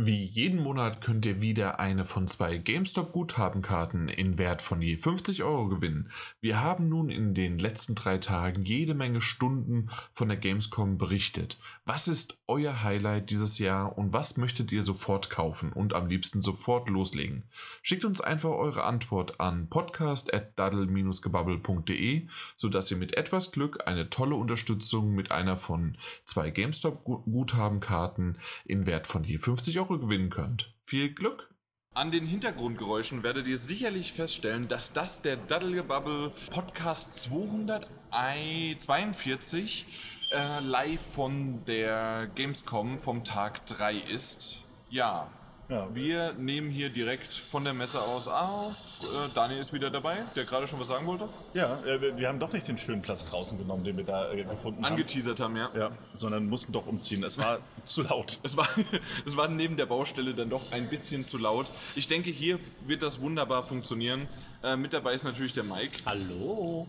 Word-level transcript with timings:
Wie 0.00 0.26
jeden 0.26 0.62
Monat 0.62 1.00
könnt 1.00 1.26
ihr 1.26 1.40
wieder 1.40 1.80
eine 1.80 2.04
von 2.04 2.28
zwei 2.28 2.56
GameStop-Guthabenkarten 2.56 4.08
in 4.08 4.38
Wert 4.38 4.62
von 4.62 4.80
je 4.80 4.96
50 4.96 5.42
Euro 5.42 5.66
gewinnen. 5.66 6.12
Wir 6.40 6.62
haben 6.62 6.88
nun 6.88 7.10
in 7.10 7.34
den 7.34 7.58
letzten 7.58 7.96
drei 7.96 8.18
Tagen 8.18 8.62
jede 8.62 8.94
Menge 8.94 9.20
Stunden 9.20 9.90
von 10.12 10.28
der 10.28 10.36
Gamescom 10.36 10.98
berichtet. 10.98 11.58
Was 11.84 12.06
ist 12.06 12.38
euer 12.46 12.84
Highlight 12.84 13.30
dieses 13.30 13.58
Jahr 13.58 13.98
und 13.98 14.12
was 14.12 14.36
möchtet 14.36 14.70
ihr 14.70 14.84
sofort 14.84 15.30
kaufen 15.30 15.72
und 15.72 15.94
am 15.94 16.06
liebsten 16.06 16.42
sofort 16.42 16.88
loslegen? 16.88 17.42
Schickt 17.82 18.04
uns 18.04 18.20
einfach 18.20 18.50
eure 18.50 18.84
Antwort 18.84 19.40
an 19.40 19.68
podcast.daddle-gebabbel.de, 19.68 22.28
sodass 22.56 22.92
ihr 22.92 22.98
mit 22.98 23.16
etwas 23.16 23.50
Glück 23.50 23.88
eine 23.88 24.10
tolle 24.10 24.36
Unterstützung 24.36 25.16
mit 25.16 25.32
einer 25.32 25.56
von 25.56 25.98
zwei 26.24 26.50
GameStop-Guthabenkarten 26.50 28.38
in 28.64 28.86
Wert 28.86 29.08
von 29.08 29.24
je 29.24 29.38
50 29.38 29.80
Euro 29.80 29.87
Euro 29.88 29.98
gewinnen 29.98 30.30
könnt. 30.30 30.74
Viel 30.82 31.14
Glück! 31.14 31.54
An 31.94 32.10
den 32.10 32.26
Hintergrundgeräuschen 32.26 33.22
werdet 33.22 33.46
ihr 33.46 33.56
sicherlich 33.56 34.12
feststellen, 34.12 34.66
dass 34.68 34.92
das 34.92 35.22
der 35.22 35.36
Daddelgebubble 35.36 36.32
Podcast 36.50 37.14
242 37.22 39.86
äh, 40.32 40.60
live 40.60 41.00
von 41.12 41.64
der 41.64 42.26
Gamescom 42.34 42.98
vom 42.98 43.24
Tag 43.24 43.64
3 43.66 43.96
ist. 43.96 44.58
Ja, 44.90 45.30
ja. 45.68 45.88
Wir 45.94 46.32
nehmen 46.34 46.70
hier 46.70 46.90
direkt 46.90 47.34
von 47.34 47.64
der 47.64 47.74
Messe 47.74 48.00
aus 48.00 48.28
auf. 48.28 48.74
Äh, 49.02 49.28
Daniel 49.34 49.60
ist 49.60 49.72
wieder 49.72 49.90
dabei, 49.90 50.22
der 50.34 50.44
gerade 50.44 50.66
schon 50.66 50.80
was 50.80 50.88
sagen 50.88 51.06
wollte. 51.06 51.28
Ja, 51.54 51.82
äh, 51.84 52.16
wir 52.16 52.28
haben 52.28 52.40
doch 52.40 52.52
nicht 52.52 52.68
den 52.68 52.78
schönen 52.78 53.02
Platz 53.02 53.24
draußen 53.24 53.58
genommen, 53.58 53.84
den 53.84 53.96
wir 53.96 54.04
da 54.04 54.32
äh, 54.32 54.44
gefunden 54.44 54.84
Angeteasert 54.84 55.40
haben. 55.40 55.56
Angeteasert 55.56 55.74
haben, 55.74 55.80
ja. 55.80 55.90
Ja, 55.90 55.98
sondern 56.14 56.48
mussten 56.48 56.72
doch 56.72 56.86
umziehen. 56.86 57.22
Es 57.24 57.38
war 57.38 57.58
zu 57.84 58.02
laut. 58.02 58.40
Es 58.42 58.56
war, 58.56 58.68
es 59.26 59.36
war 59.36 59.48
neben 59.48 59.76
der 59.76 59.86
Baustelle 59.86 60.34
dann 60.34 60.50
doch 60.50 60.72
ein 60.72 60.88
bisschen 60.88 61.24
zu 61.24 61.38
laut. 61.38 61.70
Ich 61.94 62.08
denke, 62.08 62.30
hier 62.30 62.58
wird 62.86 63.02
das 63.02 63.20
wunderbar 63.20 63.62
funktionieren. 63.62 64.28
Äh, 64.62 64.76
mit 64.76 64.92
dabei 64.92 65.14
ist 65.14 65.24
natürlich 65.24 65.52
der 65.52 65.64
Mike. 65.64 66.00
Hallo. 66.06 66.88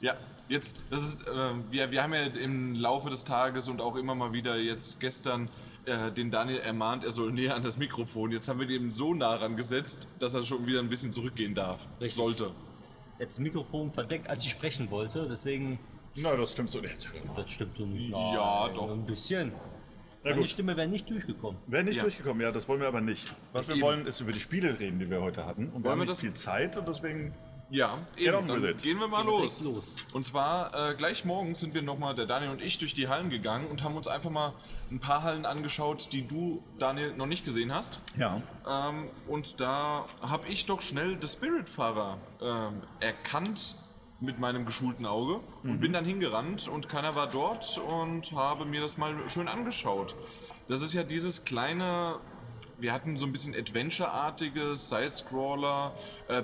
Ja, 0.00 0.16
jetzt, 0.48 0.76
das 0.90 1.02
ist, 1.02 1.26
äh, 1.26 1.50
wir, 1.70 1.90
wir 1.90 2.02
haben 2.02 2.12
ja 2.12 2.24
im 2.24 2.74
Laufe 2.74 3.08
des 3.10 3.24
Tages 3.24 3.68
und 3.68 3.80
auch 3.80 3.96
immer 3.96 4.14
mal 4.14 4.32
wieder 4.32 4.56
jetzt 4.56 5.00
gestern 5.00 5.48
äh, 5.86 6.12
den 6.12 6.30
Daniel 6.30 6.58
ermahnt, 6.58 7.04
er 7.04 7.12
soll 7.12 7.32
näher 7.32 7.54
an 7.54 7.62
das 7.62 7.76
Mikrofon. 7.76 8.32
Jetzt 8.32 8.48
haben 8.48 8.60
wir 8.60 8.66
den 8.66 8.90
so 8.90 9.14
nah 9.14 9.34
rangesetzt, 9.34 10.06
dass 10.18 10.34
er 10.34 10.42
schon 10.42 10.66
wieder 10.66 10.80
ein 10.80 10.88
bisschen 10.88 11.12
zurückgehen 11.12 11.54
darf. 11.54 11.86
Richtig. 12.00 12.14
Sollte. 12.14 12.50
Er 13.18 13.22
hat 13.22 13.28
das 13.28 13.38
Mikrofon 13.38 13.90
verdeckt, 13.92 14.28
als 14.28 14.44
ich 14.44 14.50
sprechen 14.50 14.90
wollte, 14.90 15.26
deswegen. 15.28 15.78
Na, 16.16 16.36
das 16.36 16.52
stimmt 16.52 16.70
so 16.70 16.80
nicht. 16.80 17.10
Das 17.36 17.50
stimmt 17.50 17.76
so 17.76 17.86
nicht. 17.86 18.10
Ja, 18.10 18.68
doch. 18.68 18.90
Ein 18.90 19.06
bisschen. 19.06 19.52
Meine 20.24 20.44
Stimme 20.46 20.76
wäre 20.76 20.88
nicht 20.88 21.08
durchgekommen. 21.10 21.60
Wäre 21.66 21.84
nicht 21.84 21.96
ja. 21.96 22.02
durchgekommen, 22.02 22.40
ja, 22.40 22.50
das 22.50 22.66
wollen 22.66 22.80
wir 22.80 22.88
aber 22.88 23.02
nicht. 23.02 23.34
Was 23.52 23.68
wir 23.68 23.74
Eben. 23.74 23.84
wollen, 23.84 24.06
ist 24.06 24.20
über 24.20 24.32
die 24.32 24.40
Spiele 24.40 24.80
reden, 24.80 24.98
die 24.98 25.10
wir 25.10 25.20
heute 25.20 25.44
hatten. 25.44 25.68
Und 25.68 25.84
wir 25.84 25.90
haben 25.90 26.00
nicht 26.00 26.16
viel 26.16 26.32
Zeit 26.32 26.78
und 26.78 26.88
deswegen 26.88 27.34
ja, 27.70 27.98
eben, 28.16 28.48
dann 28.48 28.76
gehen 28.76 28.98
wir 28.98 29.08
mal 29.08 29.24
los. 29.24 29.60
los. 29.60 29.96
Und 30.12 30.24
zwar 30.24 30.90
äh, 30.90 30.94
gleich 30.94 31.24
morgen 31.24 31.54
sind 31.54 31.74
wir 31.74 31.82
nochmal, 31.82 32.14
der 32.14 32.26
Daniel 32.26 32.50
und 32.50 32.62
ich, 32.62 32.78
durch 32.78 32.94
die 32.94 33.08
Hallen 33.08 33.30
gegangen 33.30 33.66
und 33.66 33.82
haben 33.82 33.96
uns 33.96 34.06
einfach 34.06 34.30
mal 34.30 34.52
ein 34.90 35.00
paar 35.00 35.22
Hallen 35.22 35.46
angeschaut, 35.46 36.12
die 36.12 36.26
du, 36.26 36.62
Daniel, 36.78 37.14
noch 37.16 37.26
nicht 37.26 37.44
gesehen 37.44 37.72
hast. 37.72 38.00
Ja. 38.18 38.40
Ähm, 38.68 39.08
und 39.26 39.60
da 39.60 40.06
habe 40.20 40.48
ich 40.48 40.66
doch 40.66 40.80
schnell 40.80 41.18
The 41.20 41.28
Spirit-Fahrer 41.28 42.18
ähm, 42.40 42.82
erkannt 43.00 43.76
mit 44.20 44.38
meinem 44.38 44.64
geschulten 44.64 45.06
Auge 45.06 45.40
mhm. 45.62 45.70
und 45.70 45.80
bin 45.80 45.92
dann 45.92 46.04
hingerannt 46.04 46.68
und 46.68 46.88
keiner 46.88 47.14
war 47.14 47.28
dort 47.28 47.78
und 47.78 48.32
habe 48.32 48.64
mir 48.64 48.80
das 48.80 48.96
mal 48.96 49.14
schön 49.28 49.48
angeschaut. 49.48 50.14
Das 50.68 50.80
ist 50.80 50.94
ja 50.94 51.02
dieses 51.02 51.44
kleine 51.44 52.20
wir 52.84 52.92
hatten 52.92 53.16
so 53.16 53.24
ein 53.24 53.32
bisschen 53.32 53.54
Adventure-artiges 53.54 54.90
Side-Scroller, 54.90 55.94
äh, 56.28 56.42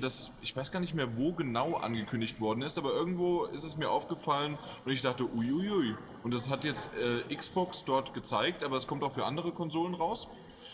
das 0.00 0.32
ich 0.40 0.56
weiß 0.56 0.72
gar 0.72 0.80
nicht 0.80 0.94
mehr, 0.94 1.18
wo 1.18 1.34
genau 1.34 1.74
angekündigt 1.74 2.40
worden 2.40 2.62
ist, 2.62 2.78
aber 2.78 2.92
irgendwo 2.92 3.44
ist 3.44 3.62
es 3.62 3.76
mir 3.76 3.90
aufgefallen 3.90 4.56
und 4.86 4.92
ich 4.92 5.02
dachte, 5.02 5.24
uiuiui. 5.24 5.96
Und 6.22 6.32
das 6.32 6.48
hat 6.48 6.64
jetzt 6.64 6.88
äh, 6.96 7.34
Xbox 7.34 7.84
dort 7.84 8.14
gezeigt, 8.14 8.64
aber 8.64 8.76
es 8.76 8.86
kommt 8.86 9.02
auch 9.02 9.12
für 9.12 9.26
andere 9.26 9.52
Konsolen 9.52 9.92
raus 9.92 10.28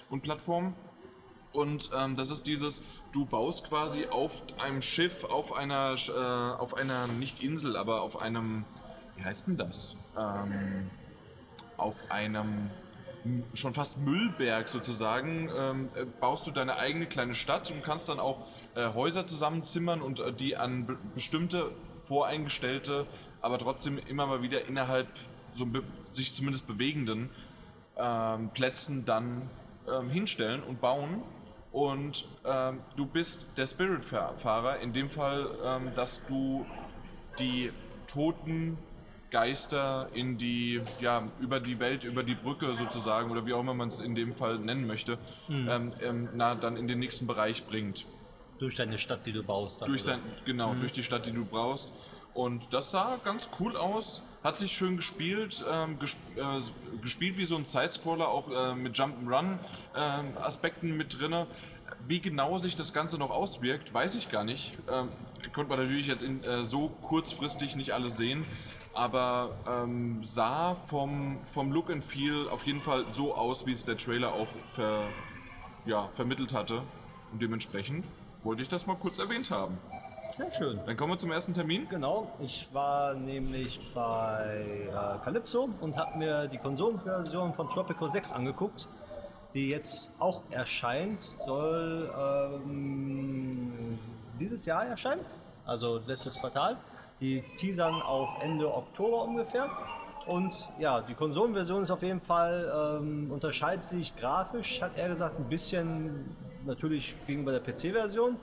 und 0.09 0.23
Plattformen. 0.23 0.77
Und 1.53 1.91
ähm, 1.99 2.15
das 2.15 2.31
ist 2.31 2.47
dieses, 2.47 2.85
du 3.11 3.27
baust 3.27 3.69
quasi 3.69 4.07
auf 4.07 4.45
einem 4.61 4.83
Schiff, 4.83 5.25
auf 5.25 5.53
einer, 5.53 5.97
äh, 5.97 6.61
auf 6.61 6.75
einer, 6.75 7.09
nicht 7.09 7.43
Insel, 7.43 7.77
aber 7.77 8.03
auf 8.03 8.23
einem, 8.23 8.65
wie 9.17 9.25
heißt 9.25 9.49
denn 9.49 9.57
das? 9.57 9.97
Ähm, 10.17 10.91
auf 11.77 11.97
einem 12.09 12.71
schon 13.55 13.75
fast 13.75 13.99
Müllberg 13.99 14.69
sozusagen, 14.69 15.51
ähm, 15.57 15.89
äh, 15.95 16.05
baust 16.05 16.47
du 16.47 16.51
deine 16.51 16.77
eigene 16.77 17.07
kleine 17.07 17.35
Stadt 17.35 17.71
und 17.71 17.83
kannst 17.83 18.09
dann 18.09 18.21
auch 18.21 18.47
äh, 18.75 18.93
Häuser 18.95 19.27
zusammenzimmern 19.27 20.03
und 20.03 20.21
äh, 20.21 20.33
die 20.33 20.57
an 20.57 20.87
be 20.87 20.99
bestimmte 21.15 21.73
voreingestellte, 22.07 23.07
aber 23.41 23.59
trotzdem 23.59 23.99
immer 23.99 24.27
mal 24.27 24.43
wieder 24.43 24.67
innerhalb 24.67 25.09
so 25.55 25.67
sich 26.05 26.35
zumindest 26.35 26.67
bewegenden 26.67 27.31
ähm, 27.97 28.51
Plätzen 28.51 29.05
dann 29.05 29.49
ähm, 29.89 30.09
hinstellen 30.11 30.63
und 30.63 30.81
bauen. 30.81 31.23
Und 31.73 32.27
ähm, 32.45 32.81
du 32.97 33.07
bist 33.07 33.47
der 33.57 33.67
Spirit-Fahrer, 33.67 34.81
in 34.81 34.93
dem 34.93 35.09
Fall, 35.09 35.47
ähm, 35.65 35.93
dass 35.95 36.25
du 36.27 36.67
die 37.39 37.73
toten 38.09 38.77
Geister 39.31 40.09
in 40.13 40.39
die, 40.39 40.81
ja, 41.01 41.29
über 41.41 41.61
die 41.61 41.79
Welt, 41.79 42.05
über 42.05 42.23
die 42.23 42.35
Brücke 42.35 42.75
sozusagen, 42.75 43.31
oder 43.31 43.47
wie 43.47 43.53
auch 43.53 43.61
immer 43.61 43.75
man 43.75 43.89
es 43.89 44.01
in 44.01 44.15
dem 44.15 44.35
Fall 44.35 44.59
nennen 44.59 44.87
möchte, 44.87 45.19
mhm. 45.49 45.69
ähm, 45.71 45.93
ähm, 46.03 46.29
na, 46.35 46.55
dann 46.55 46.77
in 46.77 46.89
den 46.89 46.99
nächsten 46.99 47.27
Bereich 47.27 47.67
bringt. 47.67 48.07
Durch 48.59 48.77
deine 48.77 48.99
Stadt, 48.99 49.25
die 49.27 49.33
du 49.33 49.43
baust. 49.43 49.81
Dann, 49.81 49.89
durch 49.89 50.03
sein, 50.03 50.21
genau, 50.45 50.75
mhm. 50.75 50.81
durch 50.81 50.93
die 50.93 51.03
Stadt, 51.03 51.27
die 51.27 51.33
du 51.33 51.45
brauchst. 51.45 51.91
Und 52.35 52.73
das 52.73 52.91
sah 52.91 53.19
ganz 53.25 53.51
cool 53.59 53.77
aus, 53.77 54.23
hat 54.45 54.59
sich 54.59 54.73
schön 54.73 54.97
gespielt, 54.97 55.65
ähm, 55.71 55.99
gesp 55.99 56.19
äh, 56.37 56.61
gespielt 57.03 57.37
wie 57.37 57.45
so 57.45 57.57
ein 57.57 57.65
Sidescroller, 57.65 58.29
auch 58.29 58.51
äh, 58.51 58.75
mit 58.75 58.97
Jump'n'Run-Aspekten 58.97 60.91
ähm, 60.91 60.97
mit 60.97 61.21
drin. 61.21 61.47
Wie 62.07 62.21
genau 62.21 62.59
sich 62.59 62.77
das 62.77 62.93
Ganze 62.93 63.19
noch 63.19 63.31
auswirkt, 63.31 63.93
weiß 63.93 64.15
ich 64.15 64.31
gar 64.31 64.45
nicht. 64.45 64.75
Ähm, 64.89 65.09
konnte 65.53 65.71
man 65.71 65.81
natürlich 65.81 66.07
jetzt 66.07 66.23
in, 66.23 66.45
äh, 66.45 66.65
so 66.65 66.89
kurzfristig 67.03 67.75
nicht 67.75 67.93
alles 67.93 68.17
sehen 68.17 68.47
aber 68.95 69.51
ähm, 69.67 70.23
sah 70.23 70.75
vom, 70.75 71.39
vom 71.47 71.73
Look 71.73 71.91
and 71.91 72.05
Feel 72.05 72.49
auf 72.49 72.65
jeden 72.65 72.81
Fall 72.81 73.09
so 73.09 73.35
aus, 73.35 73.67
wie 73.67 73.73
es 73.73 73.85
der 73.85 73.97
Trailer 73.97 74.33
auch 74.33 74.49
ver, 74.75 75.01
ja, 75.87 76.09
vermittelt 76.15 76.53
hatte. 76.53 76.83
Und 77.33 77.41
dementsprechend 77.41 78.07
wollte 78.43 78.63
ich 78.63 78.69
das 78.69 78.87
mal 78.87 78.97
kurz 78.97 79.19
erwähnt 79.19 79.51
haben. 79.51 79.79
Sehr 80.35 80.51
schön. 80.53 80.81
Dann 80.87 80.97
kommen 80.97 81.13
wir 81.13 81.19
zum 81.19 81.33
ersten 81.33 81.55
Termin. 81.55 81.89
Genau, 81.89 82.31
ich 82.41 82.69
war 82.73 83.15
nämlich 83.15 83.81
bei 83.95 84.89
äh, 84.89 85.25
Calypso 85.25 85.69
und 85.81 85.97
habe 85.97 86.19
mir 86.19 86.49
die 86.49 86.59
Konsolenversion 86.59 87.53
von 87.55 87.69
Tropico 87.69 88.07
6 88.07 88.33
angeguckt, 88.33 88.89
die 89.55 89.69
jetzt 89.69 90.13
auch 90.19 90.43
erscheint, 90.51 91.21
soll 91.21 92.11
ähm, 92.65 93.99
dieses 94.39 94.65
Jahr 94.67 94.87
erscheinen, 94.87 95.21
also 95.67 96.01
letztes 96.07 96.39
Quartal. 96.39 96.77
Die 97.21 97.43
teasern 97.59 98.01
auf 98.03 98.29
Ende 98.43 98.73
Oktober 98.73 99.25
ungefähr. 99.25 99.69
Und 100.27 100.69
ja, 100.79 101.01
die 101.01 101.15
Konsolenversion 101.15 101.83
ist 101.83 101.91
auf 101.91 102.03
jeden 102.03 102.21
Fall, 102.21 102.99
ähm, 103.01 103.31
unterscheidet 103.31 103.85
sich 103.85 104.15
grafisch, 104.17 104.81
hat 104.81 104.97
er 104.97 105.09
gesagt, 105.09 105.39
ein 105.39 105.49
bisschen 105.49 106.37
natürlich 106.65 107.17
gegenüber 107.27 107.53
der 107.53 107.61
PC-Version. 107.61 108.37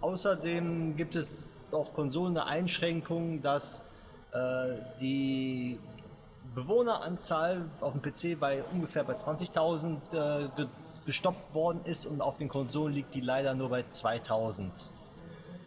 Außerdem 0.00 0.96
gibt 0.96 1.16
es 1.16 1.32
auf 1.70 1.94
Konsolen 1.94 2.36
eine 2.36 2.46
Einschränkung, 2.46 3.42
dass 3.42 3.84
äh, 4.32 4.74
die 5.00 5.78
Bewohneranzahl 6.54 7.64
auf 7.80 7.92
dem 7.92 8.02
PC 8.02 8.38
bei 8.38 8.64
ungefähr 8.72 9.04
bei 9.04 9.14
20.000 9.14 10.14
äh, 10.14 10.66
gestoppt 11.06 11.54
worden 11.54 11.80
ist 11.84 12.06
und 12.06 12.20
auf 12.20 12.38
den 12.38 12.48
Konsolen 12.48 12.94
liegt 12.94 13.14
die 13.14 13.20
leider 13.20 13.54
nur 13.54 13.70
bei 13.70 13.84
2000. 13.84 14.90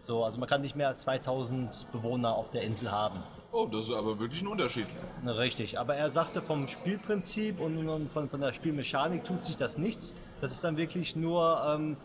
So, 0.01 0.25
also 0.25 0.39
man 0.39 0.49
kann 0.49 0.61
nicht 0.61 0.75
mehr 0.75 0.87
als 0.87 1.01
2000 1.01 1.87
Bewohner 1.91 2.35
auf 2.35 2.49
der 2.49 2.63
Insel 2.63 2.91
haben. 2.91 3.23
Oh, 3.51 3.67
das 3.71 3.83
ist 3.83 3.93
aber 3.93 4.19
wirklich 4.19 4.41
ein 4.41 4.47
Unterschied. 4.47 4.87
Richtig, 5.25 5.77
aber 5.77 5.95
er 5.95 6.09
sagte 6.09 6.41
vom 6.41 6.67
Spielprinzip 6.67 7.59
und 7.59 8.09
von, 8.09 8.29
von 8.29 8.41
der 8.41 8.53
Spielmechanik 8.53 9.23
tut 9.23 9.45
sich 9.45 9.57
das 9.57 9.77
nichts. 9.77 10.15
Das 10.39 10.51
ist 10.51 10.63
dann 10.63 10.77
wirklich 10.77 11.15
nur 11.15 11.61
ähm, 11.67 11.97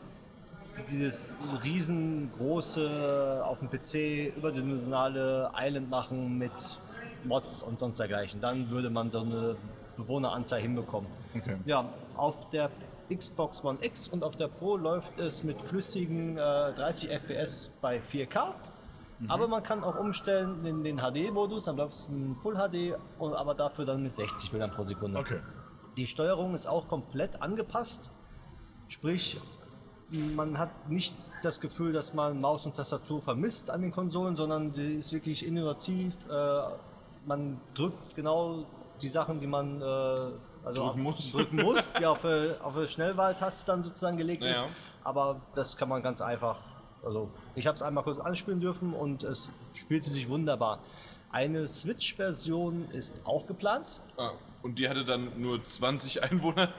dieses 0.90 1.38
riesengroße 1.62 3.42
auf 3.44 3.60
dem 3.60 3.70
PC 3.70 4.36
überdimensionale 4.36 5.50
Island 5.56 5.88
machen 5.88 6.36
mit 6.36 6.80
Mods 7.24 7.62
und 7.62 7.78
sonst 7.78 7.98
dergleichen. 7.98 8.40
Dann 8.40 8.68
würde 8.68 8.90
man 8.90 9.10
so 9.10 9.20
eine 9.20 9.56
Bewohneranzahl 9.96 10.60
hinbekommen. 10.60 11.08
Okay. 11.34 11.56
Ja, 11.64 11.88
auf 12.16 12.50
der 12.50 12.70
Xbox 13.14 13.64
One 13.64 13.78
X 13.82 14.08
und 14.08 14.24
auf 14.24 14.36
der 14.36 14.48
Pro 14.48 14.76
läuft 14.76 15.18
es 15.18 15.44
mit 15.44 15.60
flüssigen 15.60 16.36
äh, 16.36 16.72
30 16.74 17.10
FPS 17.10 17.70
bei 17.80 18.00
4K. 18.00 18.54
Mhm. 19.18 19.30
Aber 19.30 19.48
man 19.48 19.62
kann 19.62 19.82
auch 19.84 19.98
umstellen 19.98 20.64
in 20.64 20.84
den 20.84 20.98
HD-Modus, 20.98 21.64
dann 21.64 21.76
läuft 21.76 21.94
es 21.94 22.08
in 22.08 22.36
Full 22.36 22.54
HD, 22.54 22.98
aber 23.18 23.54
dafür 23.54 23.84
dann 23.84 24.02
mit 24.02 24.14
60 24.14 24.50
Bildern 24.50 24.70
pro 24.70 24.84
Sekunde. 24.84 25.18
Okay. 25.18 25.40
Die 25.96 26.06
Steuerung 26.06 26.54
ist 26.54 26.66
auch 26.66 26.88
komplett 26.88 27.40
angepasst. 27.40 28.12
Sprich, 28.88 29.40
man 30.10 30.58
hat 30.58 30.88
nicht 30.90 31.14
das 31.42 31.60
Gefühl, 31.60 31.92
dass 31.92 32.14
man 32.14 32.40
Maus 32.40 32.66
und 32.66 32.76
Tastatur 32.76 33.22
vermisst 33.22 33.70
an 33.70 33.82
den 33.82 33.92
Konsolen, 33.92 34.36
sondern 34.36 34.72
die 34.72 34.96
ist 34.96 35.12
wirklich 35.12 35.46
innovativ. 35.46 36.14
Äh, 36.28 36.60
man 37.24 37.60
drückt 37.74 38.14
genau 38.14 38.66
die 39.00 39.08
Sachen, 39.08 39.40
die 39.40 39.46
man 39.46 39.80
äh, 39.80 40.30
also 40.66 40.84
drücken 40.84 41.02
muss, 41.02 41.32
drücken 41.32 41.56
muss 41.62 41.92
die 41.92 42.04
auf 42.04 42.24
eine, 42.24 42.56
auf 42.62 42.76
eine 42.76 42.88
Schnellwahltaste 42.88 43.66
dann 43.66 43.82
sozusagen 43.82 44.16
gelegt 44.16 44.42
naja. 44.42 44.64
ist. 44.64 44.72
Aber 45.04 45.40
das 45.54 45.76
kann 45.76 45.88
man 45.88 46.02
ganz 46.02 46.20
einfach. 46.20 46.58
Also 47.04 47.30
ich 47.54 47.66
habe 47.68 47.76
es 47.76 47.82
einmal 47.82 48.02
kurz 48.02 48.18
anspielen 48.18 48.60
dürfen 48.60 48.92
und 48.92 49.22
es 49.22 49.50
spielte 49.72 50.10
sich 50.10 50.28
wunderbar. 50.28 50.80
Eine 51.30 51.68
Switch-Version 51.68 52.90
ist 52.90 53.20
auch 53.24 53.46
geplant. 53.46 54.00
Ah, 54.16 54.32
und 54.62 54.80
die 54.80 54.88
hatte 54.88 55.04
dann 55.04 55.40
nur 55.40 55.62
20 55.62 56.24
Einwohner? 56.30 56.70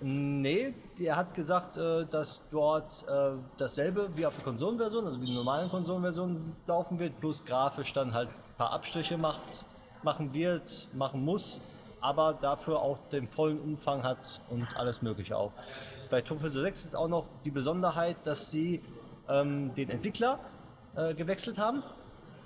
Nee, 0.00 0.74
der 0.98 1.14
hat 1.14 1.34
gesagt, 1.34 1.76
äh, 1.76 2.04
dass 2.06 2.42
dort 2.50 3.04
äh, 3.08 3.32
dasselbe 3.58 4.08
wie 4.16 4.26
auf 4.26 4.34
der 4.34 4.42
Konsolenversion, 4.42 5.06
also 5.06 5.20
wie 5.20 5.26
die 5.26 5.34
normalen 5.34 5.70
Konsolenversion 5.70 6.56
laufen 6.66 6.98
wird, 6.98 7.20
plus 7.20 7.44
grafisch 7.44 7.92
dann 7.92 8.12
halt 8.12 8.28
ein 8.28 8.56
paar 8.58 8.72
Abstriche 8.72 9.16
macht, 9.16 9.66
machen 10.02 10.32
wird, 10.32 10.88
machen 10.94 11.24
muss, 11.24 11.60
aber 12.00 12.34
dafür 12.34 12.80
auch 12.80 12.98
den 13.10 13.26
vollen 13.26 13.60
Umfang 13.60 14.02
hat 14.02 14.40
und 14.50 14.66
alles 14.76 15.02
mögliche 15.02 15.36
auch. 15.36 15.52
Bei 16.10 16.20
Topol 16.22 16.50
6 16.50 16.84
ist 16.84 16.94
auch 16.94 17.08
noch 17.08 17.26
die 17.44 17.50
Besonderheit, 17.50 18.16
dass 18.24 18.50
sie 18.50 18.80
ähm, 19.28 19.74
den 19.74 19.90
Entwickler 19.90 20.38
äh, 20.94 21.14
gewechselt 21.14 21.58
haben. 21.58 21.82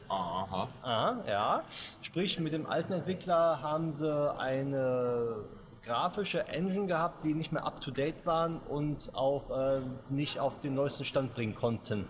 Aha. 0.08 0.69
Aha, 0.82 1.25
ja. 1.26 1.62
Sprich, 2.00 2.41
mit 2.41 2.52
dem 2.52 2.67
alten 2.67 2.93
Entwickler 2.93 3.62
haben 3.62 3.93
sie 3.93 4.35
eine 4.38 5.44
grafische 5.82 6.46
Engine 6.49 6.87
gehabt, 6.87 7.25
die 7.25 7.35
nicht 7.35 7.53
mehr 7.53 7.64
up 7.64 7.81
to 7.81 7.91
date 7.91 8.26
waren 8.26 8.58
und 8.69 9.12
auch 9.14 9.50
äh, 9.50 9.81
nicht 10.08 10.41
auf 10.41 10.61
den 10.61 10.75
neuesten 10.75 11.05
Stand 11.05 11.35
bringen 11.35 11.55
konnten. 11.55 12.06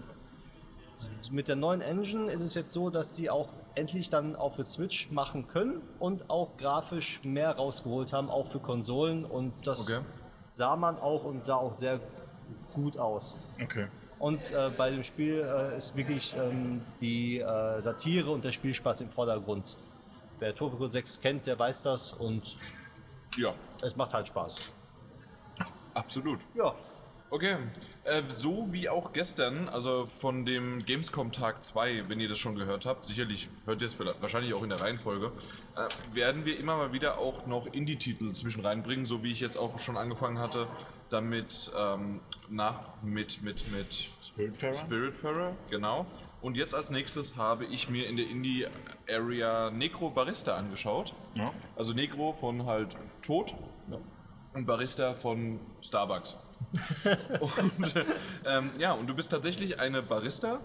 Mit 1.31 1.49
der 1.49 1.57
neuen 1.57 1.81
Engine 1.81 2.31
ist 2.31 2.43
es 2.43 2.55
jetzt 2.55 2.73
so, 2.73 2.91
dass 2.91 3.17
sie 3.17 3.31
auch 3.31 3.49
endlich 3.75 4.09
dann 4.09 4.37
auch 4.37 4.55
für 4.55 4.65
Switch 4.65 5.11
machen 5.11 5.49
können 5.49 5.81
und 5.99 6.29
auch 6.31 6.57
grafisch 6.57 7.21
mehr 7.25 7.57
rausgeholt 7.57 8.13
haben, 8.13 8.31
auch 8.31 8.47
für 8.47 8.61
Konsolen 8.61 9.25
und 9.25 9.53
das 9.67 9.83
okay. 9.83 10.01
sah 10.51 10.77
man 10.77 10.99
auch 10.99 11.25
und 11.25 11.45
sah 11.45 11.57
auch 11.57 11.75
sehr 11.75 12.01
gut 12.75 12.97
aus. 12.97 13.39
Okay. 13.63 13.89
Und 14.19 14.51
äh, 14.51 14.71
bei 14.77 14.91
dem 14.91 15.03
Spiel 15.03 15.41
äh, 15.41 15.77
ist 15.79 15.97
wirklich 15.97 16.37
ähm, 16.37 16.83
die 17.01 17.41
äh, 17.41 17.81
Satire 17.81 18.31
und 18.31 18.45
der 18.45 18.53
Spielspaß 18.53 19.01
im 19.01 19.09
Vordergrund. 19.09 19.79
Wer 20.39 20.55
Tropico 20.55 20.89
6 20.89 21.21
kennt, 21.21 21.47
der 21.47 21.59
weiß 21.59 21.83
das 21.83 22.13
und 22.13 22.57
ja. 23.37 23.55
es 23.83 23.97
macht 23.97 24.13
halt 24.13 24.29
Spaß. 24.29 24.61
Absolut. 25.95 26.41
Ja. 26.55 26.75
Okay, 27.33 27.57
äh, 28.03 28.23
so 28.27 28.73
wie 28.73 28.89
auch 28.89 29.13
gestern, 29.13 29.69
also 29.69 30.05
von 30.05 30.45
dem 30.45 30.85
Gamescom 30.85 31.31
Tag 31.31 31.63
2, 31.63 32.09
wenn 32.09 32.19
ihr 32.19 32.29
das 32.29 32.39
schon 32.39 32.57
gehört 32.57 32.87
habt, 32.87 33.05
sicherlich 33.05 33.49
hört 33.67 33.81
ihr 33.83 33.87
es 33.87 33.97
wahrscheinlich 34.01 34.53
auch 34.53 34.65
in 34.65 34.69
der 34.69 34.81
Reihenfolge, 34.81 35.31
äh, 35.77 36.15
werden 36.15 36.45
wir 36.45 36.59
immer 36.59 36.77
mal 36.77 36.93
wieder 36.93 37.19
auch 37.19 37.47
noch 37.47 37.67
Indie-Titel 37.67 38.33
zwischen 38.33 38.67
reinbringen, 38.67 39.07
so 39.07 39.23
wie 39.23 39.31
ich 39.31 39.39
jetzt 39.39 39.57
auch 39.57 39.79
schon 39.79 39.97
angefangen 39.97 40.41
hatte, 40.41 40.67
damit, 41.09 41.71
ähm, 41.79 42.21
na, 42.49 42.95
mit, 43.03 43.43
mit, 43.43 43.71
mit 43.71 44.11
Spiritfarer. 44.23 44.73
Spiritfarer, 44.75 45.57
genau. 45.71 46.07
Und 46.43 46.57
jetzt 46.57 46.75
als 46.75 46.91
nächstes 46.91 47.37
habe 47.37 47.65
ich 47.65 47.89
mir 47.89 48.09
in 48.09 48.17
der 48.17 48.29
Indie-Area 48.29 49.71
Necro 49.71 50.11
Barista 50.11 50.57
angeschaut. 50.57 51.15
Ja. 51.35 51.53
Also 51.77 51.93
Necro 51.93 52.33
von 52.33 52.67
halt 52.67 52.97
Tod 53.23 53.55
ja. 53.89 53.99
und 54.55 54.67
Barista 54.67 55.15
von 55.15 55.61
Starbucks. 55.81 56.37
und, 57.41 57.95
ähm, 58.47 58.71
ja, 58.79 58.93
und 58.93 59.09
du 59.09 59.15
bist 59.15 59.31
tatsächlich 59.31 59.81
eine 59.81 60.03
Barista 60.03 60.61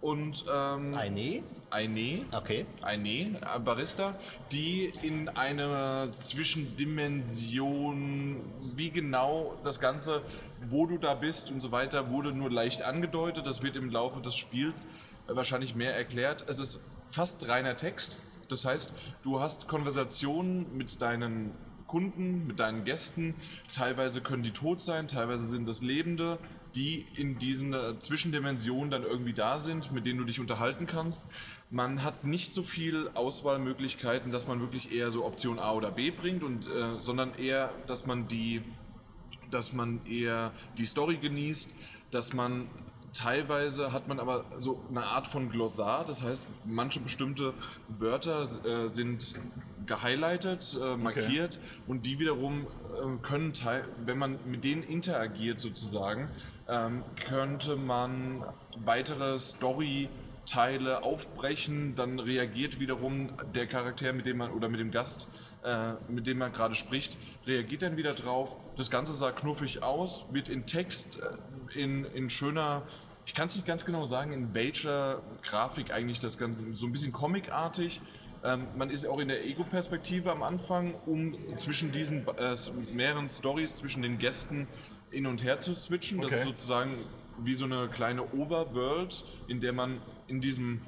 und 0.00 0.44
ähm, 0.52 0.94
eine 0.94 1.42
eine 1.70 2.26
okay 2.32 2.66
eine 2.82 3.40
äh, 3.40 3.58
Barista, 3.64 4.18
die 4.52 4.92
in 5.02 5.30
einer 5.30 6.14
Zwischendimension, 6.16 8.40
wie 8.74 8.90
genau 8.90 9.54
das 9.64 9.80
Ganze, 9.80 10.20
wo 10.68 10.86
du 10.86 10.98
da 10.98 11.14
bist 11.14 11.50
und 11.50 11.62
so 11.62 11.72
weiter, 11.72 12.10
wurde 12.10 12.32
nur 12.32 12.50
leicht 12.50 12.82
angedeutet. 12.82 13.46
Das 13.46 13.62
wird 13.62 13.76
im 13.76 13.88
Laufe 13.90 14.20
des 14.20 14.36
Spiels 14.36 14.86
äh, 15.28 15.34
wahrscheinlich 15.34 15.74
mehr 15.74 15.96
erklärt. 15.96 16.44
Es 16.46 16.58
ist 16.58 16.84
fast 17.10 17.48
reiner 17.48 17.76
Text. 17.76 18.18
Das 18.48 18.64
heißt, 18.64 18.94
du 19.22 19.40
hast 19.40 19.66
Konversationen 19.66 20.76
mit 20.76 21.02
deinen 21.02 21.50
Kunden, 21.86 22.46
mit 22.46 22.58
deinen 22.58 22.84
Gästen. 22.84 23.34
Teilweise 23.72 24.20
können 24.20 24.42
die 24.42 24.52
tot 24.52 24.80
sein, 24.80 25.08
teilweise 25.08 25.46
sind 25.46 25.66
das 25.66 25.82
Lebende, 25.82 26.38
die 26.74 27.06
in 27.16 27.38
diesen 27.38 27.72
äh, 27.72 27.98
Zwischendimensionen 27.98 28.90
dann 28.90 29.02
irgendwie 29.02 29.32
da 29.32 29.58
sind, 29.58 29.92
mit 29.92 30.04
denen 30.06 30.18
du 30.18 30.24
dich 30.24 30.40
unterhalten 30.40 30.86
kannst. 30.86 31.24
Man 31.70 32.02
hat 32.02 32.24
nicht 32.24 32.54
so 32.54 32.62
viel 32.62 33.10
Auswahlmöglichkeiten, 33.14 34.30
dass 34.30 34.46
man 34.46 34.60
wirklich 34.60 34.92
eher 34.92 35.10
so 35.10 35.24
Option 35.24 35.58
A 35.58 35.72
oder 35.72 35.90
B 35.90 36.10
bringt, 36.10 36.42
und, 36.42 36.66
äh, 36.66 36.98
sondern 36.98 37.34
eher, 37.34 37.72
dass 37.86 38.06
man 38.06 38.28
die, 38.28 38.62
dass 39.50 39.72
man 39.72 40.04
eher 40.06 40.52
die 40.76 40.86
Story 40.86 41.16
genießt, 41.16 41.74
dass 42.10 42.32
man 42.32 42.68
Teilweise 43.16 43.92
hat 43.92 44.08
man 44.08 44.20
aber 44.20 44.44
so 44.58 44.84
eine 44.90 45.06
Art 45.06 45.26
von 45.26 45.48
Glossar, 45.48 46.04
das 46.04 46.22
heißt, 46.22 46.46
manche 46.66 47.00
bestimmte 47.00 47.54
Wörter 47.98 48.42
äh, 48.42 48.88
sind 48.88 49.36
gehighlightet, 49.86 50.76
äh, 50.80 50.96
markiert 50.96 51.56
okay. 51.56 51.82
und 51.86 52.06
die 52.06 52.18
wiederum 52.18 52.66
äh, 52.66 53.22
können, 53.22 53.52
wenn 54.04 54.18
man 54.18 54.38
mit 54.46 54.64
denen 54.64 54.82
interagiert 54.82 55.60
sozusagen, 55.60 56.28
ähm, 56.68 57.04
könnte 57.28 57.76
man 57.76 58.44
weitere 58.84 59.38
Story 59.38 60.08
Teile 60.46 61.02
aufbrechen, 61.02 61.94
dann 61.96 62.18
reagiert 62.18 62.80
wiederum 62.80 63.32
der 63.54 63.66
Charakter, 63.66 64.12
mit 64.12 64.26
dem 64.26 64.38
man 64.38 64.52
oder 64.52 64.68
mit 64.68 64.80
dem 64.80 64.90
Gast, 64.90 65.28
äh, 65.64 65.94
mit 66.08 66.26
dem 66.26 66.38
man 66.38 66.52
gerade 66.52 66.74
spricht, 66.74 67.18
reagiert 67.46 67.82
dann 67.82 67.96
wieder 67.96 68.14
drauf. 68.14 68.56
Das 68.76 68.90
Ganze 68.90 69.12
sah 69.12 69.32
knuffig 69.32 69.82
aus, 69.82 70.26
wird 70.32 70.48
in 70.48 70.64
Text, 70.66 71.20
äh, 71.20 71.78
in, 71.78 72.04
in 72.06 72.30
schöner, 72.30 72.82
ich 73.26 73.34
kann 73.34 73.48
es 73.48 73.56
nicht 73.56 73.66
ganz 73.66 73.84
genau 73.84 74.06
sagen, 74.06 74.32
in 74.32 74.54
welcher 74.54 75.20
Grafik 75.42 75.92
eigentlich 75.92 76.20
das 76.20 76.38
Ganze, 76.38 76.62
so 76.74 76.86
ein 76.86 76.92
bisschen 76.92 77.12
comicartig. 77.12 78.00
Ähm, 78.44 78.66
man 78.76 78.90
ist 78.90 79.06
auch 79.06 79.18
in 79.18 79.28
der 79.28 79.44
Ego-Perspektive 79.44 80.30
am 80.30 80.42
Anfang, 80.42 80.94
um 81.06 81.36
zwischen 81.56 81.92
diesen 81.92 82.26
äh, 82.36 82.56
mehreren 82.92 83.28
Stories, 83.28 83.76
zwischen 83.76 84.02
den 84.02 84.18
Gästen 84.18 84.68
hin 85.10 85.26
und 85.26 85.42
her 85.42 85.58
zu 85.58 85.74
switchen. 85.74 86.18
Okay. 86.18 86.30
Das 86.30 86.40
ist 86.40 86.46
sozusagen 86.46 86.98
wie 87.38 87.54
so 87.54 87.64
eine 87.64 87.88
kleine 87.88 88.22
Overworld, 88.32 89.24
in 89.48 89.60
der 89.60 89.72
man 89.72 90.00
in 90.26 90.40
diesem 90.40 90.82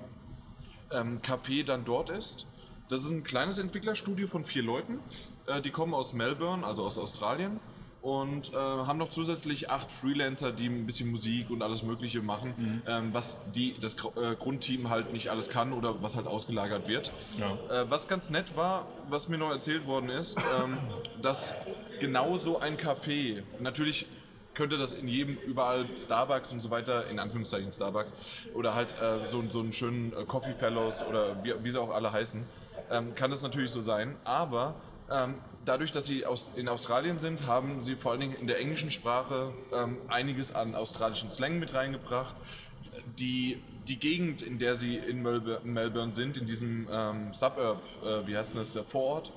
ähm, 0.90 1.20
Café 1.20 1.64
dann 1.64 1.84
dort 1.84 2.10
ist. 2.10 2.46
Das 2.88 3.00
ist 3.00 3.10
ein 3.10 3.22
kleines 3.22 3.58
Entwicklerstudio 3.58 4.28
von 4.28 4.44
vier 4.44 4.62
Leuten. 4.62 5.00
Äh, 5.46 5.60
die 5.60 5.70
kommen 5.70 5.94
aus 5.94 6.12
Melbourne, 6.12 6.66
also 6.66 6.84
aus 6.84 6.98
Australien 6.98 7.60
und 8.08 8.54
äh, 8.54 8.56
haben 8.56 8.98
noch 8.98 9.10
zusätzlich 9.10 9.68
acht 9.68 9.92
Freelancer, 9.92 10.50
die 10.50 10.66
ein 10.66 10.86
bisschen 10.86 11.10
Musik 11.10 11.50
und 11.50 11.62
alles 11.62 11.82
Mögliche 11.82 12.22
machen, 12.22 12.54
mhm. 12.56 12.82
ähm, 12.86 13.12
was 13.12 13.38
die, 13.52 13.76
das 13.78 13.96
äh, 14.16 14.34
Grundteam 14.34 14.88
halt 14.88 15.12
nicht 15.12 15.30
alles 15.30 15.50
kann 15.50 15.74
oder 15.74 16.02
was 16.02 16.16
halt 16.16 16.26
ausgelagert 16.26 16.88
wird. 16.88 17.12
Ja. 17.36 17.82
Äh, 17.82 17.90
was 17.90 18.08
ganz 18.08 18.30
nett 18.30 18.56
war, 18.56 18.86
was 19.10 19.28
mir 19.28 19.36
noch 19.36 19.50
erzählt 19.50 19.86
worden 19.86 20.08
ist, 20.08 20.38
ähm, 20.58 20.78
dass 21.22 21.52
genau 22.00 22.38
so 22.38 22.58
ein 22.60 22.78
Café, 22.78 23.42
natürlich 23.60 24.06
könnte 24.54 24.78
das 24.78 24.94
in 24.94 25.06
jedem, 25.06 25.36
überall 25.36 25.84
Starbucks 25.98 26.50
und 26.50 26.60
so 26.60 26.70
weiter, 26.70 27.08
in 27.08 27.18
Anführungszeichen 27.18 27.70
Starbucks, 27.70 28.14
oder 28.54 28.74
halt 28.74 28.94
äh, 29.02 29.28
so, 29.28 29.44
so 29.50 29.60
einen 29.60 29.72
schönen 29.72 30.14
äh, 30.14 30.24
Coffee 30.24 30.54
Fellows 30.54 31.04
oder 31.06 31.44
wie, 31.44 31.52
wie 31.62 31.70
sie 31.70 31.80
auch 31.80 31.90
alle 31.90 32.10
heißen, 32.10 32.42
ähm, 32.90 33.14
kann 33.14 33.30
das 33.30 33.42
natürlich 33.42 33.70
so 33.70 33.82
sein, 33.82 34.16
aber 34.24 34.76
ähm, 35.10 35.34
dadurch, 35.64 35.90
dass 35.90 36.06
sie 36.06 36.24
aus, 36.24 36.48
in 36.56 36.68
Australien 36.68 37.18
sind, 37.18 37.46
haben 37.46 37.84
sie 37.84 37.96
vor 37.96 38.12
allen 38.12 38.20
Dingen 38.20 38.36
in 38.36 38.46
der 38.46 38.58
englischen 38.58 38.90
Sprache 38.90 39.52
ähm, 39.72 39.98
einiges 40.08 40.54
an 40.54 40.74
australischen 40.74 41.30
Slang 41.30 41.58
mit 41.58 41.74
reingebracht. 41.74 42.34
Die, 43.18 43.62
die 43.86 43.98
Gegend, 43.98 44.42
in 44.42 44.58
der 44.58 44.76
sie 44.76 44.96
in 44.96 45.22
Melbourne 45.22 46.12
sind, 46.12 46.36
in 46.36 46.46
diesem 46.46 46.88
ähm, 46.90 47.32
Suburb, 47.32 47.82
äh, 48.02 48.26
wie 48.26 48.36
heißt 48.36 48.54
das, 48.54 48.72
der 48.72 48.84
Vorort, 48.84 49.32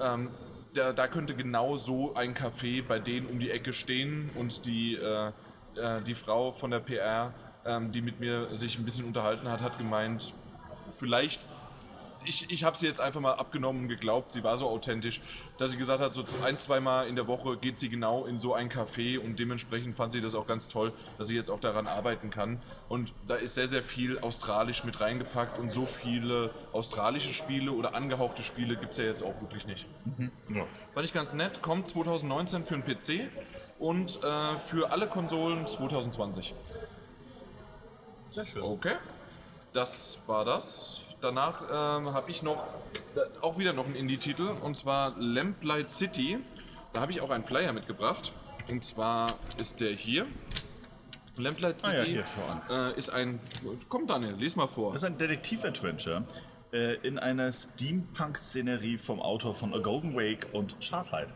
ähm, 0.00 0.30
da, 0.74 0.92
da, 0.92 1.06
könnte 1.06 1.34
genau 1.34 1.76
so 1.76 2.14
ein 2.14 2.34
Café 2.34 2.82
bei 2.82 2.98
denen 2.98 3.26
um 3.26 3.38
die 3.38 3.50
Ecke 3.50 3.72
stehen 3.72 4.30
und 4.34 4.64
die, 4.64 4.94
äh, 4.94 5.32
äh, 5.76 6.00
die 6.02 6.14
Frau 6.14 6.52
von 6.52 6.70
der 6.70 6.80
PR, 6.80 7.34
ähm, 7.66 7.92
die 7.92 8.00
mit 8.00 8.20
mir 8.20 8.54
sich 8.54 8.78
ein 8.78 8.84
bisschen 8.84 9.04
unterhalten 9.04 9.48
hat, 9.48 9.60
hat 9.60 9.78
gemeint, 9.78 10.32
vielleicht 10.92 11.42
ich, 12.24 12.50
ich 12.50 12.64
habe 12.64 12.76
sie 12.76 12.86
jetzt 12.86 13.00
einfach 13.00 13.20
mal 13.20 13.34
abgenommen 13.34 13.82
und 13.82 13.88
geglaubt, 13.88 14.32
sie 14.32 14.42
war 14.44 14.56
so 14.56 14.68
authentisch, 14.68 15.20
dass 15.58 15.70
sie 15.72 15.76
gesagt 15.76 16.00
hat, 16.00 16.12
so 16.14 16.24
ein, 16.44 16.58
zweimal 16.58 17.06
in 17.08 17.16
der 17.16 17.26
Woche 17.26 17.56
geht 17.56 17.78
sie 17.78 17.88
genau 17.88 18.24
in 18.24 18.38
so 18.40 18.54
ein 18.54 18.68
Café 18.68 19.18
und 19.18 19.38
dementsprechend 19.38 19.96
fand 19.96 20.12
sie 20.12 20.20
das 20.20 20.34
auch 20.34 20.46
ganz 20.46 20.68
toll, 20.68 20.92
dass 21.18 21.28
sie 21.28 21.36
jetzt 21.36 21.50
auch 21.50 21.60
daran 21.60 21.86
arbeiten 21.86 22.30
kann. 22.30 22.60
Und 22.88 23.12
da 23.28 23.34
ist 23.34 23.54
sehr, 23.54 23.68
sehr 23.68 23.82
viel 23.82 24.18
australisch 24.18 24.84
mit 24.84 25.00
reingepackt 25.00 25.58
und 25.58 25.72
so 25.72 25.86
viele 25.86 26.50
australische 26.72 27.32
Spiele 27.32 27.72
oder 27.72 27.94
angehauchte 27.94 28.42
Spiele 28.42 28.76
gibt 28.76 28.92
es 28.92 28.98
ja 28.98 29.04
jetzt 29.04 29.22
auch 29.22 29.40
wirklich 29.40 29.66
nicht. 29.66 29.86
Mhm. 30.04 30.30
Ja. 30.54 30.66
Fand 30.94 31.06
ich 31.06 31.12
ganz 31.12 31.32
nett, 31.32 31.62
kommt 31.62 31.88
2019 31.88 32.64
für 32.64 32.78
den 32.78 32.84
PC 32.84 33.30
und 33.78 34.22
äh, 34.22 34.58
für 34.58 34.90
alle 34.90 35.08
Konsolen 35.08 35.66
2020. 35.66 36.54
Sehr 38.30 38.46
schön. 38.46 38.62
Okay, 38.62 38.94
das 39.74 40.20
war 40.26 40.44
das. 40.44 41.01
Danach 41.22 41.62
ähm, 41.62 42.12
habe 42.12 42.30
ich 42.32 42.42
noch 42.42 42.66
auch 43.40 43.56
wieder 43.56 43.72
noch 43.72 43.86
einen 43.86 43.94
Indie-Titel 43.94 44.48
und 44.60 44.76
zwar 44.76 45.14
Lamplight 45.18 45.90
City. 45.90 46.38
Da 46.92 47.00
habe 47.00 47.12
ich 47.12 47.20
auch 47.20 47.30
einen 47.30 47.44
Flyer 47.44 47.72
mitgebracht. 47.72 48.32
Und 48.68 48.84
zwar 48.84 49.36
ist 49.56 49.80
der 49.80 49.92
hier. 49.92 50.26
Lamplight 51.36 51.80
City 51.80 52.20
ah, 52.20 52.68
ja, 52.68 52.90
äh, 52.90 52.98
ist 52.98 53.10
ein. 53.10 53.40
Komm, 53.88 54.06
Daniel, 54.06 54.34
lies 54.34 54.56
mal 54.56 54.66
vor. 54.66 54.92
Das 54.92 55.02
ist 55.02 55.06
ein 55.06 55.16
Detektiv-Adventure 55.16 56.24
äh, 56.72 56.94
in 57.06 57.18
einer 57.18 57.52
Steampunk-Szenerie 57.52 58.98
vom 58.98 59.20
Autor 59.20 59.54
von 59.54 59.72
A 59.74 59.78
Golden 59.78 60.14
Wake 60.16 60.48
und 60.52 60.76
Shardlight. 60.80 61.28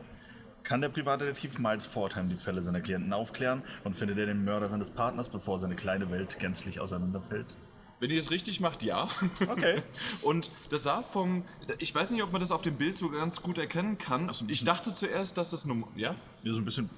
Kann 0.64 0.81
der 0.81 0.88
Privatdetektiv 0.88 1.61
Miles 1.61 1.87
Fordham 1.87 2.28
die 2.28 2.37
Fälle 2.37 2.61
seiner 2.61 2.81
Klienten 2.81 3.12
aufklären 3.12 3.62
und 3.85 3.95
findet 3.95 4.19
er 4.19 4.26
den 4.26 4.45
Mörder 4.45 4.69
seines 4.69 4.90
Partners, 4.90 5.28
bevor 5.28 5.61
seine 5.61 5.76
kleine 5.76 6.11
Welt 6.11 6.40
gänzlich 6.40 6.81
auseinanderfällt? 6.81 7.57
Wenn 7.99 8.11
ihr 8.11 8.21
es 8.21 8.31
richtig 8.31 8.61
macht, 8.61 8.83
ja. 8.83 9.09
Okay. 9.49 9.83
Und 10.23 10.50
das 10.69 10.83
sah 10.83 11.03
vom. 11.03 11.45
Ich 11.79 11.95
weiß 11.95 12.11
nicht, 12.11 12.23
ob 12.23 12.31
man 12.31 12.41
das 12.41 12.50
auf 12.50 12.62
dem 12.62 12.76
Bild 12.76 12.99
so 12.99 13.09
ganz 13.09 13.41
gut 13.41 13.57
erkennen 13.57 13.97
kann. 13.97 14.33
So 14.33 14.45
ich 14.49 14.65
dachte 14.65 14.93
zuerst, 14.93 15.38
dass 15.38 15.50
das 15.50 15.65
nur. 15.65 15.88
Ja? 15.97 16.15
Ja, 16.43 16.53
so 16.53 16.59
ein 16.59 16.65
bisschen. 16.65 16.91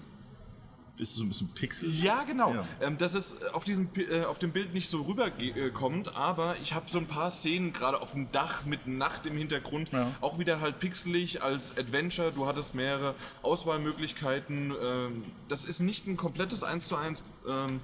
Ist 0.97 1.15
so 1.15 1.23
ein 1.23 1.29
bisschen 1.29 1.49
Pixel? 1.55 1.89
Ja, 1.95 2.25
genau. 2.25 2.53
Ja. 2.53 2.65
Ähm, 2.81 2.99
dass 2.99 3.15
es 3.15 3.41
auf, 3.53 3.63
diesem, 3.63 3.89
äh, 3.95 4.25
auf 4.25 4.41
dem 4.41 4.51
Bild 4.51 4.75
nicht 4.75 4.89
so 4.89 5.03
rüberkommt, 5.03 6.17
aber 6.17 6.57
ich 6.61 6.75
habe 6.75 6.87
so 6.91 6.99
ein 6.99 7.07
paar 7.07 7.31
Szenen, 7.31 7.73
gerade 7.73 8.03
auf 8.03 8.11
dem 8.11 8.33
Dach 8.33 8.65
mit 8.65 8.89
Nacht 8.89 9.25
im 9.25 9.37
Hintergrund, 9.37 9.93
ja. 9.93 10.13
auch 10.21 10.41
wieder 10.41 10.61
halt 10.61 10.81
pixelig 10.81 11.41
als 11.41 11.79
Adventure. 11.79 12.33
Du 12.33 12.47
hattest 12.47 12.75
mehrere 12.75 13.15
Auswahlmöglichkeiten. 13.43 14.75
Ähm, 14.83 15.25
das 15.49 15.65
ist 15.65 15.79
nicht 15.79 16.09
ein 16.09 16.17
komplettes 16.17 16.65
1 16.65 16.89
zu 16.89 16.97
1 16.97 17.23
ähm, 17.49 17.81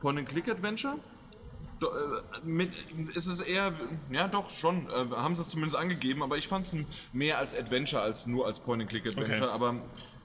Point-and-Click-Adventure 0.00 0.96
äh, 0.96 1.17
mit, 2.44 2.72
ist 3.14 3.26
es 3.26 3.40
eher, 3.40 3.72
ja 4.10 4.28
doch 4.28 4.50
schon, 4.50 4.88
äh, 4.88 5.10
haben 5.10 5.34
sie 5.34 5.42
es 5.42 5.48
zumindest 5.48 5.76
angegeben, 5.76 6.22
aber 6.22 6.36
ich 6.36 6.48
fand 6.48 6.66
es 6.66 6.74
mehr 7.12 7.38
als 7.38 7.56
Adventure 7.56 8.02
als 8.02 8.26
nur 8.26 8.46
als 8.46 8.60
Point-and-Click-Adventure, 8.60 9.52
okay. 9.52 9.52
aber 9.52 9.74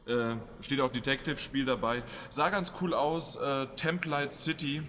äh, 0.06 0.36
steht 0.62 0.82
auch 0.82 0.92
Detective-Spiel 0.92 1.66
dabei. 1.66 2.04
Sah 2.30 2.50
ganz 2.50 2.74
cool 2.82 2.94
aus, 2.94 3.36
äh, 3.36 3.68
Templite 3.76 4.34
City, 4.34 4.84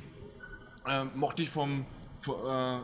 äh, 0.87 1.05
mochte 1.15 1.43
ich 1.43 1.51
vom, 1.51 1.87
vom, 2.21 2.37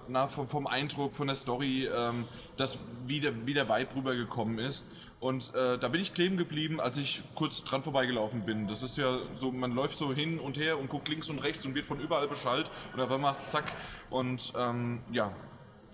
na, 0.09 0.29
vom, 0.29 0.47
vom, 0.47 0.67
Eindruck, 0.67 1.15
von 1.15 1.27
der 1.27 1.37
Story, 1.37 1.87
ähm, 1.87 2.27
dass 2.57 2.79
wie 3.07 3.21
der, 3.21 3.47
wie 3.47 3.55
der 3.55 3.69
Vibe 3.69 3.97
rübergekommen 3.97 4.59
ist. 4.59 4.85
Und 5.21 5.55
äh, 5.55 5.79
da 5.79 5.89
bin 5.89 6.01
ich 6.01 6.15
kleben 6.15 6.39
geblieben, 6.39 6.81
als 6.81 6.97
ich 6.97 7.23
kurz 7.35 7.63
dran 7.63 7.83
vorbeigelaufen 7.83 8.47
bin. 8.47 8.69
Das 8.69 8.83
ist 8.83 8.97
ja 8.97 9.19
so, 9.35 9.53
man 9.53 9.73
läuft 9.73 9.99
so 9.99 10.15
hin 10.15 10.41
und 10.41 10.57
her 10.57 10.79
und 10.79 10.89
guckt 10.89 11.09
links 11.09 11.29
und 11.29 11.41
rechts 11.41 11.67
und 11.67 11.75
wird 11.75 11.85
von 11.85 12.01
überall 12.01 12.27
beschallt 12.27 12.71
und 12.95 13.01
einmal 13.01 13.19
macht 13.19 13.43
zack. 13.43 13.71
Und 14.09 14.55
ähm, 14.57 15.01
ja, 15.13 15.31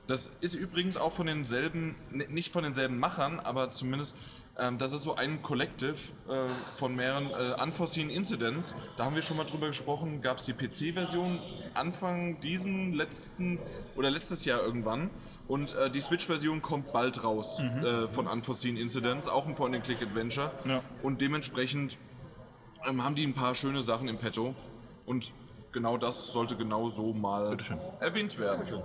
das 0.06 0.30
ist 0.40 0.54
übrigens 0.54 0.97
auch 0.97 1.12
von 1.12 1.26
denselben, 1.26 1.97
nicht 2.12 2.52
von 2.52 2.62
denselben 2.62 3.00
Machern, 3.00 3.40
aber 3.40 3.73
zumindest, 3.73 4.16
ähm, 4.56 4.78
das 4.78 4.92
ist 4.92 5.02
so 5.02 5.16
ein 5.16 5.42
Collective 5.42 5.97
äh, 6.28 6.47
von 6.73 6.95
mehreren 6.95 7.30
äh, 7.30 7.61
Unforeseen 7.61 8.11
Incidents. 8.11 8.76
Da 8.97 9.06
haben 9.06 9.16
wir 9.16 9.23
schon 9.23 9.37
mal 9.37 9.45
drüber 9.45 9.66
gesprochen, 9.66 10.23
gab 10.23 10.38
es 10.38 10.45
die 10.45 10.52
PC-Version 10.52 11.40
Anfang 11.75 12.38
diesen 12.40 12.92
letzten 12.92 13.59
oder 13.97 14.12
letztes 14.12 14.45
Jahr 14.45 14.62
irgendwann. 14.62 15.11
Und 15.48 15.74
äh, 15.76 15.90
die 15.90 16.00
Switch-Version 16.00 16.60
kommt 16.60 16.92
bald 16.92 17.22
raus 17.22 17.60
mhm. 17.60 17.84
äh, 17.84 18.08
von 18.08 18.26
Unforeseen 18.26 18.76
Incidents, 18.76 19.28
auch 19.28 19.46
ein 19.46 19.54
Point-and-Click-Adventure. 19.54 20.50
Ja. 20.64 20.82
Und 21.02 21.20
dementsprechend 21.20 21.96
ähm, 22.84 23.04
haben 23.04 23.14
die 23.14 23.24
ein 23.24 23.34
paar 23.34 23.54
schöne 23.54 23.82
Sachen 23.82 24.08
im 24.08 24.18
Petto. 24.18 24.54
Und 25.04 25.32
genau 25.72 25.98
das 25.98 26.32
sollte 26.32 26.56
genau 26.56 26.88
so 26.88 27.12
mal 27.12 27.56
erwähnt 28.00 28.38
werden. 28.38 28.82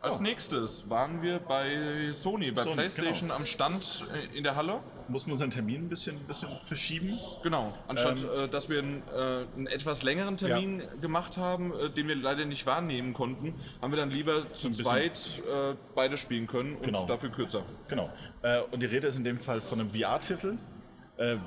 Als 0.00 0.18
oh. 0.18 0.22
nächstes 0.22 0.88
waren 0.90 1.22
wir 1.22 1.38
bei 1.40 2.12
Sony, 2.12 2.50
bei 2.50 2.62
Sony, 2.62 2.74
PlayStation 2.74 3.28
genau. 3.28 3.34
am 3.34 3.44
Stand 3.44 4.04
äh, 4.12 4.36
in 4.36 4.44
der 4.44 4.56
Halle. 4.56 4.80
Mussten 5.08 5.30
wir 5.30 5.32
unseren 5.32 5.50
Termin 5.50 5.86
ein 5.86 5.88
bisschen, 5.88 6.16
ein 6.16 6.26
bisschen 6.26 6.48
verschieben. 6.64 7.18
Genau, 7.42 7.72
anstatt 7.86 8.18
ähm, 8.22 8.44
äh, 8.44 8.48
dass 8.48 8.68
wir 8.68 8.80
einen, 8.80 9.02
äh, 9.08 9.44
einen, 9.56 9.66
etwas 9.66 10.02
längeren 10.02 10.36
Termin 10.36 10.80
ja. 10.80 10.86
gemacht 11.00 11.36
haben, 11.36 11.72
äh, 11.72 11.90
den 11.90 12.08
wir 12.08 12.16
leider 12.16 12.44
nicht 12.44 12.66
wahrnehmen 12.66 13.12
konnten, 13.14 13.54
haben 13.80 13.92
wir 13.92 13.96
dann 13.96 14.10
lieber 14.10 14.52
zu 14.54 14.70
zweit 14.70 15.42
äh, 15.50 15.74
beide 15.94 16.18
spielen 16.18 16.46
können 16.46 16.76
und 16.76 16.82
genau. 16.82 17.06
dafür 17.06 17.30
kürzer. 17.30 17.62
Genau. 17.88 18.10
Äh, 18.42 18.60
und 18.70 18.80
die 18.80 18.86
Rede 18.86 19.06
ist 19.06 19.16
in 19.16 19.24
dem 19.24 19.38
Fall 19.38 19.60
von 19.60 19.80
einem 19.80 19.90
VR-Titel. 19.90 20.58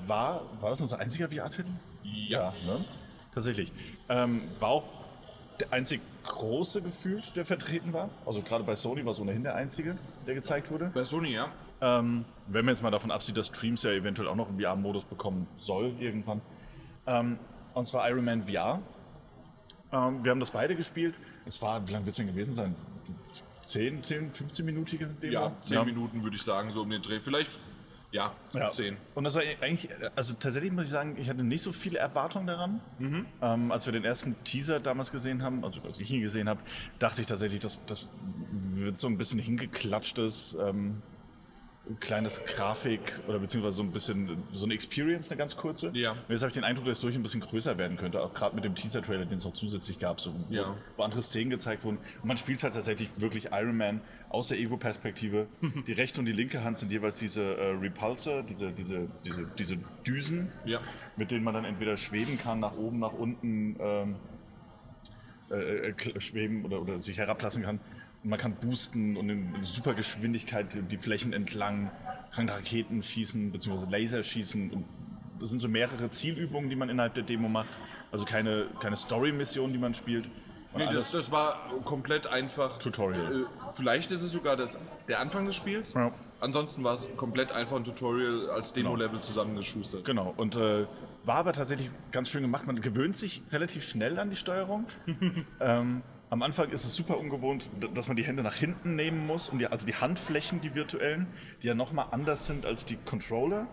war, 0.05 0.41
war 0.59 0.69
das 0.71 0.81
unser 0.81 0.99
einziger 0.99 1.29
VR-Titel? 1.29 1.69
Ja. 2.03 2.53
ja 2.53 2.53
ne? 2.65 2.85
Tatsächlich. 3.33 3.71
Ähm, 4.09 4.49
war 4.59 4.69
auch 4.69 4.83
der 5.61 5.71
einzig 5.71 6.01
große 6.23 6.81
gefühlt, 6.81 7.35
der 7.35 7.45
vertreten 7.45 7.93
war. 7.93 8.09
Also 8.25 8.41
gerade 8.41 8.63
bei 8.63 8.75
Sony 8.75 9.05
war 9.05 9.13
es 9.13 9.19
ohnehin 9.19 9.43
der 9.43 9.55
einzige, 9.55 9.97
der 10.25 10.35
gezeigt 10.35 10.71
wurde. 10.71 10.91
Bei 10.93 11.03
Sony, 11.03 11.33
ja. 11.33 11.51
Ähm, 11.81 12.25
wenn 12.47 12.65
man 12.65 12.75
jetzt 12.75 12.83
mal 12.83 12.91
davon 12.91 13.11
absieht, 13.11 13.37
dass 13.37 13.47
Streams 13.47 13.83
ja 13.83 13.91
eventuell 13.91 14.27
auch 14.27 14.35
noch 14.35 14.49
einen 14.49 14.59
VR-Modus 14.59 15.05
bekommen 15.05 15.47
soll 15.57 15.95
irgendwann. 15.99 16.41
Ähm, 17.07 17.39
und 17.73 17.87
zwar 17.87 18.09
Iron 18.09 18.23
Man 18.23 18.45
VR. 18.45 18.81
Ähm, 19.91 20.23
wir 20.23 20.31
haben 20.31 20.39
das 20.39 20.51
beide 20.51 20.75
gespielt. 20.75 21.15
Es 21.45 21.61
war, 21.61 21.85
wie 21.87 21.91
lange 21.91 22.05
wird 22.05 22.13
es 22.13 22.17
denn 22.17 22.27
gewesen 22.27 22.53
sein? 22.53 22.75
10, 23.59 24.03
10, 24.03 24.31
15-minütige 24.31 25.07
Demo? 25.21 25.33
Ja, 25.33 25.51
10 25.61 25.75
ja. 25.75 25.83
Minuten 25.83 26.23
würde 26.23 26.35
ich 26.35 26.43
sagen, 26.43 26.71
so 26.71 26.81
um 26.81 26.89
den 26.89 27.01
Dreh. 27.01 27.19
Vielleicht 27.19 27.63
ja, 28.11 28.33
ja. 28.53 28.69
10. 28.69 28.97
Und 29.15 29.23
das 29.23 29.35
war 29.35 29.41
eigentlich, 29.61 29.89
also 30.15 30.33
tatsächlich 30.33 30.73
muss 30.73 30.85
ich 30.85 30.91
sagen, 30.91 31.15
ich 31.17 31.29
hatte 31.29 31.43
nicht 31.43 31.61
so 31.61 31.71
viele 31.71 31.97
Erwartungen 31.97 32.45
daran. 32.45 32.81
Mhm. 32.99 33.25
Ähm, 33.41 33.71
als 33.71 33.85
wir 33.85 33.93
den 33.93 34.03
ersten 34.03 34.35
Teaser 34.43 34.81
damals 34.81 35.11
gesehen 35.11 35.41
haben, 35.41 35.63
also 35.63 35.81
als 35.81 35.97
ich 35.99 36.11
ihn 36.11 36.21
gesehen 36.21 36.49
habe, 36.49 36.59
dachte 36.99 37.21
ich 37.21 37.27
tatsächlich, 37.27 37.61
das, 37.61 37.83
das 37.85 38.09
wird 38.73 38.99
so 38.99 39.07
ein 39.07 39.17
bisschen 39.17 39.39
hingeklatschtes 39.39 40.57
ähm, 40.61 41.01
kleines 41.99 42.43
Grafik 42.45 43.19
oder 43.27 43.39
beziehungsweise 43.39 43.77
so 43.77 43.83
ein 43.83 43.91
bisschen 43.91 44.43
so 44.49 44.65
eine 44.65 44.73
Experience, 44.73 45.29
eine 45.29 45.37
ganz 45.37 45.57
kurze. 45.57 45.89
Ja. 45.93 46.11
Und 46.11 46.29
jetzt 46.29 46.41
habe 46.41 46.49
ich 46.49 46.53
den 46.53 46.63
Eindruck, 46.63 46.85
dass 46.85 46.97
es 46.97 47.01
durch 47.01 47.15
ein 47.15 47.23
bisschen 47.23 47.41
größer 47.41 47.77
werden 47.77 47.97
könnte, 47.97 48.21
auch 48.21 48.33
gerade 48.33 48.55
mit 48.55 48.63
dem 48.63 48.75
Teaser-Trailer, 48.75 49.25
den 49.25 49.39
es 49.39 49.45
noch 49.45 49.53
zusätzlich 49.53 49.97
gab, 49.97 50.19
so, 50.19 50.33
ja. 50.49 50.75
wo, 50.95 51.03
andere 51.03 51.23
Szenen 51.23 51.49
gezeigt 51.49 51.83
wurden. 51.83 51.97
Und 51.97 52.25
man 52.25 52.37
spielt 52.37 52.61
halt 52.63 52.75
tatsächlich 52.75 53.09
wirklich 53.17 53.49
Iron 53.51 53.77
Man 53.77 54.01
aus 54.29 54.49
der 54.49 54.59
Ego-Perspektive. 54.59 55.47
die 55.87 55.93
rechte 55.93 56.19
und 56.19 56.27
die 56.27 56.33
linke 56.33 56.63
Hand 56.63 56.77
sind 56.77 56.91
jeweils 56.91 57.17
diese 57.17 57.41
äh, 57.41 57.71
Repulsor, 57.71 58.43
diese, 58.43 58.71
diese, 58.71 59.07
diese, 59.25 59.47
diese 59.57 59.77
Düsen, 60.05 60.51
ja. 60.65 60.79
mit 61.17 61.31
denen 61.31 61.43
man 61.43 61.55
dann 61.55 61.65
entweder 61.65 61.97
schweben 61.97 62.37
kann, 62.37 62.59
nach 62.59 62.77
oben, 62.77 62.99
nach 62.99 63.13
unten 63.13 63.75
ähm, 63.79 64.15
äh, 65.49 65.89
äh 65.89 66.19
schweben 66.21 66.63
oder, 66.63 66.81
oder 66.81 67.01
sich 67.01 67.17
herablassen 67.17 67.63
kann 67.63 67.79
man 68.23 68.39
kann 68.39 68.55
boosten 68.55 69.17
und 69.17 69.29
in, 69.29 69.63
super 69.63 69.93
Geschwindigkeit 69.93 70.67
die 70.89 70.97
Flächen 70.97 71.33
entlang, 71.33 71.91
kann 72.31 72.47
Raketen 72.49 73.01
schießen 73.01 73.51
bzw. 73.51 73.89
Laser 73.89 74.23
schießen. 74.23 74.71
Und 74.71 74.85
das 75.39 75.49
sind 75.49 75.59
so 75.59 75.67
mehrere 75.67 76.09
Zielübungen, 76.09 76.69
die 76.69 76.75
man 76.75 76.89
innerhalb 76.89 77.15
der 77.15 77.23
Demo 77.23 77.49
macht. 77.49 77.77
Also 78.11 78.25
keine, 78.25 78.67
keine 78.79 78.95
Story-Mission, 78.95 79.71
die 79.73 79.79
man 79.79 79.93
spielt. 79.93 80.29
Nee, 80.75 80.85
das, 80.93 81.11
das, 81.11 81.31
war 81.31 81.69
komplett 81.83 82.27
einfach. 82.27 82.77
Tutorial. 82.77 83.41
Äh, 83.41 83.45
vielleicht 83.73 84.11
ist 84.11 84.21
es 84.21 84.31
sogar 84.31 84.55
das, 84.55 84.79
der 85.07 85.19
Anfang 85.19 85.45
des 85.45 85.55
Spiels. 85.55 85.93
Ja. 85.93 86.11
Ansonsten 86.39 86.83
war 86.83 86.93
es 86.93 87.07
komplett 87.17 87.51
einfach 87.51 87.75
ein 87.75 87.83
Tutorial 87.83 88.49
als 88.49 88.73
genau. 88.73 88.89
Demo-Level 88.89 89.11
genau. 89.11 89.21
zusammengeschustert. 89.21 90.05
Genau. 90.05 90.33
Und 90.37 90.55
äh, 90.55 90.85
war 91.25 91.35
aber 91.35 91.51
tatsächlich 91.51 91.89
ganz 92.11 92.29
schön 92.29 92.41
gemacht. 92.41 92.67
Man 92.67 92.79
gewöhnt 92.79 93.15
sich 93.15 93.43
relativ 93.51 93.83
schnell 93.83 94.17
an 94.17 94.29
die 94.29 94.37
Steuerung. 94.37 94.85
ähm, 95.59 96.03
am 96.31 96.41
Anfang 96.43 96.69
ist 96.69 96.85
es 96.85 96.95
super 96.95 97.19
ungewohnt, 97.19 97.69
dass 97.93 98.07
man 98.07 98.15
die 98.15 98.23
Hände 98.23 98.41
nach 98.41 98.55
hinten 98.55 98.95
nehmen 98.95 99.27
muss, 99.27 99.49
und 99.49 99.59
die, 99.59 99.67
also 99.67 99.85
die 99.85 99.95
Handflächen, 99.95 100.61
die 100.61 100.73
virtuellen, 100.73 101.27
die 101.61 101.67
ja 101.67 101.75
nochmal 101.75 102.07
anders 102.11 102.45
sind 102.45 102.65
als 102.65 102.85
die 102.85 102.95
Controller. 102.95 103.67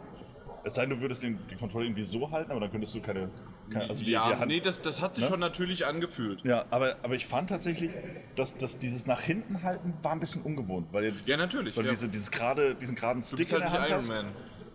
Es 0.65 0.75
sei 0.75 0.85
denn, 0.85 0.91
du 0.91 1.00
würdest 1.00 1.23
den, 1.23 1.38
die 1.49 1.55
Controller 1.55 1.85
irgendwie 1.85 2.03
so 2.03 2.33
halten, 2.33 2.50
aber 2.50 2.59
dann 2.59 2.73
könntest 2.73 2.97
du 2.97 3.00
keine. 3.00 3.31
keine 3.71 3.88
also 3.88 4.05
die, 4.05 4.11
ja, 4.11 4.29
die 4.29 4.35
Hand, 4.35 4.49
nee, 4.49 4.59
das, 4.59 4.83
das 4.83 5.00
hat 5.00 5.15
sich 5.15 5.23
ne? 5.23 5.31
schon 5.31 5.38
natürlich 5.38 5.87
angefühlt. 5.87 6.43
Ja, 6.43 6.67
aber, 6.71 6.97
aber 7.05 7.15
ich 7.15 7.27
fand 7.27 7.49
tatsächlich, 7.49 7.93
dass, 8.35 8.57
dass 8.57 8.77
dieses 8.77 9.07
nach 9.07 9.21
hinten 9.21 9.62
halten 9.62 9.95
war 10.03 10.11
ein 10.11 10.21
bisschen 10.21 10.43
ungewohnt. 10.43 10.88
Weil, 10.91 11.15
ja, 11.27 11.37
natürlich. 11.37 11.77
Weil 11.77 11.85
ja. 11.85 11.93
Diese, 11.93 12.09
dieses 12.09 12.33
grade, 12.33 12.75
diesen 12.75 12.97
geraden 12.97 13.23
Stick 13.23 13.53
in 13.53 13.53
halt 13.53 13.62
der 13.62 13.73
Hand 13.73 13.88
Iron 13.88 13.99
hast. 13.99 14.09
Man. 14.09 14.27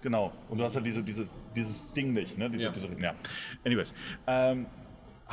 Genau. 0.01 0.31
Und 0.47 0.57
du 0.57 0.63
hast 0.63 0.75
halt 0.75 0.85
diese, 0.85 1.03
diese, 1.03 1.29
dieses 1.53 1.91
Ding 1.91 2.13
nicht. 2.13 2.37
Ne? 2.37 2.49
Diese, 2.49 2.63
ja. 2.63 2.71
Diese, 2.71 2.87
ja. 3.01 3.13
Anyways. 3.65 3.93
Ähm, 4.25 4.67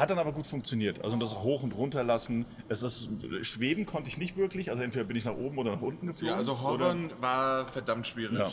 Hat 0.01 0.09
dann 0.09 0.19
aber 0.19 0.33
gut 0.33 0.47
funktioniert. 0.47 1.05
Also 1.05 1.19
das 1.19 1.37
Hoch- 1.37 1.63
und 1.63 1.73
Runterlassen. 1.73 2.47
Es 2.71 2.83
ist, 2.83 3.11
Schweben 3.43 3.85
konnte 3.85 4.09
ich 4.09 4.17
nicht 4.17 4.35
wirklich. 4.39 4.71
Also 4.71 4.83
entweder 4.83 5.05
bin 5.05 5.15
ich 5.15 5.27
nach 5.27 5.37
oben 5.37 5.59
oder 5.59 5.73
nach 5.73 5.83
unten 5.83 6.07
geflogen. 6.07 6.33
Ja, 6.33 6.37
also 6.37 6.59
Hovern 6.63 7.13
war 7.21 7.69
verdammt 7.69 8.07
schwierig. 8.07 8.39
Ja. 8.39 8.51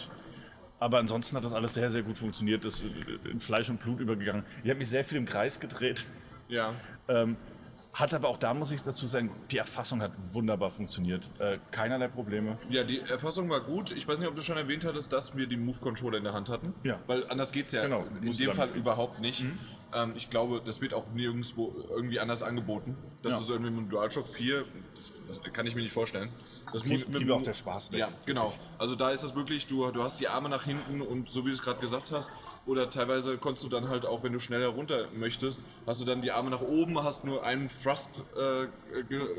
Aber 0.79 0.97
ansonsten 0.99 1.37
hat 1.37 1.45
das 1.45 1.53
alles 1.53 1.73
sehr, 1.73 1.89
sehr 1.89 2.03
gut 2.03 2.17
funktioniert. 2.17 2.65
Ist 2.65 2.83
äh, 2.83 3.29
in 3.31 3.39
Fleisch 3.39 3.69
und 3.69 3.79
Blut 3.79 4.01
übergegangen. 4.01 4.43
Ich 4.61 4.69
habe 4.69 4.79
mich 4.79 4.89
sehr 4.89 5.05
viel 5.05 5.17
im 5.17 5.25
Kreis 5.25 5.61
gedreht. 5.61 6.05
Ja. 6.49 6.73
Ähm, 7.07 7.37
hat 7.99 8.13
aber 8.13 8.27
auch 8.29 8.37
da, 8.37 8.53
muss 8.53 8.71
ich 8.71 8.81
dazu 8.81 9.07
sagen, 9.07 9.31
die 9.49 9.57
Erfassung 9.57 10.01
hat 10.03 10.11
wunderbar 10.33 10.69
funktioniert. 10.69 11.27
Äh, 11.39 11.57
keinerlei 11.71 12.07
Probleme. 12.07 12.57
Ja, 12.69 12.83
die 12.83 12.99
Erfassung 12.99 13.49
war 13.49 13.61
gut. 13.61 13.91
Ich 13.91 14.07
weiß 14.07 14.19
nicht, 14.19 14.27
ob 14.27 14.35
du 14.35 14.41
schon 14.41 14.55
erwähnt 14.57 14.85
hattest, 14.85 15.11
dass 15.11 15.35
wir 15.35 15.47
die 15.47 15.57
Move-Controller 15.57 16.19
in 16.19 16.23
der 16.23 16.33
Hand 16.33 16.47
hatten. 16.49 16.73
Ja. 16.83 16.99
Weil 17.07 17.27
anders 17.29 17.51
geht's 17.51 17.71
ja 17.71 17.83
Genau, 17.83 18.05
in 18.21 18.37
dem 18.37 18.53
Fall. 18.53 18.67
Mhm. 18.69 18.75
überhaupt 18.75 19.19
nicht. 19.19 19.45
Ähm, 19.95 20.13
ich 20.15 20.29
glaube, 20.29 20.61
das 20.63 20.79
wird 20.79 20.93
auch 20.93 21.09
nirgendwo 21.13 21.73
irgendwie 21.89 22.19
anders 22.19 22.43
angeboten. 22.43 22.95
Das 23.23 23.33
Ja. 23.33 23.39
ist 23.39 23.49
irgendwie 23.49 23.71
mit 23.71 23.79
dem 23.79 23.89
DualShock 23.89 24.27
4, 24.27 24.65
das, 24.95 25.13
das 25.27 25.41
kann 25.53 25.65
ich 25.65 25.73
mir 25.73 25.81
nicht 25.81 25.93
vorstellen. 25.93 26.29
Das 26.73 26.83
Blieb- 26.83 27.09
blieb 27.11 27.29
auch 27.31 27.41
der 27.41 27.53
Spaß 27.53 27.91
weg. 27.91 27.99
Ja, 28.01 28.09
genau. 28.25 28.53
Also 28.77 28.95
da 28.95 29.11
ist 29.11 29.23
es 29.23 29.33
wirklich, 29.35 29.67
du, 29.67 29.89
du 29.91 30.03
hast 30.03 30.19
die 30.19 30.27
Arme 30.27 30.49
nach 30.49 30.63
hinten 30.65 31.01
und 31.01 31.29
so 31.29 31.41
wie 31.45 31.49
du 31.49 31.53
es 31.55 31.61
gerade 31.61 31.79
gesagt 31.79 32.11
hast, 32.11 32.29
oder 32.65 32.89
teilweise 32.89 33.37
konntest 33.37 33.65
du 33.65 33.69
dann 33.69 33.87
halt 33.87 34.05
auch, 34.05 34.23
wenn 34.23 34.33
du 34.33 34.39
schneller 34.39 34.67
runter 34.67 35.07
möchtest, 35.15 35.63
hast 35.85 36.01
du 36.01 36.05
dann 36.05 36.21
die 36.21 36.31
Arme 36.31 36.49
nach 36.49 36.61
oben, 36.61 37.01
hast 37.01 37.23
nur 37.23 37.43
einen 37.43 37.69
Thrust 37.69 38.21
äh, 38.37 38.67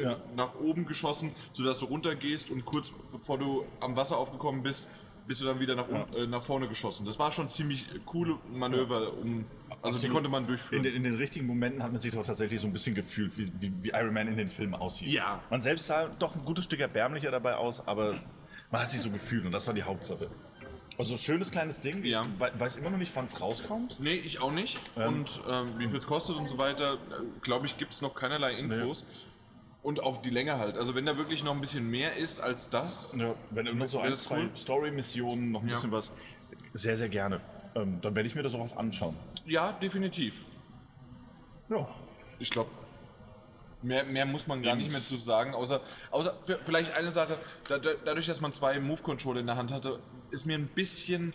Ja. 0.03 0.17
nach 0.35 0.55
oben 0.61 0.87
geschossen, 0.87 1.33
sodass 1.53 1.81
du 1.81 1.87
runtergehst 1.87 2.51
und 2.51 2.65
kurz 2.65 2.91
bevor 3.13 3.39
du 3.39 3.65
am 3.81 3.95
Wasser 3.97 4.17
aufgekommen 4.17 4.63
bist, 4.63 4.87
bist 5.29 5.41
du 5.41 5.45
dann 5.45 5.61
wieder 5.61 5.77
nach, 5.77 5.89
un- 5.89 6.13
äh, 6.17 6.27
nach 6.27 6.43
vorne 6.43 6.67
geschossen. 6.67 7.07
Das 7.07 7.19
war 7.19 7.31
schon 7.31 7.49
ziemlich 7.49 7.87
coole 8.07 8.37
Manöver, 8.53 9.13
um, 9.17 9.45
also 9.83 9.99
die 9.99 10.09
konnte 10.09 10.29
man 10.29 10.43
In 10.45 10.49
durchführen. 10.49 10.83
den, 10.83 10.95
in 10.95 11.05
den 11.05 11.15
richtigen 11.15 11.47
Momenten 11.47 11.83
hat 11.83 11.93
man 11.93 12.01
sich 12.01 12.13
doch 12.13 12.27
tatsächlich 12.27 12.61
so 12.61 12.67
ein 12.67 12.73
bisschen 12.73 12.95
gefühlt, 12.97 13.37
wie, 13.39 13.53
wie, 13.61 13.73
wie 13.83 13.89
Iron 13.91 14.13
Man 14.15 14.27
in 14.27 14.37
den 14.37 14.49
Filmen 14.49 14.75
aussieht. 14.75 15.09
Ja. 15.09 15.41
Man 15.51 15.61
selbst 15.63 15.87
sah 15.87 16.09
doch 16.09 16.35
ein 16.35 16.45
gutes 16.45 16.65
Stück 16.65 16.81
erbärmlicher 16.81 17.31
dabei 17.31 17.55
aus, 17.57 17.87
aber 17.87 18.15
man 18.73 18.81
hat 18.83 18.91
sich 18.91 19.01
so 19.01 19.11
gefühlt 19.11 19.45
und 19.45 19.53
das 19.53 19.67
war 19.69 19.75
die 19.75 19.83
Hauptsache. 19.85 20.29
Also 20.99 21.17
schönes 21.17 21.53
kleines 21.53 21.81
Ding. 21.81 22.05
Ja. 22.05 22.27
Weiß 22.59 22.77
immer 22.77 22.91
noch 22.91 22.99
nicht, 22.99 23.15
wann 23.15 23.27
es 23.27 23.41
rauskommt. 23.41 23.99
Nee, 24.01 24.15
ich 24.17 24.41
auch 24.41 24.51
nicht. 24.51 24.81
Ähm. 24.97 25.09
und 25.21 25.41
ähm, 25.49 25.69
wie 25.79 25.87
viel 25.87 25.97
es 25.99 26.07
kostet 26.09 26.35
und 26.35 26.49
so 26.49 26.59
weiter, 26.59 26.95
äh, 26.95 26.97
glaube 27.43 27.67
ich, 27.67 27.77
gibt 27.77 27.93
es 27.93 28.03
noch 28.03 28.17
keinerlei 28.17 28.55
Infos. 28.55 29.07
Und 29.83 30.03
auch 30.03 30.21
die 30.21 30.31
Länge 30.31 30.59
halt. 30.59 30.77
Also 30.77 30.95
wenn 30.95 31.07
da 31.07 31.17
wirklich 31.17 31.45
noch 31.45 31.55
ein 31.55 31.61
bisschen 31.61 31.89
mehr 31.89 32.17
ist 32.17 32.41
als 32.41 32.69
das, 32.69 33.09
Ja, 33.17 33.35
wenn 33.51 33.79
noch 33.79 33.89
so 33.89 34.01
ein, 34.01 34.15
zwei 34.17 34.41
cool? 34.43 34.51
Story-Missionen, 34.57 35.53
noch 35.53 35.63
ein 35.63 35.69
Ja. 35.69 35.75
bisschen 35.75 35.93
was, 35.93 36.13
sehr, 36.75 36.97
sehr 36.97 37.09
gerne. 37.09 37.41
Ähm, 37.75 38.01
dann 38.01 38.15
werde 38.15 38.27
ich 38.27 38.35
mir 38.35 38.43
das 38.43 38.55
auch 38.55 38.61
auf 38.61 38.77
anschauen. 38.77 39.15
ja, 39.47 39.73
definitiv. 39.73 40.35
Ja. 41.71 41.87
Ich 42.39 42.51
glaube, 42.51 42.71
mehr, 43.83 44.05
mehr 44.05 44.27
muss 44.27 44.47
man 44.47 44.63
gar 44.63 44.75
nicht 44.75 44.91
mehr 44.91 45.05
zu 45.05 45.17
sagen, 45.19 45.55
außer, 45.55 45.81
außer 46.11 46.35
vielleicht 46.65 46.93
eine 46.95 47.11
Sache, 47.11 47.39
da, 47.69 47.79
da, 47.79 47.91
dadurch, 48.05 48.27
dass 48.27 48.41
man 48.41 48.53
zwei 48.53 48.81
Move-Controller 48.81 49.41
in 49.41 49.47
der 49.47 49.57
Hand 49.57 49.73
hatte, 49.73 50.01
ist 50.31 50.45
mir 50.47 50.57
ein 50.59 50.67
bisschen, 50.69 51.33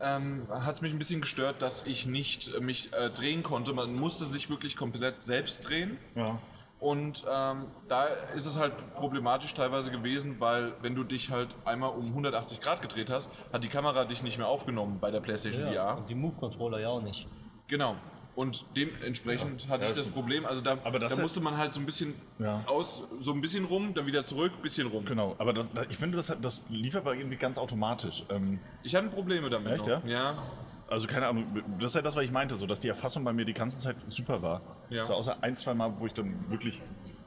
ähm, 0.00 0.46
hat 0.50 0.74
es 0.76 0.82
mich 0.82 0.92
ein 0.92 0.98
bisschen 0.98 1.20
gestört, 1.20 1.62
dass 1.62 1.86
ich 1.86 2.06
nicht 2.06 2.52
äh, 2.54 2.60
mich 2.60 2.92
äh, 2.92 3.10
drehen 3.10 3.42
konnte. 3.42 3.72
Man 3.72 3.94
musste 3.94 4.26
sich 4.26 4.50
wirklich 4.50 4.76
komplett 4.76 5.20
selbst 5.20 5.68
drehen. 5.68 5.96
Ja. 6.16 6.38
Und 6.80 7.24
ähm, 7.32 7.66
da 7.88 8.04
ist 8.34 8.44
es 8.46 8.58
halt 8.58 8.72
problematisch 8.94 9.54
teilweise 9.54 9.90
gewesen, 9.90 10.38
weil 10.40 10.72
wenn 10.82 10.94
du 10.94 11.02
dich 11.04 11.30
halt 11.30 11.48
einmal 11.64 11.90
um 11.90 12.08
180 12.08 12.60
Grad 12.60 12.82
gedreht 12.82 13.08
hast, 13.08 13.30
hat 13.52 13.64
die 13.64 13.68
Kamera 13.68 14.04
dich 14.04 14.22
nicht 14.22 14.36
mehr 14.38 14.48
aufgenommen 14.48 14.98
bei 15.00 15.10
der 15.10 15.20
PlayStation 15.20 15.64
VR. 15.64 15.96
Und 15.98 16.08
die 16.10 16.14
Move-Controller 16.14 16.80
ja 16.80 16.88
auch 16.88 17.00
nicht. 17.02 17.26
Genau. 17.68 17.96
Und 18.34 18.64
dementsprechend 18.76 19.68
hatte 19.68 19.84
Ja, 19.84 19.90
ich 19.90 19.96
das. 19.96 20.08
Problem, 20.08 20.44
also 20.44 20.60
da, 20.60 20.76
Aber 20.82 20.98
das 20.98 21.14
da 21.14 21.22
musste 21.22 21.40
man 21.40 21.56
halt 21.56 21.72
so 21.72 21.78
ein 21.80 21.86
bisschen 21.86 22.14
Ja. 22.40 22.64
aus, 22.66 23.00
so 23.20 23.32
ein 23.32 23.40
bisschen 23.40 23.64
rum, 23.64 23.94
dann 23.94 24.06
wieder 24.06 24.24
zurück, 24.24 24.52
bisschen 24.60 24.88
rum. 24.88 25.04
Genau, 25.04 25.36
aber 25.38 25.52
da, 25.52 25.64
da, 25.72 25.82
ich 25.88 25.96
finde, 25.96 26.16
das, 26.16 26.30
hat- 26.30 26.44
das 26.44 26.62
lief 26.68 26.96
aber 26.96 27.14
irgendwie 27.14 27.36
ganz 27.36 27.56
automatisch. 27.58 28.24
Ähm, 28.30 28.58
Ich 28.82 28.94
hatte 28.96 29.06
Probleme 29.06 29.48
damit. 29.48 29.74
Echt, 29.74 29.86
noch. 29.86 30.04
ja? 30.04 30.32
Ja. 30.34 30.42
Also 30.88 31.06
keine 31.06 31.26
Ahnung, 31.28 31.46
das 31.78 31.92
ist 31.92 31.94
ja 31.96 32.02
das, 32.02 32.16
was 32.16 32.24
ich 32.24 32.32
meinte, 32.32 32.56
so 32.56 32.66
dass 32.66 32.80
die 32.80 32.88
Erfassung 32.88 33.24
bei 33.24 33.32
mir 33.32 33.44
die 33.44 33.54
ganze 33.54 33.78
Zeit 33.80 33.96
super 34.08 34.42
war. 34.42 34.60
Ja. 34.90 35.04
So 35.04 35.14
außer 35.14 35.36
ein, 35.42 35.56
zwei 35.56 35.74
Mal, 35.74 35.92
wo 35.98 36.06
ich 36.06 36.12
dann 36.12 36.50
wirklich 36.50 36.80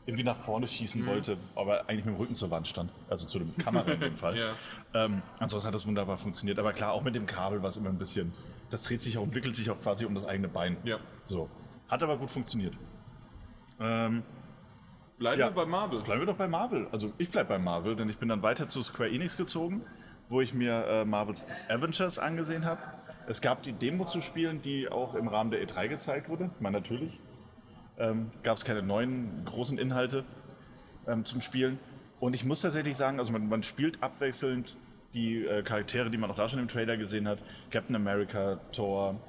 irgendwie 0.05 0.23
nach 0.23 0.37
vorne 0.37 0.67
schießen 0.67 1.01
Mhm. 1.01 1.05
wollte, 1.07 1.37
aber 1.55 1.81
eigentlich 1.89 2.05
mit 2.05 2.15
dem 2.15 2.17
Rücken 2.19 2.35
zur 2.35 2.49
Wand 2.49 2.67
stand. 2.67 2.91
Also 3.09 3.27
zu 3.27 3.39
dem 3.39 3.57
Kamera 3.57 3.91
in 3.91 3.99
dem 3.99 4.15
Fall. 4.15 4.37
Ja. 4.37 4.53
ähm, 4.93 5.21
ansonsten 5.39 5.67
hat 5.67 5.75
das 5.75 5.85
wunderbar 5.85 6.15
funktioniert. 6.17 6.59
Aber 6.59 6.71
klar, 6.71 6.93
auch 6.93 7.03
mit 7.03 7.13
dem 7.15 7.25
Kabel 7.25 7.61
war 7.61 7.69
es 7.69 7.77
immer 7.77 7.89
ein 7.89 7.97
bisschen. 7.97 8.31
Das 8.69 8.83
dreht 8.83 9.01
sich 9.01 9.17
auch, 9.17 9.23
entwickelt 9.23 9.53
sich 9.55 9.69
auch 9.69 9.79
quasi 9.81 10.05
um 10.05 10.15
das 10.15 10.25
eigene 10.25 10.47
Bein. 10.47 10.77
Ja. 10.85 10.97
So. 11.25 11.49
Hat 11.89 12.01
aber 12.03 12.17
gut 12.17 12.29
funktioniert. 12.31 12.73
Ähm, 13.79 14.23
Bleiben 15.19 15.39
Ja. 15.41 15.47
wir 15.47 15.51
bei 15.55 15.65
Marvel. 15.65 16.01
Bleiben 16.03 16.21
wir 16.21 16.27
doch 16.27 16.35
bei 16.37 16.47
Marvel. 16.47 16.87
Also 16.91 17.11
ich 17.17 17.31
bleib 17.31 17.47
bei 17.49 17.57
Marvel, 17.57 17.95
denn 17.95 18.07
ich 18.07 18.17
bin 18.17 18.29
dann 18.29 18.43
weiter 18.43 18.67
zu 18.67 18.83
Square 18.83 19.09
Enix 19.09 19.35
gezogen, 19.35 19.81
wo 20.29 20.41
ich 20.41 20.53
mir 20.53 20.85
äh, 20.85 21.05
Marvels 21.05 21.43
Avengers 21.69 22.19
angesehen 22.19 22.65
habe. 22.65 22.79
Es 23.27 23.41
gab 23.41 23.61
die 23.63 23.73
Demo 23.73 24.05
zu 24.05 24.21
spielen, 24.21 24.61
die 24.61 24.89
auch 24.89 25.13
im 25.13 25.27
Rahmen 25.27 25.51
der 25.51 25.61
E3 25.65 25.89
gezeigt 25.89 26.29
wurde. 26.29 26.49
Meine, 26.59 26.77
natürlich. 26.79 27.19
Ähm, 27.99 28.31
gab 28.43 28.57
es 28.57 28.63
keine 28.63 28.81
neuen 28.81 29.43
großen 29.45 29.77
Inhalte 29.77 30.23
ähm, 31.07 31.25
zum 31.25 31.41
Spielen. 31.41 31.79
Und 32.19 32.33
ich 32.33 32.45
muss 32.45 32.61
tatsächlich 32.61 32.95
sagen, 32.95 33.19
also 33.19 33.31
man, 33.33 33.49
man 33.49 33.63
spielt 33.63 34.01
abwechselnd 34.01 34.77
die 35.13 35.45
äh, 35.45 35.61
Charaktere, 35.63 36.09
die 36.09 36.17
man 36.17 36.31
auch 36.31 36.35
da 36.35 36.47
schon 36.47 36.59
im 36.59 36.67
Trailer 36.67 36.95
gesehen 36.95 37.27
hat. 37.27 37.39
Captain 37.69 37.95
America, 37.95 38.59
Thor, 38.71 39.19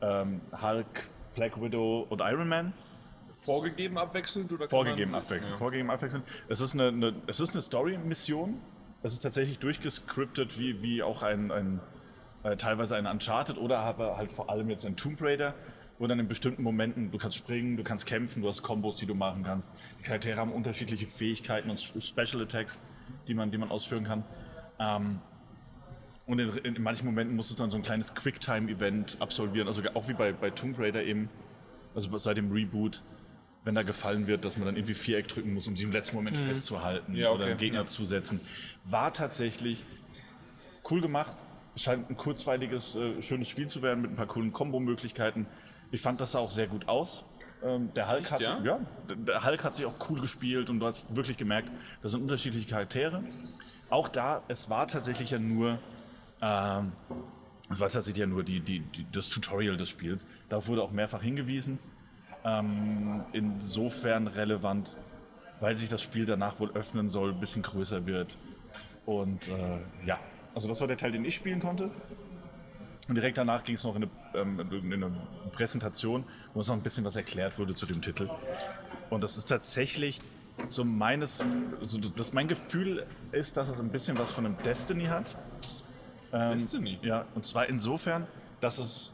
ähm, 0.00 0.40
Hulk, 0.60 1.08
Black 1.34 1.60
Widow 1.60 2.06
und 2.08 2.20
Iron 2.20 2.48
Man. 2.48 2.72
Vorgegeben 3.34 3.98
abwechselnd 3.98 4.50
oder 4.52 4.60
kann 4.60 4.70
Vorgegeben 4.70 5.10
man- 5.10 5.20
abwechselnd. 5.20 5.52
Ja. 5.52 5.58
Vorgegeben 5.58 5.90
abwechselnd. 5.90 6.24
Es 6.48 6.60
ist 6.60 6.72
eine, 6.74 6.88
eine, 6.88 7.14
es 7.26 7.40
ist 7.40 7.52
eine 7.52 7.60
Story-Mission. 7.62 8.58
Es 9.02 9.12
ist 9.12 9.20
tatsächlich 9.20 9.58
durchgescriptet, 9.58 10.58
wie, 10.58 10.80
wie 10.82 11.02
auch 11.02 11.22
ein, 11.22 11.50
ein 11.50 11.80
äh, 12.44 12.56
teilweise 12.56 12.96
ein 12.96 13.06
Uncharted 13.06 13.58
oder 13.58 13.78
aber 13.78 14.16
halt 14.16 14.30
vor 14.30 14.50
allem 14.50 14.70
jetzt 14.70 14.86
ein 14.86 14.96
Tomb 14.96 15.20
Raider, 15.20 15.54
wo 15.98 16.06
dann 16.06 16.20
in 16.20 16.28
bestimmten 16.28 16.62
Momenten 16.62 17.10
du 17.10 17.18
kannst 17.18 17.36
springen, 17.36 17.76
du 17.76 17.82
kannst 17.82 18.06
kämpfen, 18.06 18.42
du 18.42 18.48
hast 18.48 18.62
Kombos, 18.62 18.96
die 18.96 19.06
du 19.06 19.14
machen 19.14 19.42
kannst. 19.42 19.72
Die 19.98 20.02
Charaktere 20.02 20.38
haben 20.38 20.52
unterschiedliche 20.52 21.06
Fähigkeiten 21.06 21.70
und 21.70 21.80
Special 21.80 22.42
Attacks, 22.42 22.82
die 23.26 23.34
man, 23.34 23.50
die 23.50 23.58
man 23.58 23.70
ausführen 23.70 24.04
kann. 24.04 24.24
Ähm, 24.78 25.20
und 26.26 26.38
in, 26.38 26.76
in, 26.76 26.82
manchen 26.82 27.06
Momenten 27.06 27.36
musst 27.36 27.50
du 27.50 27.54
dann 27.54 27.70
so 27.70 27.76
ein 27.76 27.82
kleines 27.82 28.14
Quicktime-Event 28.14 29.18
absolvieren, 29.20 29.68
also 29.68 29.82
auch 29.94 30.08
wie 30.08 30.14
bei, 30.14 30.32
bei 30.32 30.50
Tomb 30.50 30.78
Raider 30.78 31.02
eben, 31.02 31.28
also 31.94 32.16
seit 32.18 32.36
dem 32.38 32.50
Reboot, 32.50 33.02
wenn 33.62 33.74
da 33.74 33.82
gefallen 33.82 34.26
wird, 34.26 34.44
dass 34.44 34.56
man 34.56 34.66
dann 34.66 34.76
irgendwie 34.76 34.94
Viereck 34.94 35.28
drücken 35.28 35.54
muss, 35.54 35.68
um 35.68 35.76
sich 35.76 35.84
im 35.84 35.92
letzten 35.92 36.16
Moment 36.16 36.36
festzuhalten 36.36 37.14
Ja, 37.14 37.30
oder 37.30 37.42
okay, 37.42 37.50
einen 37.50 37.58
Gegner 37.58 37.80
ja. 37.80 37.86
zusetzen. 37.86 38.40
War 38.84 39.12
tatsächlich 39.12 39.84
cool 40.90 41.00
gemacht. 41.00 41.43
Scheint 41.76 42.08
ein 42.08 42.16
kurzweiliges, 42.16 42.96
äh, 42.96 43.20
schönes 43.20 43.48
Spiel 43.48 43.68
zu 43.68 43.82
werden 43.82 44.02
mit 44.02 44.12
ein 44.12 44.16
paar 44.16 44.26
coolen 44.26 44.52
Kombo-Möglichkeiten. 44.52 45.46
Ich 45.90 46.00
fand 46.00 46.20
das 46.20 46.32
sah 46.32 46.38
auch 46.38 46.50
sehr 46.50 46.66
gut 46.66 46.88
aus. 46.88 47.24
Ähm, 47.64 47.92
der 47.94 48.08
Hulk 48.08 48.22
Echt, 48.22 48.32
hat, 48.32 48.40
ja? 48.40 48.60
ja, 48.62 48.80
der 49.08 49.44
Hulk 49.44 49.64
hat 49.64 49.74
sich 49.74 49.86
auch 49.86 49.94
cool 50.10 50.20
gespielt 50.20 50.68
und 50.70 50.80
du 50.80 50.86
hast 50.86 51.14
wirklich 51.14 51.36
gemerkt, 51.36 51.70
das 52.02 52.12
sind 52.12 52.20
unterschiedliche 52.20 52.68
Charaktere. 52.68 53.24
Auch 53.88 54.08
da, 54.08 54.42
es 54.48 54.68
war 54.68 54.86
tatsächlich 54.86 55.30
ja 55.30 55.38
nur, 55.38 55.78
ähm, 56.42 56.92
es 57.70 57.80
war 57.80 57.88
tatsächlich 57.88 58.20
ja 58.20 58.26
nur 58.26 58.42
die, 58.42 58.60
die, 58.60 58.80
die, 58.80 59.06
das 59.10 59.28
Tutorial 59.28 59.76
des 59.76 59.88
Spiels. 59.88 60.28
Darauf 60.48 60.68
wurde 60.68 60.82
auch 60.82 60.92
mehrfach 60.92 61.22
hingewiesen. 61.22 61.78
Ähm, 62.44 63.24
insofern 63.32 64.26
relevant, 64.26 64.96
weil 65.60 65.74
sich 65.74 65.88
das 65.88 66.02
Spiel 66.02 66.26
danach 66.26 66.60
wohl 66.60 66.70
öffnen 66.72 67.08
soll, 67.08 67.30
ein 67.30 67.40
bisschen 67.40 67.62
größer 67.62 68.04
wird. 68.04 68.36
Und 69.06 69.48
äh, 69.48 69.78
ja, 70.04 70.18
also 70.54 70.68
das 70.68 70.80
war 70.80 70.88
der 70.88 70.96
Teil, 70.96 71.12
den 71.12 71.24
ich 71.24 71.34
spielen 71.34 71.60
konnte. 71.60 71.90
Und 73.08 73.16
direkt 73.16 73.36
danach 73.36 73.64
ging 73.64 73.74
es 73.74 73.84
noch 73.84 73.96
in 73.96 74.04
eine, 74.04 74.40
ähm, 74.40 74.60
in 74.70 75.04
eine 75.04 75.12
Präsentation, 75.52 76.24
wo 76.54 76.60
es 76.60 76.68
noch 76.68 76.74
ein 76.74 76.82
bisschen 76.82 77.04
was 77.04 77.16
erklärt 77.16 77.58
wurde 77.58 77.74
zu 77.74 77.86
dem 77.86 78.00
Titel. 78.00 78.30
Und 79.10 79.22
das 79.22 79.36
ist 79.36 79.46
tatsächlich 79.46 80.20
so 80.68 80.84
meines, 80.84 81.42
so 81.82 81.98
das 81.98 82.32
mein 82.32 82.48
Gefühl 82.48 83.06
ist, 83.32 83.56
dass 83.56 83.68
es 83.68 83.80
ein 83.80 83.90
bisschen 83.90 84.18
was 84.18 84.30
von 84.30 84.46
einem 84.46 84.56
Destiny 84.58 85.06
hat. 85.06 85.36
Ähm, 86.32 86.58
Destiny? 86.58 86.98
Ja, 87.02 87.26
und 87.34 87.44
zwar 87.44 87.68
insofern, 87.68 88.26
dass 88.60 88.78
es 88.78 89.12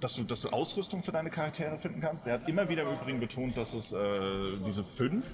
dass 0.00 0.14
du, 0.14 0.24
dass 0.24 0.42
du 0.42 0.50
Ausrüstung 0.50 1.02
für 1.02 1.12
deine 1.12 1.30
Charaktere 1.30 1.78
finden 1.78 2.00
kannst. 2.00 2.26
Er 2.26 2.34
hat 2.34 2.48
immer 2.48 2.68
wieder 2.68 2.82
im 2.82 2.94
Übrigen 2.94 3.18
betont, 3.18 3.56
dass 3.56 3.72
es 3.72 3.92
äh, 3.92 4.58
diese 4.64 4.84
fünf 4.84 5.32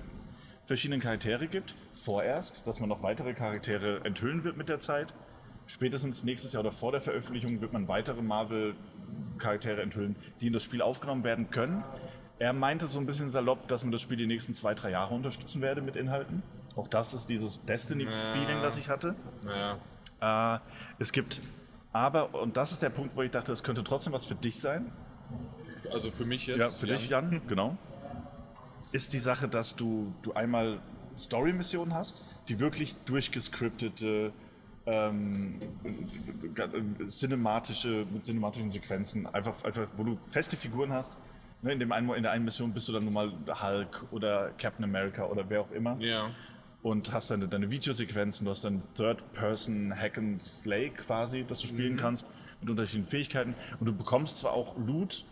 verschiedenen 0.67 1.01
Charaktere 1.01 1.49
gibt. 1.49 1.75
Vorerst, 1.93 2.67
dass 2.67 2.81
man 2.81 2.89
noch 2.89 3.03
weitere 3.03 3.35
Charaktere 3.35 4.05
enthüllen 4.05 4.45
wird 4.45 4.57
mit 4.57 4.69
der 4.69 4.81
Zeit. 4.81 5.13
Spätestens 5.67 6.25
nächstes 6.25 6.53
Jahr 6.53 6.61
oder 6.63 6.73
vor 6.73 6.93
der 6.93 7.01
Veröffentlichung 7.01 7.61
wird 7.61 7.73
man 7.73 7.89
weitere 7.89 8.21
Marvel-Charaktere 8.23 9.83
enthüllen, 9.83 10.17
die 10.41 10.49
in 10.49 10.53
das 10.53 10.63
Spiel 10.63 10.83
aufgenommen 10.83 11.25
werden 11.25 11.51
können. 11.51 11.85
Er 12.39 12.53
meinte 12.53 12.87
so 12.87 12.99
ein 12.99 13.07
bisschen 13.07 13.29
salopp, 13.29 13.69
dass 13.69 13.85
man 13.85 13.93
das 13.93 14.01
Spiel 14.03 14.17
die 14.17 14.27
nächsten 14.27 14.55
zwei, 14.55 14.75
drei 14.75 14.91
Jahre 14.91 15.15
unterstützen 15.15 15.61
werde 15.63 15.81
mit 15.81 15.95
Inhalten. 15.97 16.43
Auch 16.75 16.89
das 16.89 17.15
ist 17.15 17.29
dieses 17.29 17.65
Destiny-Feeling, 17.65 18.57
Ja. 18.57 18.63
das 18.63 18.77
ich 18.77 18.89
hatte. 18.89 19.15
Naja. 19.45 20.57
Äh, 20.57 20.61
es 20.99 21.13
gibt 21.13 21.41
aber, 21.93 22.35
und 22.41 22.57
das 22.57 22.73
ist 22.73 22.83
der 22.83 22.91
Punkt, 22.91 23.15
wo 23.15 23.23
ich 23.23 23.31
dachte, 23.31 23.53
es 23.53 23.63
könnte 23.63 23.85
trotzdem 23.85 24.13
was 24.13 24.25
für 24.25 24.35
dich 24.35 24.59
sein. 24.59 24.91
Also 25.93 26.11
für 26.11 26.25
mich 26.25 26.47
jetzt. 26.47 26.59
Ja, 26.59 26.71
für 26.71 26.87
dich, 26.87 27.09
Jan, 27.09 27.43
genau. 27.47 27.77
Ist 28.93 29.13
die 29.13 29.19
Sache, 29.19 29.49
dass 29.49 29.75
du, 29.75 30.13
du 30.23 30.33
einmal 30.35 30.81
Story-Missionen 31.19 31.95
hast, 31.95 32.25
die 32.49 32.61
wirklich 32.61 32.95
durchgescriptete, 33.05 34.33
ähm, 34.87 35.59
äh, 35.85 37.07
cinematische, 37.09 38.07
mit 38.13 38.25
cinematischen 38.25 38.71
Sequenzen, 38.71 39.27
einfach, 39.27 39.63
einfach, 39.65 39.87
wo 39.97 40.05
du 40.05 40.17
feste 40.25 40.57
Figuren 40.57 40.93
hast. 40.93 41.17
Ne, 41.63 41.73
in, 41.73 41.79
dem 41.79 41.93
einen, 41.93 42.11
in 42.15 42.25
der 42.25 42.33
einen 42.33 42.45
Mission 42.45 42.73
bist 42.73 42.89
du 42.89 42.93
dann 42.93 43.05
nun 43.05 43.15
mal 43.15 43.33
Hulk 43.47 44.07
oder 44.11 44.51
Captain 44.59 44.85
America 44.85 45.25
oder 45.27 45.49
wer 45.49 45.61
auch 45.61 45.71
immer. 45.71 45.97
Ja. 46.01 46.31
Und 46.83 47.13
hast 47.13 47.31
deine, 47.31 47.47
deine 47.47 47.71
Videosequenzen, 47.71 48.45
du 48.45 48.51
hast 48.51 48.65
dann 48.65 48.83
Third-Person 48.95 49.97
Hack 49.97 50.19
and 50.19 50.43
Slay 50.43 50.91
quasi, 50.91 51.45
das 51.47 51.61
du 51.61 51.69
spielen 51.69 51.97
kannst, 51.97 52.27
mit 52.61 52.69
unterschiedlichen 52.69 53.09
Fähigkeiten. 53.09 53.55
Und 53.79 53.87
du 53.87 53.93
bekommst 53.93 54.39
zwar 54.39 54.53
auch 54.53 54.77
Loot, 54.77 55.25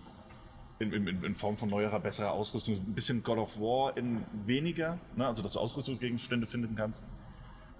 in, 0.80 0.92
in, 0.92 1.22
in 1.22 1.34
Form 1.34 1.56
von 1.56 1.68
neuerer, 1.68 2.00
besserer 2.00 2.32
Ausrüstung. 2.32 2.74
Ein 2.74 2.94
bisschen 2.94 3.22
God 3.22 3.38
of 3.38 3.60
War 3.60 3.96
in 3.96 4.24
weniger, 4.44 4.98
ne? 5.14 5.26
also 5.26 5.42
dass 5.42 5.52
du 5.52 5.60
Ausrüstungsgegenstände 5.60 6.46
finden 6.46 6.74
kannst. 6.74 7.04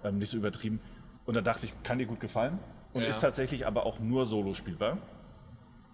Ähm, 0.03 0.19
nicht 0.19 0.29
so 0.29 0.37
übertrieben. 0.37 0.79
Und 1.25 1.33
da 1.35 1.41
dachte 1.41 1.65
ich, 1.65 1.73
kann 1.83 1.97
dir 1.97 2.05
gut 2.05 2.19
gefallen. 2.19 2.59
Und 2.93 3.01
Ja. 3.01 3.07
ist 3.09 3.19
tatsächlich 3.19 3.65
aber 3.65 3.85
auch 3.85 3.99
nur 3.99 4.25
solo 4.25 4.53
spielbar. 4.53 4.97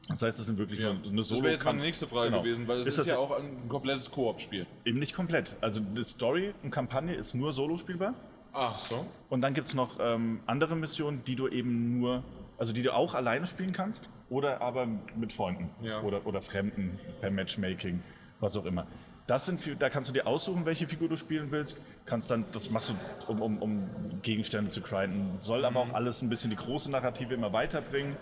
Das 0.10 0.22
heißt, 0.22 0.39
das 0.39 0.46
sind 0.46 0.58
wirklich 0.58 0.80
Ja. 0.80 0.93
nur 0.93 1.04
eine 1.06 1.15
Das 1.17 1.28
Solo. 1.30 1.43
wäre 1.43 1.54
jetzt 1.54 1.65
meine 1.65 1.82
nächste 1.82 2.08
Frage 2.08 2.30
Genau. 2.32 2.41
gewesen, 2.41 2.67
weil 2.67 2.78
es 2.80 2.88
Ist 2.88 2.93
ist, 2.93 3.00
das 3.00 3.06
ja 3.08 3.13
ja- 3.13 3.20
auch 3.20 3.32
ein 3.32 3.67
komplettes 3.70 4.12
Koop-Spiel. 4.12 4.65
Eben 4.86 5.00
nicht 5.00 5.13
komplett. 5.13 5.56
Also 5.62 5.80
die 5.82 6.04
Story 6.04 6.54
und 6.63 6.72
Kampagne 6.72 7.13
ist 7.15 7.34
nur 7.34 7.52
solo 7.54 7.78
spielbar. 7.78 8.13
Ach 8.54 8.80
so. 8.80 9.06
Und 9.30 9.41
dann 9.41 9.54
gibt 9.54 9.67
es 9.67 9.76
noch 9.76 9.98
ähm, 10.00 10.39
andere 10.46 10.76
Missionen, 10.76 11.24
die 11.26 11.36
du 11.36 11.48
eben 11.48 12.00
nur, 12.00 12.24
also 12.58 12.74
die 12.74 12.82
du 12.82 12.93
auch 12.93 13.13
alleine 13.13 13.46
spielen 13.48 13.74
kannst 13.74 14.10
oder 14.30 14.62
aber 14.62 14.88
mit 15.15 15.34
Freunden 15.34 15.70
Ja. 15.82 16.02
oder, 16.02 16.26
oder 16.26 16.41
Fremden 16.41 17.00
per 17.22 17.32
Matchmaking, 17.32 18.02
was 18.39 18.58
auch 18.58 18.65
immer. 18.65 18.88
Das 19.28 19.46
sind, 19.46 19.60
da 19.82 19.89
kannst 19.89 20.10
du 20.10 20.13
dir 20.13 20.26
aussuchen, 20.26 20.65
welche 20.65 20.88
Figur 20.88 21.10
du 21.10 21.17
spielen 21.17 21.52
willst. 21.52 21.82
Kannst 22.06 22.32
dann, 22.32 22.46
das 22.54 22.70
machst 22.70 22.91
du, 22.91 23.32
um, 23.32 23.41
um, 23.41 23.62
um 23.62 23.89
Gegenstände 24.22 24.72
zu 24.72 24.80
grinden. 24.80 25.36
Soll 25.39 25.65
aber 25.65 25.82
auch 25.82 25.93
alles 25.93 26.22
ein 26.22 26.30
bisschen 26.30 26.50
die 26.50 26.56
große 26.56 26.89
Narrative 26.89 27.34
immer 27.34 27.52
weiterbringen. 27.52 28.15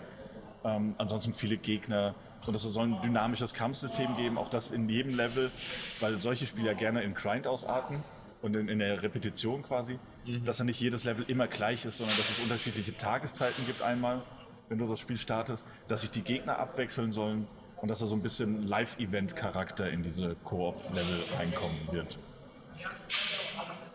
Ähm, 0.64 0.94
ansonsten 0.98 1.32
viele 1.32 1.58
Gegner. 1.58 2.16
Und 2.44 2.54
es 2.54 2.62
soll 2.62 2.86
ein 2.88 3.02
dynamisches 3.02 3.54
Kampfsystem 3.54 4.16
geben, 4.16 4.36
auch 4.38 4.50
das 4.50 4.70
in 4.72 4.88
jedem 4.88 5.16
Level, 5.16 5.50
weil 6.00 6.20
solche 6.20 6.46
Spiele 6.46 6.68
ja 6.68 6.74
gerne 6.74 7.02
in 7.02 7.14
Grind 7.14 7.46
ausarten 7.46 8.02
und 8.42 8.54
in, 8.54 8.68
in 8.68 8.78
der 8.78 9.02
Repetition 9.02 9.62
quasi, 9.62 9.98
dass 10.44 10.58
dann 10.58 10.66
nicht 10.66 10.80
jedes 10.80 11.04
Level 11.04 11.24
immer 11.28 11.46
gleich 11.46 11.84
ist, 11.84 11.98
sondern 11.98 12.16
dass 12.16 12.30
es 12.30 12.38
unterschiedliche 12.40 12.96
Tageszeiten 12.96 13.64
gibt 13.66 13.82
einmal, 13.82 14.22
wenn 14.68 14.78
du 14.78 14.86
das 14.86 15.00
Spiel 15.00 15.18
startest, 15.18 15.66
dass 15.88 16.02
sich 16.02 16.10
die 16.10 16.22
Gegner 16.22 16.58
abwechseln 16.58 17.12
sollen 17.12 17.46
und 17.80 17.88
dass 17.88 18.00
da 18.00 18.06
so 18.06 18.14
ein 18.14 18.22
bisschen 18.22 18.66
Live-Event-Charakter 18.66 19.90
in 19.90 20.02
diese 20.02 20.36
Koop-Level 20.44 21.24
reinkommen 21.36 21.80
wird. 21.90 22.18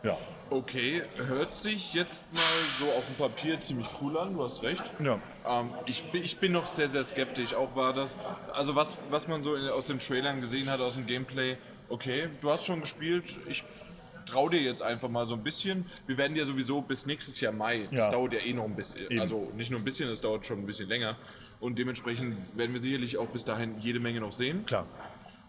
Ja. 0.04 0.18
Okay, 0.50 1.04
hört 1.28 1.56
sich 1.56 1.94
jetzt 1.94 2.26
mal 2.34 2.42
so 2.80 2.92
auf 2.92 3.06
dem 3.06 3.16
Papier 3.16 3.62
ziemlich 3.62 3.88
cool 4.02 4.18
an, 4.18 4.34
du 4.34 4.44
hast 4.44 4.62
recht. 4.64 4.84
Ja. 5.00 5.20
Ähm, 5.46 5.70
ich, 5.86 6.04
bin, 6.12 6.24
ich 6.24 6.40
bin 6.40 6.52
noch 6.52 6.68
sehr, 6.68 6.90
sehr 6.90 7.04
skeptisch. 7.06 7.54
Auch 7.54 7.76
war 7.76 7.94
das, 7.94 8.16
also 8.52 8.76
was, 8.76 8.98
was 9.10 9.30
man 9.30 9.42
so 9.42 9.56
in, 9.56 9.70
aus 9.70 9.86
den 9.86 10.00
Trailern 10.00 10.42
gesehen 10.42 10.70
hat, 10.70 10.82
aus 10.82 10.96
dem 10.96 11.06
Gameplay, 11.06 11.56
okay, 11.88 12.30
du 12.42 12.52
hast 12.52 12.66
schon 12.66 12.82
gespielt, 12.82 13.38
ich 13.48 13.64
trau 14.26 14.50
dir 14.50 14.62
jetzt 14.62 14.82
einfach 14.82 15.10
mal 15.10 15.26
so 15.26 15.36
ein 15.36 15.44
bisschen. 15.44 15.86
Wir 16.08 16.18
werden 16.18 16.36
ja 16.36 16.46
sowieso 16.46 16.82
bis 16.82 17.06
nächstes 17.06 17.40
Jahr 17.42 17.52
Mai, 17.54 17.80
das 17.92 17.92
Ja. 17.92 18.10
dauert 18.12 18.34
ja 18.34 18.40
eh 18.40 18.54
noch 18.54 18.66
ein 18.66 18.76
bisschen, 18.76 19.10
Eben. 19.12 19.20
also 19.22 19.52
nicht 19.56 19.72
nur 19.72 19.80
ein 19.80 19.84
bisschen, 19.86 20.10
es 20.10 20.22
dauert 20.22 20.46
schon 20.46 20.60
ein 20.60 20.66
bisschen 20.66 20.88
länger. 20.90 21.18
Und 21.60 21.78
dementsprechend 21.78 22.38
werden 22.58 22.74
wir 22.74 22.80
sicherlich 22.80 23.18
auch 23.18 23.28
bis 23.28 23.46
dahin 23.46 23.80
jede 23.80 24.00
Menge 24.00 24.20
noch 24.20 24.32
sehen. 24.32 24.66
Klar. 24.66 24.86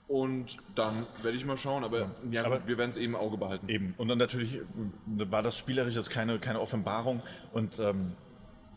Und 0.08 0.58
dann 0.74 1.06
werde 1.22 1.36
ich 1.38 1.44
mal 1.46 1.56
schauen, 1.56 1.84
aber 1.84 2.10
ja, 2.30 2.44
Aber- 2.44 2.58
gut, 2.58 2.66
wir 2.68 2.76
werden 2.76 2.90
es 2.90 2.98
eben 2.98 3.14
im 3.14 3.16
Auge 3.20 3.38
behalten. 3.38 3.68
Eben. 3.68 3.94
Und 3.96 4.08
dann 4.08 4.18
natürlich 4.18 4.56
äh, 4.56 4.60
war 5.06 5.42
das 5.42 5.56
spielerisch 5.56 5.94
jetzt 5.94 6.10
keine, 6.10 6.38
keine 6.38 6.60
Offenbarung 6.60 7.22
und 7.52 7.78
ähm, 7.78 8.12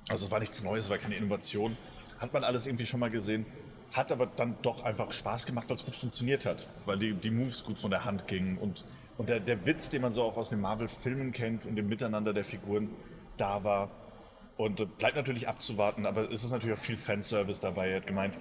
also 0.07 0.25
es 0.27 0.31
war 0.31 0.39
nichts 0.39 0.63
Neues, 0.63 0.85
es 0.85 0.89
war 0.89 0.97
keine 0.97 1.15
Innovation. 1.17 1.75
Hat 2.19 2.31
man 2.31 2.43
alles 2.45 2.67
irgendwie 2.67 2.85
schon 2.85 2.99
mal 3.01 3.09
gesehen. 3.09 3.45
Hat 3.91 4.11
aber 4.11 4.27
dann 4.27 4.55
doch 4.61 4.83
einfach 4.83 5.11
Spaß 5.11 5.45
gemacht, 5.45 5.67
weil 5.69 5.75
es 5.75 5.83
gut 5.85 5.95
funktioniert 5.95 6.45
hat. 6.45 6.67
Weil 6.85 6.99
die, 6.99 7.13
die 7.13 7.31
Moves 7.31 7.63
gut 7.65 7.77
von 7.77 7.91
der 7.91 8.05
Hand 8.05 8.27
gingen 8.27 8.57
und, 8.57 8.85
und 9.17 9.29
der, 9.29 9.39
der 9.39 9.65
Witz, 9.65 9.89
den 9.89 10.01
man 10.01 10.11
so 10.11 10.23
auch 10.23 10.37
aus 10.37 10.49
den 10.49 10.61
Marvel-Filmen 10.61 11.31
kennt 11.31 11.65
und 11.65 11.75
dem 11.75 11.87
Miteinander 11.87 12.33
der 12.33 12.43
Figuren 12.45 12.89
da 13.37 13.63
war. 13.63 13.89
Und 14.57 14.79
äh, 14.79 14.85
bleibt 14.85 15.15
natürlich 15.15 15.47
abzuwarten, 15.47 16.05
aber 16.05 16.31
es 16.31 16.43
ist 16.43 16.51
natürlich 16.51 16.77
auch 16.77 16.81
viel 16.81 16.97
Fanservice 16.97 17.59
dabei. 17.59 17.89
Er 17.89 17.97
hat 17.97 18.07
gemeint, 18.07 18.35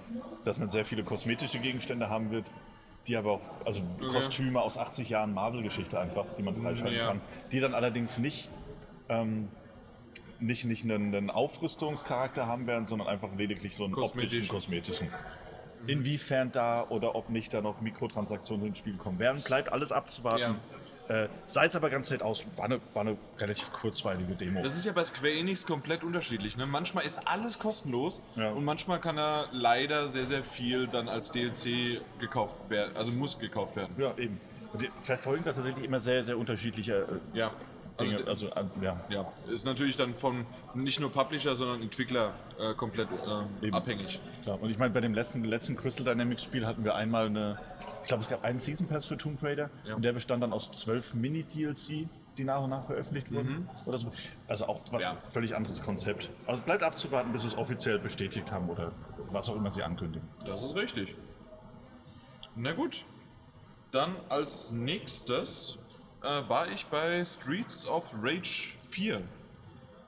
dass 0.45 0.59
man 0.59 0.69
sehr 0.69 0.85
viele 0.85 1.03
kosmetische 1.03 1.59
Gegenstände 1.59 2.09
haben 2.09 2.31
wird, 2.31 2.49
die 3.07 3.17
aber 3.17 3.33
auch, 3.33 3.41
also 3.65 3.81
Kostüme 3.99 4.61
aus 4.61 4.77
80 4.77 5.09
Jahren 5.09 5.33
Marvel-Geschichte 5.33 5.99
einfach, 5.99 6.25
die 6.37 6.43
man 6.43 6.55
freischalten 6.55 6.97
Ja. 6.97 7.07
kann, 7.07 7.21
die 7.51 7.59
dann 7.59 7.73
allerdings 7.73 8.17
nicht, 8.17 8.49
ähm, 9.09 9.49
nicht, 10.39 10.65
nicht 10.65 10.83
einen, 10.83 11.13
einen 11.13 11.29
Aufrüstungscharakter 11.29 12.47
haben 12.47 12.65
werden, 12.67 12.87
sondern 12.87 13.07
einfach 13.07 13.29
lediglich 13.35 13.75
so 13.75 13.85
einen 13.85 13.95
optischen, 13.95 14.47
Kosmetischen. 14.47 15.09
Kosmetischen. 15.85 15.99
Inwiefern 16.05 16.51
da 16.51 16.85
oder 16.89 17.15
ob 17.15 17.29
nicht 17.29 17.53
da 17.53 17.61
noch 17.61 17.81
Mikrotransaktionen 17.81 18.67
ins 18.67 18.77
Spiel 18.79 18.97
kommen 18.97 19.19
werden, 19.19 19.41
bleibt 19.43 19.71
alles 19.71 19.91
abzuwarten. 19.91 20.57
Äh, 21.07 21.27
Sah 21.45 21.63
jetzt 21.63 21.75
aber 21.75 21.91
ganz 21.91 22.09
nett 22.09 22.23
aus, 22.23 22.45
war 22.55 22.65
eine, 22.65 22.79
war 22.95 23.01
eine 23.01 23.15
relativ 23.37 23.71
kurzweilige 23.71 24.33
Demo. 24.33 24.63
Das 24.63 24.75
ist 24.75 24.85
ja 24.85 24.91
bei 24.91 25.03
Square 25.03 25.33
Enix 25.33 25.63
komplett 25.65 26.03
unterschiedlich. 26.03 26.57
Ne? 26.57 26.65
Manchmal 26.65 27.05
ist 27.05 27.27
alles 27.27 27.59
kostenlos 27.59 28.23
Ja. 28.35 28.49
und 28.49 28.65
manchmal 28.65 28.99
kann 28.99 29.17
da 29.17 29.45
leider 29.51 30.07
sehr, 30.07 30.25
sehr 30.25 30.43
viel 30.43 30.87
dann 30.87 31.07
als 31.07 31.31
DLC 31.31 32.01
gekauft 32.19 32.55
werden, 32.69 32.97
also 32.97 33.11
muss 33.11 33.37
gekauft 33.37 33.75
werden. 33.75 33.93
Ja, 33.99 34.17
eben. 34.17 34.41
Und 34.73 34.81
die 34.81 34.89
verfolgen 35.01 35.43
das 35.43 35.57
tatsächlich 35.57 35.85
immer 35.85 35.99
sehr, 35.99 36.23
sehr 36.23 36.39
unterschiedliche 36.39 37.07
äh, 37.33 37.37
Ja. 37.37 37.51
Also, 37.97 38.17
Dinge. 38.17 38.27
Also, 38.29 38.47
äh, 38.49 38.65
ja. 38.81 39.01
ja, 39.09 39.31
ist 39.47 39.65
natürlich 39.65 39.95
dann 39.95 40.15
von 40.15 40.45
nicht 40.73 40.99
nur 40.99 41.11
Publisher, 41.11 41.55
sondern 41.55 41.81
Entwickler 41.81 42.33
äh, 42.59 42.73
komplett 42.73 43.07
äh, 43.61 43.71
abhängig. 43.71 44.19
Klar. 44.43 44.61
Und 44.61 44.69
ich 44.69 44.77
meine, 44.77 44.93
bei 44.93 44.99
dem 44.99 45.13
letzten, 45.13 45.43
letzten 45.45 45.75
Crystal 45.77 46.03
Dynamics 46.05 46.43
Spiel 46.43 46.65
hatten 46.65 46.83
wir 46.83 46.95
einmal 46.95 47.27
eine, 47.27 47.57
ich 48.01 48.07
glaube, 48.09 48.23
es 48.23 48.29
gab 48.29 48.43
einen 48.43 48.59
Season 48.59 48.87
Pass 48.87 49.05
für 49.05 49.17
Tomb 49.17 49.41
Raider 49.41 49.69
Ja. 49.85 49.95
und 49.95 50.01
der 50.03 50.11
bestand 50.13 50.43
dann 50.43 50.51
aus 50.51 50.69
zwölf 50.71 51.13
Mini-DLC, 51.13 52.07
die 52.37 52.43
nach 52.43 52.61
und 52.61 52.69
nach 52.71 52.85
veröffentlicht 52.85 53.31
wurden. 53.31 53.69
Oder 53.85 53.97
so. 53.97 54.09
Also 54.49 54.65
auch 54.67 54.81
ein 54.91 54.99
Ja. 54.99 55.17
völlig 55.29 55.55
anderes 55.55 55.81
Konzept. 55.81 56.29
Also 56.47 56.61
bleibt 56.63 56.83
abzuwarten, 56.83 57.31
bis 57.31 57.43
sie 57.43 57.47
es 57.47 57.57
offiziell 57.57 57.97
bestätigt 57.99 58.51
haben 58.51 58.69
oder 58.69 58.91
was 59.31 59.49
auch 59.49 59.55
immer 59.55 59.71
sie 59.71 59.83
ankündigen. 59.83 60.27
Das 60.45 60.61
ist 60.63 60.75
richtig. 60.75 61.15
Na 62.57 62.73
gut. 62.73 63.05
Dann 63.91 64.17
als 64.27 64.71
nächstes 64.73 65.79
äh, 66.25 66.49
war 66.49 66.67
ich 66.69 66.85
bei 66.87 67.23
Streets 67.23 67.87
of 67.87 68.13
Rage 68.21 68.73
4. 68.89 69.21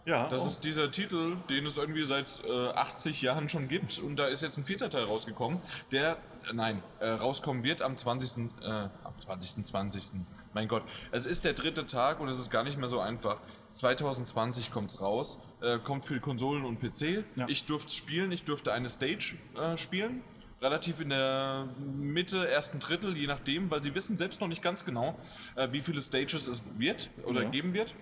Ja, 0.06 0.30
Das 0.30 0.44
oh. 0.44 0.48
ist 0.48 0.64
dieser 0.64 0.90
Titel, 0.90 1.36
den 1.50 1.66
es 1.66 1.76
irgendwie 1.76 2.06
seit 2.06 2.42
äh, 2.48 2.70
80 2.70 3.22
Jahren 3.22 3.50
schon 3.50 3.68
gibt. 3.68 4.00
Und 4.00 4.16
da 4.16 4.28
ist 4.28 4.42
jetzt 4.42 4.58
ein 4.58 4.64
vierter 4.64 4.90
Teil 4.90 5.04
rausgekommen, 5.04 5.60
der, 5.92 6.18
äh, 6.50 6.54
nein, 6.54 6.82
äh, 7.00 7.10
rauskommen 7.10 7.64
wird 7.64 7.82
am 7.82 7.98
20. 7.98 8.50
Äh, 8.62 8.70
am 9.04 9.18
20. 9.18 9.66
20. 9.66 10.22
Mein 10.54 10.70
Gott. 10.70 10.84
Es 11.12 11.26
ist 11.26 11.44
der 11.44 11.54
dritte 11.54 11.86
Tag 11.86 12.22
und 12.22 12.30
es 12.30 12.40
ist 12.40 12.50
gar 12.50 12.64
nicht 12.64 12.78
mehr 12.78 12.88
so 12.88 13.02
einfach. 13.02 13.38
2020 13.74 14.72
kommt 14.72 14.92
es 14.92 15.02
raus, 15.02 15.42
äh, 15.62 15.78
kommt 15.78 16.06
für 16.06 16.20
Konsolen 16.22 16.64
und 16.64 16.80
PC. 16.80 17.26
Ja. 17.36 17.48
Ich 17.50 17.66
durfte 17.66 17.90
es 17.90 17.96
spielen, 17.96 18.32
ich 18.32 18.44
durfte 18.44 18.72
eine 18.72 18.88
Stage 18.88 19.36
äh, 19.56 19.78
spielen. 19.78 20.24
Relativ 20.62 21.00
in 21.00 21.10
der 21.10 21.68
Mitte, 21.80 22.50
ersten 22.50 22.80
Drittel, 22.80 23.16
je 23.16 23.28
nachdem, 23.28 23.70
weil 23.70 23.84
sie 23.84 23.94
wissen 23.94 24.18
selbst 24.18 24.42
noch 24.42 24.48
nicht 24.48 24.64
ganz 24.64 24.86
genau, 24.86 25.16
äh, 25.56 25.72
wie 25.72 25.82
viele 25.82 26.02
Stages 26.02 26.48
es 26.48 26.64
wird 26.80 27.10
oder 27.26 27.44
Ja. 27.44 27.50
geben 27.50 27.74
wird. 27.74 27.94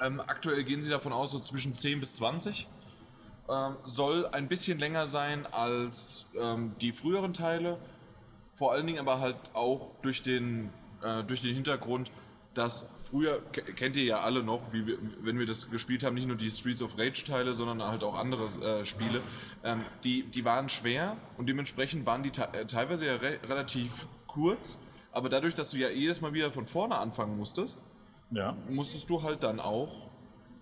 Ähm, 0.00 0.20
aktuell 0.20 0.62
gehen 0.62 0.82
sie 0.82 0.90
davon 0.90 1.12
aus, 1.12 1.32
so 1.32 1.40
zwischen 1.40 1.74
10 1.74 1.98
bis 1.98 2.14
20. 2.14 2.68
Ähm, 3.48 3.76
soll 3.86 4.26
ein 4.28 4.46
bisschen 4.46 4.78
länger 4.78 5.06
sein 5.06 5.46
als 5.46 6.26
ähm, 6.38 6.76
die 6.80 6.92
früheren 6.92 7.32
Teile. 7.34 7.78
Vor 8.56 8.72
allen 8.72 8.86
Dingen 8.86 9.00
aber 9.00 9.18
halt 9.18 9.36
auch 9.54 9.90
durch 10.02 10.22
den, 10.22 10.70
äh, 11.02 11.24
durch 11.24 11.42
den 11.42 11.54
Hintergrund, 11.54 12.12
dass 12.54 12.90
früher, 13.10 13.40
ke- 13.52 13.62
kennt 13.62 13.96
ihr 13.96 14.04
ja 14.04 14.20
alle 14.20 14.42
noch, 14.42 14.72
wie 14.72 14.86
wir, 14.86 14.98
wenn 15.22 15.38
wir 15.38 15.46
das 15.46 15.70
gespielt 15.70 16.02
haben, 16.04 16.14
nicht 16.14 16.26
nur 16.28 16.36
die 16.36 16.50
Streets 16.50 16.82
of 16.82 16.98
Rage 16.98 17.24
Teile, 17.26 17.52
sondern 17.52 17.82
halt 17.82 18.02
auch 18.04 18.14
andere 18.14 18.46
äh, 18.46 18.84
Spiele, 18.84 19.20
ähm, 19.64 19.84
die, 20.04 20.24
die 20.24 20.44
waren 20.44 20.68
schwer 20.68 21.16
und 21.36 21.48
dementsprechend 21.48 22.06
waren 22.06 22.22
die 22.22 22.30
äh, 22.30 22.66
teilweise 22.66 23.06
ja 23.06 23.16
re 23.16 23.38
relativ 23.48 24.06
kurz. 24.26 24.80
Aber 25.10 25.28
dadurch, 25.28 25.54
dass 25.54 25.70
du 25.70 25.78
ja 25.78 25.88
jedes 25.88 26.20
Mal 26.20 26.32
wieder 26.34 26.52
von 26.52 26.66
vorne 26.66 26.96
anfangen 26.96 27.36
musstest, 27.36 27.82
ja. 28.30 28.56
musstest 28.68 29.08
du 29.10 29.22
halt 29.22 29.42
dann 29.42 29.58
auch, 29.58 30.10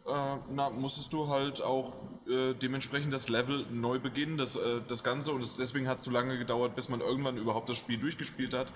äh, 0.06 0.36
na, 0.54 0.70
musstest 0.70 1.12
du 1.12 1.28
halt 1.28 1.60
auch 1.62 1.92
äh, 2.28 2.54
dementsprechend 2.54 3.12
das 3.12 3.28
Level 3.28 3.66
neu 3.70 3.98
beginnen, 3.98 4.38
das, 4.38 4.54
äh, 4.54 4.80
das 4.86 5.02
Ganze. 5.02 5.32
Und 5.32 5.42
es, 5.42 5.56
deswegen 5.56 5.88
hat 5.88 5.98
es 5.98 6.04
so 6.04 6.10
lange 6.10 6.38
gedauert, 6.38 6.76
bis 6.76 6.88
man 6.88 7.00
irgendwann 7.00 7.36
überhaupt 7.36 7.68
das 7.68 7.76
Spiel 7.76 7.98
durchgespielt 7.98 8.54
hat, 8.54 8.68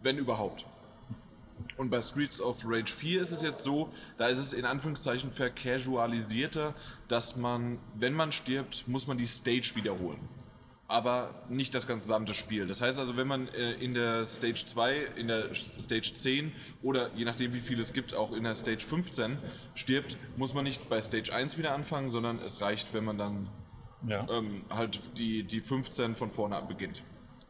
wenn 0.00 0.18
überhaupt. 0.18 0.64
Und 1.76 1.90
bei 1.90 2.00
Streets 2.00 2.40
of 2.40 2.62
Rage 2.66 2.92
4 2.92 3.20
ist 3.22 3.32
es 3.32 3.42
jetzt 3.42 3.62
so, 3.64 3.92
da 4.18 4.26
ist 4.28 4.38
es 4.38 4.52
in 4.52 4.64
Anführungszeichen 4.64 5.30
vercasualisierter, 5.30 6.74
dass 7.08 7.36
man, 7.36 7.78
wenn 7.94 8.14
man 8.14 8.32
stirbt, 8.32 8.86
muss 8.88 9.06
man 9.06 9.18
die 9.18 9.26
Stage 9.26 9.72
wiederholen. 9.74 10.20
aber 10.88 11.34
nicht 11.48 11.74
das 11.74 11.86
gesamte 11.86 12.34
Spiel. 12.34 12.66
Das 12.66 12.82
heißt 12.82 12.98
also, 12.98 13.16
wenn 13.16 13.26
man 13.26 13.48
äh, 13.48 13.72
in 13.74 13.94
der 13.94 14.26
Stage 14.26 14.64
2, 14.66 14.96
in 15.16 15.28
der 15.28 15.54
Stage 15.54 16.12
10 16.14 16.52
oder 16.82 17.10
je 17.14 17.24
nachdem 17.24 17.54
wie 17.54 17.60
viel 17.60 17.80
es 17.80 17.94
gibt, 17.94 18.12
auch 18.14 18.32
in 18.32 18.44
der 18.44 18.54
Stage 18.54 18.84
15 18.84 19.38
stirbt, 19.74 20.18
muss 20.36 20.52
man 20.52 20.64
nicht 20.64 20.90
bei 20.90 21.00
Stage 21.00 21.32
1 21.32 21.56
wieder 21.56 21.72
anfangen, 21.72 22.10
sondern 22.10 22.38
es 22.40 22.60
reicht, 22.60 22.92
wenn 22.92 23.04
man 23.04 23.16
dann 23.16 23.48
Ja. 24.06 24.26
ähm, 24.28 24.64
halt 24.68 25.00
die, 25.16 25.44
die 25.44 25.62
15 25.62 26.14
von 26.14 26.30
vorne 26.30 26.60
beginnt. 26.68 27.02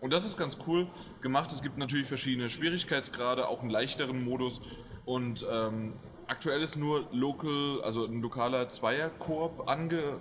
Und 0.02 0.12
das 0.12 0.24
ist 0.24 0.36
ganz 0.36 0.58
cool 0.66 0.88
gemacht. 1.20 1.52
Es 1.52 1.62
gibt 1.62 1.78
natürlich 1.78 2.08
verschiedene 2.08 2.50
Schwierigkeitsgrade, 2.50 3.46
auch 3.46 3.60
einen 3.60 3.70
leichteren 3.70 4.24
Modus. 4.24 4.60
Und 5.04 5.46
ähm, 5.48 5.92
aktuell 6.26 6.60
ist 6.60 6.74
nur 6.74 7.06
local, 7.12 7.80
also 7.84 8.04
ein 8.04 8.20
lokaler 8.20 8.68
Zweier-Koop 8.68 9.68
ange, 9.68 10.20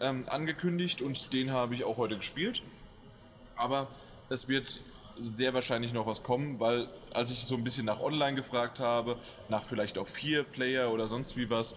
ähm, 0.00 0.26
angekündigt 0.28 1.02
und 1.02 1.32
den 1.32 1.50
habe 1.50 1.74
ich 1.74 1.82
auch 1.82 1.96
heute 1.96 2.18
gespielt. 2.18 2.62
Aber 3.56 3.88
es 4.28 4.46
wird 4.46 4.80
sehr 5.20 5.54
wahrscheinlich 5.54 5.92
noch 5.92 6.06
was 6.06 6.22
kommen, 6.22 6.60
weil 6.60 6.88
als 7.12 7.32
ich 7.32 7.44
so 7.46 7.56
ein 7.56 7.64
bisschen 7.64 7.86
nach 7.86 7.98
Online 7.98 8.36
gefragt 8.36 8.78
habe, 8.78 9.16
nach 9.48 9.64
vielleicht 9.64 9.98
auch 9.98 10.06
vier 10.06 10.44
Player 10.44 10.92
oder 10.92 11.08
sonst 11.08 11.36
wie 11.36 11.50
was, 11.50 11.74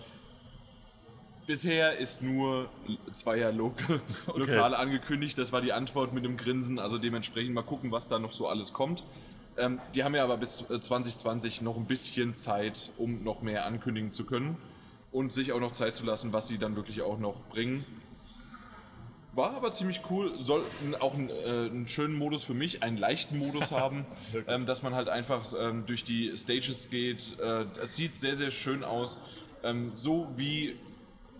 bisher 1.45 1.97
ist 1.97 2.21
nur 2.21 2.69
Zweier 3.11 3.51
Local, 3.51 4.01
Lokale 4.35 4.77
angekündigt. 4.77 5.37
Das 5.37 5.51
war 5.51 5.61
die 5.61 5.73
Antwort 5.73 6.13
mit 6.13 6.25
dem 6.25 6.37
Grinsen. 6.37 6.79
Also 6.79 6.97
dementsprechend 6.97 7.53
mal 7.53 7.63
gucken, 7.63 7.91
was 7.91 8.07
da 8.07 8.19
noch 8.19 8.31
so 8.31 8.47
alles 8.47 8.73
kommt. 8.73 9.03
Ähm, 9.57 9.79
die 9.93 10.03
haben 10.03 10.15
ja 10.15 10.23
aber 10.23 10.37
bis 10.37 10.69
äh, 10.69 10.79
2020 10.79 11.61
noch 11.61 11.77
ein 11.77 11.85
bisschen 11.85 12.35
Zeit, 12.35 12.91
um 12.97 13.23
noch 13.23 13.41
mehr 13.41 13.65
ankündigen 13.65 14.11
zu 14.11 14.25
können 14.25 14.57
und 15.11 15.31
sich 15.31 15.51
auch 15.51 15.59
noch 15.59 15.73
Zeit 15.73 15.95
zu 15.95 16.05
lassen, 16.05 16.33
was 16.33 16.47
sie 16.47 16.57
dann 16.57 16.75
wirklich 16.75 17.03
auch 17.03 17.19
noch 17.19 17.39
bringen. 17.49 17.85
War 19.35 19.55
aber 19.55 19.71
ziemlich 19.71 20.01
cool, 20.09 20.33
soll 20.39 20.63
auch 20.99 21.15
einen, 21.15 21.29
äh, 21.29 21.69
einen 21.69 21.87
schönen 21.87 22.15
Modus 22.17 22.43
für 22.43 22.53
mich, 22.53 22.83
einen 22.83 22.97
leichten 22.97 23.37
Modus 23.37 23.71
haben, 23.71 24.05
ähm, 24.47 24.65
dass 24.65 24.81
man 24.81 24.95
halt 24.95 25.09
einfach 25.09 25.45
ähm, 25.57 25.85
durch 25.85 26.03
die 26.03 26.35
Stages 26.35 26.89
geht. 26.89 27.39
Äh, 27.39 27.65
es 27.81 27.95
sieht 27.95 28.15
sehr, 28.15 28.35
sehr 28.35 28.51
schön 28.51 28.83
aus. 28.83 29.19
Ähm, 29.63 29.91
so 29.95 30.29
wie 30.35 30.75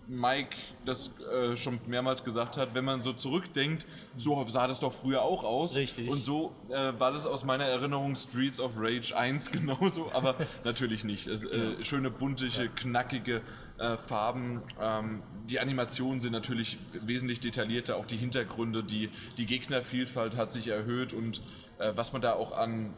Mike 0.06 0.56
das 0.84 1.14
äh, 1.20 1.56
schon 1.56 1.80
mehrmals 1.86 2.24
gesagt 2.24 2.56
hat, 2.56 2.74
wenn 2.74 2.84
man 2.84 3.00
so 3.00 3.12
zurückdenkt, 3.12 3.86
so 4.16 4.44
sah 4.46 4.66
das 4.66 4.80
doch 4.80 4.92
früher 4.92 5.22
auch 5.22 5.44
aus. 5.44 5.76
Richtig. 5.76 6.08
Und 6.08 6.22
so 6.22 6.54
äh, 6.68 6.92
war 6.98 7.12
das 7.12 7.26
aus 7.26 7.44
meiner 7.44 7.64
Erinnerung 7.64 8.14
Streets 8.14 8.60
of 8.60 8.72
Rage 8.76 9.16
1 9.16 9.50
genauso, 9.52 10.10
aber 10.12 10.36
natürlich 10.64 11.04
nicht. 11.04 11.26
Es, 11.26 11.44
äh, 11.44 11.82
schöne, 11.84 12.10
buntige, 12.10 12.68
knackige 12.68 13.42
äh, 13.78 13.96
Farben. 13.96 14.62
Ähm, 14.80 15.22
die 15.48 15.58
Animationen 15.58 16.20
sind 16.20 16.32
natürlich 16.32 16.78
wesentlich 16.92 17.40
detaillierter, 17.40 17.96
auch 17.96 18.06
die 18.06 18.16
Hintergründe, 18.16 18.84
die, 18.84 19.10
die 19.38 19.46
Gegnervielfalt 19.46 20.36
hat 20.36 20.52
sich 20.52 20.68
erhöht 20.68 21.12
und 21.12 21.42
äh, 21.78 21.92
was 21.94 22.12
man 22.12 22.22
da 22.22 22.34
auch 22.34 22.52
an, 22.52 22.94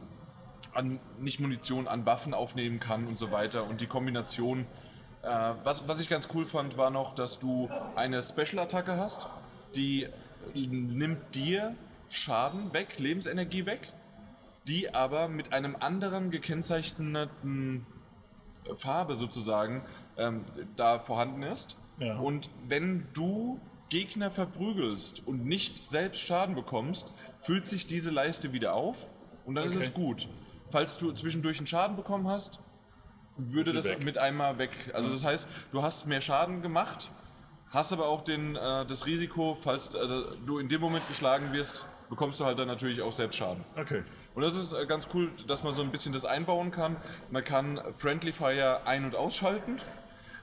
an 0.75 1.01
nicht 1.19 1.41
Munition, 1.41 1.89
an 1.89 2.05
Waffen 2.05 2.35
aufnehmen 2.35 2.81
kann 2.81 3.07
und 3.07 3.19
so 3.19 3.31
weiter. 3.31 3.65
Und 3.65 3.81
die 3.81 3.87
Kombination 3.87 4.67
was, 5.65 5.89
was 5.89 6.01
ich 6.01 6.09
ganz 6.09 6.29
cool 6.35 6.47
fand, 6.47 6.77
war 6.77 6.91
noch, 6.91 7.15
dass 7.15 7.39
du 7.39 7.69
eine 7.95 8.23
Special-Attacke 8.23 8.97
hast, 8.97 9.29
die 9.75 10.09
nimmt 10.55 11.35
dir 11.35 11.75
Schaden 12.09 12.73
weg, 12.73 12.99
Lebensenergie 12.99 13.67
weg, 13.67 13.93
die 14.69 14.95
aber 14.95 15.29
mit 15.29 15.53
einem 15.53 15.77
anderen 15.79 16.31
gekennzeichneten 16.31 17.85
Farbe 18.75 19.17
sozusagen 19.17 19.83
ähm, 20.17 20.45
da 20.77 20.99
vorhanden 20.99 21.43
ist. 21.43 21.77
Ja. 21.99 22.17
Und 22.19 22.49
wenn 22.69 23.07
du 23.13 23.61
Gegner 23.89 24.31
verprügelst 24.31 25.27
und 25.27 25.47
nicht 25.47 25.79
selbst 25.79 26.21
Schaden 26.21 26.55
bekommst, 26.55 27.13
füllt 27.41 27.67
sich 27.67 27.87
diese 27.87 28.11
Leiste 28.11 28.53
wieder 28.53 28.75
auf 28.75 28.97
und 29.45 29.55
dann 29.55 29.67
ist 29.69 29.77
Okay. 29.77 29.85
es 29.85 29.95
gut. 29.95 30.29
Falls 30.71 30.99
du 30.99 31.13
zwischendurch 31.13 31.59
einen 31.59 31.69
Schaden 31.69 31.97
bekommen 31.97 32.27
hast, 32.27 32.59
würde 33.37 33.73
das 33.73 33.89
weg. 33.89 34.05
mit 34.05 34.19
einmal 34.19 34.59
weg. 34.59 34.71
Also 34.93 35.13
das 35.13 35.25
heißt, 35.25 35.49
du 35.73 35.83
hast 35.83 36.07
mehr 36.07 36.21
Schaden 36.21 36.63
gemacht, 36.63 37.11
hast 37.71 37.93
aber 37.93 38.09
auch 38.09 38.23
den, 38.23 38.57
äh, 38.57 38.87
das 38.87 39.07
Risiko, 39.07 39.57
falls 39.61 39.95
äh, 39.95 39.99
du 40.45 40.59
in 40.59 40.69
dem 40.69 40.81
Moment 40.81 41.07
geschlagen 41.09 41.53
wirst, 41.53 41.85
bekommst 42.09 42.41
du 42.41 42.45
halt 42.45 42.59
dann 42.59 42.69
natürlich 42.69 43.03
auch 43.03 43.13
selbst 43.13 43.37
Schaden. 43.37 43.65
Okay. 43.77 44.03
Und 44.35 44.43
das 44.43 44.55
ist 44.55 44.73
äh, 44.73 44.87
ganz 44.87 45.09
cool, 45.15 45.31
dass 45.47 45.63
man 45.63 45.73
so 45.73 45.83
ein 45.83 45.91
bisschen 45.91 46.13
das 46.13 46.25
einbauen 46.25 46.71
kann. 46.71 46.97
Man 47.31 47.45
kann 47.45 47.81
Friendly 47.97 48.33
Fire 48.33 48.83
ein- 48.85 49.05
und 49.05 49.17
ausschalten. 49.17 49.81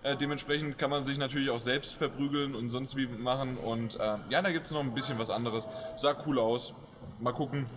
Äh, 0.01 0.17
dementsprechend 0.17 0.77
kann 0.77 0.89
man 0.89 1.05
sich 1.05 1.17
natürlich 1.17 1.49
auch 1.49 1.59
selbst 1.59 1.93
verprügeln 1.93 2.55
und 2.55 2.69
sonst 2.69 2.97
wie 2.97 3.07
machen. 3.07 3.57
Und 3.57 3.99
äh, 3.99 4.17
ja, 4.29 4.41
da 4.41 4.51
gibt 4.51 4.65
es 4.65 4.71
noch 4.71 4.81
ein 4.81 4.93
bisschen 4.93 5.17
was 5.19 5.29
anderes. 5.29 5.69
Sah 5.95 6.15
cool 6.25 6.39
aus. 6.39 6.73
Mal 7.19 7.33
gucken, 7.33 7.67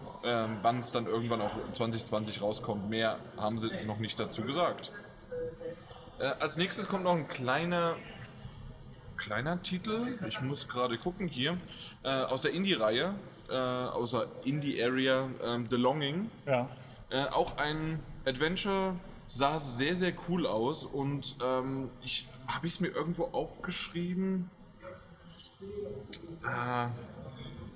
wann 0.62 0.78
es 0.78 0.90
dann 0.90 1.06
irgendwann 1.06 1.40
auch 1.40 1.52
2020 1.70 2.42
rauskommt. 2.42 2.88
Mehr 2.88 3.18
haben 3.36 3.58
sie 3.58 3.70
noch 3.84 3.98
nicht 3.98 4.18
dazu 4.18 4.42
gesagt. 4.42 4.90
Äh, 6.18 6.24
als 6.40 6.56
nächstes 6.56 6.88
kommt 6.88 7.04
noch 7.04 7.14
ein 7.14 7.28
kleiner, 7.28 7.96
kleiner 9.16 9.62
Titel. 9.62 10.18
Ich 10.28 10.40
muss 10.40 10.68
gerade 10.68 10.98
gucken 10.98 11.28
hier. 11.28 11.58
Äh, 12.02 12.08
aus 12.08 12.42
der 12.42 12.52
Indie-Reihe, 12.52 13.14
äh, 13.50 13.54
aus 13.54 14.12
der 14.12 14.26
Indie-Area 14.44 15.28
ähm, 15.44 15.66
The 15.70 15.76
Longing. 15.76 16.30
Ja. 16.46 16.68
Äh, 17.10 17.24
auch 17.26 17.58
ein 17.58 18.02
Adventure 18.26 18.96
sah 19.26 19.58
sehr, 19.58 19.96
sehr 19.96 20.12
cool 20.28 20.46
aus 20.46 20.84
und 20.84 21.36
ähm, 21.44 21.90
ich 22.02 22.28
habe 22.46 22.66
es 22.66 22.80
mir 22.80 22.88
irgendwo 22.88 23.24
aufgeschrieben. 23.26 24.50
Äh, 26.44 26.86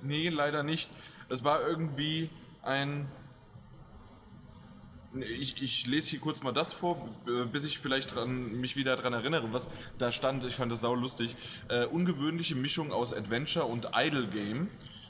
nee, 0.01 0.29
leider 0.29 0.63
nicht. 0.63 0.89
Es 1.29 1.43
war 1.43 1.61
irgendwie 1.61 2.29
ein. 2.63 3.07
Ich, 5.13 5.61
ich 5.61 5.87
lese 5.87 6.11
hier 6.11 6.19
kurz 6.19 6.41
mal 6.41 6.53
das 6.53 6.71
vor, 6.71 7.09
b- 7.25 7.45
bis 7.51 7.65
ich 7.65 7.79
vielleicht 7.79 8.15
dran, 8.15 8.61
mich 8.61 8.77
wieder 8.77 8.95
daran 8.95 9.11
erinnere, 9.11 9.51
was 9.51 9.69
da 9.97 10.11
stand. 10.11 10.45
Ich 10.45 10.55
fand 10.55 10.71
das 10.71 10.79
sau 10.81 10.95
lustig. 10.95 11.35
Äh, 11.67 11.85
ungewöhnliche 11.85 12.55
Mischung 12.55 12.93
aus 12.93 13.13
Adventure 13.13 13.65
und 13.65 13.89
Idle 13.93 14.27
Game. 14.27 14.69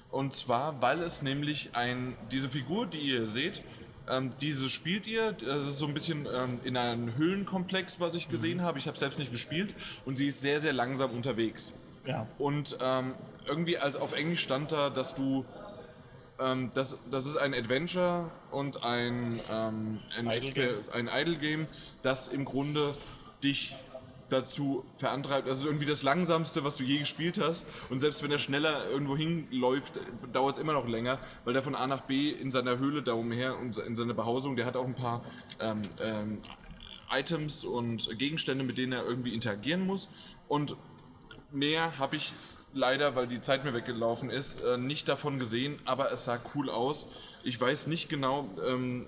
Und 0.10 0.34
zwar, 0.34 0.82
weil 0.82 1.04
es 1.04 1.22
nämlich 1.22 1.70
ein, 1.74 2.16
diese 2.32 2.50
Figur, 2.50 2.88
die 2.88 2.98
ihr 2.98 3.28
seht, 3.28 3.62
ähm, 4.10 4.32
diese 4.42 4.70
spielt 4.70 5.06
ihr, 5.06 5.34
das 5.34 5.68
ist 5.68 5.78
so 5.78 5.86
ein 5.86 5.94
bisschen 5.94 6.28
ähm, 6.34 6.60
in 6.64 6.76
einem 6.76 7.16
Höhlenkomplex, 7.16 8.00
was 8.00 8.16
ich 8.16 8.28
gesehen 8.28 8.62
habe. 8.62 8.80
Ich 8.80 8.88
habe 8.88 8.98
selbst 8.98 9.20
nicht 9.20 9.32
gespielt 9.32 9.76
und 10.06 10.18
sie 10.18 10.28
ist 10.28 10.42
sehr, 10.42 10.60
sehr 10.60 10.74
langsam 10.74 11.12
unterwegs. 11.12 11.76
Ja. 12.08 12.28
Und 12.40 12.76
ähm, 12.82 13.14
irgendwie 13.46 13.78
als 13.78 13.96
auf 13.98 14.14
Englisch 14.14 14.42
stand 14.42 14.72
da, 14.72 14.90
dass 14.90 15.14
du 15.14 15.46
ähm, 16.42 16.72
das, 16.74 17.00
das 17.10 17.26
ist 17.26 17.38
ein 17.38 17.54
Adventure 17.54 18.32
und 18.52 18.84
ein, 18.84 19.42
ähm, 19.50 20.00
ein, 20.18 20.30
Idle 20.30 20.84
ein 20.94 21.08
Idle 21.08 21.38
Game, 21.38 21.68
das 22.02 22.28
im 22.28 22.46
Grunde 22.46 22.96
dich 23.44 23.76
dazu 24.30 24.86
verantreibt. 24.96 25.48
Also 25.48 25.68
irgendwie 25.68 25.86
das 25.86 26.04
langsamste, 26.04 26.64
was 26.64 26.78
du 26.78 26.84
je 26.84 27.00
gespielt 27.00 27.40
hast. 27.40 27.66
Und 27.90 28.00
selbst 28.00 28.24
wenn 28.24 28.32
er 28.32 28.38
schneller 28.38 28.88
irgendwo 28.90 29.18
hinläuft, 29.18 30.00
dauert 30.32 30.56
es 30.56 30.62
immer 30.62 30.74
noch 30.74 30.88
länger, 30.88 31.20
weil 31.44 31.54
der 31.54 31.64
von 31.64 31.76
A 31.76 31.86
nach 31.88 32.02
B 32.02 32.30
in 32.30 32.50
seiner 32.50 32.78
Höhle 32.78 33.04
da 33.04 33.14
umher 33.14 33.60
und 33.60 33.78
in 33.78 33.96
seiner 33.96 34.14
Behausung, 34.14 34.56
der 34.56 34.66
hat 34.66 34.76
auch 34.78 34.86
ein 34.86 34.96
paar 34.96 35.24
ähm, 35.60 35.82
ähm, 36.00 36.38
Items 37.12 37.66
und 37.66 38.18
Gegenstände, 38.18 38.64
mit 38.64 38.78
denen 38.78 38.94
er 38.94 39.04
irgendwie 39.04 39.34
interagieren 39.34 39.86
muss. 39.86 40.10
Und 40.48 40.78
mehr 41.52 41.98
habe 41.98 42.16
ich 42.16 42.34
leider, 42.74 43.16
weil 43.16 43.28
die 43.28 43.42
Zeit 43.42 43.64
mir 43.64 43.74
weggelaufen 43.74 44.30
ist, 44.30 44.62
äh, 44.62 44.78
nicht 44.78 45.08
davon 45.08 45.40
gesehen, 45.40 45.80
aber 45.86 46.12
es 46.12 46.26
sah 46.26 46.40
cool 46.56 46.70
aus. 46.70 47.08
Ich 47.44 47.60
weiß 47.60 47.88
nicht 47.88 48.08
genau, 48.10 48.48
ähm, 48.66 49.08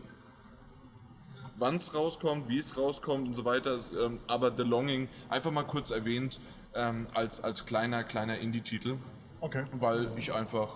wann 1.57 1.75
es 1.75 1.93
rauskommt, 1.93 2.47
wie 2.49 2.57
es 2.57 2.77
rauskommt 2.77 3.27
und 3.27 3.35
so 3.35 3.45
weiter, 3.45 3.77
ähm, 3.99 4.19
aber 4.27 4.51
The 4.55 4.63
Longing 4.63 5.07
einfach 5.29 5.51
mal 5.51 5.63
kurz 5.63 5.91
erwähnt 5.91 6.39
ähm, 6.73 7.07
als, 7.13 7.41
als 7.43 7.65
kleiner, 7.65 8.03
kleiner 8.03 8.37
Indie-Titel, 8.39 8.97
Okay. 9.41 9.65
weil 9.73 10.09
ich 10.17 10.33
einfach 10.33 10.69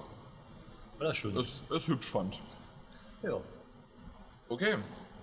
das 1.00 1.17
schön. 1.17 1.36
es, 1.38 1.63
es 1.73 1.88
hübsch 1.88 2.10
fand. 2.10 2.39
ja. 3.23 3.39
Okay, 4.50 4.78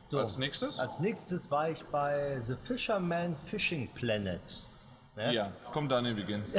So. 0.08 0.18
als 0.18 0.36
nächstes? 0.36 0.78
Als 0.80 1.00
nächstes 1.00 1.50
war 1.50 1.70
ich 1.70 1.82
bei 1.86 2.38
The 2.40 2.56
Fisherman 2.56 3.36
Fishing 3.36 3.88
Planet. 3.94 4.68
Ne? 5.16 5.32
ja, 5.32 5.52
komm 5.72 5.88
Daniel, 5.88 6.16
wir 6.16 6.24
gehen. 6.24 6.44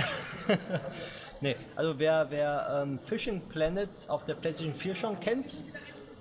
Nee, 1.41 1.57
also 1.75 1.99
wer, 1.99 2.27
wer 2.29 2.81
ähm, 2.81 2.97
Fishing 2.97 3.41
Planet 3.49 4.09
auf 4.09 4.23
der 4.23 4.35
PlayStation 4.35 4.73
4 4.73 4.95
schon 4.95 5.19
kennt, 5.19 5.65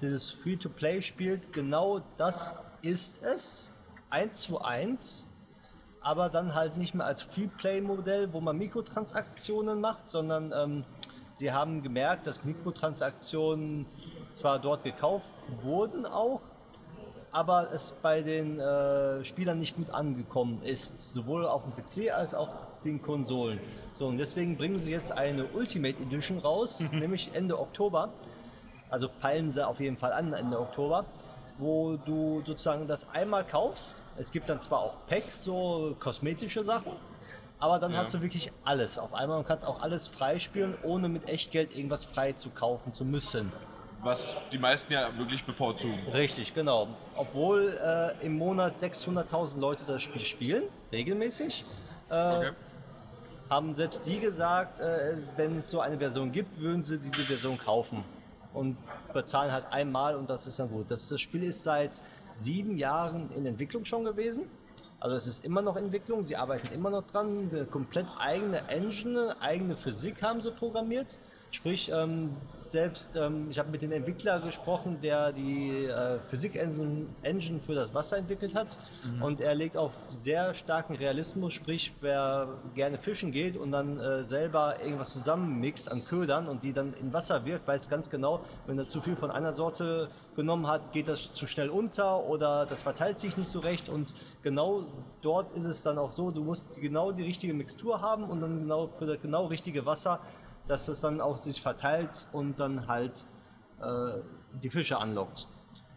dieses 0.02 0.30
Free-to-Play 0.30 1.02
spielt, 1.02 1.52
genau 1.52 2.02
das 2.16 2.54
ist 2.82 3.22
es. 3.22 3.72
1 4.10 4.40
zu 4.40 4.60
1. 4.60 5.30
Aber 6.00 6.28
dann 6.28 6.54
halt 6.54 6.76
nicht 6.76 6.94
mehr 6.94 7.06
als 7.06 7.22
Free-Play-Modell, 7.22 8.32
wo 8.32 8.40
man 8.40 8.58
Mikrotransaktionen 8.58 9.80
macht, 9.80 10.08
sondern 10.08 10.52
ähm, 10.52 10.84
sie 11.36 11.52
haben 11.52 11.82
gemerkt, 11.82 12.26
dass 12.26 12.44
Mikrotransaktionen 12.44 13.86
zwar 14.32 14.58
dort 14.58 14.84
gekauft 14.84 15.32
wurden 15.62 16.04
auch, 16.04 16.42
aber 17.34 17.72
es 17.72 17.90
bei 18.00 18.22
den 18.22 18.60
äh, 18.60 19.24
Spielern 19.24 19.58
nicht 19.58 19.74
gut 19.74 19.90
angekommen 19.90 20.62
ist, 20.62 21.12
sowohl 21.12 21.46
auf 21.46 21.64
dem 21.64 21.72
PC 21.74 22.12
als 22.14 22.32
auch 22.32 22.48
den 22.84 23.02
Konsolen. 23.02 23.58
So, 23.98 24.06
und 24.06 24.18
deswegen 24.18 24.56
bringen 24.56 24.78
sie 24.78 24.92
jetzt 24.92 25.10
eine 25.10 25.46
Ultimate 25.46 26.00
Edition 26.00 26.38
raus, 26.38 26.92
nämlich 26.92 27.32
Ende 27.34 27.58
Oktober. 27.58 28.10
Also 28.88 29.08
peilen 29.20 29.50
sie 29.50 29.66
auf 29.66 29.80
jeden 29.80 29.96
Fall 29.96 30.12
an 30.12 30.32
Ende 30.32 30.60
Oktober, 30.60 31.06
wo 31.58 31.96
du 31.96 32.40
sozusagen 32.46 32.86
das 32.86 33.08
einmal 33.10 33.44
kaufst. 33.44 34.04
Es 34.16 34.30
gibt 34.30 34.48
dann 34.48 34.60
zwar 34.60 34.78
auch 34.78 34.94
Packs, 35.08 35.42
so 35.42 35.96
kosmetische 35.98 36.62
Sachen, 36.62 36.92
aber 37.58 37.80
dann 37.80 37.90
Ja. 37.92 37.98
hast 37.98 38.14
du 38.14 38.22
wirklich 38.22 38.52
alles 38.64 38.96
auf 38.96 39.12
einmal 39.12 39.38
und 39.38 39.46
kannst 39.46 39.66
auch 39.66 39.82
alles 39.82 40.06
freispielen, 40.06 40.76
ohne 40.84 41.08
mit 41.08 41.28
Echtgeld 41.28 41.74
irgendwas 41.74 42.04
frei 42.04 42.32
zu 42.34 42.50
kaufen 42.50 42.94
zu 42.94 43.04
müssen. 43.04 43.50
Was 44.04 44.36
die 44.52 44.58
meisten 44.58 44.92
ja 44.92 45.08
wirklich 45.16 45.42
bevorzugen. 45.44 45.98
Richtig, 46.12 46.52
genau. 46.52 46.88
Obwohl 47.16 47.78
äh, 47.82 48.24
im 48.26 48.36
Monat 48.36 48.76
600.000 48.76 49.58
Leute 49.58 49.84
das 49.86 50.02
Spiel 50.02 50.20
spielen, 50.22 50.64
regelmäßig, 50.92 51.64
äh, 52.10 52.14
Okay. 52.14 52.50
haben 53.48 53.74
selbst 53.74 54.06
die 54.06 54.20
gesagt, 54.20 54.78
äh, 54.80 55.16
wenn 55.36 55.56
es 55.56 55.70
so 55.70 55.80
eine 55.80 55.96
Version 55.98 56.32
gibt, 56.32 56.60
würden 56.60 56.82
sie 56.82 56.98
diese 56.98 57.22
Version 57.24 57.56
kaufen 57.56 58.04
und 58.52 58.76
bezahlen 59.14 59.50
halt 59.50 59.64
einmal 59.72 60.16
und 60.16 60.28
das 60.28 60.46
ist 60.46 60.58
dann 60.60 60.68
gut. 60.68 60.90
Das, 60.90 61.08
das 61.08 61.20
Spiel 61.22 61.42
ist 61.44 61.64
seit 61.64 61.92
sieben 62.32 62.76
Jahren 62.76 63.30
in 63.32 63.46
Entwicklung 63.46 63.86
schon 63.86 64.04
gewesen. 64.04 64.50
Also 65.00 65.16
es 65.16 65.26
ist 65.26 65.44
immer 65.46 65.62
noch 65.62 65.76
Entwicklung, 65.76 66.24
sie 66.24 66.36
arbeiten 66.36 66.68
immer 66.74 66.90
noch 66.90 67.06
dran, 67.06 67.48
eine 67.50 67.64
komplett 67.64 68.06
eigene 68.18 68.68
Engine, 68.68 69.34
eigene 69.40 69.76
Physik 69.76 70.22
haben 70.22 70.40
sie 70.42 70.50
programmiert. 70.50 71.18
Sprich, 71.54 71.88
ähm, 71.94 72.30
selbst, 72.62 73.14
ähm, 73.14 73.46
ich 73.48 73.60
habe 73.60 73.70
mit 73.70 73.80
dem 73.80 73.92
Entwickler 73.92 74.40
gesprochen, 74.40 74.98
der 75.00 75.30
die 75.30 75.84
äh, 75.84 76.18
Physik-Engine 76.18 77.06
Engine 77.22 77.60
für 77.60 77.76
das 77.76 77.94
Wasser 77.94 78.16
entwickelt 78.16 78.56
hat. 78.56 78.76
Und 79.20 79.40
er 79.40 79.54
legt 79.54 79.76
auf 79.76 79.92
sehr 80.12 80.52
starken 80.54 80.96
Realismus, 80.96 81.52
sprich, 81.52 81.92
wer 82.00 82.48
gerne 82.74 82.98
fischen 82.98 83.30
geht 83.30 83.56
und 83.56 83.70
dann 83.70 84.00
äh, 84.00 84.24
selber 84.24 84.82
irgendwas 84.82 85.12
zusammenmixt 85.12 85.88
an 85.92 86.04
Ködern 86.04 86.48
und 86.48 86.64
die 86.64 86.72
dann 86.72 86.92
in 86.94 87.12
Wasser 87.12 87.44
wirft, 87.44 87.68
weiß 87.68 87.88
ganz 87.88 88.10
genau, 88.10 88.40
wenn 88.66 88.76
er 88.76 88.88
zu 88.88 89.00
viel 89.00 89.14
von 89.14 89.30
einer 89.30 89.52
Sorte 89.52 90.08
genommen 90.34 90.66
hat, 90.66 90.92
geht 90.92 91.06
das 91.06 91.32
zu 91.32 91.46
schnell 91.46 91.70
unter 91.70 92.24
oder 92.24 92.66
das 92.66 92.82
verteilt 92.82 93.20
sich 93.20 93.36
nicht 93.36 93.48
so 93.48 93.60
recht. 93.60 93.88
Und 93.88 94.12
genau 94.42 94.86
dort 95.22 95.56
ist 95.56 95.66
es 95.66 95.84
dann 95.84 95.98
auch 95.98 96.10
so, 96.10 96.32
du 96.32 96.42
musst 96.42 96.80
genau 96.80 97.12
die 97.12 97.22
richtige 97.22 97.54
Mixtur 97.54 98.00
haben 98.00 98.24
und 98.24 98.40
dann 98.40 98.62
genau 98.62 98.88
für 98.88 99.06
das 99.06 99.20
genau 99.22 99.46
richtige 99.46 99.86
Wasser 99.86 100.18
dass 100.68 100.86
das 100.86 101.00
dann 101.00 101.20
auch 101.20 101.38
sich 101.38 101.60
verteilt 101.60 102.26
und 102.32 102.58
dann 102.60 102.86
halt 102.86 103.24
äh, 103.80 104.14
die 104.62 104.70
Fische 104.70 104.98
anlockt. 104.98 105.46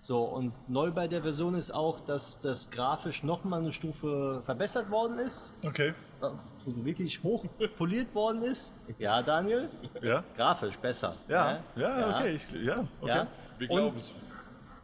So, 0.01 0.23
und 0.23 0.53
neu 0.69 0.91
bei 0.91 1.07
der 1.09 1.21
Version 1.21 1.53
ist 1.55 1.69
auch, 1.73 1.99
dass 1.99 2.39
das 2.39 2.69
grafisch 2.71 3.23
nochmal 3.23 3.59
eine 3.59 3.73
Stufe 3.73 4.41
verbessert 4.45 4.89
worden 4.89 5.19
ist, 5.19 5.53
Okay. 5.65 5.93
also 6.21 6.37
wirklich 6.85 7.21
hoch 7.23 7.43
poliert 7.77 8.15
worden 8.15 8.41
ist. 8.43 8.73
Ja, 8.99 9.21
Daniel? 9.21 9.69
Ja? 10.01 10.23
Grafisch 10.37 10.77
besser. 10.77 11.15
Ja, 11.27 11.53
ne? 11.75 11.81
ja, 11.81 12.09
okay. 12.09 12.35
Ich, 12.35 12.49
ja, 12.51 12.85
okay. 13.01 13.09
Ja. 13.09 13.27
Wir 13.57 13.67
glauben's. 13.67 14.13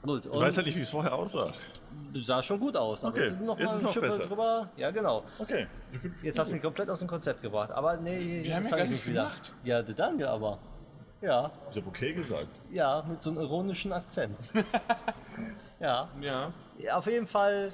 Gut, 0.01 0.25
Ich 0.25 0.31
weiß 0.31 0.57
ja 0.57 0.63
nicht, 0.63 0.75
wie 0.75 0.81
es 0.81 0.89
vorher 0.89 1.13
aussah. 1.15 1.53
Sah 2.21 2.41
schon 2.43 2.59
gut 2.59 2.75
aus. 2.77 3.03
Aber 3.03 3.13
Okay, 3.13 3.21
jetzt 3.25 3.31
ist 3.33 3.41
noch 3.41 3.57
mal 3.57 3.63
ist 3.65 3.71
eine 3.71 3.81
noch 3.83 3.93
Schippe 3.93 4.07
besser. 4.07 4.25
drüber. 4.25 4.69
Ja, 4.77 4.91
genau. 4.91 5.23
Okay. 5.39 5.67
Jetzt 6.21 6.37
hast 6.39 6.47
du 6.49 6.53
mich 6.53 6.61
komplett 6.61 6.89
aus 6.89 6.99
dem 6.99 7.07
Konzept 7.07 7.41
gebracht. 7.41 7.71
Aber 7.71 7.97
nee, 7.97 8.41
jetzt 8.41 8.55
haben 8.55 8.63
ja 8.65 8.69
gar 8.69 8.79
ich 8.85 8.89
nichts 8.91 9.07
wieder. 9.07 9.21
gemacht. 9.23 9.53
Ja, 9.63 9.81
der 9.81 9.95
Daniel 9.95 10.27
aber. 10.27 10.57
Ja, 11.21 11.51
Ich 11.71 11.77
habe 11.77 11.87
okay 11.87 12.13
gesagt. 12.13 12.47
ja, 12.71 13.01
mit 13.07 13.23
so 13.23 13.29
einem 13.29 13.39
ironischen 13.39 13.93
Akzent. 13.93 14.51
ja. 15.79 16.09
Ja. 16.21 16.51
Ja, 16.79 16.97
Auf 16.97 17.05
jeden 17.07 17.27
Fall 17.27 17.71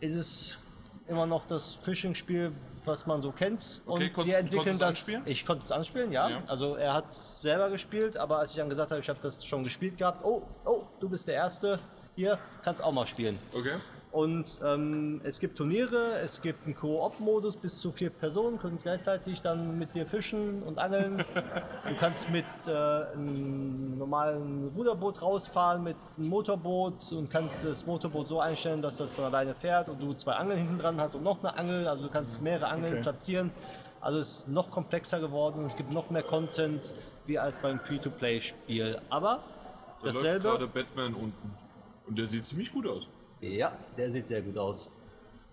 ist 0.00 0.14
es 0.14 0.58
immer 1.06 1.26
noch 1.26 1.46
das 1.46 1.74
Phishing-Spiel, 1.76 2.52
was 2.84 3.06
man 3.06 3.22
so 3.22 3.30
kennt. 3.32 3.80
Okay, 3.86 4.04
und 4.06 4.12
konntest- 4.12 4.24
sie 4.24 4.32
entwickeln 4.40 4.78
das. 4.78 4.88
anspielen? 4.88 5.22
Ich 5.26 5.46
konnte 5.46 5.62
es 5.64 5.70
anspielen, 5.72 6.10
ja. 6.12 6.28
Ja. 6.28 6.42
Also 6.48 6.74
er 6.74 6.94
hat 6.94 7.10
es 7.10 7.40
selber 7.40 7.70
gespielt, 7.70 8.16
aber 8.16 8.38
als 8.38 8.50
ich 8.52 8.56
dann 8.56 8.68
gesagt 8.68 8.90
habe, 8.90 9.00
ich 9.00 9.08
habe 9.08 9.20
das 9.22 9.44
schon 9.44 9.62
gespielt 9.62 9.96
gehabt, 9.96 10.24
oh, 10.24 10.42
oh, 10.64 10.82
du 11.00 11.08
bist 11.08 11.28
der 11.28 11.34
Erste, 11.34 11.78
hier 12.14 12.38
kannst 12.62 12.82
auch 12.82 12.92
mal 12.92 13.06
spielen. 13.06 13.38
Okay. 13.54 13.76
Und 14.10 14.60
ähm, 14.62 15.22
es 15.24 15.40
gibt 15.40 15.56
Turniere, 15.56 16.18
es 16.22 16.42
gibt 16.42 16.66
einen 16.66 16.74
Koop-Modus, 16.76 17.56
bis 17.56 17.80
zu 17.80 17.90
vier 17.90 18.10
Personen 18.10 18.58
können 18.58 18.78
gleichzeitig 18.78 19.40
dann 19.40 19.78
mit 19.78 19.94
dir 19.94 20.04
fischen 20.04 20.62
und 20.62 20.78
angeln. 20.78 21.24
du 21.88 21.96
kannst 21.98 22.28
mit 22.28 22.44
äh, 22.66 22.70
einem 22.70 23.96
normalen 23.96 24.70
Ruderboot 24.76 25.22
rausfahren, 25.22 25.82
mit 25.82 25.96
einem 26.18 26.28
Motorboot 26.28 27.10
und 27.12 27.30
kannst 27.30 27.64
das 27.64 27.86
Motorboot 27.86 28.28
so 28.28 28.38
einstellen, 28.40 28.82
dass 28.82 28.98
das 28.98 29.10
von 29.12 29.24
alleine 29.24 29.54
fährt 29.54 29.88
und 29.88 29.98
du 30.02 30.12
zwei 30.12 30.32
Angeln 30.34 30.58
hinten 30.58 30.78
dran 30.78 31.00
hast 31.00 31.14
und 31.14 31.22
noch 31.22 31.38
eine 31.42 31.56
Angel. 31.56 31.88
Also 31.88 32.02
du 32.04 32.10
kannst 32.10 32.42
mehrere 32.42 32.66
Angeln 32.66 32.92
Okay. 32.92 33.02
platzieren. 33.02 33.50
Also 34.02 34.18
es 34.18 34.40
ist 34.40 34.48
noch 34.48 34.70
komplexer 34.70 35.20
geworden 35.20 35.60
und 35.60 35.66
es 35.66 35.76
gibt 35.76 35.90
noch 35.90 36.10
mehr 36.10 36.22
Content 36.24 36.94
wie 37.24 37.38
als 37.38 37.60
beim 37.60 37.80
Free-to-Play-Spiel. 37.80 39.00
Aber 39.08 39.38
Da 40.02 40.06
läuft 40.08 40.16
dasselbe. 40.18 40.48
gerade 40.48 40.66
Batman 40.66 41.14
unten. 41.14 41.54
Und 42.06 42.18
der 42.18 42.28
sieht 42.28 42.44
ziemlich 42.44 42.72
gut 42.72 42.86
aus. 42.86 43.06
Ja, 43.40 43.72
der 43.96 44.10
sieht 44.12 44.26
sehr 44.26 44.42
gut 44.42 44.56
aus. 44.58 44.92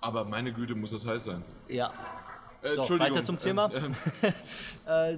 Aber 0.01 0.23
meine 0.25 0.51
Güte, 0.53 0.75
muss 0.75 0.91
das 0.91 1.05
heiß 1.05 1.25
sein. 1.25 1.43
Ja, 1.67 1.91
Äh, 2.61 2.69
So, 2.73 2.79
Entschuldigung. 2.81 3.13
weiter 3.15 3.23
zum 3.23 3.37
Thema. 3.37 3.71
Ähm, 3.73 3.95
Äh, 4.85 5.17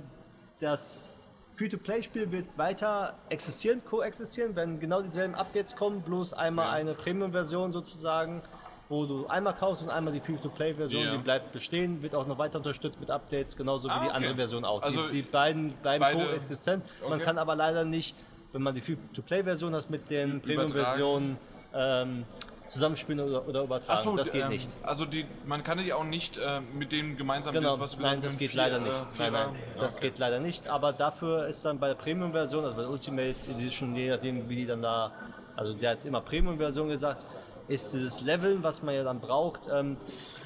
das 0.60 1.32
Free-to-Play-Spiel 1.54 2.32
wird 2.32 2.46
weiter 2.58 3.15
existieren, 3.30 3.84
koexistieren, 3.84 4.56
wenn 4.56 4.80
genau 4.80 5.02
dieselben 5.02 5.36
Updates 5.36 5.76
kommen, 5.76 6.02
bloß 6.02 6.34
einmal 6.34 6.67
Ja. 6.67 6.72
eine 6.74 6.94
Premium-Version 6.94 7.72
sozusagen, 7.74 8.41
wo 8.89 9.06
du 9.06 9.26
einmal 9.28 9.56
kaufst 9.56 9.82
und 9.84 9.89
einmal 9.89 10.13
die 10.13 10.20
Free-to-Play-Version, 10.20 11.02
Ja. 11.04 11.12
die 11.13 11.17
bleibt 11.17 11.52
bestehen, 11.52 12.02
wird 12.02 12.13
auch 12.15 12.28
noch 12.28 12.38
weiter 12.38 12.58
unterstützt 12.60 13.00
mit 13.00 13.10
Updates, 13.10 13.56
genauso 13.58 13.88
wie 13.88 13.91
Ah, 13.91 14.00
die 14.02 14.08
okay. 14.08 14.15
andere 14.17 14.36
Version 14.36 14.63
auch. 14.65 14.82
Also 14.84 15.08
die, 15.08 15.22
die 15.22 15.22
beiden 15.24 15.72
bleiben 15.82 16.02
beide- 16.02 16.26
koexistent. 16.26 16.86
Man 17.02 17.13
okay. 17.13 17.24
kann 17.24 17.38
aber 17.39 17.56
leider 17.56 17.86
nicht, 17.86 18.15
wenn 18.53 18.61
man 18.61 18.75
die 18.75 18.81
Free-to-Play-Version 18.81 19.73
hat, 19.75 19.89
mit 19.89 20.09
den. 20.09 20.41
Premium-Versionen 20.41 21.37
ähm, 21.73 22.25
zusammenspielen 22.67 23.19
oder, 23.19 23.47
oder 23.47 23.63
übertragen. 23.63 23.97
Ach 23.99 24.03
so, 24.03 24.15
das 24.15 24.31
geht 24.31 24.43
ähm, 24.43 24.49
nicht. 24.49 24.77
Also 24.83 25.05
die, 25.05 25.25
man 25.45 25.63
kann 25.63 25.77
die 25.77 25.91
auch 25.93 26.03
nicht 26.03 26.37
äh, 26.37 26.61
mit 26.73 26.91
denen 26.91 27.17
gemeinsam 27.17 27.53
Genau, 27.53 27.71
das, 27.71 27.79
was 27.79 27.91
du 27.91 27.97
gesagt 27.97 28.13
nein, 28.15 28.21
das 28.23 28.31
hast, 28.33 28.39
geht 28.39 28.51
vier, 28.51 28.57
leider 28.61 28.77
äh, 28.77 28.81
nicht. 28.81 29.09
vier- 29.11 29.31
Nein, 29.31 29.33
nein, 29.53 29.55
das 29.79 29.97
okay. 29.97 30.07
geht 30.09 30.19
leider 30.19 30.39
nicht. 30.39 30.67
Aber 30.67 30.93
dafür 30.93 31.47
ist 31.47 31.63
dann 31.65 31.79
bei 31.79 31.87
der 31.89 31.95
Premium-Version, 31.95 32.63
also 32.63 32.75
bei 32.75 32.81
der 32.83 32.91
Ultimate 32.91 33.35
Edition, 33.49 33.95
je 33.95 34.09
nachdem, 34.09 34.47
wie 34.47 34.55
die 34.55 34.65
dann 34.65 34.81
da, 34.81 35.11
also 35.55 35.73
der 35.73 35.91
hat 35.91 36.05
immer 36.05 36.21
Premium-Version 36.21 36.87
gesagt, 36.89 37.27
ist 37.67 37.93
dieses 37.93 38.21
Leveln, 38.21 38.63
was 38.63 38.84
man 38.84 38.95
ja 38.95 39.04
dann 39.04 39.19
braucht, 39.19 39.67
ähm, 39.71 39.97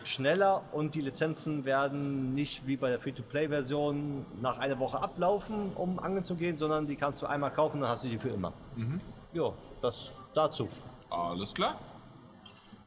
schneller 0.03 0.63
und 0.71 0.95
die 0.95 1.01
Lizenzen 1.01 1.65
werden 1.65 2.33
nicht 2.33 2.67
wie 2.67 2.77
bei 2.77 2.89
der 2.89 2.99
Free-to-Play-Version 2.99 4.25
nach 4.41 4.57
einer 4.57 4.79
Woche 4.79 5.01
ablaufen, 5.01 5.73
um 5.75 5.99
angeln 5.99 6.23
zu 6.23 6.35
gehen, 6.35 6.57
sondern 6.57 6.87
die 6.87 6.95
kannst 6.95 7.21
du 7.21 7.25
einmal 7.25 7.51
kaufen, 7.51 7.81
dann 7.81 7.89
hast 7.89 8.03
du 8.03 8.09
die 8.09 8.17
für 8.17 8.29
immer. 8.29 8.53
Mhm. 8.75 9.01
Ja, 9.33 9.53
das 9.81 10.11
dazu. 10.33 10.69
Alles 11.09 11.53
klar. 11.53 11.79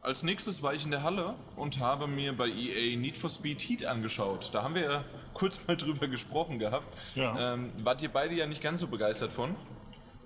Als 0.00 0.22
nächstes 0.22 0.62
war 0.62 0.74
ich 0.74 0.84
in 0.84 0.90
der 0.90 1.02
Halle 1.02 1.34
und 1.56 1.80
habe 1.80 2.06
mir 2.06 2.36
bei 2.36 2.48
EA 2.48 2.96
Need 2.96 3.16
for 3.16 3.28
Speed 3.28 3.60
Heat 3.60 3.84
angeschaut. 3.84 4.50
Da 4.52 4.62
haben 4.62 4.74
wir 4.74 4.82
ja 4.82 5.04
kurz 5.34 5.60
mal 5.66 5.76
drüber 5.76 6.08
gesprochen 6.08 6.58
gehabt. 6.58 6.86
Ja. 7.14 7.54
Ähm, 7.54 7.72
wart 7.82 8.00
ihr 8.02 8.08
beide 8.08 8.34
ja 8.34 8.46
nicht 8.46 8.62
ganz 8.62 8.80
so 8.80 8.86
begeistert 8.86 9.32
von? 9.32 9.56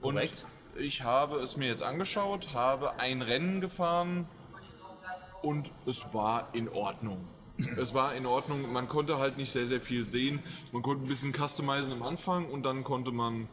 Und 0.03 0.15
Korrekt. 0.15 0.47
Ich 0.77 1.03
habe 1.03 1.37
es 1.39 1.57
mir 1.57 1.69
jetzt 1.69 1.83
angeschaut, 1.83 2.55
habe 2.55 2.99
ein 2.99 3.23
Rennen 3.23 3.61
gefahren 3.61 4.27
und 5.43 5.73
es 5.87 6.15
war 6.15 6.49
in 6.53 6.69
Ordnung. 6.69 7.27
Es 7.77 7.95
war 7.95 8.15
in 8.15 8.27
Ordnung, 8.27 8.73
man 8.73 8.89
konnte 8.89 9.19
halt 9.19 9.37
nicht 9.37 9.53
sehr, 9.53 9.67
sehr 9.67 9.81
viel 9.81 10.07
sehen. 10.07 10.43
Man 10.73 10.83
konnte 10.83 11.05
ein 11.05 11.09
bisschen 11.09 11.33
customizen 11.33 11.93
am 11.93 12.03
Anfang 12.03 12.47
und 12.49 12.65
dann 12.65 12.83
konnte 12.83 13.13
man 13.13 13.49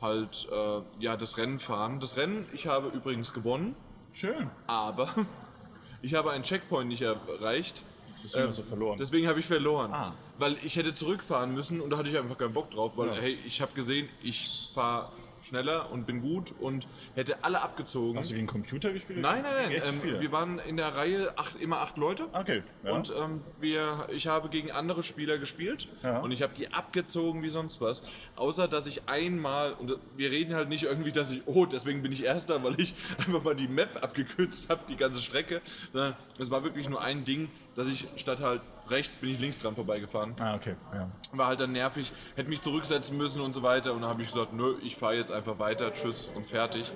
halt 0.00 0.46
äh, 0.52 0.80
ja, 0.98 1.16
das 1.16 1.38
Rennen 1.38 1.58
fahren. 1.58 2.00
Das 2.00 2.16
Rennen, 2.16 2.46
ich 2.52 2.66
habe 2.66 2.88
übrigens 2.88 3.32
gewonnen. 3.32 3.74
Schön. 4.12 4.50
Aber 4.66 5.14
ich 6.02 6.14
habe 6.14 6.32
einen 6.32 6.44
Checkpoint 6.44 6.88
nicht 6.88 7.02
erreicht. 7.02 7.82
Deswegen 8.22 8.44
Ähm, 8.44 8.50
hast 8.50 8.58
du 8.58 8.62
verloren. 8.64 8.98
Deswegen 8.98 9.28
habe 9.28 9.38
ich 9.40 9.46
verloren. 9.46 9.92
Ah. 9.92 10.12
Weil 10.38 10.56
ich 10.64 10.76
hätte 10.76 10.94
zurückfahren 10.94 11.54
müssen 11.54 11.80
und 11.80 11.90
da 11.90 11.98
hatte 11.98 12.08
ich 12.10 12.18
einfach 12.18 12.36
keinen 12.36 12.52
Bock 12.52 12.70
drauf, 12.72 12.96
weil 12.98 13.08
Ja. 13.08 13.14
hey, 13.14 13.38
ich 13.46 13.62
habe 13.62 13.72
gesehen, 13.72 14.08
ich 14.22 14.68
fahre 14.74 15.10
schneller 15.46 15.90
und 15.92 16.06
bin 16.06 16.20
gut 16.20 16.52
und 16.60 16.86
hätte 17.14 17.42
alle 17.44 17.60
abgezogen. 17.62 18.18
Hast 18.18 18.30
du 18.30 18.34
gegen 18.34 18.46
Computer 18.46 18.92
gespielt? 18.92 19.20
nein, 19.20 19.42
nein, 19.42 19.70
nein. 19.70 19.82
Ähm, 20.04 20.20
wir 20.20 20.32
waren 20.32 20.58
in 20.58 20.76
der 20.76 20.94
Reihe 20.96 21.38
acht, 21.38 21.56
immer 21.60 21.80
acht 21.80 21.96
Leute. 21.96 22.26
Okay. 22.32 22.62
Ja. 22.84 22.92
Und 22.92 23.12
ähm, 23.16 23.40
wir, 23.60 24.08
ich 24.10 24.26
habe 24.26 24.48
gegen 24.48 24.70
andere 24.72 25.02
Spieler 25.02 25.38
gespielt 25.38 25.88
Ja. 26.02 26.18
und 26.20 26.32
ich 26.32 26.42
habe 26.42 26.52
die 26.54 26.72
abgezogen 26.72 27.42
wie 27.42 27.48
sonst 27.48 27.80
was. 27.80 28.02
Außer 28.36 28.68
dass 28.68 28.86
ich 28.86 29.08
einmal, 29.08 29.72
und 29.74 29.96
wir 30.16 30.30
reden 30.30 30.54
halt 30.54 30.68
nicht 30.68 30.82
irgendwie, 30.84 31.12
dass 31.12 31.30
ich, 31.30 31.42
oh, 31.46 31.66
deswegen 31.66 32.02
bin 32.02 32.12
ich 32.12 32.24
Erster, 32.24 32.62
weil 32.64 32.78
ich 32.80 32.94
einfach 33.18 33.42
mal 33.42 33.54
die 33.54 33.68
Map 33.68 34.02
abgekürzt 34.02 34.68
habe, 34.68 34.82
die 34.88 34.96
ganze 34.96 35.20
Strecke, 35.20 35.62
sondern 35.92 36.16
es 36.38 36.50
war 36.50 36.64
wirklich 36.64 36.88
nur 36.88 37.00
ein 37.00 37.24
Ding, 37.24 37.48
dass 37.76 37.88
ich 37.88 38.08
statt 38.16 38.40
halt 38.40 38.62
rechts 38.90 39.16
bin 39.16 39.30
ich 39.30 39.38
links 39.38 39.58
dran 39.58 39.74
vorbeigefahren. 39.74 40.34
ah, 40.40 40.54
okay. 40.54 40.76
Ja. 40.92 41.10
War 41.32 41.48
halt 41.48 41.60
dann 41.60 41.72
nervig, 41.72 42.12
hätte 42.34 42.48
mich 42.48 42.62
zurücksetzen 42.62 43.16
müssen 43.16 43.40
und 43.40 43.52
so 43.52 43.62
weiter 43.62 43.92
und 43.92 44.02
dann 44.02 44.10
habe 44.10 44.22
ich 44.22 44.28
gesagt, 44.28 44.52
nö, 44.52 44.76
ich 44.82 44.96
fahre 44.96 45.16
jetzt 45.16 45.32
einfach 45.32 45.58
weiter, 45.58 45.92
tschüss 45.92 46.30
und 46.34 46.46
fertig. 46.46 46.92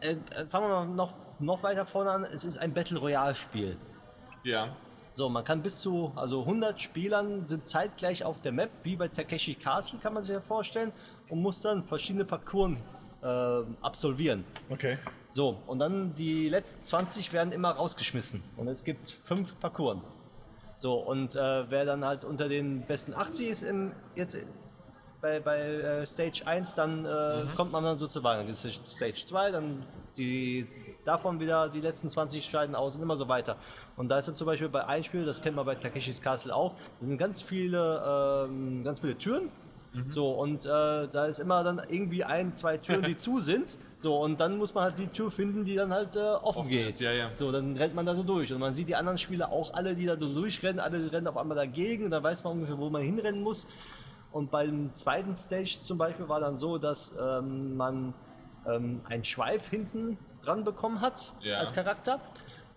Äh, 0.00 0.16
äh, 0.30 0.46
fangen 0.46 0.68
wir 0.68 0.84
noch, 0.84 1.12
noch 1.40 1.62
weiter 1.62 1.84
vorne 1.84 2.10
an. 2.12 2.24
Es 2.24 2.44
ist 2.44 2.56
ein 2.58 2.72
Battle 2.72 2.98
Royale 2.98 3.34
Spiel. 3.34 3.76
Ja. 4.44 4.76
So, 5.12 5.28
man 5.28 5.44
kann 5.44 5.62
bis 5.62 5.80
zu, 5.80 6.12
also 6.14 6.42
100 6.42 6.80
Spielern 6.80 7.48
sind 7.48 7.66
zeitgleich 7.66 8.24
auf 8.24 8.40
der 8.40 8.52
Map, 8.52 8.70
wie 8.82 8.96
bei 8.96 9.08
Takeshi 9.08 9.54
Castle 9.54 9.98
kann 9.98 10.14
man 10.14 10.22
sich 10.22 10.32
ja 10.32 10.40
vorstellen, 10.40 10.92
und 11.28 11.42
muss 11.42 11.60
dann 11.60 11.84
verschiedene 11.84 12.24
Parcours 12.24 12.78
äh, 13.22 13.26
absolvieren. 13.82 14.44
Okay. 14.70 14.98
So, 15.28 15.58
und 15.66 15.80
dann 15.80 16.14
die 16.14 16.48
letzten 16.48 16.82
20 16.82 17.32
werden 17.32 17.52
immer 17.52 17.70
rausgeschmissen. 17.70 18.42
Und 18.56 18.68
es 18.68 18.84
gibt 18.84 19.18
fünf 19.24 19.58
Parcours. 19.58 19.98
So, 20.78 20.94
und 20.94 21.34
äh, 21.34 21.70
wer 21.70 21.84
dann 21.84 22.04
halt 22.04 22.24
unter 22.24 22.48
den 22.48 22.86
besten 22.86 23.12
80 23.12 23.48
ist 23.48 23.62
im, 23.62 23.92
jetzt 24.14 24.38
bei, 25.20 25.40
bei 25.40 25.58
äh, 25.58 26.06
Stage 26.06 26.42
1, 26.46 26.74
dann 26.74 27.04
äh, 27.04 27.46
kommt 27.56 27.72
man 27.72 27.82
dann 27.82 27.98
so 27.98 28.06
zur 28.06 28.22
Wahl. 28.22 28.36
Dann 28.36 28.46
gibt 28.46 28.64
es 28.64 28.80
Stage 28.84 29.26
2, 29.26 29.50
dann 29.50 29.84
die, 30.16 30.64
davon 31.04 31.40
wieder 31.40 31.68
die 31.68 31.80
letzten 31.80 32.08
20 32.08 32.44
scheiden 32.44 32.76
aus 32.76 32.94
und 32.94 33.02
immer 33.02 33.16
so 33.16 33.28
weiter. 33.28 33.56
Und 33.98 34.08
da 34.08 34.18
ist 34.18 34.28
dann 34.28 34.34
zum 34.36 34.46
Beispiel 34.46 34.68
bei 34.70 34.86
einem 34.86 35.04
Spiel, 35.04 35.24
das 35.26 35.42
kennt 35.42 35.56
man 35.56 35.66
bei 35.66 35.74
Takeshis 35.74 36.22
Castle 36.22 36.54
auch, 36.54 36.72
da 37.00 37.06
sind 37.06 37.18
ganz 37.18 37.42
viele, 37.42 38.46
ähm, 38.48 38.82
ganz 38.84 39.00
viele 39.00 39.16
Türen. 39.18 39.50
So, 40.10 40.30
und 40.32 40.64
äh, 40.64 40.68
da 40.68 41.26
ist 41.26 41.40
immer 41.40 41.64
dann 41.64 41.80
irgendwie 41.88 42.22
ein, 42.22 42.54
zwei 42.54 42.76
Türen, 42.76 43.02
die 43.02 43.16
zu 43.26 43.40
sind. 43.40 43.78
So, 43.96 44.16
und 44.22 44.38
dann 44.38 44.56
muss 44.58 44.72
man 44.72 44.84
halt 44.84 44.98
die 44.98 45.08
Tür 45.08 45.28
finden, 45.30 45.64
die 45.64 45.74
dann 45.74 45.92
halt 45.92 46.14
äh, 46.14 46.20
offen, 46.20 46.60
Offen 46.60 46.68
geht. 46.68 46.86
ist, 46.88 47.00
ja, 47.00 47.10
ja. 47.10 47.30
So, 47.34 47.50
dann 47.50 47.76
rennt 47.76 47.94
man 47.96 48.06
da 48.06 48.14
so 48.14 48.22
durch. 48.22 48.52
Und 48.52 48.60
man 48.60 48.74
sieht 48.74 48.88
die 48.88 48.94
anderen 48.94 49.18
Spieler 49.18 49.50
auch 49.50 49.74
alle, 49.74 49.96
die 49.96 50.06
da 50.06 50.16
so 50.16 50.32
durchrennen, 50.32 50.78
alle 50.78 51.10
rennen 51.10 51.26
auf 51.26 51.36
einmal 51.36 51.56
dagegen. 51.56 52.04
Und 52.04 52.10
dann 52.12 52.22
weiß 52.22 52.44
man 52.44 52.52
ungefähr, 52.52 52.78
wo 52.78 52.88
man 52.90 53.02
hinrennen 53.02 53.42
muss. 53.42 53.66
Und 54.30 54.50
beim 54.52 54.94
zweiten 54.94 55.34
Stage 55.34 55.78
zum 55.80 55.98
Beispiel 55.98 56.28
war 56.28 56.38
dann 56.38 56.58
so, 56.58 56.78
dass 56.78 57.16
ähm, 57.20 57.76
man 57.76 58.14
ähm, 58.68 59.00
einen 59.08 59.24
Schweif 59.24 59.68
hinten 59.68 60.16
dran 60.44 60.62
bekommen 60.64 61.00
hat 61.00 61.32
Ja. 61.40 61.58
als 61.58 61.72
Charakter. 61.72 62.20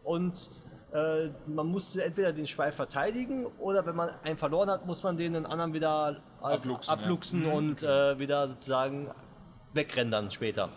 Und 0.03 0.49
äh, 0.93 1.29
man 1.47 1.67
musste 1.67 2.03
entweder 2.03 2.33
den 2.33 2.47
Schweif 2.47 2.75
verteidigen 2.75 3.45
oder 3.59 3.85
wenn 3.85 3.95
man 3.95 4.09
einen 4.23 4.37
verloren 4.37 4.69
hat, 4.69 4.85
muss 4.85 5.03
man 5.03 5.17
den 5.17 5.33
den 5.33 5.45
anderen 5.45 5.73
wieder 5.73 6.21
Abluchsen, 6.41 6.91
abluchsen, 6.93 7.41
ja. 7.43 7.47
Mhm. 7.49 7.53
und 7.55 7.83
äh, 7.83 8.19
wieder 8.19 8.47
sozusagen 8.47 9.09
wegrennen 9.73 10.11
dann 10.11 10.31
später. 10.31 10.69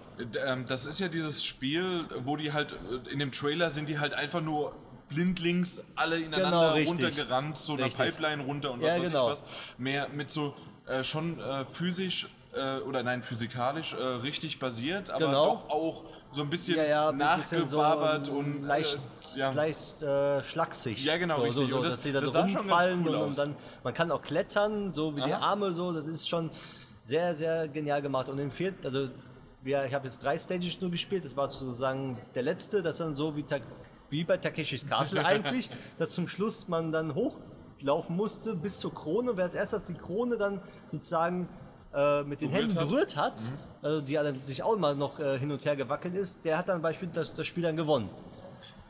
Ähm, 0.46 0.66
Das 0.68 0.86
ist 0.86 1.00
ja 1.00 1.08
dieses 1.08 1.44
Spiel, 1.44 2.06
wo 2.24 2.36
die 2.36 2.52
halt, 2.52 2.72
äh, 2.72 3.10
in 3.12 3.18
dem 3.18 3.32
Trailer 3.32 3.70
sind 3.70 3.88
die 3.88 3.98
halt 3.98 4.14
einfach 4.14 4.40
nur 4.40 4.74
blindlings 5.08 5.82
alle 5.96 6.16
ineinander 6.18 6.74
Genau, 6.74 6.90
runtergerannt, 6.90 7.56
so 7.58 7.74
eine 7.74 7.86
Richtig. 7.86 8.04
Pipeline 8.06 8.42
runter 8.44 8.72
und 8.72 8.82
was 8.82 8.88
Ja, 8.88 8.96
weiß 8.96 9.02
genau. 9.02 9.26
ich 9.26 9.32
was. 9.32 9.42
Mehr 9.78 10.08
mit 10.10 10.30
so 10.30 10.54
äh, 10.86 11.02
schon 11.02 11.40
äh, 11.40 11.64
physisch 11.66 12.28
äh, 12.54 12.78
oder 12.80 13.02
nein, 13.02 13.22
physikalisch 13.22 13.94
äh, 13.94 13.96
richtig 14.02 14.58
basiert, 14.60 15.10
aber 15.10 15.26
Genau. 15.26 15.44
doch 15.46 15.70
auch 15.70 16.04
so 16.34 16.42
ein 16.42 16.50
bisschen 16.50 16.76
Ja, 16.76 16.84
ja, 16.84 17.10
bisschen 17.12 17.66
so, 17.68 17.78
nachgebabert 17.78 18.28
ähm, 18.28 18.36
und 18.36 18.62
leicht, 18.64 18.98
äh, 19.34 19.38
ja. 19.38 19.50
leicht 19.52 20.02
äh, 20.02 20.42
schlaksig. 20.42 21.04
Ja, 21.04 21.16
genau, 21.16 21.36
so, 21.38 21.42
richtig. 21.44 21.70
So, 21.70 21.76
so, 21.76 21.82
das- 21.82 21.94
dass 21.94 22.02
sie 22.02 22.12
da 22.12 22.20
das 22.20 22.32
so 22.32 22.40
rumfallen 22.40 23.02
cool 23.06 23.14
und, 23.14 23.22
und 23.22 23.38
dann, 23.38 23.56
man 23.82 23.94
kann 23.94 24.10
auch 24.10 24.22
klettern, 24.22 24.92
so 24.92 25.14
wie 25.16 25.22
die 25.22 25.32
Aha. 25.32 25.50
Arme, 25.50 25.72
so, 25.72 25.92
das 25.92 26.06
ist 26.06 26.28
schon 26.28 26.50
sehr, 27.04 27.34
sehr 27.36 27.68
genial 27.68 28.02
gemacht. 28.02 28.28
Und 28.28 28.38
im 28.38 28.50
vierten, 28.50 28.84
also 28.84 29.08
wir, 29.62 29.84
ich 29.84 29.94
habe 29.94 30.06
jetzt 30.06 30.22
drei 30.22 30.36
Stages 30.38 30.80
nur 30.80 30.90
gespielt, 30.90 31.24
das 31.24 31.36
war 31.36 31.48
sozusagen 31.48 32.18
der 32.34 32.42
letzte, 32.42 32.82
das 32.82 32.98
dann 32.98 33.14
so 33.14 33.36
wie, 33.36 33.44
wie 34.10 34.24
bei 34.24 34.36
Takeshis 34.36 34.86
Castle 34.86 35.24
eigentlich, 35.26 35.70
dass 35.98 36.12
zum 36.12 36.28
Schluss 36.28 36.68
man 36.68 36.90
dann 36.92 37.14
hochlaufen 37.14 38.16
musste 38.16 38.54
bis 38.56 38.78
zur 38.80 38.92
Krone, 38.94 39.36
wer 39.36 39.44
als 39.44 39.54
erstes 39.54 39.84
die 39.84 39.94
Krone 39.94 40.36
dann 40.36 40.60
sozusagen 40.90 41.48
äh, 41.94 42.22
mit 42.24 42.40
den 42.40 42.50
Berührt 42.50 42.62
Händen 42.64 42.78
hat. 42.80 42.88
berührt 42.88 43.16
hat, 43.16 43.40
Mhm. 43.40 43.58
also 43.82 44.00
die 44.00 44.18
alle- 44.18 44.34
sich 44.44 44.62
auch 44.62 44.76
mal 44.78 44.94
noch 44.96 45.18
äh, 45.20 45.38
hin 45.38 45.50
und 45.52 45.64
her 45.64 45.76
gewackelt 45.76 46.14
ist, 46.14 46.44
der 46.44 46.58
hat 46.58 46.68
dann 46.68 46.82
beispielsweise 46.82 47.28
das, 47.30 47.34
das 47.36 47.46
Spiel 47.46 47.62
dann 47.62 47.76
gewonnen. 47.76 48.08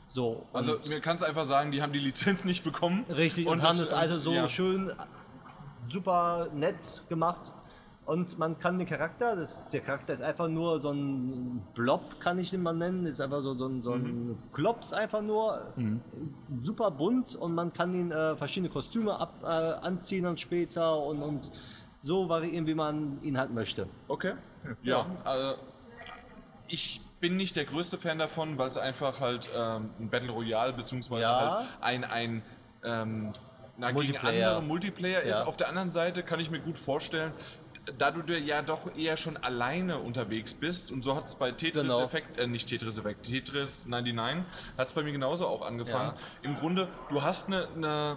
So, 0.08 0.46
Also 0.52 0.76
mir 0.88 1.00
kann 1.00 1.16
es 1.16 1.22
einfach 1.24 1.44
sagen, 1.44 1.72
die 1.72 1.82
haben 1.82 1.92
die 1.92 1.98
Lizenz 1.98 2.44
nicht 2.44 2.62
bekommen. 2.64 3.04
Richtig, 3.08 3.46
und, 3.46 3.62
haben 3.62 3.78
das 3.78 3.90
äh, 3.92 3.96
also 3.96 4.16
so 4.18 4.32
ja. 4.32 4.48
schön 4.48 4.92
super 5.88 6.48
nett 6.54 7.04
gemacht. 7.08 7.52
Und 8.06 8.38
man 8.38 8.58
kann 8.58 8.76
den 8.78 8.86
Charakter, 8.86 9.34
das, 9.34 9.66
der 9.68 9.80
Charakter 9.80 10.12
ist 10.12 10.20
einfach 10.20 10.46
nur 10.46 10.78
so 10.78 10.90
ein 10.90 11.62
Blob, 11.74 12.20
kann 12.20 12.38
ich 12.38 12.52
ihn 12.52 12.62
mal 12.62 12.74
nennen, 12.74 13.06
ist 13.06 13.18
einfach 13.18 13.40
so, 13.40 13.54
so 13.54 13.66
ein, 13.66 13.82
so 13.82 13.92
ein 13.92 14.02
Mhm. 14.28 14.38
Klops 14.52 14.92
einfach 14.92 15.22
nur, 15.22 15.72
super 16.62 16.90
bunt 16.90 17.34
und 17.34 17.54
man 17.54 17.72
kann 17.72 17.94
ihn 17.94 18.12
äh, 18.12 18.36
verschiedene 18.36 18.68
Kostüme 18.70 19.18
ab, 19.18 19.32
äh, 19.42 19.46
anziehen 19.46 20.26
und 20.26 20.38
später 20.38 20.98
und, 20.98 21.22
und 21.22 21.50
so 22.04 22.28
variieren, 22.28 22.66
wie 22.66 22.74
man 22.74 23.22
ihn 23.22 23.38
halt 23.38 23.50
möchte. 23.50 23.88
Okay. 24.08 24.34
Ja, 24.82 25.06
äh, 25.24 25.54
ich 26.68 27.00
bin 27.20 27.36
nicht 27.36 27.56
der 27.56 27.64
größte 27.64 27.96
Fan 27.98 28.18
davon, 28.18 28.58
weil 28.58 28.68
es 28.68 28.76
einfach 28.76 29.20
halt 29.20 29.48
ähm, 29.56 29.90
ein 29.98 30.10
Battle 30.10 30.30
Royale 30.30 30.74
beziehungsweise 30.74 31.22
Ja. 31.22 31.56
halt 31.58 31.68
ein, 31.80 32.04
ein 32.04 32.42
ähm, 32.84 33.32
na, 33.78 33.86
gegen 33.88 33.94
Multiplayer. 33.96 34.48
andere 34.50 34.62
Multiplayer 34.68 35.22
ist. 35.22 35.38
Ja. 35.40 35.46
Auf 35.46 35.56
der 35.56 35.68
anderen 35.70 35.90
Seite 35.92 36.22
kann 36.22 36.40
ich 36.40 36.50
mir 36.50 36.60
gut 36.60 36.76
vorstellen, 36.76 37.32
da 37.98 38.10
du 38.10 38.20
dir 38.22 38.38
ja 38.38 38.60
doch 38.62 38.94
eher 38.96 39.16
schon 39.16 39.36
alleine 39.38 39.98
unterwegs 39.98 40.52
bist 40.54 40.90
und 40.92 41.02
so 41.04 41.16
hat 41.16 41.24
es 41.26 41.34
bei 41.36 41.52
Tetris 41.52 41.82
Genau. 41.84 42.02
Effekt, 42.02 42.38
äh, 42.38 42.46
nicht 42.46 42.68
Tetris 42.68 42.98
Effekt, 42.98 43.24
Tetris 43.26 43.86
99 43.86 44.44
hat 44.76 44.88
es 44.88 44.94
bei 44.94 45.02
mir 45.02 45.12
genauso 45.12 45.46
auch 45.46 45.62
angefangen. 45.66 46.12
Ja. 46.16 46.50
Im 46.50 46.56
Grunde, 46.56 46.88
du 47.08 47.22
hast 47.22 47.46
eine, 47.48 47.68
eine, 47.74 48.16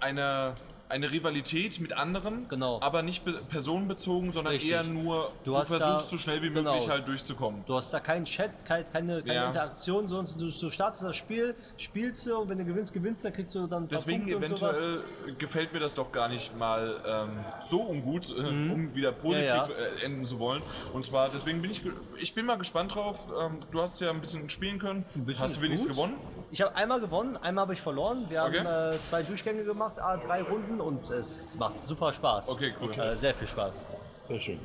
eine, 0.00 0.54
eine 0.90 1.10
Rivalität 1.10 1.80
mit 1.80 1.92
anderen, 1.96 2.48
Genau. 2.48 2.80
aber 2.82 3.02
nicht 3.02 3.24
be- 3.24 3.40
personenbezogen, 3.48 4.30
sondern 4.30 4.52
Richtig. 4.54 4.70
eher 4.72 4.82
nur, 4.82 5.32
du, 5.44 5.52
Du 5.52 5.64
versuchst 5.64 5.80
da- 5.80 5.98
so 6.00 6.18
schnell 6.18 6.42
wie 6.42 6.50
genau. 6.50 6.72
möglich 6.74 6.88
halt 6.90 7.06
durchzukommen. 7.08 7.62
Du 7.66 7.74
hast 7.76 7.92
da 7.92 8.00
keinen 8.00 8.24
Chat, 8.24 8.50
kein, 8.64 8.84
keine, 8.92 9.22
keine 9.22 9.34
Ja. 9.34 9.46
Interaktion, 9.48 10.08
sondern 10.08 10.36
du, 10.38 10.50
du 10.50 10.70
startest 10.70 11.02
das 11.04 11.16
Spiel, 11.16 11.54
spielst 11.76 12.26
du 12.26 12.36
und 12.36 12.48
wenn 12.48 12.58
du 12.58 12.64
gewinnst, 12.64 12.92
gewinnst, 12.92 13.24
dann 13.24 13.32
kriegst 13.32 13.54
du 13.54 13.66
dann 13.66 13.88
Deswegen 13.88 14.28
eventuell 14.28 15.02
gefällt 15.38 15.72
mir 15.72 15.80
das 15.80 15.94
doch 15.94 16.10
gar 16.12 16.28
nicht 16.28 16.56
mal 16.58 16.96
ähm, 17.06 17.30
so 17.62 17.82
ungut, 17.82 18.30
äh, 18.30 18.40
um 18.42 18.94
wieder 18.94 19.12
positiv 19.12 19.40
Mhm. 19.40 19.46
Ja, 19.46 19.66
ja. 19.66 19.68
Äh, 20.00 20.04
enden 20.04 20.24
zu 20.26 20.38
wollen. 20.38 20.62
Und 20.92 21.04
zwar, 21.06 21.28
deswegen 21.30 21.62
bin 21.62 21.70
ich, 21.70 21.82
ich 22.18 22.34
bin 22.34 22.46
mal 22.46 22.58
gespannt 22.58 22.94
drauf. 22.94 23.28
Ähm, 23.40 23.58
du 23.70 23.80
hast 23.80 24.00
ja 24.00 24.10
ein 24.10 24.20
bisschen 24.20 24.50
spielen 24.50 24.78
können. 24.78 25.04
bisschen 25.14 25.44
hast 25.44 25.56
du 25.56 25.62
wenigstens 25.62 25.88
gut. 25.88 25.96
gewonnen? 25.96 26.16
Ich 26.52 26.60
habe 26.60 26.74
einmal 26.74 27.00
gewonnen, 27.00 27.36
einmal 27.36 27.62
habe 27.62 27.74
ich 27.74 27.80
verloren. 27.80 28.26
Wir 28.28 28.40
haben 28.42 28.54
Okay. 28.56 28.90
äh, 28.96 29.02
zwei 29.04 29.22
Durchgänge 29.22 29.62
gemacht, 29.62 30.00
ah, 30.00 30.16
drei 30.16 30.42
Runden 30.42 30.79
und 30.80 31.10
es 31.10 31.54
macht 31.56 31.84
super 31.84 32.12
Spaß. 32.12 32.50
Okay, 32.50 32.72
cool. 32.80 32.92
Äh, 32.98 33.16
sehr 33.16 33.34
viel 33.34 33.48
Spaß. 33.48 33.86
Sehr 34.24 34.38
schön. 34.38 34.60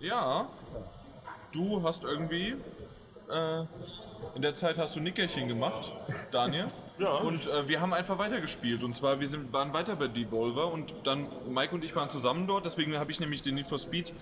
Ja. 0.00 0.48
Du 1.52 1.82
hast 1.82 2.04
irgendwie. 2.04 2.56
Äh, 3.30 3.64
in 4.34 4.42
der 4.42 4.54
Zeit 4.54 4.78
hast 4.78 4.96
du 4.96 5.00
Nickerchen 5.00 5.48
gemacht, 5.48 5.92
Daniel. 6.32 6.66
Ja. 7.00 7.10
Und 7.18 7.46
äh, 7.46 7.68
wir 7.68 7.80
haben 7.80 7.94
einfach 7.94 8.18
weitergespielt. 8.18 8.82
Und 8.82 8.92
zwar, 8.92 9.20
wir 9.20 9.28
sind, 9.28 9.52
waren 9.52 9.72
weiter 9.72 9.94
bei 9.94 10.08
Devolver 10.08 10.72
und 10.72 10.92
dann 11.04 11.28
Mike 11.48 11.72
und 11.72 11.84
ich 11.84 11.94
waren 11.94 12.10
zusammen 12.10 12.48
dort. 12.48 12.64
Deswegen 12.64 12.98
habe 12.98 13.12
ich 13.12 13.20
nämlich 13.20 13.40
den 13.40 13.54
Need 13.54 13.68
for 13.68 13.78
Speed, 13.78 14.12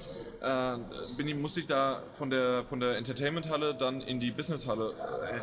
äh, 0.43 0.77
bin, 1.17 1.27
ich- 1.27 1.37
musste 1.37 1.61
ich 1.61 1.67
da 1.67 2.03
von 2.19 2.29
der, 2.29 2.65
von 2.65 2.79
der 2.79 2.99
Entertainment-Halle 2.99 3.75
dann 3.77 4.03
in 4.03 4.21
die 4.21 4.31
Business-Halle 4.31 4.93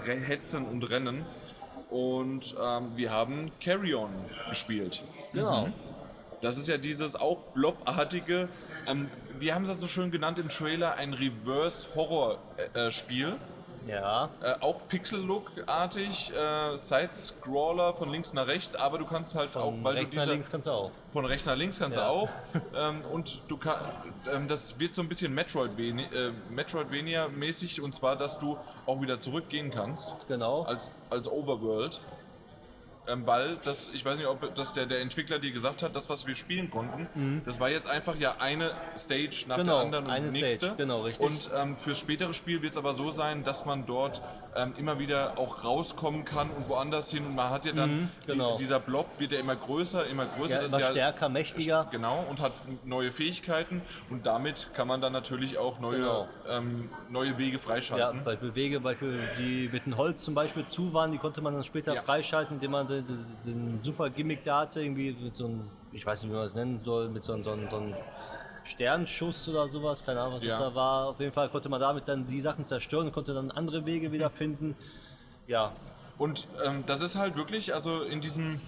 äh, 0.05 0.15
hetzen 0.19 0.63
und 0.67 0.87
rennen. 0.91 1.25
Und 1.89 2.55
ähm, 2.63 2.91
wir 2.97 3.09
haben 3.09 3.49
Carry 3.59 3.95
On 3.95 4.11
gespielt. 4.49 5.01
Genau. 5.33 5.69
Das 6.43 6.57
ist 6.57 6.67
ja 6.67 6.77
dieses 6.77 7.15
auch 7.15 7.37
blobartige, 7.53 8.49
ähm, 8.85 9.09
wir 9.39 9.55
haben 9.55 9.63
es 9.63 9.79
so 9.79 9.87
schön 9.87 10.11
genannt 10.11 10.37
im 10.39 10.49
Trailer, 10.49 10.95
ein 10.95 11.13
Reverse-Horror-Spiel. 11.13 13.37
Ja. 13.87 14.29
Äh, 14.41 14.53
auch 14.61 14.87
Pixel-Look-artig, 14.87 16.31
äh, 16.33 16.77
Side-Scroller 16.77 17.93
von 17.93 18.09
links 18.11 18.31
nach 18.33 18.47
rechts, 18.47 18.75
aber 18.75 18.97
du 18.97 19.05
kannst 19.05 19.35
halt 19.35 19.57
auch, 19.57 19.71
Von 19.71 19.83
weil 19.83 19.95
rechts 19.95 20.11
du 20.13 20.17
nach 20.19 20.23
dieser, 20.23 20.33
links 20.33 20.49
kannst 20.49 20.67
du 20.67 20.71
auch. 20.71 20.91
von 21.11 21.25
rechts 21.25 21.45
nach 21.45 21.57
links 21.57 21.79
kannst 21.79 21.97
Ja. 21.97 22.07
du 22.07 22.13
auch. 22.13 22.29
Ähm, 22.75 23.01
und 23.11 23.41
du 23.49 23.57
kann, 23.57 23.75
ähm, 24.31 24.47
das 24.47 24.79
wird 24.79 24.95
so 24.95 25.01
ein 25.01 25.09
bisschen 25.09 25.33
Metroidvania, 25.33 26.05
äh, 26.13 26.31
Metroidvania-mäßig 26.49 27.81
und 27.81 27.93
zwar, 27.93 28.15
dass 28.15 28.39
du 28.39 28.57
auch 28.85 29.01
wieder 29.01 29.19
zurückgehen 29.19 29.69
kannst 29.69 30.13
Genau. 30.29 30.61
als, 30.63 30.89
als 31.09 31.29
Overworld. 31.29 31.99
Ähm, 33.05 33.25
weil 33.27 33.57
das, 33.65 33.89
ich 33.93 34.05
weiß 34.05 34.17
nicht, 34.17 34.27
ob 34.27 34.55
das 34.55 34.73
der, 34.73 34.85
der 34.85 35.01
Entwickler 35.01 35.37
dir 35.39 35.51
gesagt 35.51 35.83
hat, 35.83 35.93
das, 35.95 36.09
was 36.09 36.25
wir 36.25 36.35
spielen 36.35 36.69
konnten, 36.71 37.41
das 37.45 37.59
war 37.59 37.69
jetzt 37.69 37.87
einfach 37.87 38.15
ja 38.15 38.35
eine 38.39 38.71
Stage 38.97 39.45
nach 39.47 39.57
Mhm. 39.57 39.61
Genau, 39.63 39.73
der 39.77 39.81
anderen 39.85 40.05
und 40.05 40.11
eine 40.11 40.29
die 40.29 40.41
nächste. 40.41 40.65
Stage, 40.67 40.77
genau, 40.77 41.01
richtig. 41.01 41.25
Und 41.25 41.49
ähm, 41.53 41.77
fürs 41.77 41.99
spätere 41.99 42.33
Spiel 42.33 42.61
wird 42.61 42.71
es 42.71 42.77
aber 42.77 42.93
so 42.93 43.09
sein, 43.09 43.43
dass 43.43 43.65
man 43.65 43.85
dort 43.85 44.21
ähm, 44.55 44.73
immer 44.77 44.99
wieder 44.99 45.37
auch 45.37 45.63
rauskommen 45.63 46.23
kann 46.25 46.49
und 46.51 46.69
woanders 46.69 47.09
hin. 47.11 47.25
Und 47.25 47.35
man 47.35 47.49
hat 47.49 47.65
ja 47.65 47.71
dann, 47.73 47.89
Mhm, 48.03 48.09
genau. 48.27 48.51
die, 48.55 48.61
dieser 48.63 48.79
Blob 48.79 49.19
wird 49.19 49.31
ja 49.33 49.39
immer 49.39 49.55
größer, 49.55 50.05
immer 50.05 50.25
größer. 50.27 50.55
Ja, 50.55 50.61
das 50.61 50.69
immer 50.71 50.79
ja, 50.79 50.91
stärker, 50.91 51.27
mächtiger. 51.29 51.87
Genau, 51.91 52.23
und 52.29 52.39
hat 52.39 52.53
neue 52.85 53.11
Fähigkeiten 53.11 53.81
und 54.09 54.25
damit 54.25 54.69
kann 54.75 54.87
man 54.87 55.01
dann 55.01 55.11
natürlich 55.11 55.57
auch 55.57 55.79
neue, 55.79 55.97
Genau. 55.97 56.27
ähm, 56.47 56.89
neue 57.09 57.37
Wege 57.37 57.57
Ja, 57.57 57.59
freischalten. 57.59 58.23
bei 58.23 58.35
Bewege, 58.35 58.79
Beispiel, 58.79 59.27
die 59.37 59.69
mit 59.73 59.85
dem 59.85 59.97
Holz 59.97 60.23
zum 60.23 60.35
Beispiel 60.35 60.65
zu 60.65 60.93
waren, 60.93 61.11
die 61.11 61.17
konnte 61.17 61.41
man 61.41 61.53
dann 61.53 61.63
später 61.63 61.95
Ja. 61.95 62.01
freischalten, 62.03 62.55
indem 62.57 62.71
man 62.71 62.87
den, 63.01 63.25
den, 63.45 63.79
super 63.83 64.09
Gimmick 64.09 64.43
da 64.43 64.59
hatte, 64.61 64.81
irgendwie 64.81 65.11
mit 65.13 65.35
so 65.35 65.45
einem, 65.45 65.61
ich 65.91 66.05
weiß 66.05 66.21
nicht, 66.23 66.31
wie 66.31 66.35
man 66.35 66.43
das 66.45 66.53
nennen 66.55 66.79
soll, 66.83 67.09
mit 67.09 67.23
so 67.23 67.33
einem, 67.33 67.43
so 67.43 67.51
einem, 67.51 67.69
so 67.69 67.77
einem 67.77 67.93
Sternschuss 68.63 69.49
oder 69.49 69.67
sowas, 69.67 70.05
keine 70.05 70.21
Ahnung, 70.21 70.35
was 70.35 70.43
Ja. 70.43 70.51
das 70.51 70.59
da 70.59 70.75
war. 70.75 71.07
Auf 71.09 71.19
jeden 71.19 71.33
Fall 71.33 71.49
konnte 71.49 71.69
man 71.69 71.81
damit 71.81 72.07
dann 72.07 72.27
die 72.27 72.41
Sachen 72.41 72.65
zerstören 72.65 73.07
und 73.07 73.13
konnte 73.13 73.33
dann 73.33 73.51
andere 73.51 73.85
Wege 73.85 74.11
wiederfinden. 74.11 74.75
Ja, 75.47 75.73
Und 76.17 76.47
ähm, 76.65 76.83
das 76.85 77.01
ist 77.01 77.15
halt 77.17 77.35
wirklich, 77.35 77.73
also 77.73 78.03
in 78.03 78.21
diesem, 78.21 78.61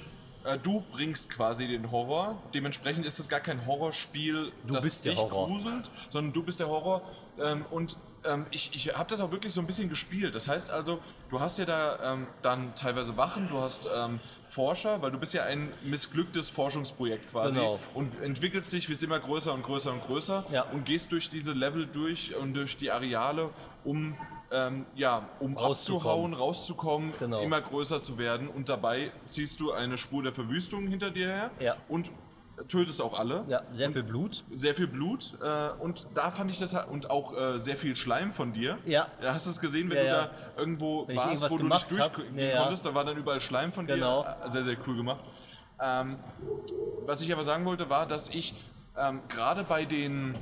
äh, 0.43 0.57
du 0.57 0.84
bringst 0.91 1.30
quasi 1.30 1.67
den 1.67 1.91
Horror. 1.91 2.36
Dementsprechend 2.53 3.05
ist 3.05 3.19
es 3.19 3.30
gar 3.30 3.39
kein 3.39 3.65
Horrorspiel, 3.65 4.51
Du 4.67 4.73
das 4.73 4.84
bist 4.84 5.05
der 5.05 5.11
dich 5.13 5.21
Horror. 5.21 5.47
gruselt, 5.47 5.89
sondern 6.09 6.34
du 6.34 6.43
bist 6.43 6.59
der 6.59 6.67
Horror. 6.67 7.01
Ähm, 7.39 7.63
und 7.71 7.95
ähm, 8.28 8.45
ich, 8.51 8.71
ich 8.73 8.95
habe 8.97 9.09
das 9.09 9.19
auch 9.21 9.32
wirklich 9.32 9.53
so 9.53 9.61
ein 9.61 9.67
bisschen 9.67 9.89
gespielt. 9.89 10.36
Das 10.36 10.47
heißt 10.47 10.69
also, 10.69 10.99
du 11.30 11.39
hast 11.39 11.57
ja 11.59 11.65
da 11.65 12.13
ähm, 12.13 12.28
dann 12.41 12.73
teilweise 12.76 13.15
Wachen, 13.17 13.47
du 13.47 13.59
hast 13.59 13.88
ähm, 13.95 14.19
Forscher, 14.47 15.01
weil 15.01 15.11
du 15.11 15.17
bist 15.17 15.34
ja 15.34 15.43
ein 15.43 15.71
missglücktes 15.84 16.49
Forschungsprojekt 16.49 17.32
quasi 17.32 17.55
Genau. 17.59 17.80
und 17.93 18.21
entwickelst 18.21 18.71
dich, 18.73 18.88
wirst 18.89 19.03
immer 19.03 19.19
größer 19.19 19.53
und 19.53 19.63
größer 19.63 19.91
und 19.91 20.01
größer 20.01 20.45
Ja. 20.51 20.63
und 20.71 20.86
gehst 20.86 21.11
durch 21.11 21.30
diese 21.30 21.53
Level 21.53 21.88
durch 21.88 22.36
und 22.36 22.53
durch 22.53 22.78
die 22.78 22.91
Areale, 22.91 23.49
um 23.84 24.15
ähm, 24.51 24.86
ja, 24.95 25.28
um 25.39 25.57
Rauszukommen. 25.57 26.05
abzuhauen, 26.05 26.34
rauszukommen, 26.36 27.13
Genau. 27.19 27.41
immer 27.41 27.59
größer 27.61 27.99
zu 27.99 28.17
werden 28.19 28.47
und 28.47 28.69
dabei 28.69 29.11
ziehst 29.26 29.59
du 29.59 29.71
eine 29.71 29.97
Spur 29.97 30.21
der 30.21 30.34
Verwüstung 30.34 30.88
hinter 30.88 31.09
dir 31.09 31.28
her 31.28 31.51
Ja. 31.59 31.76
und 31.89 32.11
tötest 32.68 33.01
auch 33.01 33.20
alle. 33.20 33.43
ja, 33.47 33.62
sehr 33.74 33.89
viel 33.91 34.03
Blut. 34.03 34.43
Sehr 34.51 34.74
viel 34.76 34.88
Blut 34.88 35.34
äh, 35.41 35.70
und 35.82 36.08
da 36.14 36.32
fand 36.32 36.49
ich 36.51 36.60
das 36.60 36.74
halt- 36.74 36.88
und 36.89 37.10
auch 37.10 37.36
äh, 37.38 37.60
sehr 37.60 37.78
viel 37.78 37.95
Schleim 37.95 38.32
von 38.32 38.53
dir. 38.53 38.78
Ja. 38.86 39.08
Hast 39.22 39.45
du 39.45 39.51
es 39.51 39.60
gesehen, 39.60 39.89
wenn 39.89 39.97
Ja, 39.97 40.03
du 40.03 40.08
ja. 40.10 40.26
da 40.56 40.60
irgendwo 40.62 41.08
Wenn 41.08 41.18
warst, 41.18 41.49
wo 41.49 41.58
du 41.58 41.68
nicht 41.68 41.91
durchgehen 41.91 42.38
Ja, 42.38 42.45
ja. 42.45 42.62
konntest, 42.64 42.86
da 42.86 42.93
war 42.93 43.03
dann 43.06 43.18
überall 43.18 43.41
Schleim 43.41 43.72
von 43.72 43.86
Genau. 43.88 44.24
dir. 44.24 44.38
Äh, 44.45 44.49
Sehr, 44.51 44.64
sehr 44.64 44.78
cool 44.88 44.95
gemacht. 44.95 45.20
Ähm, 45.80 46.18
was 47.06 47.22
ich 47.22 47.32
aber 47.34 47.43
sagen 47.43 47.66
wollte, 47.66 47.89
war, 47.89 48.06
dass 48.08 48.30
ich 48.30 48.56
ähm, 48.98 49.22
gerade 49.30 49.64
bei 49.64 49.86
den, 49.86 50.34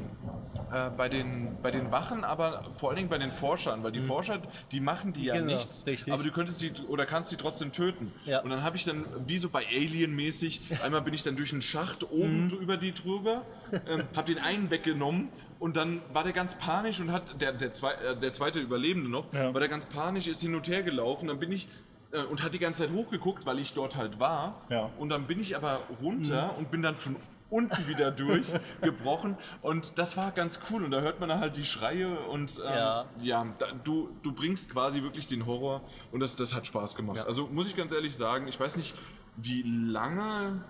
äh, 0.71 0.89
bei, 0.95 1.09
den, 1.09 1.57
bei 1.61 1.71
den 1.71 1.91
Wachen, 1.91 2.23
aber 2.23 2.63
vor 2.77 2.89
allen 2.89 2.97
Dingen 2.97 3.09
bei 3.09 3.17
den 3.17 3.31
Forschern, 3.31 3.83
weil 3.83 3.91
die 3.91 4.01
Forscher, 4.01 4.39
die 4.71 4.79
machen 4.79 5.13
die 5.13 5.25
ja 5.25 5.33
Mhm. 5.35 5.39
Genau, 5.39 5.53
nichts, 5.53 5.85
richtig. 5.87 6.13
aber 6.13 6.23
du 6.23 6.31
könntest 6.31 6.59
sie 6.59 6.71
oder 6.87 7.05
kannst 7.05 7.29
sie 7.29 7.37
trotzdem 7.37 7.71
töten. 7.71 8.11
Ja. 8.25 8.41
Und 8.41 8.49
dann 8.49 8.63
habe 8.63 8.75
ich 8.77 8.85
dann, 8.85 9.05
wie 9.25 9.37
so 9.37 9.49
bei 9.49 9.65
Alien-mäßig, 9.67 10.61
einmal 10.83 11.01
bin 11.01 11.13
ich 11.13 11.23
dann 11.23 11.35
durch 11.35 11.51
einen 11.51 11.61
Schacht 11.61 12.09
oben 12.11 12.45
Mhm. 12.47 12.51
über 12.59 12.77
die 12.77 12.93
drüber, 12.93 13.43
ähm, 13.87 14.03
habe 14.15 14.33
den 14.33 14.43
einen 14.43 14.69
weggenommen 14.69 15.29
und 15.59 15.75
dann 15.77 16.01
war 16.11 16.23
der 16.23 16.33
ganz 16.33 16.55
panisch 16.55 16.99
und 16.99 17.11
hat, 17.11 17.41
der, 17.41 17.53
der, 17.53 17.71
zwei, 17.73 17.91
äh, 17.93 18.15
der 18.19 18.31
zweite 18.33 18.59
Überlebende 18.59 19.09
noch, 19.09 19.31
Ja. 19.33 19.53
war 19.53 19.59
der 19.59 19.69
ganz 19.69 19.85
panisch, 19.85 20.27
ist 20.27 20.41
hin 20.41 20.53
und 20.55 20.67
her 20.67 20.83
gelaufen, 20.83 21.27
dann 21.27 21.39
bin 21.39 21.51
ich 21.51 21.67
äh, 22.11 22.19
und 22.23 22.43
hat 22.43 22.53
die 22.53 22.59
ganze 22.59 22.85
Zeit 22.85 22.93
hochgeguckt, 22.95 23.45
weil 23.47 23.57
ich 23.57 23.73
dort 23.73 23.95
halt 23.95 24.19
war. 24.19 24.61
Ja. 24.69 24.89
Und 24.99 25.09
dann 25.09 25.25
bin 25.25 25.39
ich 25.39 25.55
aber 25.55 25.79
runter 26.01 26.51
Mhm. 26.51 26.57
und 26.59 26.71
bin 26.71 26.81
dann 26.83 26.95
von 26.95 27.15
unten 27.53 27.87
wieder 27.87 28.11
durchgebrochen 28.11 29.37
und 29.61 29.97
das 29.99 30.17
war 30.17 30.31
ganz 30.31 30.59
cool 30.69 30.83
und 30.83 30.91
da 30.91 31.01
hört 31.01 31.19
man 31.19 31.29
dann 31.29 31.39
halt 31.39 31.55
die 31.55 31.65
Schreie 31.65 32.09
und 32.29 32.59
ähm, 32.65 32.73
Ja. 32.73 33.05
ja, 33.21 33.47
da, 33.59 33.67
du, 33.83 34.09
du 34.23 34.31
bringst 34.33 34.71
quasi 34.71 35.01
wirklich 35.03 35.27
den 35.27 35.45
Horror 35.45 35.81
und 36.11 36.19
das, 36.19 36.35
das 36.35 36.53
hat 36.55 36.65
Spaß 36.67 36.95
gemacht. 36.95 37.17
Ja. 37.17 37.23
Also 37.25 37.47
muss 37.47 37.67
ich 37.67 37.75
ganz 37.75 37.93
ehrlich 37.93 38.15
sagen, 38.15 38.47
ich 38.47 38.59
weiß 38.59 38.75
nicht, 38.77 38.95
wie 39.35 39.61
lange 39.63 40.63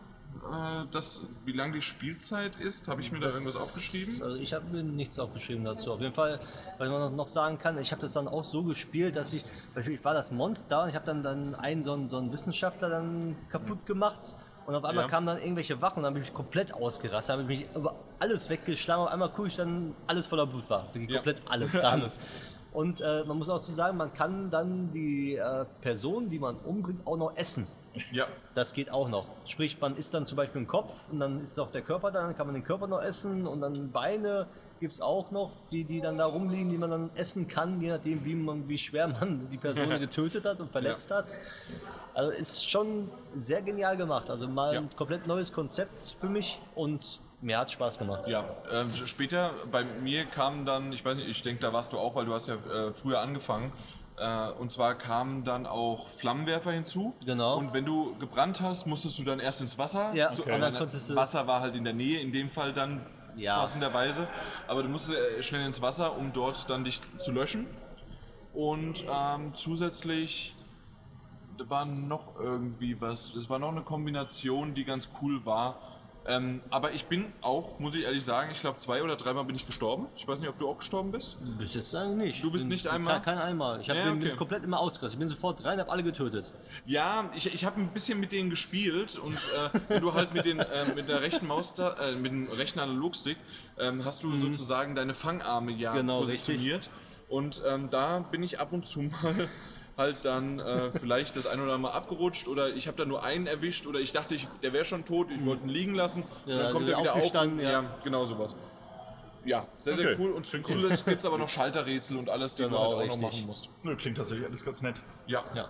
äh, 0.51 0.85
das, 0.91 1.25
wie 1.45 1.51
lange 1.51 1.73
die 1.73 1.81
Spielzeit 1.81 2.55
ist. 2.57 2.87
Habe 2.87 3.01
ich 3.01 3.11
mir 3.11 3.19
da 3.19 3.27
Das- 3.27 3.35
irgendwas 3.35 3.55
aufgeschrieben? 3.61 4.21
Also 4.23 4.35
ich 4.37 4.53
habe 4.53 4.65
mir 4.71 4.83
nichts 4.83 5.19
aufgeschrieben 5.19 5.63
dazu. 5.63 5.93
Auf 5.93 6.01
jeden 6.01 6.13
Fall, 6.13 6.39
was 6.79 6.89
man 6.89 7.15
noch- 7.15 7.27
sagen 7.27 7.59
kann, 7.59 7.77
ich 7.77 7.91
habe 7.91 8.01
das 8.01 8.13
dann 8.13 8.27
auch 8.27 8.43
so 8.43 8.63
gespielt, 8.63 9.15
dass 9.15 9.33
ich, 9.33 9.45
ich 9.75 10.03
war 10.03 10.13
das 10.13 10.31
Monster 10.31 10.83
und 10.83 10.89
ich 10.89 10.95
habe 10.95 11.05
dann, 11.05 11.23
dann 11.23 11.55
einen 11.55 11.83
so 11.83 11.93
einen, 11.93 12.09
so 12.09 12.17
einen 12.17 12.31
Wissenschaftler 12.31 12.89
dann 12.89 13.35
kaputt 13.49 13.85
gemacht 13.85 14.37
und 14.65 14.75
auf 14.75 14.83
einmal 14.85 15.05
Ja. 15.05 15.09
kamen 15.09 15.27
dann 15.27 15.37
irgendwelche 15.39 15.81
Wachen 15.81 15.97
und 15.99 16.03
dann 16.03 16.13
bin 16.13 16.23
ich 16.23 16.33
komplett 16.33 16.73
ausgerastet, 16.73 17.33
habe 17.33 17.43
mich 17.43 17.65
über 17.75 17.95
alles 18.19 18.49
weggeschlagen, 18.49 19.03
auf 19.05 19.11
einmal 19.11 19.29
gucke 19.29 19.47
ich 19.49 19.55
dann, 19.55 19.95
alles 20.07 20.25
voller 20.27 20.45
Blut 20.47 20.69
war. 20.69 20.87
Wirklich 20.93 21.09
Ja. 21.09 21.17
komplett 21.17 21.41
alles. 21.49 21.75
Alles. 21.83 22.19
Und 22.71 23.01
äh, 23.01 23.23
man 23.25 23.37
muss 23.37 23.49
auch 23.49 23.59
so 23.59 23.71
sagen, 23.71 23.97
man 23.97 24.11
kann 24.13 24.49
dann 24.49 24.91
die 24.91 25.35
äh, 25.35 25.65
Person, 25.81 26.29
die 26.31 26.39
man 26.39 26.55
umbringt, 26.57 27.05
auch 27.05 27.17
noch 27.17 27.35
essen. 27.37 27.67
Ja. 28.11 28.25
Das 28.55 28.73
geht 28.73 28.89
auch 28.89 29.07
noch. 29.09 29.27
Sprich, 29.45 29.79
man 29.79 29.95
isst 29.95 30.15
dann 30.15 30.25
zum 30.25 30.37
Beispiel 30.37 30.57
einen 30.59 30.67
Kopf 30.67 31.11
und 31.11 31.19
dann 31.19 31.41
ist 31.43 31.59
auch 31.59 31.69
der 31.69 31.83
Körper 31.83 32.09
da, 32.09 32.21
dann 32.23 32.35
kann 32.35 32.47
man 32.47 32.55
den 32.55 32.63
Körper 32.63 32.87
noch 32.87 33.03
essen 33.03 33.45
und 33.45 33.61
dann 33.61 33.91
Beine 33.91 34.47
gibt 34.79 34.93
es 34.93 35.01
auch 35.01 35.31
noch, 35.31 35.51
die, 35.71 35.83
die 35.83 36.01
dann 36.01 36.17
da 36.17 36.25
rumliegen, 36.25 36.69
die 36.69 36.77
man 36.77 36.89
dann 36.91 37.09
essen 37.15 37.47
kann, 37.47 37.79
je 37.81 37.89
nachdem, 37.89 38.23
wie, 38.25 38.35
man, 38.35 38.67
wie 38.67 38.77
schwer 38.77 39.07
man 39.07 39.47
die 39.49 39.57
Person 39.57 39.89
getötet 39.99 40.43
hat 40.45 40.59
und 40.59 40.71
verletzt 40.71 41.09
hat. 41.11 41.37
Also 42.13 42.31
ist 42.31 42.69
schon 42.69 43.09
sehr 43.37 43.61
genial 43.61 43.97
gemacht. 43.97 44.29
Also 44.29 44.47
mal 44.47 44.73
Ja. 44.73 44.81
ein 44.81 44.89
komplett 44.95 45.25
neues 45.25 45.51
Konzept 45.53 46.15
für 46.19 46.27
mich 46.29 46.59
und 46.75 47.19
mir 47.41 47.57
hat 47.57 47.71
Spaß 47.71 47.97
gemacht. 47.99 48.27
Ja, 48.27 48.45
ähm, 48.71 48.89
später 49.05 49.51
bei 49.71 49.83
mir 49.83 50.25
kam 50.25 50.65
dann, 50.65 50.93
ich 50.93 51.03
weiß 51.03 51.17
nicht, 51.17 51.27
ich 51.27 51.41
denke, 51.43 51.61
da 51.61 51.73
warst 51.73 51.91
du 51.93 51.97
auch, 51.97 52.15
weil 52.15 52.25
du 52.25 52.33
hast 52.33 52.47
ja 52.47 52.55
äh, 52.55 52.93
früher 52.93 53.19
angefangen. 53.19 53.71
Äh, 54.17 54.49
und 54.59 54.71
zwar 54.71 54.95
kamen 54.95 55.43
dann 55.43 55.65
auch 55.65 56.07
Flammenwerfer 56.09 56.71
hinzu. 56.71 57.13
Genau. 57.25 57.57
Und 57.57 57.73
wenn 57.73 57.83
du 57.85 58.15
gebrannt 58.19 58.61
hast, 58.61 58.85
musstest 58.85 59.17
du 59.19 59.23
dann 59.23 59.39
erst 59.39 59.59
ins 59.61 59.77
Wasser. 59.77 60.11
Ja, 60.13 60.31
so, 60.31 60.43
okay. 60.43 60.59
dann 60.59 60.75
konntest 60.75 61.09
du- 61.09 61.15
Wasser 61.15 61.47
war 61.47 61.61
halt 61.61 61.75
in 61.75 61.83
der 61.83 61.93
Nähe, 61.93 62.19
in 62.21 62.31
dem 62.31 62.49
Fall 62.49 62.73
dann 62.73 63.01
Ja. 63.35 63.59
passenderweise. 63.59 64.27
Aber 64.67 64.83
du 64.83 64.89
musstest 64.89 65.17
äh, 65.17 65.43
schnell 65.43 65.65
ins 65.65 65.81
Wasser, 65.81 66.17
um 66.17 66.33
dort 66.33 66.69
dann 66.69 66.83
dich 66.83 67.01
zu 67.17 67.31
löschen. 67.31 67.67
Und 68.53 69.03
ähm, 69.11 69.53
zusätzlich 69.55 70.55
da 71.57 71.69
war 71.69 71.85
noch 71.85 72.39
irgendwie 72.39 72.99
was. 72.99 73.35
Es 73.35 73.49
war 73.49 73.59
noch 73.59 73.69
eine 73.69 73.81
Kombination, 73.81 74.73
die 74.73 74.83
ganz 74.83 75.09
cool 75.21 75.45
war. 75.45 75.77
Ähm, 76.25 76.61
aber 76.69 76.93
ich 76.93 77.05
bin 77.05 77.25
auch, 77.41 77.79
muss 77.79 77.95
ich 77.97 78.05
ehrlich 78.05 78.23
sagen, 78.23 78.49
ich 78.51 78.61
glaube 78.61 78.77
zwei 78.77 79.03
oder 79.03 79.15
dreimal 79.17 79.43
bin 79.43 79.55
ich 79.57 79.65
gestorben. 79.65 80.07
Ich 80.15 80.25
weiß 80.27 80.39
nicht, 80.39 80.47
ob 80.49 80.57
du 80.57 80.69
auch 80.69 80.77
gestorben 80.77 81.11
bist. 81.11 81.37
Bis 81.57 81.73
jetzt 81.73 81.93
eigentlich 81.93 82.35
nicht. 82.35 82.43
Du 82.43 82.49
bist 82.51 82.63
Bin- 82.63 82.69
nicht 82.69 82.87
einmal? 82.87 83.15
Kein, 83.21 83.37
kein 83.37 83.37
einmal. 83.39 83.81
Ich 83.81 83.89
hab, 83.89 83.97
Ja, 83.97 84.09
okay. 84.11 84.35
komplett 84.37 84.63
immer 84.63 84.79
ausgerastet. 84.79 85.13
Ich 85.13 85.19
bin 85.19 85.27
sofort 85.27 85.63
rein, 85.65 85.79
habe 85.79 85.91
alle 85.91 86.01
getötet. 86.03 86.51
Ja, 86.85 87.29
ich, 87.35 87.53
ich 87.53 87.65
habe 87.65 87.81
ein 87.81 87.89
bisschen 87.89 88.19
mit 88.21 88.31
denen 88.31 88.49
gespielt 88.49 89.17
und 89.17 89.35
äh, 89.35 89.79
wenn 89.89 90.01
du 90.01 90.13
halt 90.13 90.33
mit, 90.33 90.45
den, 90.45 90.59
äh, 90.59 90.93
mit 90.95 91.09
der 91.09 91.21
rechten 91.21 91.45
Maus, 91.47 91.73
äh, 91.77 92.15
mit 92.15 92.31
dem 92.31 92.47
rechten 92.49 92.79
Analogstick, 92.79 93.37
ähm, 93.77 94.05
hast 94.05 94.23
du 94.23 94.33
sozusagen 94.33 94.95
deine 94.95 95.15
Fangarme 95.15 95.71
ja 95.73 95.91
Mhm. 95.91 95.97
Genau, 95.97 96.19
positioniert. 96.21 96.89
Und 97.27 97.61
ähm, 97.67 97.89
da 97.89 98.19
bin 98.19 98.43
ich 98.43 98.59
ab 98.59 98.71
und 98.71 98.85
zu 98.85 99.01
mal 99.01 99.49
halt 99.97 100.25
dann 100.25 100.59
äh, 100.59 100.91
vielleicht 100.91 101.35
das 101.35 101.45
ein 101.45 101.59
oder 101.59 101.73
andere 101.73 101.79
Mal 101.79 101.91
abgerutscht 101.91 102.47
oder 102.47 102.69
ich 102.75 102.87
habe 102.87 102.97
da 102.97 103.05
nur 103.05 103.23
einen 103.23 103.47
erwischt 103.47 103.85
oder 103.87 103.99
ich 103.99 104.11
dachte, 104.11 104.35
ich, 104.35 104.47
der 104.63 104.73
wäre 104.73 104.85
schon 104.85 105.05
tot, 105.05 105.27
ich 105.31 105.45
wollte 105.45 105.63
ihn 105.63 105.69
liegen 105.69 105.93
lassen 105.95 106.23
und 106.45 106.51
Ja, 106.51 106.63
dann 106.63 106.73
kommt 106.73 106.89
er 106.89 106.99
wieder 106.99 107.13
auf. 107.15 107.33
Und, 107.35 107.59
ja. 107.59 107.71
ja, 107.71 107.85
genau 108.03 108.25
sowas. 108.25 108.55
Ja, 109.45 109.65
sehr, 109.77 109.95
sehr 109.95 110.11
Okay, 110.11 110.21
cool. 110.23 110.31
Und 110.31 110.45
klingt 110.45 110.67
cool. 110.69 110.75
zusätzlich 110.75 111.05
gibt 111.05 111.19
es 111.19 111.25
aber 111.25 111.37
noch 111.37 111.49
Schalterrätsel 111.49 112.17
und 112.17 112.29
alles, 112.29 112.55
die 112.55 112.63
Genau, 112.63 112.75
du 112.77 112.81
halt 112.83 112.95
auch 112.95 113.01
richtig. 113.01 113.21
noch 113.21 113.31
machen 113.31 113.45
musst. 113.45 113.69
Nö, 113.83 113.95
klingt 113.95 114.17
tatsächlich 114.17 114.47
alles 114.47 114.63
ganz 114.63 114.81
nett. 114.81 115.03
Ja. 115.27 115.43
Ja. 115.53 115.67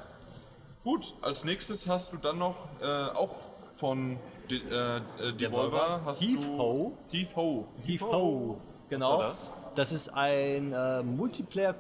Gut, 0.84 1.15
als 1.21 1.43
nächstes 1.43 1.88
hast 1.88 2.13
du 2.13 2.17
dann 2.17 2.38
noch 2.38 2.67
äh, 2.82 2.86
auch 2.86 3.36
von 3.78 4.17
De 4.49 4.59
äh, 4.69 4.97
äh, 4.97 5.34
Devolver 5.34 6.01
hast 6.05 6.21
Heave 6.21 6.45
du 6.45 6.57
Ho. 6.57 6.97
Heave 7.11 7.36
Ho. 7.36 7.67
Heave 7.86 8.05
Ho. 8.05 8.61
Genau. 8.89 9.17
war 9.17 9.30
das? 9.30 9.51
Das 9.76 9.91
ist 9.91 10.09
ein 10.13 10.71
äh, 10.71 11.01
Multiplayer 11.01 11.74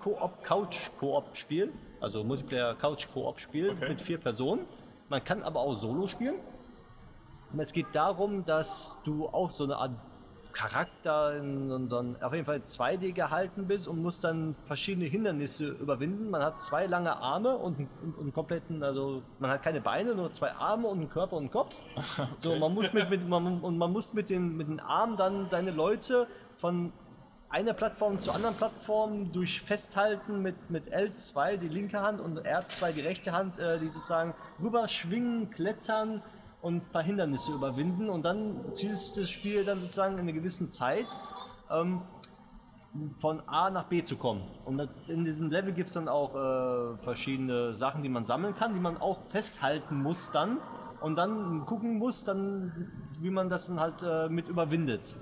Also 2.03 2.21
Multiplayer 2.23 2.75
Couch 2.75 3.07
Koop 3.13 3.39
Spiel 3.39 3.69
Okay. 3.71 3.87
mit 3.89 4.01
vier 4.01 4.17
Personen. 4.17 4.65
Man 5.09 5.23
kann 5.23 5.41
aber 5.41 5.61
auch 5.61 5.75
Solo 5.79 6.05
spielen. 6.07 6.35
Und 7.53 7.59
es 7.61 7.71
geht 7.71 7.85
darum, 7.93 8.43
dass 8.45 8.99
du 9.05 9.27
auch 9.27 9.51
so 9.51 9.63
eine 9.63 9.77
Art 9.77 9.91
Charakter 10.51 11.35
in 11.37 11.71
einem- 11.71 12.15
auf 12.21 12.33
jeden 12.33 12.45
Fall 12.45 12.61
2D 12.63 13.11
gehalten 13.13 13.67
bist 13.67 13.87
und 13.87 14.01
musst 14.03 14.23
dann 14.23 14.55
verschiedene 14.65 15.05
Hindernisse 15.05 15.69
überwinden. 15.69 16.29
Man 16.29 16.43
hat 16.43 16.61
zwei 16.61 16.85
lange 16.87 17.15
Arme 17.19 17.55
und, 17.57 17.79
einen- 17.79 17.89
und, 18.03 18.19
einen 18.19 18.33
kompletten, 18.33 18.83
also 18.83 19.23
man 19.39 19.49
hat 19.49 19.63
keine 19.63 19.81
Beine, 19.81 20.13
nur 20.13 20.31
zwei 20.31 20.51
Arme 20.51 20.87
und 20.89 20.99
einen 20.99 21.09
Körper 21.09 21.37
und 21.37 21.43
einen 21.43 21.51
Kopf. 21.51 21.73
So, 22.37 22.55
man 22.57 22.73
muss 22.73 22.91
mit, 22.93 23.09
mit 23.09 23.27
man, 23.27 23.61
und 23.61 23.77
man 23.77 23.91
muss 23.93 24.13
mit 24.13 24.29
den, 24.29 24.55
mit 24.57 24.67
den 24.67 24.79
Armen 24.81 25.15
dann 25.17 25.49
seine 25.49 25.71
Leute 25.71 26.27
von 26.57 26.91
einer 27.53 27.73
Plattform 27.73 28.19
zur 28.19 28.33
anderen 28.33 28.55
Plattform 28.55 29.31
durch 29.31 29.61
Festhalten 29.61 30.41
mit, 30.41 30.71
mit 30.71 30.91
L2 30.91 31.57
die 31.57 31.67
linke 31.67 32.01
Hand 32.01 32.19
und 32.19 32.39
R2 32.39 32.93
die 32.93 33.01
rechte 33.01 33.31
Hand, 33.31 33.59
äh, 33.59 33.79
die 33.79 33.85
sozusagen 33.85 34.33
rüberschwingen, 34.59 35.51
klettern 35.51 36.23
und 36.63 36.77
ein 36.77 36.91
paar 36.91 37.03
Hindernisse 37.03 37.53
überwinden. 37.53 38.09
Und 38.09 38.23
dann 38.23 38.73
zieht 38.73 38.95
sich 38.95 39.13
das 39.13 39.29
Spiel 39.29 39.63
dann 39.65 39.81
sozusagen 39.81 40.15
in 40.15 40.21
einer 40.21 40.33
gewissen 40.33 40.71
Zeit 40.71 41.05
ähm, 41.69 42.01
von 43.19 43.43
A 43.47 43.69
nach 43.69 43.85
B 43.85 44.01
zu 44.01 44.17
kommen. 44.17 44.41
Und 44.65 44.81
in 45.07 45.23
diesem 45.23 45.51
Level 45.51 45.73
gibt 45.73 45.89
es 45.89 45.93
dann 45.93 46.07
auch 46.07 46.33
äh, 46.33 46.97
verschiedene 47.03 47.75
Sachen, 47.75 48.01
die 48.01 48.09
man 48.09 48.25
sammeln 48.25 48.55
kann, 48.55 48.73
die 48.73 48.79
man 48.79 48.97
auch 48.97 49.21
festhalten 49.25 50.01
muss 50.01 50.31
dann 50.31 50.57
und 51.01 51.17
dann 51.17 51.67
gucken 51.67 51.99
muss, 51.99 52.23
dann, 52.23 52.91
wie 53.19 53.29
man 53.29 53.49
das 53.49 53.67
dann 53.67 53.79
halt 53.79 54.01
äh, 54.01 54.27
mit 54.27 54.47
überwindet. 54.47 55.17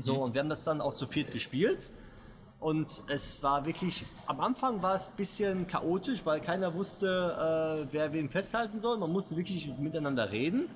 So, 0.00 0.22
und 0.22 0.34
wir 0.34 0.40
haben 0.40 0.48
das 0.50 0.64
dann 0.64 0.80
auch 0.80 0.94
zu 0.94 1.06
viert 1.06 1.32
gespielt. 1.32 1.90
Und 2.60 3.02
es 3.06 3.40
war 3.42 3.64
wirklich, 3.66 4.04
am 4.26 4.40
Anfang 4.40 4.82
war 4.82 4.96
es 4.96 5.08
ein 5.08 5.16
bisschen 5.16 5.66
chaotisch, 5.68 6.26
weil 6.26 6.40
keiner 6.40 6.74
wusste, 6.74 7.86
äh, 7.86 7.92
wer 7.92 8.12
wen 8.12 8.28
festhalten 8.28 8.80
soll. 8.80 8.98
Man 8.98 9.12
musste 9.12 9.36
wirklich 9.36 9.68
miteinander 9.78 10.30
reden. 10.32 10.68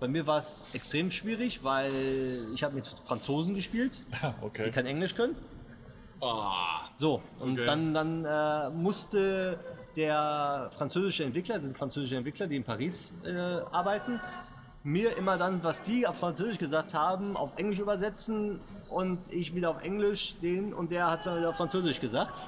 Bei 0.00 0.08
mir 0.08 0.26
war 0.26 0.38
es 0.38 0.64
extrem 0.72 1.10
schwierig, 1.10 1.62
weil 1.62 2.48
ich 2.52 2.64
habe 2.64 2.74
mit 2.74 2.86
Franzosen 2.86 3.54
gespielt, 3.54 4.04
die 4.10 4.44
Okay. 4.44 4.70
kein 4.72 4.86
Englisch 4.86 5.14
können. 5.14 5.36
Ah, 6.20 6.88
So, 6.96 7.22
und 7.38 7.52
Okay. 7.52 7.66
dann, 7.66 7.94
dann 7.94 8.24
äh, 8.24 8.70
musste 8.70 9.58
der 9.96 10.70
französische 10.76 11.24
Entwickler, 11.24 11.56
das 11.56 11.64
sind 11.64 11.76
französische 11.76 12.16
Entwickler, 12.16 12.46
die 12.46 12.56
in 12.56 12.64
Paris 12.64 13.14
äh, 13.24 13.30
arbeiten, 13.72 14.20
mir 14.84 15.16
immer 15.16 15.36
dann, 15.38 15.62
was 15.62 15.82
die 15.82 16.06
auf 16.06 16.18
Französisch 16.18 16.58
gesagt 16.58 16.94
haben, 16.94 17.36
auf 17.36 17.50
Englisch 17.56 17.78
übersetzen 17.78 18.58
und 18.88 19.18
ich 19.30 19.54
wieder 19.54 19.70
auf 19.70 19.82
Englisch 19.82 20.36
den 20.40 20.72
und 20.72 20.90
der 20.90 21.10
hat 21.10 21.20
es 21.20 21.24
dann 21.26 21.38
wieder 21.38 21.50
auf 21.50 21.56
Französisch 21.56 22.00
gesagt. 22.00 22.44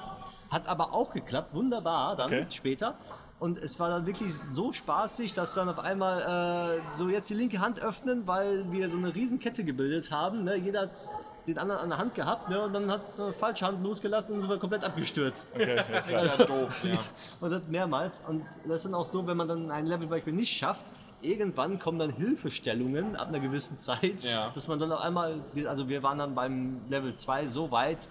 Hat 0.49 0.67
aber 0.67 0.93
auch 0.93 1.11
geklappt, 1.13 1.53
wunderbar 1.53 2.15
dann 2.15 2.27
Okay. 2.27 2.45
später. 2.49 2.95
Und 3.39 3.57
es 3.57 3.77
war 3.77 3.89
dann 3.89 4.05
wirklich 4.05 4.33
so 4.33 4.71
spaßig, 4.71 5.33
dass 5.33 5.53
dann 5.53 5.67
auf 5.67 5.79
einmal 5.79 6.77
äh, 6.77 6.95
so 6.95 7.09
jetzt 7.09 7.29
die 7.29 7.33
linke 7.33 7.59
Hand 7.59 7.77
öffnen, 7.77 8.25
weil 8.25 8.71
wir 8.71 8.89
so 8.89 8.97
eine 8.97 9.13
Riesenkette 9.13 9.65
gebildet 9.65 10.11
haben. 10.11 10.45
Ne? 10.45 10.55
Jeder 10.55 10.83
hat 10.83 10.97
den 11.45 11.57
anderen 11.57 11.81
an 11.81 11.89
der 11.89 11.97
Hand 11.97 12.13
gehabt 12.15 12.47
ne? 12.49 12.61
und 12.61 12.71
dann 12.71 12.89
hat 12.89 13.01
eine 13.19 13.33
falsche 13.33 13.65
Hand 13.65 13.83
losgelassen 13.83 14.35
und 14.35 14.41
sind 14.41 14.49
wir 14.49 14.59
komplett 14.59 14.85
abgestürzt. 14.85 15.51
Okay, 15.53 15.75
ja, 15.75 15.83
klar. 16.01 16.25
ja, 16.39 16.45
doof. 16.45 16.85
Ja. 16.85 16.97
Und 17.41 17.51
das 17.51 17.63
mehrmals. 17.67 18.21
Und 18.29 18.45
das 18.65 18.77
ist 18.77 18.85
dann 18.85 18.93
auch 18.93 19.07
so, 19.07 19.27
wenn 19.27 19.35
man 19.35 19.49
dann 19.49 19.71
ein 19.71 19.87
Level 19.87 20.07
Beispiel 20.07 20.31
nicht 20.33 20.55
schafft, 20.55 20.93
irgendwann 21.23 21.79
kommen 21.79 21.99
dann 21.99 22.11
Hilfestellungen 22.11 23.15
ab 23.15 23.29
einer 23.29 23.39
gewissen 23.39 23.77
Zeit, 23.77 24.23
Ja. 24.23 24.51
dass 24.53 24.67
man 24.67 24.79
dann 24.79 24.91
auch 24.91 25.01
einmal, 25.01 25.41
also 25.67 25.87
wir 25.89 26.03
waren 26.03 26.17
dann 26.19 26.35
beim 26.35 26.81
Level 26.89 27.13
2 27.15 27.47
so 27.47 27.71
weit, 27.71 28.09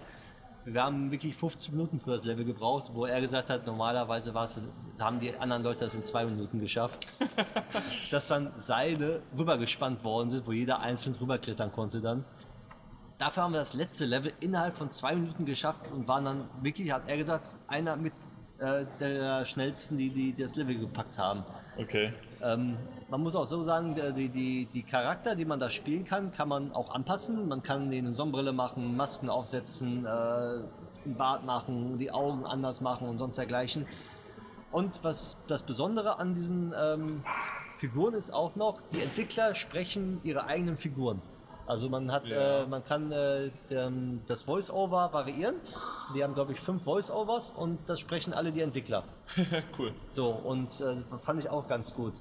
wir 0.65 0.81
haben 0.81 1.11
wirklich 1.11 1.35
15 1.35 1.75
Minuten 1.75 1.99
für 1.99 2.11
das 2.11 2.23
Level 2.23 2.45
gebraucht, 2.45 2.91
wo 2.93 3.05
er 3.05 3.19
gesagt 3.19 3.49
hat, 3.49 3.65
normalerweise 3.65 4.33
war 4.33 4.45
es, 4.45 4.65
haben 4.97 5.19
die 5.19 5.35
anderen 5.35 5.61
Leute 5.63 5.81
das 5.81 5.93
in 5.93 6.03
zwei 6.03 6.23
Minuten 6.25 6.59
geschafft, 6.61 7.05
dass 8.11 8.29
dann 8.29 8.51
Seile 8.55 9.21
rübergespannt 9.37 10.03
worden 10.03 10.29
sind, 10.29 10.47
wo 10.47 10.51
jeder 10.53 10.79
einzeln 10.79 11.15
rüberklettern 11.15 11.71
konnte 11.71 11.99
dann. 11.99 12.23
Dafür 13.19 13.43
haben 13.43 13.51
wir 13.53 13.59
das 13.59 13.73
letzte 13.73 14.05
Level 14.05 14.31
innerhalb 14.39 14.73
von 14.73 14.89
zwei 14.91 15.15
Minuten 15.15 15.45
geschafft 15.45 15.81
und 15.91 16.07
waren 16.07 16.25
dann 16.25 16.49
wirklich, 16.61 16.91
hat 16.91 17.03
er 17.07 17.17
gesagt, 17.17 17.55
einer 17.67 17.95
mit 17.95 18.13
äh, 18.59 18.85
der 18.99 19.45
schnellsten, 19.45 19.97
die, 19.97 20.09
die 20.09 20.33
das 20.41 20.55
Level 20.55 20.77
gepackt 20.77 21.17
haben. 21.17 21.43
Okay. 21.77 22.13
Ähm, 22.43 22.77
man 23.09 23.21
muss 23.23 23.35
auch 23.35 23.45
so 23.45 23.63
sagen, 23.63 23.95
der- 23.95 24.11
die, 24.11 24.27
die, 24.29 24.65
die 24.73 24.83
Charakter, 24.83 25.35
die 25.35 25.45
man 25.45 25.59
da 25.59 25.69
spielen 25.69 26.03
kann, 26.03 26.31
kann 26.33 26.49
man 26.49 26.73
auch 26.73 26.93
anpassen. 26.93 27.47
Man 27.47 27.63
kann 27.63 27.89
denen 27.89 28.07
eine 28.07 28.15
Sonnenbrille 28.15 28.51
machen, 28.51 28.97
Masken 28.97 29.29
aufsetzen, 29.29 30.05
äh, 30.05 30.09
einen 30.09 31.15
Bart 31.17 31.45
machen, 31.45 31.97
die 31.99 32.11
Augen 32.11 32.45
anders 32.45 32.81
machen 32.81 33.07
und 33.07 33.17
sonst 33.17 33.37
dergleichen. 33.37 33.85
Und 34.71 35.03
was 35.03 35.37
das 35.47 35.63
Besondere 35.63 36.19
an 36.19 36.33
diesen 36.33 36.73
ähm, 36.77 37.23
Figuren 37.77 38.13
ist 38.13 38.31
auch 38.33 38.55
noch, 38.55 38.79
die 38.91 39.01
Entwickler 39.01 39.53
sprechen 39.55 40.19
ihre 40.23 40.45
eigenen 40.45 40.77
Figuren. 40.77 41.21
Also 41.65 41.87
man 41.87 42.11
hat, 42.11 42.27
Ja. 42.27 42.63
äh, 42.63 42.67
man 42.67 42.83
kann 42.83 43.11
äh, 43.11 43.49
das 44.27 44.41
Voice-Over 44.41 45.13
variieren. 45.13 45.55
Die 46.13 46.21
haben 46.23 46.33
glaube 46.33 46.51
ich 46.53 46.59
fünf 46.59 46.83
Voice-Overs 46.83 47.51
und 47.51 47.77
das 47.87 47.99
sprechen 48.01 48.33
alle 48.33 48.51
die 48.51 48.59
Entwickler. 48.61 49.03
cool. 49.79 49.93
So, 50.09 50.29
und 50.29 50.81
äh, 50.81 50.97
das 51.09 51.21
fand 51.23 51.39
ich 51.39 51.49
auch 51.49 51.67
ganz 51.69 51.93
gut. 51.95 52.13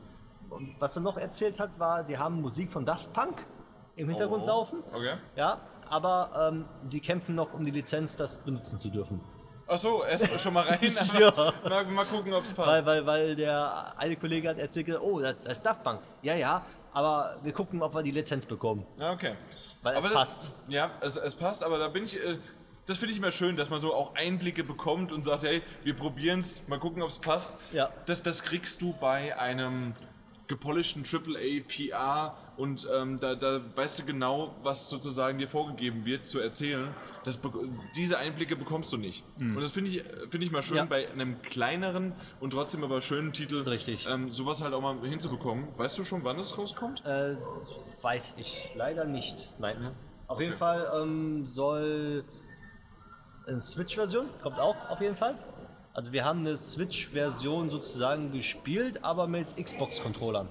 Und 0.52 0.74
was 0.78 0.96
er 0.96 1.02
noch 1.02 1.16
erzählt 1.16 1.58
hat, 1.60 1.78
war, 1.78 2.02
die 2.04 2.16
haben 2.18 2.40
Musik 2.40 2.70
von 2.70 2.84
Daft 2.86 3.12
Punk 3.12 3.44
im 3.96 4.08
Hintergrund 4.08 4.44
Oh. 4.44 4.48
laufen. 4.48 4.82
Okay. 4.92 5.14
Ja, 5.36 5.60
aber 5.88 6.50
ähm, 6.52 6.64
die 6.84 7.00
kämpfen 7.00 7.34
noch 7.34 7.52
um 7.54 7.64
die 7.64 7.70
Lizenz, 7.70 8.16
das 8.16 8.38
benutzen 8.38 8.78
zu 8.78 8.88
dürfen. 8.88 9.20
Achso, 9.66 10.02
erst 10.04 10.40
schon 10.40 10.54
mal 10.54 10.64
rein. 10.64 10.96
aber 11.10 11.20
Ja. 11.20 11.54
mal, 11.68 11.84
mal 11.86 12.04
gucken, 12.06 12.32
ob 12.34 12.44
es 12.44 12.52
passt. 12.52 12.68
Weil, 12.68 12.84
weil, 12.86 13.06
weil 13.06 13.36
der 13.36 13.94
eine 13.98 14.16
Kollege 14.16 14.48
hat 14.48 14.58
erzählt, 14.58 14.88
oh, 15.00 15.20
das 15.20 15.36
das 15.44 15.52
ist 15.58 15.62
Daft 15.66 15.82
Punk. 15.84 16.00
Ja, 16.22 16.34
ja, 16.34 16.64
aber 16.92 17.36
wir 17.42 17.52
gucken, 17.52 17.82
ob 17.82 17.94
wir 17.94 18.02
die 18.02 18.10
Lizenz 18.10 18.44
bekommen. 18.46 18.84
ja, 18.98 19.12
okay. 19.12 19.34
Weil 19.82 19.96
es 19.96 20.04
Aber 20.04 20.14
passt. 20.14 20.52
Ja, 20.68 20.92
es, 21.00 21.16
es 21.16 21.34
passt, 21.34 21.64
aber 21.64 21.76
da 21.78 21.88
bin 21.88 22.04
ich. 22.04 22.16
Äh, 22.16 22.38
das 22.86 22.98
finde 22.98 23.12
ich 23.12 23.18
immer 23.18 23.30
schön, 23.32 23.56
dass 23.56 23.70
man 23.70 23.80
so 23.80 23.94
auch 23.94 24.14
Einblicke 24.16 24.62
bekommt 24.64 25.12
und 25.12 25.22
sagt, 25.22 25.42
hey, 25.44 25.62
wir 25.84 25.94
probieren 25.96 26.40
es, 26.40 26.66
mal 26.68 26.78
gucken, 26.80 27.00
ob 27.02 27.08
es 27.10 27.18
passt. 27.18 27.58
Ja. 27.72 27.90
Das, 28.06 28.22
das 28.22 28.42
kriegst 28.42 28.80
du 28.82 28.92
bei 29.00 29.36
einem 29.38 29.94
gepolischten 30.56 31.04
AAA 31.10 31.62
PR 31.66 32.36
und 32.58 32.86
ähm, 32.94 33.18
da, 33.20 33.34
da 33.34 33.60
weißt 33.74 34.00
du 34.00 34.04
genau, 34.04 34.54
was 34.62 34.88
sozusagen 34.90 35.38
dir 35.38 35.48
vorgegeben 35.48 36.04
wird 36.04 36.26
zu 36.26 36.38
erzählen. 36.38 36.94
Das, 37.24 37.40
diese 37.96 38.18
Einblicke 38.18 38.56
bekommst 38.56 38.92
du 38.92 38.96
nicht. 38.98 39.24
Und 39.38 39.60
das 39.60 39.72
finde 39.72 39.90
ich, 39.90 40.04
finde 40.28 40.44
ich 40.46 40.52
mal 40.52 40.62
schön 40.62 40.76
Ja. 40.76 40.84
bei 40.84 41.08
einem 41.10 41.40
kleineren 41.40 42.12
und 42.40 42.50
trotzdem 42.52 42.84
aber 42.84 43.00
schönen 43.00 43.32
Titel, 43.32 43.62
Richtig. 43.62 44.06
Ähm, 44.10 44.30
sowas 44.32 44.62
halt 44.62 44.74
auch 44.74 44.82
mal 44.82 44.98
hinzubekommen. 45.08 45.68
Weißt 45.76 45.96
du 45.98 46.04
schon, 46.04 46.22
wann 46.24 46.38
es 46.38 46.58
rauskommt? 46.58 47.04
Äh, 47.06 47.36
weiß 48.02 48.36
ich 48.38 48.72
leider 48.74 49.04
nicht. 49.04 49.54
Nein. 49.58 49.92
Auf 50.26 50.40
jeden 50.40 50.52
Okay. 50.52 50.58
Fall 50.58 50.90
ähm, 51.02 51.46
soll 51.46 52.24
eine 53.46 53.60
Switch-Version, 53.60 54.26
kommt 54.42 54.58
auch 54.58 54.76
auf 54.90 55.00
jeden 55.00 55.16
Fall. 55.16 55.36
Also 55.94 56.12
wir 56.12 56.24
haben 56.24 56.40
eine 56.40 56.56
Switch-Version 56.56 57.68
sozusagen 57.70 58.32
gespielt, 58.32 59.04
aber 59.04 59.26
mit 59.26 59.56
Xbox-Controllern. 59.62 60.48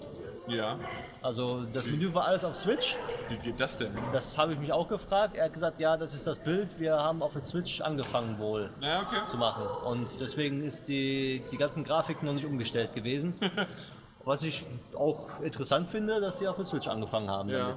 Ja. 0.47 0.77
Also 1.21 1.63
das 1.71 1.85
Menü 1.85 2.13
war 2.13 2.25
alles 2.25 2.43
auf 2.43 2.55
Switch. 2.55 2.97
Wie 3.29 3.37
geht 3.37 3.59
das 3.59 3.77
denn? 3.77 3.91
Das 4.11 4.37
habe 4.37 4.53
ich 4.53 4.59
mich 4.59 4.71
auch 4.73 4.87
gefragt. 4.87 5.35
Er 5.35 5.45
hat 5.45 5.53
gesagt, 5.53 5.79
ja, 5.79 5.97
das 5.97 6.13
ist 6.13 6.27
das 6.27 6.39
Bild. 6.39 6.67
Wir 6.79 6.95
haben 6.95 7.21
auf 7.21 7.33
der 7.33 7.41
Switch 7.41 7.79
angefangen 7.81 8.37
wohl 8.39 8.69
Ja, 8.81 9.01
okay. 9.03 9.25
zu 9.25 9.37
machen. 9.37 9.65
Und 9.85 10.07
deswegen 10.19 10.63
ist 10.63 10.87
die, 10.87 11.43
die 11.51 11.57
ganzen 11.57 11.83
Grafiken 11.83 12.25
noch 12.27 12.33
nicht 12.33 12.45
umgestellt 12.45 12.93
gewesen. 12.93 13.33
Was 14.23 14.43
ich 14.43 14.63
auch 14.95 15.27
interessant 15.41 15.87
finde, 15.87 16.21
dass 16.21 16.37
sie 16.39 16.47
auf 16.47 16.55
der 16.55 16.65
Switch 16.65 16.87
angefangen 16.87 17.29
haben 17.29 17.49
Ja. 17.49 17.73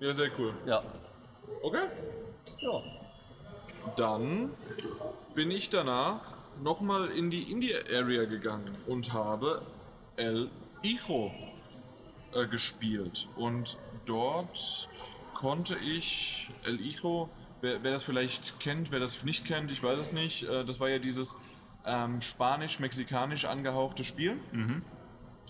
ja, 0.00 0.12
sehr 0.14 0.30
cool. 0.38 0.52
Ja. 0.66 0.82
Okay. 1.62 1.86
ja. 2.58 2.80
Dann 3.96 4.50
bin 5.34 5.50
ich 5.50 5.70
danach 5.70 6.20
nochmal 6.62 7.08
in 7.10 7.30
die 7.30 7.50
Indie-Area 7.50 8.24
gegangen 8.24 8.76
und 8.86 9.12
habe 9.12 9.62
El 10.16 10.50
Hijo 10.82 11.32
äh, 12.34 12.46
gespielt. 12.46 13.28
Und 13.36 13.78
dort 14.06 14.88
konnte 15.34 15.76
ich 15.78 16.50
El 16.64 16.78
Hijo, 16.78 17.28
wer, 17.60 17.82
wer 17.82 17.92
das 17.92 18.04
vielleicht 18.04 18.60
kennt, 18.60 18.90
wer 18.90 19.00
das 19.00 19.22
nicht 19.24 19.44
kennt, 19.44 19.70
ich 19.70 19.82
weiß 19.82 19.98
es 20.00 20.12
nicht, 20.12 20.44
äh, 20.44 20.64
das 20.64 20.80
war 20.80 20.88
ja 20.88 20.98
dieses 20.98 21.36
ähm, 21.84 22.20
spanisch-mexikanisch 22.20 23.44
angehauchtes 23.44 24.06
Spiel, 24.06 24.36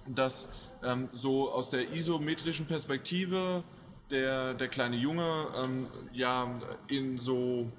das 0.06 0.48
ähm, 0.84 1.08
so 1.12 1.50
aus 1.50 1.70
der 1.70 1.92
isometrischen 1.92 2.66
Perspektive 2.66 3.64
der, 4.10 4.54
der 4.54 4.68
kleine 4.68 4.96
Junge 4.96 5.48
ähm, 5.56 5.86
ja 6.12 6.60
in 6.86 7.18
so 7.18 7.70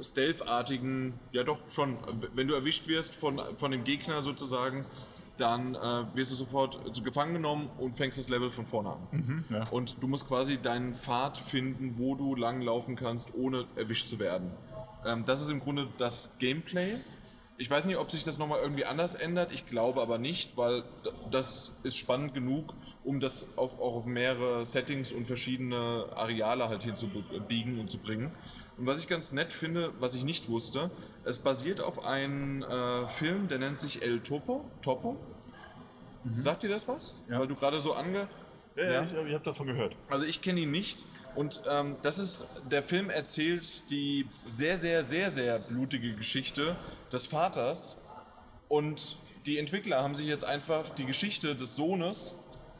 Stealth-artigen, 0.00 1.14
ja 1.32 1.42
doch 1.44 1.58
schon, 1.70 1.96
wenn 2.34 2.48
du 2.48 2.54
erwischt 2.54 2.88
wirst 2.88 3.14
von, 3.14 3.40
von 3.56 3.70
dem 3.70 3.84
Gegner 3.84 4.22
sozusagen, 4.22 4.86
dann 5.38 5.74
äh, 5.74 6.04
wirst 6.14 6.30
du 6.30 6.36
sofort 6.36 6.78
so 6.92 7.02
gefangen 7.02 7.34
genommen 7.34 7.70
und 7.78 7.96
fängst 7.96 8.18
das 8.18 8.28
Level 8.28 8.50
von 8.50 8.66
vorne 8.66 8.90
an. 8.90 9.44
ja. 9.50 9.68
Und 9.70 10.02
du 10.02 10.06
musst 10.06 10.28
quasi 10.28 10.58
deinen 10.58 10.94
Pfad 10.94 11.38
finden, 11.38 11.94
wo 11.96 12.14
du 12.14 12.34
lang 12.34 12.60
laufen 12.60 12.96
kannst, 12.96 13.34
ohne 13.34 13.66
erwischt 13.76 14.08
zu 14.08 14.18
werden. 14.18 14.50
Ähm, 15.04 15.24
das 15.24 15.40
ist 15.40 15.50
im 15.50 15.60
Grunde 15.60 15.88
das 15.98 16.30
Gameplay. 16.38 16.94
Ich 17.58 17.70
weiß 17.70 17.86
nicht, 17.86 17.96
ob 17.96 18.10
sich 18.10 18.24
das 18.24 18.38
nochmal 18.38 18.60
irgendwie 18.62 18.84
anders 18.84 19.14
ändert. 19.14 19.52
Ich 19.52 19.66
glaube 19.66 20.00
aber 20.00 20.18
nicht, 20.18 20.56
weil 20.56 20.84
das 21.30 21.72
ist 21.82 21.96
spannend 21.96 22.34
genug, 22.34 22.74
um 23.04 23.20
das 23.20 23.46
auf, 23.56 23.78
auch 23.80 23.94
auf 23.94 24.06
mehrere 24.06 24.64
Settings 24.64 25.12
und 25.12 25.26
verschiedene 25.26 26.06
Areale 26.14 26.68
halt 26.68 26.82
hinzubiegen 26.82 27.78
und 27.78 27.90
zu 27.90 27.98
bringen. 27.98 28.32
Und 28.78 28.86
was 28.86 29.00
ich 29.00 29.08
ganz 29.08 29.32
nett 29.32 29.52
finde, 29.52 29.92
was 30.00 30.14
ich 30.14 30.24
nicht 30.24 30.48
wusste, 30.48 30.90
es 31.24 31.38
basiert 31.38 31.80
auf 31.80 32.04
einem 32.04 32.62
äh, 32.62 33.06
Film, 33.08 33.48
der 33.48 33.58
nennt 33.58 33.78
sich 33.78 34.02
El 34.02 34.20
Topo. 34.20 34.64
Topo? 34.80 35.16
Sagt 36.36 36.62
dir 36.62 36.70
das 36.70 36.88
was? 36.88 37.24
Ja. 37.28 37.40
Weil 37.40 37.48
du 37.48 37.54
gerade 37.54 37.80
so 37.80 37.94
ange... 37.94 38.28
Ja, 38.76 38.84
Ja. 38.84 38.92
ja. 38.92 39.02
ich, 39.04 39.12
ich 39.12 39.34
habe 39.34 39.44
davon 39.44 39.66
gehört. 39.66 39.94
Also 40.08 40.24
ich 40.24 40.40
kenne 40.40 40.60
ihn 40.60 40.70
nicht. 40.70 41.04
Und 41.34 41.62
ähm, 41.68 41.96
das 42.02 42.18
ist, 42.18 42.46
der 42.70 42.82
Film 42.82 43.10
erzählt 43.10 43.90
die 43.90 44.26
sehr, 44.46 44.76
sehr, 44.76 45.02
sehr, 45.02 45.30
sehr 45.30 45.58
blutige 45.58 46.14
Geschichte 46.14 46.76
des 47.12 47.26
Vaters. 47.26 48.00
Und 48.68 49.16
die 49.46 49.58
Entwickler 49.58 50.02
haben 50.02 50.14
sich 50.14 50.26
jetzt 50.26 50.44
einfach 50.44 50.90
die 50.90 51.04
Geschichte 51.04 51.56
des 51.56 51.74
Sohnes, 51.74 52.34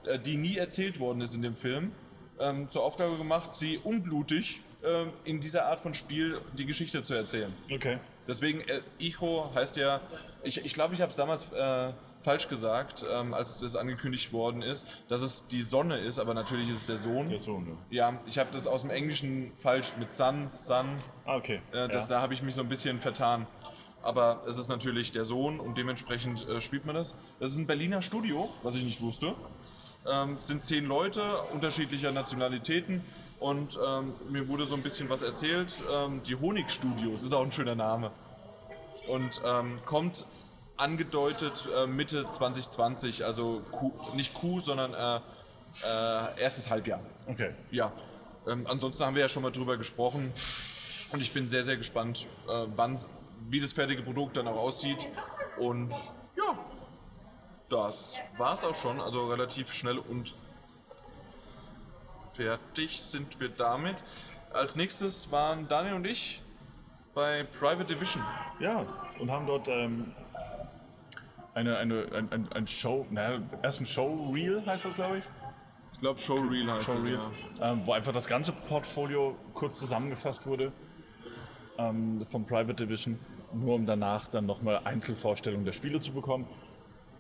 äh, 0.05 0.19
die 0.19 0.37
nie 0.37 0.57
erzählt 0.57 1.01
worden 1.01 1.21
ist 1.21 1.35
in 1.35 1.43
dem 1.43 1.57
Film, 1.57 1.93
ähm, 2.39 2.69
zur 2.69 2.83
Aufgabe 2.85 3.17
gemacht, 3.17 3.57
sie 3.57 3.79
unblutig 3.79 4.61
ähm, 4.85 5.13
in 5.25 5.41
dieser 5.41 5.67
Art 5.67 5.81
von 5.81 5.95
Spiel 5.95 6.41
die 6.57 6.67
Geschichte 6.67 7.03
zu 7.03 7.15
erzählen. 7.15 7.53
Okay. 7.71 7.99
Deswegen, 8.27 8.61
El 8.63 8.83
Hijo 8.99 9.51
heißt 9.55 9.77
ja, 9.77 10.01
ich 10.43 10.65
ich, 10.65 10.75
glaube, 10.75 10.95
ich 10.95 11.01
habe 11.01 11.11
es 11.11 11.17
damals 11.17 11.51
äh, 11.53 11.93
falsch 12.23 12.49
gesagt, 12.49 13.05
ähm, 13.11 13.35
als 13.35 13.61
es 13.63 13.75
angekündigt 13.77 14.33
worden 14.33 14.63
ist, 14.63 14.87
dass 15.09 15.23
es 15.23 15.47
die 15.49 15.63
Sonne 15.63 15.99
ist, 15.99 16.19
aber 16.19 16.35
natürlich 16.35 16.69
ist 16.69 16.83
es 16.83 16.87
der 16.87 16.99
Sohn. 16.99 17.29
Der 17.29 17.41
Sohn, 17.41 17.79
ja. 17.91 18.11
Ja, 18.13 18.19
ich 18.27 18.39
habe 18.39 18.51
das 18.53 18.67
aus 18.67 18.83
dem 18.83 18.91
Englischen 18.91 19.53
falsch 19.57 19.93
mit 19.99 20.13
Sun, 20.13 20.51
Sun, 20.51 21.01
Ah, 21.25 21.37
okay. 21.37 21.61
äh, 21.73 21.89
das, 21.89 22.05
ja. 22.05 22.09
da 22.17 22.21
habe 22.21 22.35
ich 22.35 22.43
mich 22.43 22.55
so 22.55 22.63
ein 22.63 22.69
bisschen 22.69 23.01
vertan. 23.01 23.47
Aber 24.05 24.43
es 24.49 24.59
ist 24.59 24.69
natürlich 24.69 25.13
der 25.13 25.23
Sohn 25.25 25.61
und 25.61 25.79
dementsprechend 25.79 26.49
äh, 26.49 26.61
spielt 26.61 26.87
man 26.87 26.97
das. 26.97 27.17
Das 27.39 27.53
ist 27.53 27.57
ein 27.59 27.69
Berliner 27.69 28.03
Studio, 28.03 28.49
was 28.65 28.75
ich 28.75 28.85
nicht 28.85 29.01
wusste. 29.01 29.35
Ähm, 30.11 30.39
es 30.41 30.49
sind 30.49 30.65
zehn 30.65 30.87
Leute 30.87 31.23
unterschiedlicher 31.53 32.11
Nationalitäten 32.11 33.05
und 33.43 33.79
ähm, 33.85 34.15
mir 34.29 34.47
wurde 34.49 34.67
so 34.67 34.77
ein 34.77 34.83
bisschen 34.83 35.11
was 35.11 35.23
erzählt. 35.23 35.83
Ähm, 35.93 36.23
die 36.27 36.37
Honigstudios 36.37 37.25
ist 37.25 37.33
auch 37.33 37.43
ein 37.43 37.51
schöner 37.51 37.75
Name. 37.75 38.13
Und 39.09 39.41
ähm, 39.45 39.81
kommt 39.85 40.25
angedeutet 40.77 41.69
äh, 41.77 41.87
Mitte 41.87 42.29
2020, 42.29 43.25
also 43.25 43.63
Q, 43.73 43.93
nicht 44.15 44.33
Q, 44.33 44.61
sondern 44.61 44.95
äh, 44.95 45.17
äh, 45.17 46.41
erstes 46.41 46.71
Halbjahr. 46.71 47.01
Okay. 47.27 47.53
Ja, 47.73 47.93
ähm, 48.47 48.67
ansonsten 48.69 49.05
haben 49.05 49.15
wir 49.15 49.23
ja 49.23 49.29
schon 49.29 49.43
mal 49.43 49.51
drüber 49.51 49.77
gesprochen 49.77 50.33
und 51.13 51.21
ich 51.21 51.33
bin 51.33 51.49
sehr, 51.49 51.65
sehr 51.65 51.77
gespannt, 51.77 52.29
äh, 52.49 52.67
wann, 52.77 52.97
wie 53.51 53.61
das 53.61 53.73
fertige 53.73 54.03
Produkt 54.03 54.37
dann 54.37 54.47
auch 54.47 54.57
aussieht. 54.57 55.09
Und 55.59 55.93
ja, 56.37 56.59
das 57.69 58.17
war's 58.37 58.65
auch 58.65 58.75
schon, 58.75 59.01
also 59.01 59.29
relativ 59.29 59.73
schnell 59.73 59.99
und 59.99 60.37
fertig 62.35 63.01
sind 63.01 63.39
wir 63.41 63.49
damit. 63.49 64.03
Als 64.53 64.77
nächstes 64.77 65.31
waren 65.31 65.69
Daniel 65.69 65.95
und 65.95 66.07
ich 66.07 66.43
bei 67.15 67.45
Private 67.59 67.85
Division. 67.85 68.23
Ja, 68.59 68.87
und 69.19 69.31
haben 69.31 69.47
dort 69.47 69.69
ähm, 69.69 70.13
eine, 71.55 71.77
eine, 71.79 72.07
ein, 72.13 72.33
ein, 72.33 72.53
ein 72.53 72.67
Show, 72.67 73.07
naja, 73.11 73.41
erst 73.63 73.81
ein 73.81 73.87
Showreel 73.87 74.65
heißt 74.65 74.87
das, 74.87 74.95
glaube 74.95 75.19
ich. 75.19 75.25
Ich 75.93 75.99
glaube, 75.99 76.19
Showreel 76.19 76.71
heißt 76.71 76.87
Showreel, 76.87 77.21
ja. 77.61 77.73
ähm, 77.73 77.83
wo 77.85 77.93
einfach 77.93 78.13
das 78.13 78.27
ganze 78.27 78.53
Portfolio 78.53 79.37
kurz 79.55 79.79
zusammengefasst 79.79 80.47
wurde 80.47 80.73
ähm, 81.79 82.25
vom 82.27 82.45
Private 82.47 82.75
Division, 82.75 83.19
nur 83.53 83.75
um 83.75 83.87
danach 83.87 84.27
dann 84.29 84.47
nochmal 84.47 84.81
Einzelvorstellungen 84.85 85.65
der 85.65 85.73
Spiele 85.73 86.01
zu 86.01 86.13
bekommen. 86.13 86.47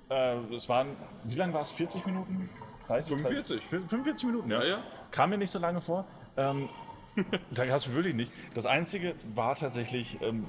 Äh, 0.09 0.37
es 0.55 0.69
waren, 0.69 0.97
wie 1.25 1.35
lange 1.35 1.53
war 1.53 1.63
es? 1.63 1.71
40 1.71 2.05
Minuten? 2.07 2.49
30, 2.87 3.17
45. 3.17 3.63
45 3.63 4.27
Minuten, 4.27 4.51
ja. 4.51 4.63
Ja, 4.63 4.69
ja. 4.69 4.83
Kam 5.13 5.31
mir 5.31 5.39
nicht 5.39 5.51
so 5.51 5.59
lange 5.61 5.81
vor. 5.81 6.05
Ähm, 6.37 6.69
da 7.51 7.67
hast 7.69 7.87
du 7.87 7.95
wirklich 7.95 8.15
nicht. 8.15 8.33
Das 8.55 8.67
Einzige 8.67 9.15
war 9.35 9.55
tatsächlich, 9.55 10.19
ähm, 10.21 10.45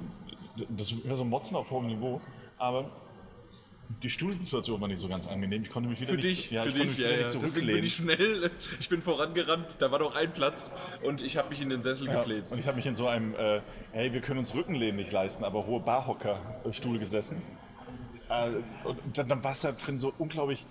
das 0.70 0.92
ist 0.92 1.06
immer 1.06 1.16
so 1.16 1.24
ein 1.24 1.30
Motzen 1.30 1.56
auf 1.56 1.70
hohem 1.70 1.88
Niveau, 1.88 2.22
aber 2.58 2.90
die 4.02 4.10
Stuhlsituation 4.10 4.80
war 4.82 4.88
nicht 4.88 5.00
so 5.02 5.08
ganz 5.08 5.28
angenehm. 5.28 5.64
Ich 5.64 5.70
konnte 5.70 5.90
mich 5.90 6.00
wieder 6.00 6.12
Für 6.12 6.16
nicht, 6.16 6.26
dich, 6.26 6.52
ja, 6.52 6.64
für 6.64 6.70
ich 6.70 6.74
dich, 6.76 6.98
ja, 6.98 7.10
ja. 7.10 7.28
Deswegen 7.28 7.68
bin 7.68 7.84
ich 7.84 7.96
schnell, 7.96 8.50
ich 8.80 8.90
bin 8.90 9.02
vorangerannt, 9.02 9.78
da 9.80 9.92
war 9.92 10.00
noch 10.00 10.16
ein 10.16 10.34
Platz 10.34 10.72
und 11.04 11.22
ich 11.22 11.38
habe 11.38 11.50
mich 11.50 11.62
in 11.62 11.70
den 11.70 11.84
Sessel 11.84 12.08
Ja, 12.08 12.20
gefläzt. 12.20 12.54
und 12.54 12.60
ich 12.60 12.68
habe 12.68 12.78
mich 12.78 12.86
in 12.86 12.96
so 12.96 13.08
einem, 13.08 13.36
äh, 13.36 13.62
hey, 13.92 14.14
wir 14.14 14.22
können 14.22 14.40
uns 14.40 14.56
Rückenlehnen 14.56 14.96
nicht 14.96 15.12
leisten, 15.12 15.44
aber 15.44 15.66
hohe 15.68 15.82
Barhocker-Stuhl 15.82 16.98
gesessen. 16.98 17.42
Äh, 18.30 18.52
und 18.86 19.00
dann, 19.18 19.28
dann 19.28 19.44
war 19.44 19.52
es 19.52 19.62
da 19.62 19.74
drin 19.74 20.00
so 20.00 20.14
unglaublich 20.18 20.66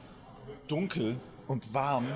dunkel 0.68 1.16
und 1.48 1.74
warm. 1.74 2.06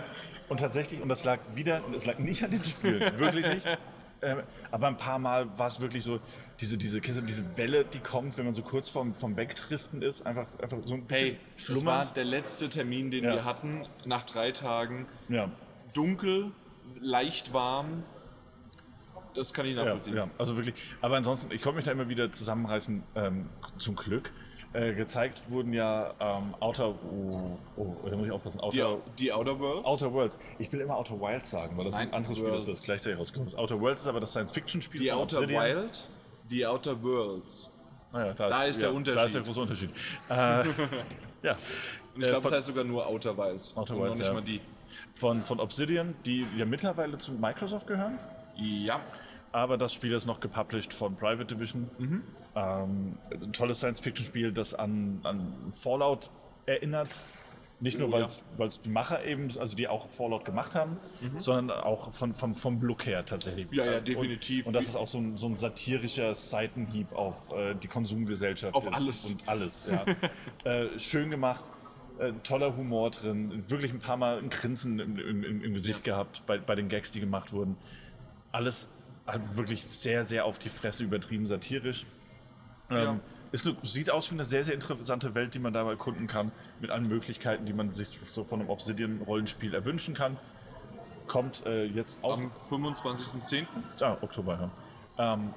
Und 0.48 0.60
tatsächlich, 0.60 1.00
und 1.00 1.08
das 1.08 1.24
lag 1.24 1.38
wieder, 1.54 1.82
es 1.94 2.06
lag 2.06 2.18
nicht 2.18 2.42
an 2.44 2.50
den 2.50 2.64
Spielen, 2.64 3.18
wirklich 3.18 3.46
nicht. 3.46 3.66
Ähm, 4.22 4.38
aber 4.70 4.86
ein 4.86 4.96
paar 4.96 5.18
Mal 5.18 5.46
war 5.58 5.66
es 5.66 5.78
wirklich 5.82 6.02
so, 6.02 6.20
diese, 6.58 6.78
diese, 6.78 7.02
diese 7.02 7.58
Welle, 7.58 7.84
die 7.84 7.98
kommt, 7.98 8.38
wenn 8.38 8.46
man 8.46 8.54
so 8.54 8.62
kurz 8.62 8.88
vorm, 8.88 9.14
vom 9.14 9.36
Wegdriften 9.36 10.00
ist, 10.00 10.24
einfach, 10.24 10.48
einfach 10.58 10.78
so 10.86 10.94
ein 10.94 11.04
bisschen 11.04 11.26
Hey, 11.26 11.38
das 11.54 11.68
war 11.68 11.74
schlummernd. 11.76 12.16
der 12.16 12.24
letzte 12.24 12.70
Termin, 12.70 13.10
den 13.10 13.24
Ja. 13.24 13.34
wir 13.34 13.44
hatten, 13.44 13.86
nach 14.06 14.22
drei 14.22 14.52
Tagen. 14.52 15.06
Ja, 15.28 15.50
Dunkel, 15.92 16.50
leicht 16.98 17.52
warm. 17.52 18.04
Das 19.34 19.52
kann 19.52 19.66
ich 19.66 19.76
ja, 19.76 19.84
nachvollziehen. 19.84 20.16
ja, 20.16 20.30
also 20.38 20.56
wirklich. 20.56 20.74
Aber 21.02 21.16
ansonsten, 21.18 21.52
ich 21.52 21.60
konnte 21.60 21.76
mich 21.76 21.84
da 21.84 21.92
immer 21.92 22.08
wieder 22.08 22.32
zusammenreißen, 22.32 23.02
ähm, 23.16 23.50
zum 23.76 23.96
Glück. 23.96 24.32
Äh, 24.72 24.92
gezeigt 24.94 25.48
wurden 25.50 25.72
ja 25.72 26.12
ähm, 26.20 26.54
Outer, 26.60 26.88
oh, 26.90 27.56
oh, 27.76 27.94
da 28.08 28.16
muss 28.16 28.26
ich 28.26 28.32
aufpassen, 28.32 28.60
Die, 28.72 28.82
Outer, 28.82 28.98
die 29.18 29.32
Outer 29.32 29.58
Worlds? 29.58 29.86
Outer 29.86 30.12
Worlds. 30.12 30.38
Ich 30.58 30.70
will 30.72 30.80
immer 30.82 30.96
Outer 30.96 31.18
Wilds 31.20 31.50
sagen, 31.50 31.78
weil 31.78 31.86
das 31.86 31.94
Nein, 31.94 32.08
ist 32.08 32.12
ein 32.12 32.16
anderes 32.16 32.36
Spiel, 32.38 32.50
Worlds. 32.50 32.66
das 32.66 32.82
gleichzeitig 32.82 33.18
rausgekommen 33.18 33.48
ist. 33.52 33.58
Outer 33.58 33.80
Worlds 33.80 34.02
ist 34.02 34.08
aber 34.08 34.20
das 34.20 34.30
Science-Fiction-Spiel 34.32 35.00
die 35.00 35.08
von 35.08 35.18
Outer 35.20 35.38
Obsidian. 35.38 35.64
Wild, 35.64 36.08
die 36.50 36.66
Outer 36.66 37.02
Worlds. 37.02 37.72
Ah 38.12 38.26
ja, 38.26 38.32
Da 38.34 38.64
ist 38.64 38.80
der 38.82 38.88
Da 38.90 38.92
ist 38.92 38.96
Unterschied. 38.96 39.34
der 39.34 39.42
große 39.42 39.60
Unterschied. 39.60 39.90
äh, 40.28 40.34
ja, 40.34 40.64
Und 40.64 40.68
ich 42.20 42.24
Äh, 42.24 42.28
glaube, 42.28 42.40
von- 42.42 42.50
es 42.52 42.56
heißt 42.58 42.66
sogar 42.66 42.84
nur 42.84 43.06
Outer 43.06 43.36
Wilds. 43.38 43.76
Outer 43.76 43.94
und 43.96 44.02
Wilds, 44.02 44.10
noch 44.10 44.18
nicht 44.18 44.26
ja. 44.28 44.32
mal 44.34 44.42
die. 44.42 44.60
von, 45.14 45.42
von 45.42 45.60
Obsidian, 45.60 46.14
die 46.26 46.46
ja 46.56 46.64
mittlerweile 46.66 47.16
zu 47.18 47.32
Microsoft 47.32 47.86
gehören. 47.86 48.18
Ja. 48.56 49.00
Aber 49.56 49.78
das 49.78 49.94
Spiel 49.94 50.12
ist 50.12 50.26
noch 50.26 50.38
gepublished 50.40 50.92
von 50.92 51.16
Private 51.16 51.46
Division. 51.54 51.88
Ähm, 52.54 53.16
ein 53.30 53.52
tolles 53.54 53.78
Science-Fiction-Spiel, 53.78 54.52
das 54.52 54.74
an, 54.74 55.20
an 55.22 55.50
Fallout 55.70 56.30
erinnert. 56.66 57.08
Nicht 57.80 57.98
nur, 57.98 58.08
Oh, 58.08 58.12
weil 58.12 58.20
ja. 58.20 58.66
es 58.66 58.80
die 58.82 58.90
Macher 58.90 59.24
eben, 59.24 59.56
also 59.58 59.74
die 59.74 59.88
auch 59.88 60.10
Fallout 60.10 60.44
gemacht 60.44 60.74
haben, 60.74 60.98
sondern 61.38 61.78
auch 61.80 62.12
von, 62.12 62.34
vom, 62.34 62.54
vom 62.54 62.82
Look 62.82 63.06
her 63.06 63.24
tatsächlich. 63.24 63.66
Ja, 63.70 63.86
ja, 63.86 63.98
Und- 63.98 64.08
definitiv. 64.08 64.66
Und, 64.66 64.74
das 64.74 64.88
ist 64.88 64.96
auch 64.96 65.06
so 65.06 65.16
ein, 65.18 65.38
so 65.38 65.46
ein 65.46 65.56
satirischer 65.56 66.34
Seitenhieb 66.34 67.12
auf 67.14 67.50
äh, 67.54 67.74
die 67.76 67.88
Konsumgesellschaft. 67.88 68.74
Auf 68.74 68.92
alles. 68.92 69.32
Und 69.32 69.48
alles, 69.48 69.88
ja. 69.90 70.04
äh, 70.70 70.98
schön 70.98 71.30
gemacht, 71.30 71.64
äh, 72.18 72.32
toller 72.42 72.76
Humor 72.76 73.10
drin, 73.10 73.64
wirklich 73.68 73.90
ein 73.90 74.00
paar 74.00 74.18
Mal 74.18 74.36
ein 74.36 74.50
Grinsen 74.50 74.98
im, 74.98 75.18
im, 75.18 75.44
im 75.44 75.64
im 75.64 75.72
Gesicht 75.72 76.04
gehabt 76.04 76.42
bei, 76.46 76.58
bei 76.58 76.74
den 76.74 76.88
Gags, 76.88 77.10
die 77.10 77.20
gemacht 77.20 77.54
wurden. 77.54 77.78
Alles 78.52 78.88
wirklich 79.52 79.84
sehr, 79.84 80.24
sehr 80.24 80.44
auf 80.44 80.58
die 80.58 80.68
Fresse 80.68 81.04
übertrieben 81.04 81.46
satirisch. 81.46 82.06
Ähm, 82.90 82.96
Ja. 82.96 83.20
ist 83.52 83.66
eine, 83.66 83.76
sieht 83.82 84.10
aus 84.10 84.30
wie 84.30 84.34
eine 84.34 84.44
sehr, 84.44 84.64
sehr 84.64 84.74
interessante 84.74 85.34
Welt, 85.34 85.54
die 85.54 85.58
man 85.58 85.72
da 85.72 85.88
erkunden 85.88 86.26
kann, 86.26 86.52
mit 86.80 86.90
allen 86.90 87.08
Möglichkeiten, 87.08 87.66
die 87.66 87.72
man 87.72 87.92
sich 87.92 88.18
so 88.30 88.44
von 88.44 88.60
einem 88.60 88.70
Obsidian-Rollenspiel 88.70 89.74
erwünschen 89.74 90.14
kann. 90.14 90.36
Kommt 91.26 91.66
äh, 91.66 91.84
jetzt 91.86 92.22
auch 92.22 92.38
Am 92.38 92.50
25.10. 92.50 93.66
Ah, 94.00 94.16
Oktober, 94.20 94.70
ja. 95.18 95.34
Ähm, 95.34 95.52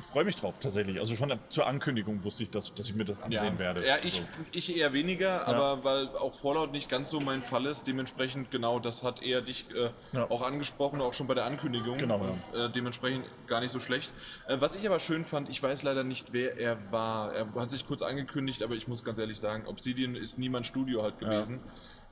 freue 0.00 0.24
mich 0.24 0.36
drauf 0.36 0.54
tatsächlich. 0.60 0.98
Also 1.00 1.16
schon 1.16 1.32
zur 1.48 1.66
Ankündigung 1.66 2.22
wusste 2.24 2.42
ich, 2.42 2.50
dass, 2.50 2.74
dass 2.74 2.86
ich 2.88 2.94
mir 2.94 3.04
das 3.04 3.20
ansehen 3.20 3.58
werde. 3.58 3.86
Ja, 3.86 3.96
ich, 4.02 4.20
So. 4.20 4.24
ich 4.52 4.76
eher 4.76 4.92
weniger, 4.92 5.46
aber 5.46 5.84
weil 5.84 6.08
auch 6.08 6.34
Fallout 6.34 6.72
nicht 6.72 6.88
ganz 6.88 7.10
so 7.10 7.20
mein 7.20 7.42
Fall 7.42 7.66
ist, 7.66 7.86
dementsprechend 7.86 8.50
genau, 8.50 8.78
das 8.78 9.02
hat 9.02 9.22
eher 9.22 9.40
dich 9.40 9.66
äh, 9.74 9.90
Ja. 10.16 10.30
auch 10.30 10.42
angesprochen, 10.42 11.00
auch 11.00 11.14
schon 11.14 11.26
bei 11.26 11.34
der 11.34 11.44
Ankündigung. 11.46 11.98
Genau, 11.98 12.20
Äh, 12.54 12.68
dementsprechend 12.70 13.24
gar 13.46 13.60
nicht 13.60 13.70
so 13.70 13.80
schlecht. 13.80 14.12
Äh, 14.48 14.56
was 14.60 14.76
ich 14.76 14.86
aber 14.86 15.00
schön 15.00 15.24
fand, 15.24 15.48
ich 15.48 15.62
weiß 15.62 15.82
leider 15.82 16.04
nicht, 16.04 16.32
wer 16.32 16.58
er 16.58 16.78
war. 16.92 17.32
Er 17.34 17.54
hat 17.54 17.70
sich 17.70 17.86
kurz 17.86 18.02
angekündigt, 18.02 18.62
aber 18.62 18.74
ich 18.74 18.88
muss 18.88 19.04
ganz 19.04 19.18
ehrlich 19.18 19.38
sagen, 19.38 19.66
Obsidian 19.66 20.14
ist 20.16 20.38
niemand 20.38 20.66
Studio 20.66 21.02
halt 21.02 21.18
gewesen. 21.18 21.60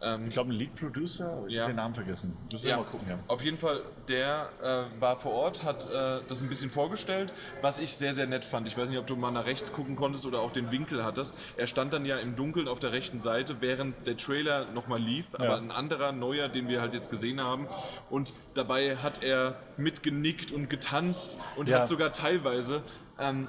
Ähm, 0.03 0.26
Ich 0.26 0.34
glaube, 0.34 0.51
ein 0.51 0.57
Lead 0.57 0.74
Producer, 0.74 1.45
ich 1.47 1.55
Ja. 1.55 1.62
habe 1.62 1.72
den 1.72 1.76
Namen 1.76 1.95
vergessen. 1.95 2.36
Müssen 2.53 2.62
wir 2.64 2.70
ja, 2.70 2.76
mal 2.76 2.84
gucken, 2.84 3.09
ja. 3.09 3.18
auf 3.28 3.40
jeden 3.42 3.57
Fall, 3.59 3.80
der 4.09 4.51
äh, 4.62 5.01
war 5.01 5.16
vor 5.16 5.32
Ort, 5.32 5.62
hat 5.62 5.84
äh, 5.90 6.20
das 6.28 6.42
ein 6.42 6.49
bisschen 6.49 6.70
vorgestellt, 6.70 7.32
was 7.62 7.78
ich 7.78 7.95
sehr, 7.95 8.12
sehr 8.12 8.26
nett 8.26 8.45
fand. 8.45 8.66
Ich 8.66 8.76
weiß 8.76 8.90
nicht, 8.90 8.99
ob 8.99 9.07
du 9.07 9.16
mal 9.16 9.30
nach 9.30 9.47
rechts 9.47 9.72
gucken 9.72 9.97
konntest 9.97 10.26
oder 10.26 10.40
auch 10.40 10.53
den 10.53 10.70
Winkel 10.70 11.05
hattest. 11.05 11.34
Er 11.57 11.66
stand 11.66 11.92
dann 11.92 12.05
ja 12.05 12.16
im 12.18 12.36
Dunkeln 12.36 12.68
auf 12.68 12.80
der 12.80 12.92
rechten 12.92 13.20
Seite, 13.20 13.57
während 13.61 14.07
der 14.07 14.16
Trailer 14.16 14.66
nochmal 14.72 15.01
lief, 15.01 15.26
aber 15.34 15.57
ein 15.57 15.70
anderer, 15.70 16.12
neuer, 16.12 16.49
den 16.49 16.68
wir 16.68 16.80
halt 16.80 16.92
jetzt 16.92 17.11
gesehen 17.11 17.40
haben. 17.40 17.66
Und 18.11 18.34
dabei 18.55 18.97
hat 18.97 19.22
er 19.22 19.57
mitgenickt 19.76 20.53
und 20.53 20.68
getanzt 20.68 21.36
und 21.57 21.68
Ja. 21.68 21.80
hat 21.80 21.88
sogar 21.88 22.12
teilweise 22.12 22.82
ähm, 23.30 23.48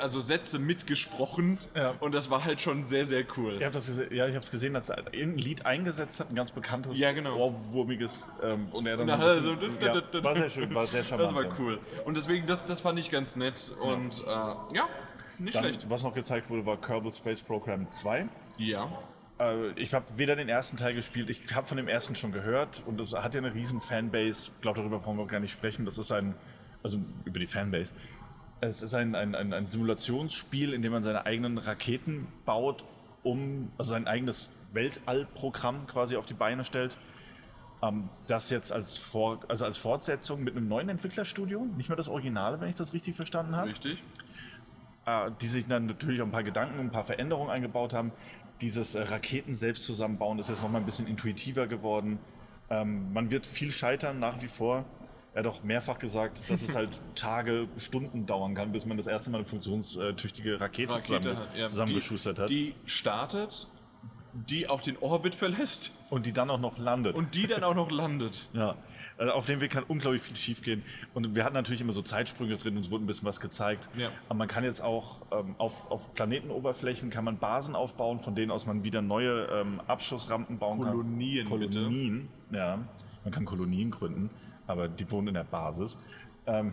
also 0.00 0.20
Sätze 0.20 0.58
mitgesprochen. 0.58 1.58
Ja. 1.74 1.94
Und 2.00 2.12
das 2.14 2.30
war 2.30 2.44
halt 2.44 2.60
schon 2.60 2.84
sehr, 2.84 3.06
sehr 3.06 3.24
cool. 3.36 3.58
Habt 3.62 3.74
das 3.74 3.88
ja, 4.10 4.26
ich 4.26 4.34
habe 4.34 4.38
es 4.44 4.50
gesehen, 4.50 4.74
dass 4.74 4.88
er 4.90 5.12
irgendein 5.12 5.38
Lied 5.38 5.66
eingesetzt 5.66 6.20
hat, 6.20 6.30
ein 6.30 6.34
ganz 6.34 6.50
bekanntes, 6.50 6.98
Ja, 6.98 7.12
genau. 7.12 7.36
ohrwurmiges. 7.36 8.28
Ähm, 8.42 8.68
und 8.72 8.86
er 8.86 8.96
dann 8.96 9.06
Na, 9.06 9.14
ein 9.14 9.20
bisschen- 9.42 9.58
also, 9.58 9.86
ja, 10.16 10.22
war 10.24 10.34
sehr 10.36 10.50
schön, 10.50 10.74
war 10.74 10.86
sehr 10.86 11.04
charmant. 11.04 11.30
Das 11.30 11.44
war 11.44 11.58
cool. 11.58 11.78
Und 12.04 12.16
deswegen, 12.16 12.46
das, 12.46 12.66
das 12.66 12.80
fand 12.80 12.98
ich 12.98 13.10
ganz 13.10 13.36
nett. 13.36 13.72
Und 13.80 14.20
äh, 14.24 14.26
ja, 14.26 14.88
nicht 15.38 15.54
Dann, 15.56 15.64
schlecht. 15.64 15.88
was 15.88 16.02
noch 16.02 16.14
gezeigt 16.14 16.50
wurde, 16.50 16.66
war 16.66 16.80
Kerbal 16.80 17.12
Space 17.12 17.40
Program 17.42 17.88
2. 17.90 18.28
Ja. 18.58 18.90
Äh, 19.38 19.70
ich 19.76 19.94
habe 19.94 20.04
weder 20.16 20.34
den 20.36 20.48
ersten 20.48 20.76
Teil 20.76 20.94
gespielt, 20.94 21.30
ich 21.30 21.54
habe 21.54 21.66
von 21.66 21.76
dem 21.76 21.86
ersten 21.88 22.14
schon 22.16 22.32
gehört 22.32 22.82
und 22.86 23.00
es 23.00 23.12
hat 23.14 23.34
ja 23.34 23.40
eine 23.40 23.54
riesen 23.54 23.80
Fanbase. 23.80 24.50
Ich 24.54 24.60
glaube, 24.60 24.78
darüber 24.80 24.98
brauchen 24.98 25.16
wir 25.18 25.24
auch 25.24 25.28
gar 25.28 25.38
nicht 25.40 25.52
sprechen. 25.52 25.84
Das 25.84 25.96
ist 25.98 26.10
ein, 26.10 26.34
also 26.82 26.98
über 27.24 27.38
die 27.38 27.46
Fanbase. 27.46 27.92
Es 28.60 28.82
ist 28.82 28.94
ein, 28.94 29.14
ein, 29.14 29.34
ein, 29.34 29.52
ein 29.52 29.68
Simulationsspiel, 29.68 30.72
in 30.72 30.82
dem 30.82 30.92
man 30.92 31.02
seine 31.02 31.26
eigenen 31.26 31.58
Raketen 31.58 32.26
baut, 32.44 32.84
um, 33.22 33.70
also 33.78 33.90
sein 33.90 34.06
eigenes 34.06 34.50
Weltallprogramm 34.72 35.86
quasi 35.86 36.16
auf 36.16 36.26
die 36.26 36.34
Beine 36.34 36.64
stellt. 36.64 36.98
Ähm, 37.82 38.08
das 38.26 38.50
jetzt 38.50 38.72
als, 38.72 38.98
Vor, 38.98 39.40
also 39.48 39.64
als 39.64 39.78
Fortsetzung 39.78 40.42
mit 40.42 40.56
einem 40.56 40.68
neuen 40.68 40.88
Entwicklerstudio, 40.88 41.64
nicht 41.76 41.88
mehr 41.88 41.96
das 41.96 42.08
Originale, 42.08 42.60
wenn 42.60 42.68
ich 42.68 42.74
das 42.74 42.92
richtig 42.92 43.14
verstanden 43.14 43.54
habe 43.54 43.70
Richtig. 43.70 44.02
äh, 45.06 45.30
die 45.40 45.46
sich 45.46 45.66
dann 45.66 45.86
natürlich 45.86 46.20
auch 46.20 46.26
ein 46.26 46.32
paar 46.32 46.42
Gedanken 46.42 46.80
und 46.80 46.86
ein 46.86 46.90
paar 46.92 47.04
Veränderungen 47.04 47.50
eingebaut 47.50 47.92
haben. 47.92 48.10
Dieses 48.60 48.96
äh, 48.96 49.02
Raketen 49.02 49.54
selbst 49.54 49.84
zusammenbauen 49.84 50.40
ist 50.40 50.48
jetzt 50.48 50.62
nochmal 50.62 50.80
ein 50.80 50.86
bisschen 50.86 51.06
intuitiver 51.06 51.68
geworden. 51.68 52.18
Ähm, 52.68 53.12
man 53.12 53.30
wird 53.30 53.46
viel 53.46 53.70
scheitern 53.70 54.18
nach 54.18 54.42
wie 54.42 54.48
vor. 54.48 54.84
Er 55.34 55.44
hat 55.44 55.46
auch 55.46 55.62
mehrfach 55.62 55.98
gesagt, 55.98 56.40
dass 56.50 56.62
es 56.62 56.74
halt 56.74 57.00
Tage, 57.14 57.68
Stunden 57.76 58.26
dauern 58.26 58.54
kann, 58.54 58.72
bis 58.72 58.86
man 58.86 58.96
das 58.96 59.06
erste 59.06 59.30
Mal 59.30 59.38
eine 59.38 59.44
funktionstüchtige 59.44 60.60
Rakete, 60.60 60.94
Rakete 60.94 61.20
zusammen, 61.20 61.36
hat, 61.36 61.56
ja, 61.56 61.68
zusammengeschustert 61.68 62.38
die, 62.38 62.42
hat. 62.42 62.50
Die 62.50 62.74
startet, 62.86 63.68
die 64.32 64.68
auch 64.68 64.80
den 64.80 64.96
Orbit 64.98 65.34
verlässt 65.34 65.92
und 66.10 66.26
die 66.26 66.32
dann 66.32 66.50
auch 66.50 66.60
noch 66.60 66.78
landet. 66.78 67.14
und 67.14 67.34
die 67.34 67.46
dann 67.46 67.62
auch 67.64 67.74
noch 67.74 67.90
landet. 67.90 68.48
Ja, 68.54 68.76
also 69.18 69.32
auf 69.32 69.46
dem 69.46 69.60
Weg 69.60 69.72
kann 69.72 69.82
unglaublich 69.82 70.22
viel 70.22 70.36
schiefgehen. 70.36 70.84
Und 71.12 71.34
wir 71.34 71.44
hatten 71.44 71.54
natürlich 71.54 71.80
immer 71.80 71.92
so 71.92 72.02
Zeitsprünge 72.02 72.56
drin 72.56 72.76
und 72.76 72.84
es 72.84 72.90
wurde 72.90 73.04
ein 73.04 73.06
bisschen 73.08 73.26
was 73.26 73.40
gezeigt. 73.40 73.88
Ja. 73.96 74.10
Aber 74.28 74.38
man 74.38 74.48
kann 74.48 74.62
jetzt 74.62 74.80
auch 74.80 75.22
ähm, 75.32 75.56
auf, 75.58 75.90
auf 75.90 76.14
Planetenoberflächen 76.14 77.10
kann 77.10 77.24
man 77.24 77.38
Basen 77.38 77.74
aufbauen, 77.74 78.20
von 78.20 78.36
denen 78.36 78.52
aus 78.52 78.64
man 78.64 78.84
wieder 78.84 79.02
neue 79.02 79.46
ähm, 79.46 79.80
Abschussrampen 79.88 80.58
bauen 80.58 80.78
Kolonien, 80.78 81.48
kann. 81.48 81.58
bitte. 81.58 81.80
Kolonien, 81.80 82.28
ja. 82.52 82.78
Man 83.24 83.32
kann 83.32 83.44
Kolonien 83.44 83.90
gründen, 83.90 84.30
aber 84.68 84.88
die 84.88 85.10
wohnen 85.10 85.28
in 85.28 85.34
der 85.34 85.44
Basis. 85.44 85.98
Ähm, 86.46 86.72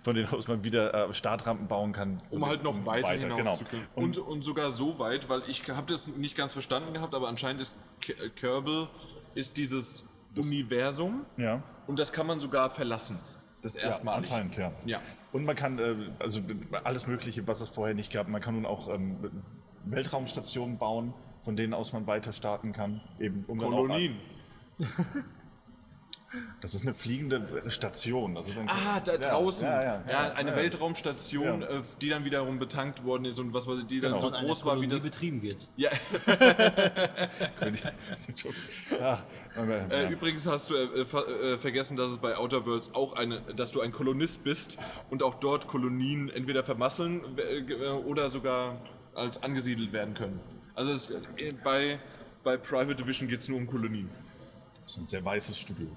von 0.00 0.14
denen 0.14 0.28
aus 0.28 0.48
man 0.48 0.64
wieder 0.64 1.08
äh, 1.08 1.14
Startrampen 1.14 1.68
bauen 1.68 1.92
kann. 1.92 2.20
Um 2.30 2.46
halt 2.46 2.62
noch 2.62 2.86
weiter, 2.86 3.12
hinaus 3.12 3.36
genau. 3.36 3.56
zu 3.56 3.64
können. 3.64 3.86
Und, 3.94 4.18
Und, 4.18 4.26
und 4.26 4.42
sogar 4.42 4.70
so 4.70 4.98
weit, 4.98 5.28
weil 5.28 5.42
ich 5.48 5.68
habe 5.68 5.92
das 5.92 6.08
nicht 6.08 6.36
ganz 6.36 6.52
verstanden 6.52 6.94
gehabt, 6.94 7.14
aber 7.14 7.28
anscheinend 7.28 7.60
ist 7.60 7.76
äh, 8.08 8.28
Kerbal 8.30 8.88
ist 9.34 9.56
dieses 9.58 10.08
Universum 10.34 11.26
ja. 11.36 11.62
und 11.86 11.98
das 11.98 12.12
kann 12.12 12.26
man 12.26 12.40
sogar 12.40 12.70
verlassen. 12.70 13.18
Das 13.62 13.74
Ja, 13.74 13.82
erstmal. 13.82 14.16
anscheinend, 14.16 14.56
ja. 14.56 14.72
Ja. 14.84 15.00
Und 15.32 15.44
man 15.44 15.56
kann, 15.56 15.78
äh, 15.78 15.94
also 16.18 16.40
alles 16.84 17.06
Mögliche, 17.06 17.46
was 17.46 17.60
es 17.60 17.68
vorher 17.68 17.94
nicht 17.94 18.12
gab, 18.12 18.28
man 18.28 18.40
kann 18.40 18.54
nun 18.54 18.64
auch 18.64 18.88
ähm, 18.88 19.42
Weltraumstationen 19.84 20.78
bauen, 20.78 21.12
von 21.40 21.56
denen 21.56 21.74
aus 21.74 21.92
man 21.92 22.06
weiter 22.06 22.32
starten 22.32 22.72
kann. 22.72 23.00
Eben, 23.18 23.44
um 23.46 23.58
Kolonien. 23.58 24.16
Das 26.60 26.74
ist 26.74 26.82
eine 26.82 26.94
fliegende 26.94 27.62
Station. 27.68 28.36
Also 28.36 28.52
dann, 28.52 28.68
Ah, 28.68 29.00
da 29.00 29.12
Ja, 29.12 29.18
draußen. 29.18 29.66
Ja, 29.68 29.82
Ja, 29.82 30.02
ja, 30.06 30.12
ja, 30.28 30.32
eine 30.32 30.50
ja. 30.50 30.56
Weltraumstation, 30.56 31.62
Ja. 31.62 31.68
äh, 31.68 31.82
die 32.00 32.08
dann 32.08 32.24
wiederum 32.24 32.58
betankt 32.58 33.04
worden 33.04 33.24
ist 33.26 33.38
und 33.38 33.52
was 33.54 33.66
weiß 33.66 33.78
ich, 33.80 33.86
die 33.86 34.00
dann 34.00 34.12
Genau. 34.12 34.20
so 34.22 34.28
Von 34.28 34.34
einer 34.36 34.46
groß 34.48 34.64
war 34.64 34.80
wie 34.80 34.88
das. 34.88 35.02
betrieben 35.02 35.42
wird. 35.42 35.68
Ja, 35.76 35.90
ja, 39.00 39.22
aber, 39.56 39.92
äh, 39.92 40.02
ja. 40.04 40.10
übrigens 40.10 40.46
hast 40.46 40.70
du 40.70 40.74
äh, 40.74 41.04
ver 41.04 41.26
äh, 41.28 41.58
vergessen, 41.58 41.96
dass 41.96 42.10
es 42.10 42.18
bei 42.18 42.36
Outer 42.36 42.64
Worlds 42.66 42.90
auch 42.94 43.14
eine, 43.14 43.40
dass 43.54 43.72
du 43.72 43.80
ein 43.80 43.92
Kolonist 43.92 44.44
bist 44.44 44.78
und 45.10 45.22
auch 45.22 45.34
dort 45.36 45.66
Kolonien 45.66 46.28
entweder 46.30 46.64
vermasseln 46.64 47.22
äh, 47.38 47.58
äh, 47.58 47.88
oder 47.90 48.30
sogar 48.30 48.80
als 49.14 49.42
angesiedelt 49.42 49.92
werden 49.92 50.14
können. 50.14 50.40
Also 50.74 50.92
es, 50.92 51.10
äh, 51.10 51.52
bei, 51.64 51.98
bei 52.44 52.56
Private 52.56 52.94
Division 52.96 53.28
geht 53.28 53.40
es 53.40 53.48
nur 53.48 53.58
um 53.58 53.66
Kolonien. 53.66 54.10
Das 54.82 54.92
ist 54.92 54.98
ein 54.98 55.06
sehr 55.06 55.24
weißes 55.24 55.58
Studio. 55.58 55.88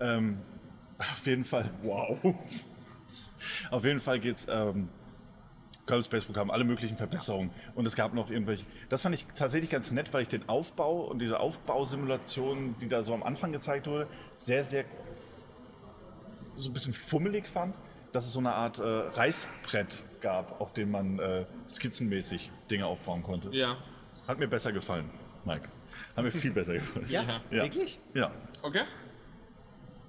Ähm, 0.00 0.38
auf 0.98 1.26
jeden 1.26 1.44
Fall. 1.44 1.70
Wow. 1.82 2.18
auf 3.70 3.84
jeden 3.84 3.98
Fall 4.00 4.20
geht's. 4.20 4.46
Ähm, 4.50 4.88
Kerbal 5.86 6.02
Space 6.04 6.24
Program, 6.24 6.50
alle 6.50 6.64
möglichen 6.64 6.96
Verbesserungen. 6.96 7.50
Und 7.74 7.84
es 7.84 7.94
gab 7.94 8.14
noch 8.14 8.30
irgendwelche. 8.30 8.64
Das 8.88 9.02
fand 9.02 9.14
ich 9.14 9.26
tatsächlich 9.34 9.68
ganz 9.70 9.90
nett, 9.90 10.14
weil 10.14 10.22
ich 10.22 10.28
den 10.28 10.48
Aufbau 10.48 11.02
und 11.02 11.18
diese 11.18 11.38
Aufbausimulation, 11.40 12.74
die 12.80 12.88
da 12.88 13.04
so 13.04 13.12
am 13.12 13.22
Anfang 13.22 13.52
gezeigt 13.52 13.86
wurde, 13.86 14.06
sehr, 14.34 14.64
sehr 14.64 14.86
so 16.54 16.70
ein 16.70 16.72
bisschen 16.72 16.94
fummelig 16.94 17.48
fand, 17.48 17.78
dass 18.12 18.24
es 18.26 18.32
so 18.32 18.38
eine 18.38 18.54
Art 18.54 18.78
äh, 18.78 18.82
Reißbrett 18.82 20.02
gab, 20.22 20.58
auf 20.60 20.72
dem 20.72 20.90
man 20.90 21.18
äh, 21.18 21.44
skizzenmäßig 21.68 22.50
Dinge 22.70 22.86
aufbauen 22.86 23.22
konnte. 23.22 23.50
Ja. 23.50 23.76
Hat 24.26 24.38
mir 24.38 24.48
besser 24.48 24.72
gefallen, 24.72 25.10
Mike. 25.44 25.68
Hat 26.16 26.24
mir 26.24 26.30
viel 26.30 26.52
besser 26.52 26.72
gefallen. 26.74 27.06
Ja, 27.10 27.22
Ja. 27.50 27.62
wirklich? 27.62 27.98
Ja. 28.14 28.30
Okay. 28.62 28.84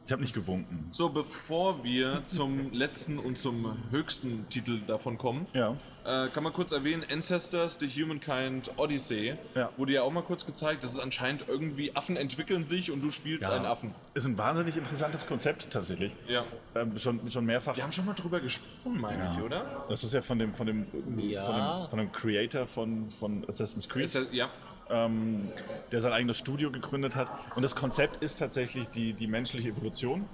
Ich 0.05 0.11
habe 0.11 0.21
nicht 0.21 0.35
gewunken. 0.35 0.87
So, 0.91 1.09
bevor 1.09 1.83
wir 1.83 2.21
zum 2.27 2.71
letzten 2.73 3.17
und 3.17 3.39
zum 3.39 3.75
höchsten 3.89 4.47
Titel 4.49 4.81
davon 4.85 5.17
kommen, 5.17 5.47
Ja. 5.53 5.75
äh, 6.05 6.27
kann 6.29 6.43
man 6.43 6.53
kurz 6.53 6.71
erwähnen, 6.71 7.03
Ancestors, 7.11 7.79
The 7.79 7.87
Humankind 7.87 8.69
Odyssey, 8.77 9.33
Ja. 9.55 9.71
wurde 9.77 9.93
ja 9.93 10.03
auch 10.03 10.11
mal 10.11 10.21
kurz 10.21 10.45
gezeigt, 10.45 10.83
dass 10.83 10.93
es 10.93 10.99
anscheinend 10.99 11.45
irgendwie 11.47 11.95
Affen 11.95 12.17
entwickeln 12.17 12.65
sich 12.65 12.91
und 12.91 13.01
du 13.03 13.09
spielst 13.09 13.49
einen 13.49 13.65
Affen. 13.65 13.95
Ist 14.13 14.25
ein 14.27 14.37
wahnsinnig 14.37 14.77
interessantes 14.77 15.25
Konzept 15.25 15.71
tatsächlich. 15.71 16.11
Ja. 16.27 16.43
Ähm, 16.75 16.99
schon, 16.99 17.31
schon 17.31 17.45
mehrfach. 17.45 17.75
Wir 17.75 17.81
haben 17.81 17.91
schon 17.91 18.05
mal 18.05 18.13
drüber 18.13 18.39
gesprochen, 18.41 19.01
meine 19.01 19.31
ich, 19.35 19.41
oder? 19.41 19.85
Das 19.89 20.03
ist 20.03 20.13
ja 20.13 20.21
von 20.21 20.37
dem, 20.37 20.53
von 20.53 20.67
dem, 20.67 20.85
Ja. 21.17 21.43
von 21.43 21.55
dem, 21.55 21.89
von 21.89 21.97
dem 21.99 22.11
Creator 22.11 22.67
von, 22.67 23.09
von 23.09 23.43
Assassin's 23.49 23.89
Creed, 23.89 24.13
ja, 24.13 24.21
ja. 24.31 24.49
Ähm, 24.89 25.49
der 25.91 26.01
sein 26.01 26.13
eigenes 26.13 26.37
Studio 26.37 26.71
gegründet 26.71 27.15
hat. 27.15 27.29
Und 27.55 27.63
das 27.63 27.75
Konzept 27.75 28.23
ist 28.23 28.39
tatsächlich 28.39 28.87
die, 28.89 29.13
die 29.13 29.27
menschliche 29.27 29.69
Evolution, 29.69 30.27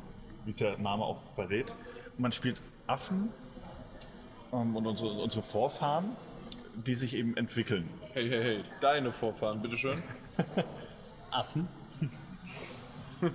wie 0.45 0.51
es 0.51 0.57
der 0.57 0.77
Name 0.77 1.03
auch 1.03 1.17
verrät. 1.35 1.73
Man 2.17 2.31
spielt 2.31 2.61
Affen 2.87 3.29
ähm, 4.51 4.75
und 4.75 4.85
unsere, 4.85 5.11
unsere 5.11 5.41
Vorfahren, 5.41 6.15
die 6.75 6.95
sich 6.95 7.15
eben 7.15 7.35
entwickeln. 7.37 7.89
Hey, 8.13 8.29
hey, 8.29 8.43
hey, 8.43 8.63
deine 8.79 9.11
Vorfahren, 9.11 9.61
bitteschön. 9.61 10.01
Affen. 11.31 11.67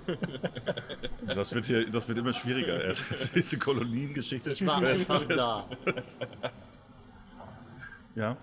Das 1.25 1.53
wird 1.53 1.65
hier, 1.65 1.89
das 1.89 2.07
wird 2.09 2.17
immer 2.17 2.33
schwieriger. 2.33 2.83
erst 2.83 3.33
Diese 3.35 3.57
Koloniengeschichte. 3.57 4.51
Ich 4.51 4.65
war 4.65 4.81
einfach 4.81 5.23
da. 5.25 5.65
Ja, 8.15 8.35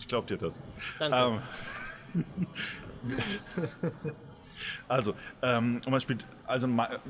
ich 0.00 0.08
glaub 0.08 0.26
dir 0.26 0.36
das. 0.38 0.60
Danke. 0.98 1.42
Ähm, 2.16 2.24
also, 4.88 5.14
ähm, 5.40 5.80
man 5.88 6.00
spielt, 6.02 6.26
also 6.46 6.66
me- 6.66 7.00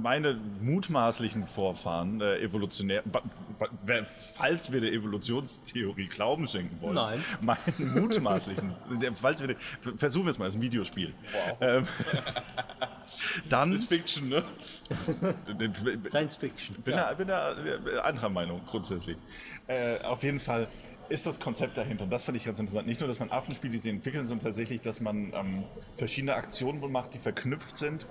meine 0.00 0.34
mutmaßlichen 0.62 1.44
Vorfahren, 1.44 2.22
äh, 2.22 2.38
evolutionär, 2.40 3.02
falls 4.36 4.72
wir 4.72 4.80
der 4.80 4.92
Evolutionstheorie 4.92 6.06
Glauben 6.06 6.48
schenken 6.48 6.80
wollen, 6.80 6.94
Nein. 6.94 7.22
meinen 7.42 7.92
mutmaßlichen, 8.00 8.74
falls 9.14 9.46
wir, 9.46 9.56
versuchen 9.96 10.24
wir 10.24 10.30
es 10.30 10.38
mal, 10.38 10.46
es 10.46 10.54
ist 10.54 10.58
ein 10.60 10.62
Videospiel. 10.62 11.12
Ähm, 11.60 11.86
dann 13.50 13.72
Ist 13.72 13.88
Fiction, 13.88 14.30
ne? 14.30 14.42
Science 16.08 16.36
Fiction. 16.36 16.76
bin, 16.82 16.96
da, 16.96 17.12
bin 17.12 17.28
da 17.28 17.52
äh, 17.62 17.98
anderer 18.02 18.30
Meinung 18.30 18.62
grundsätzlich. 18.66 19.18
Äh, 19.66 20.00
auf 20.00 20.22
jeden 20.22 20.38
Fall 20.40 20.66
ist 21.08 21.26
das 21.26 21.38
Konzept 21.40 21.76
dahinter 21.76 22.04
und 22.04 22.10
das 22.10 22.24
fand 22.24 22.36
ich 22.36 22.44
ganz 22.44 22.58
interessant. 22.58 22.86
Nicht 22.86 23.00
nur, 23.00 23.08
dass 23.08 23.18
man 23.18 23.30
Affen 23.30 23.54
spielt, 23.54 23.74
die 23.74 23.78
sie 23.78 23.90
entwickeln, 23.90 24.26
sondern 24.26 24.44
tatsächlich, 24.48 24.80
dass 24.80 25.00
man 25.00 25.32
ähm, 25.34 25.64
verschiedene 25.94 26.34
Aktionen 26.34 26.80
wohl 26.80 26.90
macht, 26.90 27.14
die 27.14 27.18
verknüpft 27.18 27.76
sind 27.76 28.06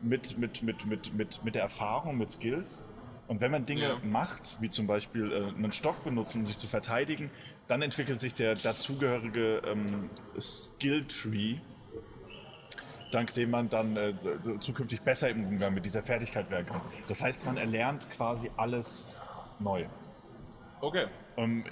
mit, 0.00 0.36
mit, 0.38 0.62
mit, 0.62 0.84
mit, 0.84 1.14
mit, 1.14 1.44
mit 1.44 1.54
der 1.54 1.62
Erfahrung, 1.62 2.18
mit 2.18 2.30
Skills. 2.30 2.82
Und 3.28 3.40
wenn 3.40 3.50
man 3.52 3.64
Dinge 3.64 3.82
Ja. 3.88 3.98
macht, 4.02 4.56
wie 4.60 4.68
zum 4.68 4.86
Beispiel 4.86 5.30
äh, 5.32 5.36
einen 5.56 5.72
Stock 5.72 6.02
benutzen, 6.04 6.40
um 6.40 6.46
sich 6.46 6.58
zu 6.58 6.66
verteidigen, 6.66 7.30
dann 7.68 7.80
entwickelt 7.80 8.20
sich 8.20 8.34
der 8.34 8.56
dazugehörige 8.56 9.62
ähm, 9.64 10.10
Skill-Tree, 10.38 11.58
dank 13.12 13.32
dem 13.34 13.50
man 13.50 13.68
dann 13.68 13.96
äh, 13.96 14.14
zukünftig 14.58 15.02
besser 15.02 15.28
im 15.28 15.46
Umgang 15.46 15.72
mit 15.74 15.84
dieser 15.86 16.02
Fertigkeit 16.02 16.50
werden 16.50 16.66
kann. 16.66 16.80
Das 17.08 17.22
heißt, 17.22 17.44
man 17.46 17.56
erlernt 17.56 18.10
quasi 18.10 18.50
alles 18.56 19.06
neu. 19.60 19.86
Okay. 20.80 21.06
Ähm, 21.36 21.64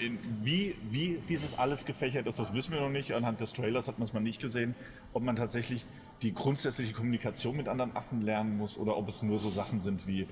wie, 0.42 0.74
wie 0.90 1.20
dieses 1.28 1.58
alles 1.58 1.84
gefächert 1.84 2.26
ist, 2.26 2.38
das 2.38 2.54
wissen 2.54 2.72
wir 2.72 2.80
noch 2.80 2.90
nicht. 2.90 3.12
Anhand 3.12 3.40
des 3.40 3.52
Trailers 3.52 3.88
hat 3.88 3.98
man 3.98 4.06
es 4.06 4.12
mal 4.12 4.20
nicht 4.20 4.40
gesehen, 4.40 4.74
ob 5.12 5.22
man 5.22 5.36
tatsächlich 5.36 5.86
die 6.22 6.32
grundsätzliche 6.32 6.92
Kommunikation 6.92 7.56
mit 7.56 7.68
anderen 7.68 7.94
Affen 7.96 8.22
lernen 8.22 8.56
muss 8.56 8.78
oder 8.78 8.96
ob 8.96 9.08
es 9.08 9.22
nur 9.22 9.38
so 9.38 9.50
Sachen 9.50 9.80
sind 9.80 10.06
wie 10.06 10.26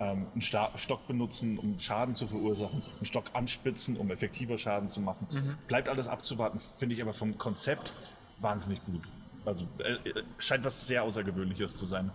ähm, 0.00 0.26
einen 0.32 0.42
Stock 0.76 1.06
benutzen, 1.06 1.58
um 1.58 1.78
Schaden 1.78 2.14
zu 2.14 2.26
verursachen, 2.26 2.82
einen 2.96 3.04
Stock 3.04 3.30
anspitzen, 3.34 3.96
um 3.96 4.10
effektiver 4.10 4.58
Schaden 4.58 4.88
zu 4.88 5.00
machen. 5.00 5.26
Bleibt 5.66 5.88
alles 5.88 6.08
abzuwarten, 6.08 6.58
finde 6.58 6.94
ich 6.94 7.02
aber 7.02 7.12
vom 7.12 7.38
Konzept 7.38 7.94
wahnsinnig 8.40 8.84
gut. 8.84 9.02
Also 9.44 9.66
äh, 9.78 9.92
äh, 9.92 10.24
scheint 10.38 10.64
was 10.64 10.86
sehr 10.86 11.02
Außergewöhnliches 11.02 11.76
zu 11.76 11.86
sein, 11.86 12.10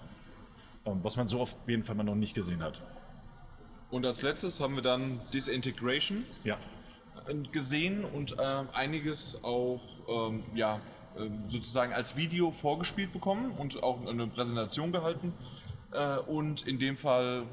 ähm, 0.86 1.00
was 1.04 1.16
man 1.16 1.28
so 1.28 1.40
auf 1.40 1.56
jeden 1.68 1.84
Fall 1.84 1.96
mal 1.96 2.04
noch 2.04 2.16
nicht 2.16 2.34
gesehen 2.34 2.62
hat. 2.62 2.82
Und 3.92 4.06
als 4.06 4.22
letztes 4.22 4.60
haben 4.60 4.76
wir 4.76 4.84
dann 4.84 5.22
Disintegration 5.34 6.26
Ja, 6.44 6.58
gesehen 7.52 8.06
und 8.06 8.40
äh, 8.40 8.64
einiges 8.74 9.44
auch 9.44 9.82
ähm, 10.08 10.44
ja, 10.54 10.80
äh, 11.16 11.30
sozusagen 11.44 11.94
als 11.94 12.16
Video 12.16 12.52
vorgespielt 12.52 13.12
bekommen 13.12 13.52
und 13.52 13.82
auch 13.84 14.06
eine 14.06 14.28
Präsentation 14.28 14.92
gehalten. 14.92 15.34
Äh, 15.92 16.18
und 16.18 16.68
in 16.68 16.80
dem 16.80 16.98
Fall 16.98 17.46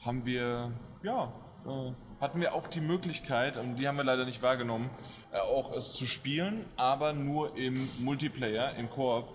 haben 0.00 0.24
wir, 0.26 0.72
ja, 1.02 1.32
äh, 1.66 1.92
hatten 2.20 2.40
wir 2.40 2.54
auch 2.54 2.68
die 2.68 2.80
Möglichkeit, 2.80 3.56
und 3.56 3.76
die 3.76 3.88
haben 3.88 3.96
wir 3.96 4.04
leider 4.04 4.24
nicht 4.24 4.42
wahrgenommen, 4.42 4.90
äh, 5.32 5.38
auch 5.38 5.72
es 5.72 5.92
zu 5.94 6.06
spielen, 6.06 6.64
aber 6.76 7.12
nur 7.12 7.56
im 7.56 7.88
Multiplayer, 7.98 8.74
im 8.76 8.90
Koop. 8.90 9.28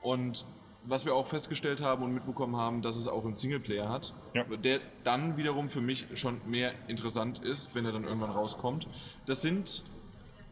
Und 0.00 0.44
was 0.88 1.04
wir 1.04 1.14
auch 1.14 1.26
festgestellt 1.26 1.82
haben 1.82 2.02
und 2.02 2.12
mitbekommen 2.14 2.56
haben, 2.56 2.80
dass 2.82 2.96
es 2.96 3.08
auch 3.08 3.24
im 3.24 3.36
Singleplayer 3.36 3.88
hat, 3.88 4.14
Ja. 4.34 4.44
der 4.44 4.80
dann 5.04 5.36
wiederum 5.36 5.68
für 5.68 5.80
mich 5.82 6.06
schon 6.14 6.40
mehr 6.46 6.72
interessant 6.88 7.38
ist, 7.40 7.74
wenn 7.74 7.84
er 7.84 7.92
dann 7.92 8.04
irgendwann 8.04 8.30
rauskommt. 8.30 8.88
Das 9.26 9.42
sind 9.42 9.82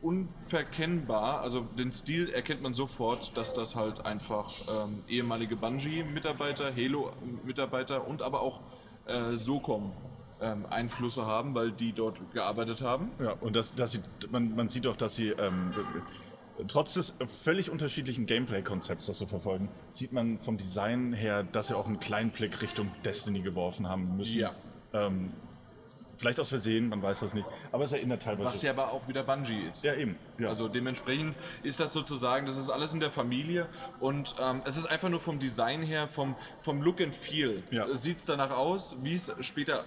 unverkennbar, 0.03 1.41
also 1.41 1.61
den 1.61 1.91
Stil 1.93 2.28
erkennt 2.30 2.62
man 2.62 2.74
sofort, 2.74 3.37
dass 3.37 3.55
das 3.55 3.74
halt 3.76 4.05
einfach 4.07 4.51
ähm, 4.70 5.03
ehemalige 5.09 5.57
Bungie-Mitarbeiter, 5.57 6.74
Halo-Mitarbeiter 6.74 8.07
und 8.07 8.22
aber 8.22 8.41
auch 8.41 8.61
äh, 9.07 9.37
SOCOM 9.37 9.93
ähm, 10.41 10.66
Einflüsse 10.68 11.24
haben, 11.26 11.55
weil 11.55 11.72
die 11.72 11.93
dort 11.93 12.18
gearbeitet 12.32 12.82
haben. 12.82 13.11
Ja, 13.20 13.32
und 13.41 13.57
das, 13.57 13.74
das 13.74 13.93
sieht, 13.93 14.05
man, 14.30 14.55
man 14.55 14.68
sieht 14.68 14.87
auch, 14.87 14.97
dass 14.97 15.16
sie 15.16 15.28
ähm, 15.30 15.70
trotz 16.69 16.95
des 16.95 17.17
völlig 17.27 17.71
unterschiedlichen 17.71 18.27
Gameplay-Konzepts, 18.27 19.07
das 19.07 19.19
sie 19.19 19.27
verfolgen, 19.27 19.69
sieht 19.91 20.13
man 20.13 20.39
vom 20.39 20.57
Design 20.57 21.13
her, 21.13 21.43
dass 21.43 21.69
sie 21.69 21.77
auch 21.77 21.87
einen 21.87 21.99
kleinen 21.99 22.31
Blick 22.31 22.63
Richtung 22.63 22.91
Destiny 23.05 23.41
geworfen 23.41 23.89
haben 23.89 24.17
müssen. 24.17 24.39
Ja. 24.39 24.55
Ähm, 24.93 25.33
vielleicht 26.17 26.41
aus 26.41 26.49
Versehen, 26.49 26.89
man 26.89 27.03
weiß 27.03 27.21
das 27.21 27.35
nicht. 27.35 27.47
Aber 27.73 27.85
es 27.85 27.93
erinnert 27.93 28.23
teilweise. 28.23 28.49
Was 28.49 28.63
ja 28.63 28.71
aber 28.71 28.93
auch 28.93 29.07
wieder 29.09 29.23
Bungie 29.23 29.67
ist. 29.71 29.85
ja, 29.85 29.95
eben. 29.95 30.17
Ja. 30.39 30.49
Also 30.49 30.69
dementsprechend 30.69 31.35
ist 31.63 31.81
das 31.81 31.93
sozusagen, 31.93 32.47
das 32.47 32.57
ist 32.57 32.71
alles 32.71 32.95
in 32.95 33.01
der 33.01 33.11
Familie 33.11 33.69
und 34.01 34.35
ähm, 34.41 34.63
es 34.65 34.77
ist 34.77 34.87
einfach 34.87 35.09
nur 35.09 35.21
vom 35.21 35.39
Design 35.39 35.83
her, 35.83 36.09
vom, 36.09 36.35
vom 36.61 36.83
Look 36.83 37.01
and 37.01 37.15
Feel. 37.15 37.63
Ja. 37.71 37.95
Sieht 37.95 38.19
es 38.19 38.27
danach 38.27 38.51
aus, 38.51 38.97
wie 39.03 39.15
es 39.15 39.33
später, 39.41 39.85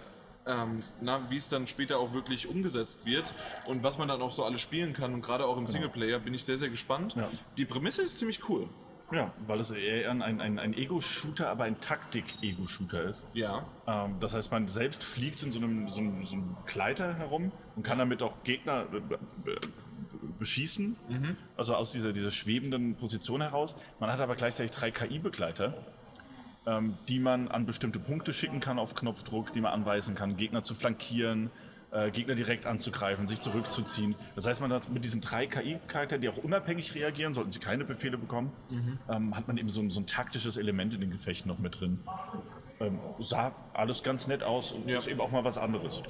ähm, 0.49 0.83
na, 1.01 1.29
wie 1.29 1.37
es 1.37 1.47
dann 1.47 1.67
später 1.67 1.99
auch 1.99 2.11
wirklich 2.13 2.47
umgesetzt 2.47 3.05
wird 3.05 3.33
und 3.67 3.83
was 3.83 3.97
man 3.97 4.07
dann 4.07 4.21
auch 4.21 4.31
so 4.31 4.43
alles 4.43 4.59
spielen 4.61 4.93
kann 4.93 5.13
und 5.13 5.21
gerade 5.21 5.45
auch 5.45 5.57
im 5.57 5.67
Singleplayer 5.67 6.19
bin 6.19 6.33
ich 6.33 6.43
sehr, 6.43 6.57
sehr 6.57 6.69
gespannt. 6.69 7.13
Genau. 7.13 7.27
Ja. 7.27 7.33
Die 7.57 7.65
Prämisse 7.65 8.01
ist 8.01 8.17
ziemlich 8.17 8.47
cool. 8.49 8.67
ja, 9.11 9.31
weil 9.47 9.59
es 9.59 9.71
eher 9.71 10.11
ein, 10.11 10.21
ein, 10.21 10.59
ein 10.59 10.73
Ego-Shooter, 10.73 11.49
aber 11.49 11.63
ein 11.63 11.79
Taktik-Ego-Shooter 11.79 13.03
ist. 13.03 13.23
Ja. 13.33 13.65
Ähm, 13.87 14.15
das 14.19 14.33
heißt, 14.33 14.51
man 14.51 14.67
selbst 14.67 15.03
fliegt 15.03 15.41
in 15.43 15.51
so 15.51 15.59
einem, 15.59 15.89
so 15.89 15.99
einem, 15.99 16.25
so 16.25 16.33
einem 16.35 16.57
Gleiter 16.65 17.15
herum 17.15 17.51
und 17.75 17.83
kann 17.83 17.97
damit 17.97 18.21
auch 18.21 18.43
Gegner 18.43 18.81
äh, 18.93 18.99
be- 18.99 19.19
be- 19.43 19.59
beschießen. 20.37 20.95
Also 21.57 21.75
aus 21.75 21.91
dieser, 21.91 22.11
dieser 22.13 22.31
schwebenden 22.31 22.95
Position 22.95 23.41
heraus. 23.41 23.75
Man 23.99 24.09
hat 24.11 24.19
aber 24.19 24.35
gleichzeitig 24.35 24.71
drei 24.71 24.91
KI-Begleiter, 24.91 25.73
ähm, 26.69 26.97
die 27.07 27.19
man 27.19 27.47
an 27.47 27.65
bestimmte 27.65 27.99
Punkte 27.99 28.31
schicken 28.33 28.59
kann 28.59 28.77
auf 28.79 28.93
Knopfdruck, 28.95 29.53
die 29.53 29.61
man 29.61 29.73
anweisen 29.73 30.13
kann, 30.15 30.37
Gegner 30.37 30.61
zu 30.63 30.75
flankieren. 30.75 31.49
äh, 31.91 32.11
Gegner 32.11 32.35
direkt 32.35 32.67
anzugreifen, 32.67 33.27
sich 33.27 33.39
zurückzuziehen. 33.39 34.13
Das 34.35 34.45
heißt, 34.45 34.61
man 34.61 34.71
hat 34.71 34.89
mit 34.91 35.03
diesen 35.03 35.21
drei 35.21 35.47
KI-Charakteren, 35.47 36.21
die 36.21 36.29
auch 36.29 36.37
unabhängig 36.37 36.93
reagieren, 36.93 37.33
sollten 37.33 37.49
sie 37.49 37.57
keine 37.59 37.83
Befehle 37.83 38.15
bekommen, 38.19 38.51
ähm, 39.09 39.35
hat 39.35 39.47
man 39.47 39.57
eben 39.57 39.69
so 39.69 39.81
ein, 39.81 39.89
so 39.89 39.99
ein 39.99 40.05
taktisches 40.05 40.55
Element 40.57 40.93
in 40.93 41.01
den 41.01 41.09
Gefechten 41.09 41.49
noch 41.49 41.57
mit 41.57 41.79
drin. 41.79 41.97
Ähm, 42.79 42.99
sah 43.19 43.53
alles 43.73 44.03
ganz 44.03 44.27
nett 44.27 44.43
aus 44.43 44.71
und 44.71 44.87
Ja. 44.87 44.99
ist 44.99 45.07
eben 45.07 45.19
auch 45.19 45.31
mal 45.31 45.43
was 45.43 45.57
anderes. 45.57 46.03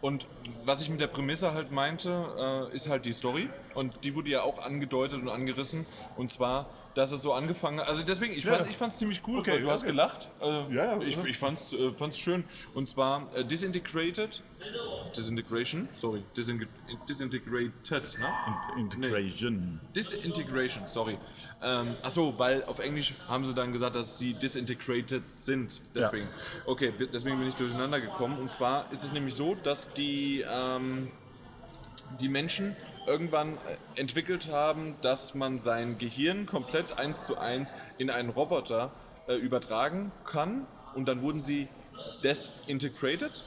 Und 0.00 0.26
was 0.64 0.82
ich 0.82 0.90
mit 0.90 1.00
der 1.00 1.06
Prämisse 1.06 1.54
halt 1.54 1.70
meinte, 1.70 2.68
äh, 2.72 2.74
ist 2.74 2.90
halt 2.90 3.04
die 3.04 3.12
Story. 3.12 3.48
Und 3.74 4.02
die 4.02 4.16
wurde 4.16 4.28
ja 4.28 4.42
auch 4.42 4.58
angedeutet 4.60 5.22
und 5.22 5.28
angerissen. 5.28 5.86
Und 6.16 6.32
zwar, 6.32 6.66
dass 6.94 7.12
es 7.12 7.22
so 7.22 7.32
angefangen 7.32 7.80
hat. 7.80 7.88
Also 7.88 8.02
deswegen, 8.04 8.32
ich 8.34 8.44
Ja. 8.44 8.62
fand 8.64 8.92
es 8.92 8.98
ziemlich 8.98 9.22
cool. 9.26 9.40
Okay, 9.40 9.58
du 9.60 9.66
ja, 9.66 9.72
hast 9.72 9.82
okay. 9.82 9.90
gelacht. 9.92 10.28
Äh, 10.40 10.46
Ja, 10.46 10.96
ja, 10.96 11.00
ich 11.00 11.16
ja. 11.16 11.24
ich 11.24 11.36
fand 11.38 11.58
es 11.58 11.72
äh, 11.72 11.92
fand's 11.92 12.18
schön. 12.18 12.44
Und 12.74 12.88
zwar 12.88 13.28
äh, 13.34 13.44
Disintegrated. 13.44 14.42
Disintegration, 15.16 15.88
sorry. 15.92 16.22
Dising 16.36 16.66
disintegrated, 17.08 18.18
ne? 18.18 18.28
Integration. 18.78 19.80
Disintegration, 19.94 20.86
sorry. 20.86 21.18
Ähm, 21.62 21.96
achso, 22.02 22.34
weil 22.38 22.64
auf 22.64 22.78
Englisch 22.78 23.14
haben 23.28 23.44
sie 23.44 23.54
dann 23.54 23.72
gesagt, 23.72 23.94
dass 23.96 24.18
sie 24.18 24.34
disintegrated 24.34 25.22
sind. 25.30 25.80
Deswegen. 25.94 26.28
Okay, 26.66 26.90
bi- 26.96 27.08
deswegen 27.12 27.38
bin 27.38 27.48
ich 27.48 27.54
durcheinander 27.56 28.00
gekommen. 28.00 28.38
Und 28.38 28.50
zwar 28.50 28.90
ist 28.92 29.02
es 29.04 29.12
nämlich 29.12 29.34
so, 29.34 29.54
dass 29.54 29.92
die, 29.94 30.44
ähm, 30.48 31.10
die 32.20 32.28
Menschen 32.28 32.76
irgendwann 33.06 33.54
äh, 33.54 34.00
entwickelt 34.00 34.48
haben, 34.50 34.96
dass 35.02 35.34
man 35.34 35.58
sein 35.58 35.98
Gehirn 35.98 36.46
komplett 36.46 36.98
eins 36.98 37.26
zu 37.26 37.38
eins 37.38 37.74
in 37.98 38.10
einen 38.10 38.30
Roboter 38.30 38.92
äh, 39.28 39.34
übertragen 39.34 40.12
kann. 40.24 40.66
Und 40.94 41.08
dann 41.08 41.22
wurden 41.22 41.40
sie 41.40 41.68
desintegrated 42.22 43.44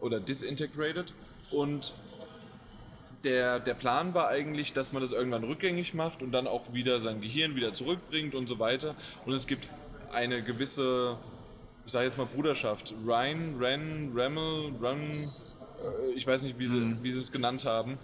oder 0.00 0.20
disintegrated. 0.20 1.12
Und 1.50 1.92
der, 3.24 3.60
der 3.60 3.74
Plan 3.74 4.14
war 4.14 4.28
eigentlich, 4.28 4.72
dass 4.72 4.92
man 4.92 5.02
das 5.02 5.12
irgendwann 5.12 5.44
rückgängig 5.44 5.94
macht 5.94 6.22
und 6.22 6.32
dann 6.32 6.46
auch 6.46 6.72
wieder 6.72 7.00
sein 7.00 7.20
Gehirn 7.20 7.54
wieder 7.54 7.74
zurückbringt 7.74 8.34
und 8.34 8.48
so 8.48 8.58
weiter. 8.58 8.94
Und 9.26 9.34
es 9.34 9.46
gibt 9.46 9.68
eine 10.12 10.42
gewisse, 10.42 11.18
ich 11.84 11.92
sage 11.92 12.06
jetzt 12.06 12.18
mal 12.18 12.26
Bruderschaft, 12.26 12.94
Ryan, 13.04 13.56
Ren, 13.58 14.12
Remmel, 14.14 14.72
Run, 14.80 15.32
ich 16.14 16.26
weiß 16.26 16.42
nicht, 16.42 16.58
wie 16.58 16.66
sie, 16.66 16.96
wie 17.02 17.12
sie 17.12 17.18
es 17.18 17.32
genannt 17.32 17.64
haben. 17.64 17.98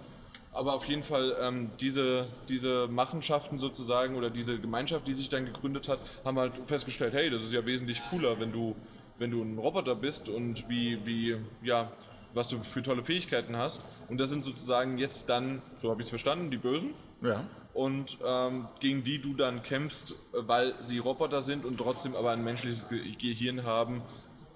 Aber 0.52 0.72
auf 0.72 0.86
jeden 0.86 1.02
Fall 1.02 1.36
ähm, 1.38 1.70
diese, 1.80 2.28
diese 2.48 2.88
Machenschaften 2.88 3.58
sozusagen 3.58 4.16
oder 4.16 4.30
diese 4.30 4.58
Gemeinschaft, 4.58 5.06
die 5.06 5.12
sich 5.12 5.28
dann 5.28 5.44
gegründet 5.44 5.86
hat, 5.86 5.98
haben 6.24 6.38
halt 6.38 6.52
festgestellt, 6.64 7.12
hey, 7.12 7.28
das 7.28 7.42
ist 7.42 7.52
ja 7.52 7.66
wesentlich 7.66 8.00
cooler, 8.08 8.40
wenn 8.40 8.52
du, 8.52 8.74
wenn 9.18 9.30
du 9.30 9.42
ein 9.42 9.58
Roboter 9.58 9.94
bist 9.94 10.30
und 10.30 10.66
wie, 10.70 11.04
wie, 11.04 11.36
ja, 11.62 11.92
was 12.32 12.48
du 12.48 12.58
für 12.58 12.82
tolle 12.82 13.02
Fähigkeiten 13.02 13.56
hast. 13.56 13.82
Und 14.08 14.18
das 14.18 14.30
sind 14.30 14.44
sozusagen 14.44 14.96
jetzt 14.96 15.28
dann, 15.28 15.60
so 15.74 15.90
habe 15.90 16.00
ich 16.00 16.06
es 16.06 16.10
verstanden, 16.10 16.50
die 16.50 16.56
Bösen. 16.56 16.94
Ja. 17.20 17.44
Und 17.74 18.16
ähm, 18.26 18.68
gegen 18.80 19.04
die 19.04 19.20
du 19.20 19.34
dann 19.34 19.62
kämpfst, 19.62 20.12
äh, 20.32 20.38
weil 20.46 20.74
sie 20.80 20.98
Roboter 20.98 21.42
sind 21.42 21.66
und 21.66 21.76
trotzdem 21.76 22.16
aber 22.16 22.30
ein 22.30 22.42
menschliches 22.42 22.88
Ge 22.88 23.14
Gehirn 23.18 23.64
haben. 23.64 24.02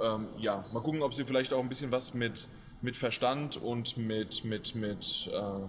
Ähm, 0.00 0.28
ja, 0.38 0.64
mal 0.72 0.82
gucken, 0.82 1.02
ob 1.02 1.12
sie 1.12 1.24
vielleicht 1.24 1.52
auch 1.52 1.60
ein 1.60 1.68
bisschen 1.68 1.92
was 1.92 2.14
mit, 2.14 2.48
mit 2.82 2.96
Verstand 2.96 3.56
und 3.56 3.96
mit, 3.96 4.44
mit, 4.44 4.74
mit 4.74 5.30
äh, 5.32 5.68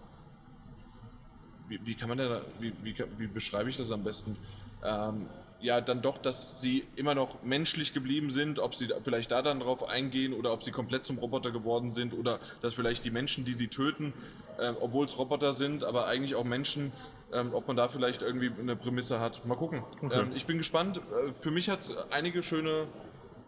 wie, 1.67 1.79
wie 1.85 1.95
kann 1.95 2.09
man 2.09 2.17
denn, 2.17 2.29
da- 2.29 2.41
wie, 2.59 2.73
wie, 2.83 2.95
wie 3.17 3.27
beschreibe 3.27 3.69
ich 3.69 3.77
das 3.77 3.91
am 3.91 4.03
besten? 4.03 4.37
Ähm, 4.83 5.27
ja, 5.59 5.79
dann 5.79 6.01
doch, 6.01 6.17
dass 6.17 6.59
sie 6.59 6.87
immer 6.95 7.13
noch 7.13 7.43
menschlich 7.43 7.93
geblieben 7.93 8.31
sind, 8.31 8.57
ob 8.59 8.73
sie 8.73 8.89
vielleicht 9.03 9.29
da 9.31 9.43
dann 9.43 9.59
drauf 9.59 9.87
eingehen 9.87 10.33
oder 10.33 10.53
ob 10.53 10.63
sie 10.63 10.71
komplett 10.71 11.05
zum 11.05 11.19
Roboter 11.19 11.51
geworden 11.51 11.91
sind 11.91 12.13
oder 12.15 12.39
dass 12.61 12.73
vielleicht 12.73 13.05
die 13.05 13.11
Menschen, 13.11 13.45
die 13.45 13.53
sie 13.53 13.67
töten, 13.67 14.13
äh, 14.57 14.73
obwohl 14.79 15.05
es 15.05 15.17
Roboter 15.19 15.53
sind, 15.53 15.83
aber 15.83 16.07
eigentlich 16.07 16.35
auch 16.35 16.43
Menschen 16.45 16.91
Ähm, 17.33 17.53
ob 17.53 17.65
man 17.65 17.77
da 17.77 17.87
vielleicht 17.87 18.21
irgendwie 18.23 18.51
eine 18.59 18.75
Prämisse 18.75 19.21
hat. 19.21 19.45
Mal 19.45 19.55
gucken. 19.55 19.85
Okay. 20.01 20.23
Ähm, 20.23 20.33
ich 20.35 20.45
bin 20.45 20.57
gespannt. 20.57 20.97
Äh, 20.97 21.31
Für 21.31 21.49
mich 21.49 21.69
hat 21.69 21.79
es 21.79 21.95
einige 22.09 22.43
schöne 22.43 22.89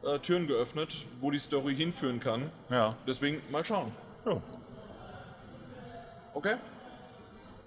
äh, 0.05 0.19
Türen 0.19 0.47
geöffnet, 0.47 1.05
wo 1.19 1.31
die 1.31 1.39
Story 1.39 1.75
hinführen 1.75 2.19
kann. 2.19 2.51
Ja. 2.69 2.95
Deswegen 3.07 3.41
mal 3.51 3.63
schauen. 3.65 3.91
ja. 4.25 4.41
Okay. 6.33 6.55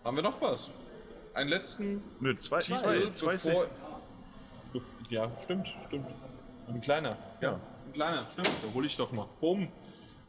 Haben 0.05 0.17
wir 0.17 0.23
noch 0.23 0.41
was? 0.41 0.71
Einen 1.35 1.51
letzten 1.51 2.03
Nö, 2.21 2.37
zwei, 2.39 2.61
Titel, 2.61 3.11
zwei, 3.13 3.37
zwei, 3.37 3.51
bevor... 3.53 3.67
Bef- 4.75 5.11
Ja, 5.11 5.31
stimmt, 5.43 5.75
stimmt. 5.85 6.07
Ein 6.69 6.81
kleiner. 6.81 7.17
Ja. 7.41 7.53
Ein 7.87 7.93
kleiner, 7.93 8.27
stimmt. 8.33 8.51
Da 8.63 8.75
hole 8.75 8.87
ich 8.87 8.97
doch 8.97 9.13
mal. 9.13 9.29
Bumm. 9.41 9.69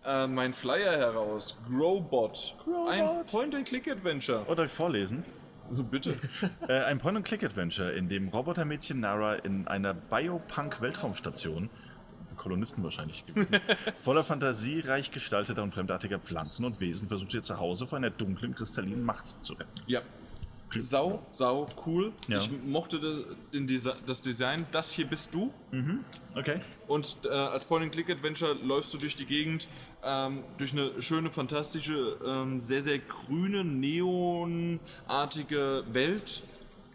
Äh, 0.05 0.27
mein 0.27 0.53
Flyer 0.53 0.97
heraus. 0.97 1.57
Growbot. 1.67 2.55
Ein 2.89 3.05
Growbot. 3.05 3.27
Point-and-Click-Adventure. 3.27 4.45
Oh, 4.47 4.53
darf 4.55 4.67
ich 4.67 4.71
vorlesen? 4.71 5.23
Bitte. 5.69 6.17
Äh, 6.67 6.83
ein 6.83 6.99
Point-and-Click-Adventure, 6.99 7.91
in 7.93 8.07
dem 8.09 8.27
Robotermädchen 8.29 8.99
Nara 8.99 9.35
in 9.35 9.67
einer 9.67 9.93
Biopunk-Weltraumstation, 9.93 11.69
Kolonisten 12.37 12.83
wahrscheinlich 12.83 13.25
gewesen, 13.25 13.59
voller 13.95 14.23
Fantasie, 14.23 14.81
reich 14.81 15.11
gestalteter 15.11 15.63
und 15.63 15.71
fremdartiger 15.71 16.19
Pflanzen 16.19 16.65
und 16.65 16.79
Wesen 16.79 17.07
versucht 17.07 17.33
ihr 17.33 17.41
Zuhause 17.41 17.87
vor 17.87 17.97
einer 17.97 18.09
dunklen, 18.09 18.55
kristallinen 18.55 19.03
Macht 19.03 19.43
zu 19.43 19.53
retten. 19.53 19.71
Ja. 19.87 20.01
Sau, 20.79 21.25
sau, 21.31 21.69
cool. 21.85 22.11
Ja. 22.27 22.39
Ich 22.39 22.49
mochte 22.65 22.99
das, 22.99 23.21
den 23.53 23.67
Desi 23.67 23.89
das 24.05 24.21
Design. 24.21 24.65
Das 24.71 24.91
hier 24.91 25.07
bist 25.07 25.33
du. 25.33 25.53
Okay. 26.35 26.59
Und 26.87 27.17
äh, 27.23 27.29
als 27.29 27.63
Point-and-Click-Adventure 27.65 28.53
läufst 28.53 28.93
du 28.93 28.97
durch 28.97 29.15
die 29.15 29.25
Gegend, 29.25 29.67
ähm, 30.03 30.43
durch 30.57 30.73
eine 30.73 31.01
schöne, 31.01 31.29
fantastische, 31.31 32.17
ähm, 32.25 32.59
sehr, 32.59 32.83
sehr 32.83 32.99
grüne, 32.99 33.63
neonartige 33.63 34.79
Welt. 35.91 36.43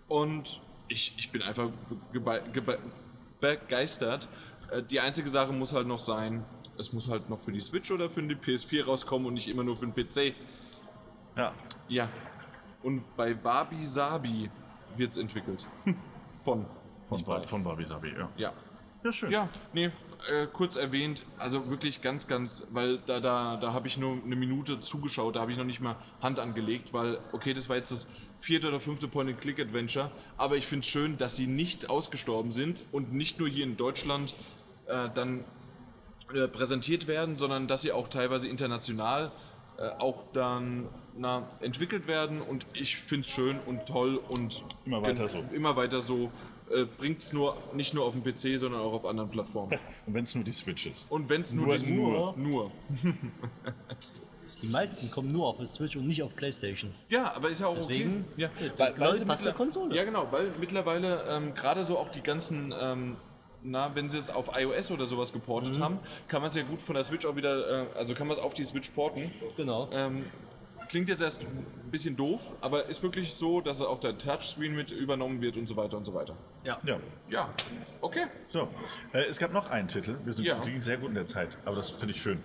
Und 0.07 0.61
ich, 0.89 1.15
ich 1.17 1.31
bin 1.31 1.41
einfach 1.43 1.71
begeistert. 3.41 4.29
Äh, 4.73 4.83
die 4.83 5.01
einzige 5.01 5.29
Sache 5.29 5.53
muss 5.53 5.73
halt 5.73 5.87
noch 5.87 5.99
sein, 5.99 6.45
es 6.79 6.93
muss 6.93 7.09
halt 7.11 7.29
noch 7.29 7.41
für 7.41 7.53
die 7.53 7.61
Switch 7.61 7.91
oder 7.91 8.09
für 8.11 8.23
die 8.23 8.35
PS4 8.35 8.85
rauskommen 8.85 9.27
und 9.29 9.35
nicht 9.35 9.49
immer 9.49 9.63
nur 9.65 9.77
für 9.77 9.87
den 9.87 9.95
PC. 9.95 10.35
Ja. 11.37 11.53
Ja. 11.89 12.09
Und 12.83 13.05
bei 13.17 13.43
Wabi 13.45 13.83
Sabi 13.85 14.51
wird 14.97 15.13
es 15.13 15.19
entwickelt. 15.19 15.67
Von. 16.39 16.67
Von. 17.09 17.23
Bar- 17.25 17.47
von 17.47 17.63
Barbie 17.63 17.85
Sabi, 17.85 18.13
ja. 18.19 18.29
Ja. 18.37 18.53
Ja, 19.05 19.13
schön. 19.13 19.31
Ja, 19.33 19.49
nee, 19.73 19.87
äh, 20.31 20.47
kurz 20.53 20.77
erwähnt, 20.77 21.25
also 21.37 21.69
wirklich 21.71 22.01
ganz, 22.03 22.29
ganz, 22.29 22.67
weil 22.71 22.99
da, 22.99 23.19
da, 23.19 23.57
da 23.57 23.73
habe 23.73 23.89
ich 23.89 23.99
nur 23.99 24.17
eine 24.25 24.37
Minute 24.37 24.81
zugeschaut, 24.81 25.35
da 25.35 25.41
habe 25.41 25.51
ich 25.51 25.59
noch 25.59 25.65
nicht 25.65 25.81
mal 25.81 25.97
Hand 26.21 26.39
angelegt, 26.39 26.93
weil, 26.93 27.19
okay, 27.33 27.53
das 27.53 27.69
war 27.69 27.75
jetzt 27.75 27.91
das 27.91 28.09
vierte 28.39 28.69
oder 28.69 28.79
fünfte 28.79 29.09
Point-and-Click-Adventure, 29.09 30.13
aber 30.37 30.57
ich 30.57 30.69
finde 30.69 30.85
es 30.85 30.87
schön, 30.87 31.17
dass 31.19 31.35
sie 31.37 31.49
nicht 31.49 31.91
ausgestorben 31.91 32.53
sind 32.53 32.85
und 32.93 33.13
nicht 33.13 33.41
nur 33.41 33.49
hier 33.49 33.65
in 33.65 33.77
Deutschland 33.77 34.37
äh, 34.87 35.09
dann 35.15 35.45
äh, 36.35 36.49
präsentiert 36.49 37.07
werden, 37.07 37.37
sondern 37.37 37.69
dass 37.69 37.83
sie 37.83 37.93
auch 37.93 38.09
teilweise 38.09 38.49
international 38.49 39.31
äh, 39.79 39.89
auch 39.99 40.25
dann 40.33 40.89
na, 41.17 41.49
entwickelt 41.61 42.07
werden 42.07 42.41
und 42.41 42.67
ich 42.73 42.97
finde 42.97 43.23
es 43.27 43.29
schön 43.29 43.59
und 43.67 43.87
toll 43.87 44.17
und 44.29 44.65
Immer 44.87 45.03
weiter 45.03 45.29
so. 45.29 45.45
Immer 45.53 45.77
weiter 45.77 46.01
so. 46.01 46.31
Äh, 46.71 46.85
Bringt 46.85 47.21
es 47.23 47.33
nur 47.35 47.57
nicht 47.75 47.93
nur 47.93 48.05
auf 48.07 48.15
dem 48.15 48.23
PC, 48.25 48.59
sondern 48.59 48.81
auch 48.81 48.93
auf 48.95 49.05
anderen 49.05 49.29
Plattformen. 49.31 49.79
Und 50.07 50.15
wenn 50.15 50.23
es 50.23 50.35
nur 50.35 50.43
die 50.45 50.53
Switch 50.53 50.87
ist. 50.87 51.11
Und 51.11 51.29
wenn 51.29 51.43
es 51.43 51.53
nur, 51.53 51.67
Nur- 51.67 51.79
die- 51.79 51.93
nur. 51.93 52.35
nur. 52.37 52.71
Die 54.63 54.69
meisten 54.69 55.11
kommen 55.11 55.33
nur 55.33 55.49
auf 55.49 55.59
die 55.59 55.67
Switch 55.67 55.97
und 55.97 56.07
nicht 56.07 56.23
auf 56.23 56.35
PlayStation. 56.37 56.95
Ja, 57.09 57.33
aber 57.35 57.49
ist 57.51 57.61
ja 57.61 57.67
auch 57.67 57.75
Deswegen, 57.75 58.25
okay. 58.33 58.43
Ja, 58.43 58.51
weil, 58.79 58.99
weil 58.99 59.09
passende 59.25 59.27
mittler- 59.51 59.53
Konsole. 59.55 59.95
Ja, 59.97 60.05
genau, 60.05 60.29
weil 60.31 60.53
mittlerweile 60.61 61.25
ähm, 61.29 61.53
gerade 61.55 61.85
so 61.85 61.99
auch 61.99 62.09
die 62.11 62.23
ganzen, 62.23 62.73
ähm, 62.81 63.17
na, 63.63 63.95
wenn 63.95 64.09
sie 64.11 64.19
es 64.19 64.31
auf 64.31 64.51
iOS 64.59 64.91
oder 64.91 65.07
sowas 65.07 65.33
geportet 65.33 65.77
Mhm. 65.79 65.83
haben, 65.85 65.99
kann 66.29 66.41
man 66.43 66.49
es 66.49 66.57
ja 66.57 66.63
gut 66.63 66.81
von 66.81 66.95
der 66.95 67.05
Switch 67.05 67.25
auch 67.27 67.37
wieder, 67.37 67.85
äh, 67.93 67.99
also 67.99 68.15
kann 68.15 68.27
man 68.27 68.37
es 68.37 68.43
auf 68.43 68.55
die 68.55 68.65
Switch 68.65 68.89
porten. 68.91 69.31
Genau. 69.57 69.89
Ähm, 69.93 70.25
klingt 70.89 71.09
jetzt 71.09 71.23
erst 71.23 71.43
ein 71.43 71.67
bisschen 71.91 72.17
doof, 72.17 72.41
aber 72.61 72.87
ist 72.87 73.03
wirklich 73.03 73.33
so, 73.35 73.61
dass 73.61 73.81
auch 73.81 73.99
der 73.99 74.19
Touchscreen 74.19 74.75
mit 74.75 74.91
übernommen 74.91 75.41
wird 75.41 75.57
und 75.57 75.67
so 75.69 75.77
weiter 75.77 75.97
und 75.97 76.05
so 76.05 76.13
weiter. 76.13 76.37
Ja. 76.65 76.79
Ja. 76.85 76.99
Ja, 77.31 77.49
okay. 78.01 78.27
So, 78.51 78.69
äh, 79.13 79.21
es 79.31 79.39
gab 79.39 79.53
noch 79.53 79.71
einen 79.71 79.89
Titel. 79.89 80.17
Wir 80.25 80.33
sind 80.33 80.45
Ja. 80.45 80.59
die 80.61 80.71
ging 80.71 80.81
sehr 80.81 80.99
gut 80.99 81.09
in 81.09 81.15
der 81.15 81.27
Zeit, 81.27 81.57
aber 81.65 81.77
das 81.77 81.91
finde 81.91 82.15
ich 82.15 82.21
schön. 82.21 82.43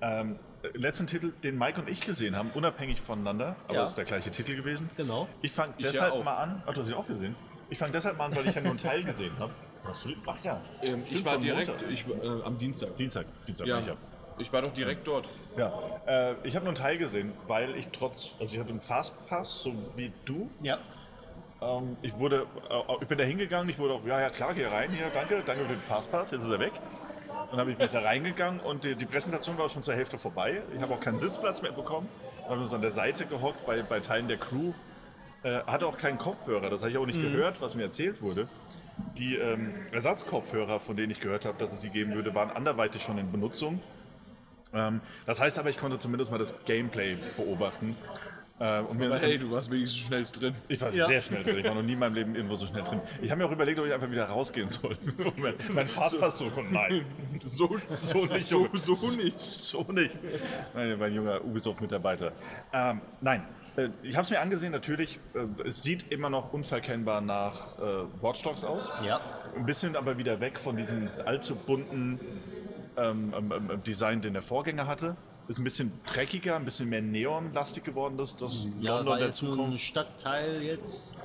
Ähm, 0.00 0.38
äh, 0.62 0.76
letzten 0.76 1.06
Titel, 1.06 1.32
den 1.42 1.56
Mike 1.58 1.80
und 1.80 1.88
ich 1.88 2.00
gesehen 2.00 2.36
haben, 2.36 2.50
unabhängig 2.52 3.00
voneinander, 3.00 3.56
aber 3.66 3.74
Ja. 3.74 3.84
es 3.84 3.92
ist 3.92 3.96
der 3.98 4.04
gleiche 4.04 4.30
Titel 4.30 4.54
gewesen. 4.56 4.90
Genau. 4.96 5.28
Ich 5.40 5.52
fange 5.52 5.74
ja 5.78 5.90
deshalb 5.90 6.12
auch. 6.12 6.24
mal 6.24 6.36
an. 6.36 6.62
Ach, 6.66 6.74
du 6.74 6.82
hast 6.82 6.88
ihn 6.88 6.94
auch 6.94 7.06
gesehen? 7.06 7.34
Ich 7.70 7.78
fange 7.78 7.92
deshalb 7.92 8.18
mal 8.18 8.26
an, 8.26 8.36
weil 8.36 8.46
ich 8.46 8.54
ja 8.54 8.60
nur 8.60 8.70
einen 8.70 8.78
Teil 8.78 9.02
gesehen 9.02 9.32
habe. 9.38 9.52
Hast 9.84 10.04
du 10.04 10.08
den? 10.08 10.18
Ach 10.26 10.44
ja. 10.44 10.60
Ähm, 10.82 11.02
ich 11.08 11.24
war 11.24 11.38
direkt 11.38 11.70
ich, 11.90 12.06
äh, 12.06 12.42
am 12.44 12.58
Dienstag. 12.58 12.96
Dienstag. 12.96 13.26
Dienstag 13.46 13.66
Ja, 13.66 13.86
war 13.86 13.96
ich 14.38 14.52
war 14.52 14.62
doch 14.62 14.72
direkt 14.72 15.06
dort. 15.06 15.28
Ja, 15.56 15.72
äh, 16.06 16.34
ich 16.44 16.54
habe 16.54 16.64
nur 16.64 16.70
einen 16.70 16.76
Teil 16.76 16.98
gesehen, 16.98 17.32
weil 17.46 17.76
ich 17.76 17.88
trotz, 17.88 18.34
also 18.40 18.54
ich 18.54 18.60
hatte 18.60 18.70
einen 18.70 18.80
Fastpass, 18.80 19.62
so 19.62 19.74
wie 19.96 20.12
du. 20.24 20.50
Ja. 20.62 20.78
Ähm, 21.60 21.96
ich 22.02 22.16
wurde, 22.18 22.46
äh, 22.70 22.92
ich 23.00 23.08
bin 23.08 23.18
da 23.18 23.24
hingegangen, 23.24 23.68
ich 23.68 23.78
wurde 23.78 23.94
auch, 23.94 24.04
ja, 24.04 24.20
ja 24.20 24.30
klar, 24.30 24.54
geh 24.54 24.66
rein 24.66 24.90
hier, 24.90 25.10
danke, 25.10 25.42
danke 25.44 25.64
für 25.64 25.68
den 25.68 25.80
Fastpass, 25.80 26.30
jetzt 26.30 26.44
ist 26.44 26.50
er 26.50 26.58
weg. 26.58 26.72
Dann 27.50 27.60
habe 27.60 27.70
ich 27.70 27.78
mich 27.78 27.90
da 27.90 28.00
reingegangen 28.00 28.60
und 28.60 28.84
die, 28.84 28.96
die 28.96 29.04
Präsentation 29.04 29.58
war 29.58 29.68
schon 29.68 29.82
zur 29.82 29.94
Hälfte 29.94 30.16
vorbei. 30.18 30.62
Ich 30.74 30.80
habe 30.80 30.94
auch 30.94 31.00
keinen 31.00 31.18
Sitzplatz 31.18 31.60
mehr 31.60 31.72
bekommen. 31.72 32.08
habe 32.48 32.66
so 32.66 32.74
an 32.74 32.82
der 32.82 32.92
Seite 32.92 33.26
gehockt 33.26 33.66
bei, 33.66 33.82
bei 33.82 34.00
Teilen 34.00 34.26
der 34.26 34.38
Crew. 34.38 34.72
Äh, 35.42 35.60
hatte 35.64 35.86
auch 35.86 35.98
keinen 35.98 36.18
Kopfhörer, 36.18 36.70
das 36.70 36.80
habe 36.80 36.90
ich 36.90 36.98
auch 36.98 37.06
nicht 37.06 37.20
gehört, 37.20 37.60
was 37.60 37.74
mir 37.74 37.82
erzählt 37.82 38.22
wurde. 38.22 38.48
Die 39.18 39.36
ähm, 39.36 39.74
Ersatzkopfhörer, 39.92 40.80
von 40.80 40.96
denen 40.96 41.10
ich 41.10 41.20
gehört 41.20 41.44
habe, 41.44 41.58
dass 41.58 41.72
es 41.72 41.80
sie 41.80 41.90
geben 41.90 42.14
würde, 42.14 42.34
waren 42.34 42.50
anderweitig 42.50 43.02
schon 43.02 43.18
in 43.18 43.30
Benutzung. 43.32 43.80
Ähm, 44.74 45.00
das 45.26 45.40
heißt 45.40 45.58
aber, 45.58 45.70
ich 45.70 45.78
konnte 45.78 45.98
zumindest 45.98 46.30
mal 46.30 46.38
das 46.38 46.54
Gameplay 46.64 47.16
beobachten. 47.36 47.96
Äh, 48.58 48.80
und 48.80 48.98
mir, 48.98 49.06
Aber 49.06 49.18
hey, 49.18 49.38
du 49.38 49.50
warst 49.50 49.70
wenigstens 49.70 50.06
schnell 50.06 50.24
drin. 50.24 50.54
ich 50.68 50.80
war 50.80 50.90
Ja. 50.92 51.06
sehr 51.06 51.20
schnell 51.20 51.42
drin. 51.42 51.58
Ich 51.58 51.64
war 51.64 51.74
noch 51.74 51.82
nie 51.82 51.94
in 51.94 51.98
meinem 51.98 52.14
Leben 52.14 52.34
irgendwo 52.34 52.54
so 52.56 52.66
schnell 52.66 52.82
drin. 52.84 53.00
Ich 53.20 53.30
habe 53.30 53.40
mir 53.42 53.46
auch 53.48 53.52
überlegt, 53.52 53.78
ob 53.80 53.86
ich 53.86 53.92
einfach 53.92 54.10
wieder 54.10 54.26
rausgehen 54.26 54.68
soll. 54.68 54.96
mein, 55.36 55.54
mein 55.74 55.88
Fastpass 55.88 56.38
so. 56.38 56.50
Nein. 56.70 57.04
So, 57.40 57.78
So 57.90 58.24
nicht, 58.26 58.46
So, 58.46 58.68
so 58.74 59.16
nicht. 59.16 59.36
So 59.36 59.82
nicht. 59.90 60.16
Mein, 60.74 60.98
mein 60.98 61.12
junger 61.14 61.42
Ubisoft-Mitarbeiter. 61.44 62.32
Ähm, 62.72 63.00
nein. 63.20 63.42
Äh, 63.76 63.88
Ich 64.02 64.16
habe 64.16 64.24
es 64.24 64.30
mir 64.30 64.40
angesehen, 64.40 64.72
natürlich. 64.72 65.18
Äh, 65.34 65.68
es 65.68 65.82
sieht 65.82 66.10
immer 66.12 66.30
noch 66.30 66.52
unverkennbar 66.52 67.20
nach 67.20 67.78
äh, 67.78 67.82
Watch 68.20 68.42
Dogs 68.42 68.64
aus. 68.64 68.90
Ja. 69.04 69.20
Ein 69.56 69.66
bisschen 69.66 69.96
aber 69.96 70.18
wieder 70.18 70.40
weg 70.40 70.58
von 70.58 70.76
diesem 70.76 71.08
allzu 71.24 71.54
bunten 71.54 72.20
ähm, 72.96 73.32
ähm, 73.36 73.52
ähm, 73.70 73.82
Design, 73.84 74.20
den 74.20 74.34
der 74.34 74.42
Vorgänger 74.42 74.86
hatte. 74.86 75.16
Ist 75.48 75.58
ein 75.58 75.64
bisschen 75.64 75.92
dreckiger, 76.06 76.56
ein 76.56 76.64
bisschen 76.64 76.88
mehr 76.88 77.02
neonlastig 77.02 77.82
geworden, 77.84 78.16
das, 78.16 78.36
das 78.36 78.66
Ja, 78.80 78.96
London 78.96 79.06
der 79.06 79.16
nur 79.18 79.26
ein 79.26 79.32
Zukunft. 79.32 79.80
Stadtteil 79.80 80.62
jetzt, 80.62 81.18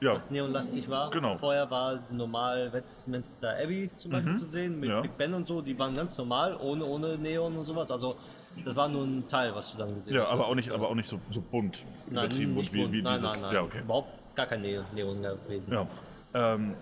Ja, 0.00 0.14
was 0.14 0.30
neonlastig 0.30 0.88
war. 0.90 1.10
Genau. 1.10 1.36
Vorher 1.36 1.70
war 1.70 2.00
normal 2.10 2.72
Westminster 2.72 3.56
Abbey 3.62 3.88
zum 3.98 4.10
Beispiel 4.12 4.36
zu 4.36 4.46
sehen, 4.46 4.72
mit 4.78 4.82
Mhm. 4.84 4.88
Ja. 4.90 5.00
Big 5.00 5.16
Ben 5.16 5.32
und 5.32 5.46
so, 5.46 5.62
die 5.62 5.78
waren 5.78 5.94
ganz 5.94 6.18
normal, 6.18 6.56
ohne, 6.56 6.84
ohne 6.84 7.16
Neon 7.18 7.56
und 7.56 7.66
sowas. 7.66 7.90
Also 7.90 8.16
das 8.64 8.76
war 8.76 8.88
nur 8.88 9.04
ein 9.04 9.28
Teil, 9.28 9.54
was 9.54 9.72
du 9.72 9.78
dann 9.78 9.94
gesehen 9.94 10.14
ja 10.14 10.22
hast. 10.22 10.28
aber 10.30 10.38
Das 10.42 10.50
auch 10.50 10.54
nicht, 10.54 10.70
aber 10.70 10.88
auch 10.88 10.94
nicht 10.94 11.08
so, 11.08 11.20
so 11.30 11.40
bunt. 11.40 11.84
Nein, 12.08 12.24
übertrieben 12.26 12.54
bunt 12.54 12.72
wie, 12.72 12.80
bunt. 12.82 12.92
wie 12.92 13.02
nein, 13.02 13.14
dieses. 13.14 13.32
nein, 13.32 13.42
nein. 13.42 13.54
Ja, 13.54 13.62
okay. 13.62 13.80
Überhaupt 13.80 14.34
gar 14.34 14.46
kein 14.46 14.60
Neon, 14.62 14.84
gewesen. 15.22 15.72
Ja. 15.72 15.86
Ähm, 16.34 16.74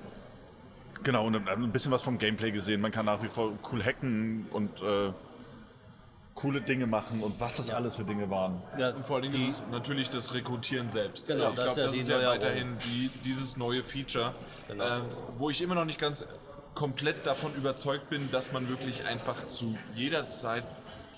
genau, 1.02 1.26
und 1.26 1.48
ein 1.48 1.72
bisschen 1.72 1.92
was 1.92 2.02
vom 2.02 2.18
Gameplay 2.18 2.50
gesehen. 2.50 2.80
Man 2.80 2.90
kann 2.92 3.06
nach 3.06 3.22
wie 3.22 3.28
vor 3.28 3.52
cool 3.72 3.82
hacken 3.84 4.46
und 4.50 4.80
äh, 4.82 5.12
coole 6.34 6.60
Dinge 6.60 6.86
machen 6.86 7.22
und 7.22 7.38
was 7.40 7.56
das 7.58 7.70
alles 7.70 7.94
für 7.96 8.04
Dinge 8.04 8.28
waren. 8.28 8.60
Ja, 8.76 8.90
Und 8.90 9.04
vor 9.06 9.16
allen 9.16 9.30
Dingen 9.30 9.50
ist 9.50 9.62
natürlich 9.70 10.10
das 10.10 10.34
Rekrutieren 10.34 10.90
selbst. 10.90 11.26
Genau, 11.28 11.50
ich 11.50 11.54
das 11.54 11.64
glaube, 11.64 11.70
ist 11.70 11.76
ja 11.78 11.84
das 11.86 11.96
ist 11.96 12.08
ja 12.24 12.28
weiterhin 12.28 12.76
die, 12.84 13.10
dieses 13.24 13.56
neue 13.56 13.84
Feature, 13.84 14.34
Genau. 14.68 14.84
ähm, 14.84 15.02
wo 15.36 15.50
ich 15.50 15.62
immer 15.62 15.76
noch 15.76 15.84
nicht 15.84 16.00
ganz 16.00 16.26
komplett 16.74 17.24
davon 17.24 17.54
überzeugt 17.54 18.10
bin, 18.10 18.30
dass 18.32 18.50
man 18.52 18.68
wirklich 18.68 19.04
einfach 19.06 19.46
zu 19.46 19.78
jeder 19.94 20.26
Zeit 20.26 20.64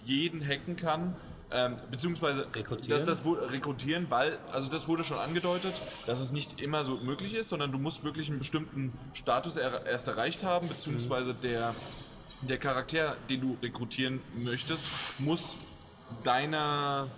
jeden 0.06 0.46
hacken 0.46 0.76
kann. 0.76 1.14
Ähm, 1.52 1.76
beziehungsweise 1.92 2.46
Rekrutieren? 2.54 3.06
Das, 3.06 3.22
das 3.22 3.52
rekrutieren, 3.52 4.06
weil, 4.08 4.36
also 4.50 4.68
das 4.68 4.88
wurde 4.88 5.04
schon 5.04 5.18
angedeutet, 5.18 5.80
dass 6.06 6.18
es 6.20 6.32
nicht 6.32 6.60
immer 6.60 6.82
so 6.82 6.96
möglich 6.96 7.34
ist, 7.34 7.50
sondern 7.50 7.70
du 7.70 7.78
musst 7.78 8.02
wirklich 8.02 8.28
einen 8.28 8.40
bestimmten 8.40 8.92
Status 9.14 9.56
er, 9.56 9.86
erst 9.86 10.08
erreicht 10.08 10.42
haben, 10.42 10.66
beziehungsweise 10.68 11.34
der, 11.34 11.72
der 12.42 12.58
Charakter, 12.58 13.16
den 13.30 13.40
du 13.42 13.56
rekrutieren 13.62 14.20
möchtest, 14.36 14.84
muss 15.18 15.56
deiner 16.24 17.08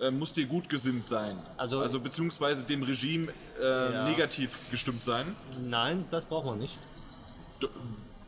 äh, 0.00 0.10
muss 0.10 0.32
dir 0.32 0.46
gut 0.46 0.68
gesinnt 0.68 1.04
sein. 1.06 1.38
Also- 1.56 1.78
also 1.78 2.00
beziehungsweise 2.00 2.64
dem 2.64 2.82
Regime 2.82 3.32
äh, 3.60 3.92
Ja. 3.92 4.04
negativ 4.04 4.58
gestimmt 4.70 5.04
sein. 5.04 5.34
Nein, 5.62 6.04
das 6.10 6.24
braucht 6.24 6.46
man 6.46 6.58
nicht. 6.58 6.76
D 7.62 7.68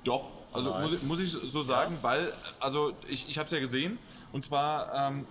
doch, 0.04 0.30
also 0.56 0.70
Nein. 0.70 0.82
muss, 0.82 0.92
ich- 0.92 1.02
muss 1.02 1.20
ich 1.20 1.30
so 1.30 1.62
sagen, 1.62 1.98
weil, 2.02 2.32
also 2.60 2.92
ich, 3.08 3.28
ich 3.28 3.38
habe 3.38 3.46
es 3.46 3.52
ja 3.52 3.60
gesehen, 3.60 3.98
und 4.32 4.44
zwar 4.44 4.92
ähm, 5.08 5.26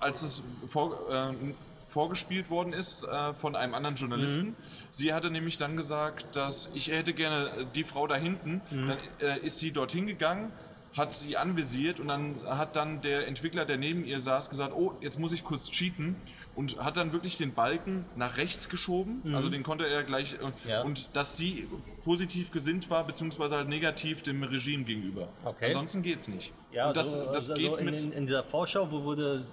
als 0.00 0.22
es 0.22 0.42
vor, 0.66 0.96
äh, 1.10 1.34
vorgespielt 1.72 2.50
worden 2.50 2.72
ist 2.72 3.02
äh, 3.04 3.34
von 3.34 3.56
einem 3.56 3.74
anderen 3.74 3.96
Journalisten. 3.96 4.54
Sie 4.90 5.12
hatte 5.12 5.30
nämlich 5.30 5.56
dann 5.56 5.76
gesagt, 5.76 6.36
dass 6.36 6.70
ich 6.74 6.88
hätte 6.88 7.12
gerne 7.12 7.66
die 7.74 7.84
Frau 7.84 8.06
da 8.06 8.14
hinten. 8.14 8.60
Dann 8.70 8.98
äh, 9.20 9.38
ist 9.40 9.58
sie 9.58 9.72
dorthin 9.72 10.06
gegangen, 10.06 10.52
hat 10.96 11.12
sie 11.12 11.36
anvisiert 11.36 11.98
und 12.00 12.08
dann 12.08 12.36
hat 12.46 12.76
dann 12.76 13.00
der 13.00 13.26
Entwickler, 13.26 13.64
der 13.64 13.76
neben 13.76 14.04
ihr 14.04 14.20
saß, 14.20 14.50
gesagt, 14.50 14.72
oh, 14.74 14.94
jetzt 15.00 15.18
muss 15.18 15.32
ich 15.32 15.44
kurz 15.44 15.70
cheaten. 15.70 16.16
Und 16.58 16.84
hat 16.84 16.96
dann 16.96 17.12
wirklich 17.12 17.38
den 17.38 17.54
Balken 17.54 18.04
nach 18.16 18.36
rechts 18.36 18.68
geschoben, 18.68 19.22
also 19.32 19.48
den 19.48 19.62
konnte 19.62 19.86
er 19.86 20.02
gleich, 20.02 20.34
äh, 20.34 20.68
Ja. 20.68 20.82
und 20.82 21.08
dass 21.12 21.36
sie 21.36 21.68
positiv 22.02 22.50
gesinnt 22.50 22.90
war, 22.90 23.04
beziehungsweise 23.06 23.54
halt 23.54 23.68
negativ 23.68 24.24
dem 24.24 24.42
Regime 24.42 24.82
gegenüber. 24.82 25.28
Okay. 25.44 25.66
Ansonsten 25.66 26.02
geht's 26.02 26.26
nicht. 26.26 26.52
Ja, 26.72 26.88
und 26.88 26.96
das, 26.96 27.14
so, 27.14 27.26
das 27.26 27.48
also 27.50 27.54
geht 27.54 27.78
in, 27.78 27.84
mit. 27.84 28.00
in, 28.00 28.10
in 28.10 28.26
dieser 28.26 28.42
Vorschau 28.42 28.90
wo 28.90 29.04
wurde 29.04 29.46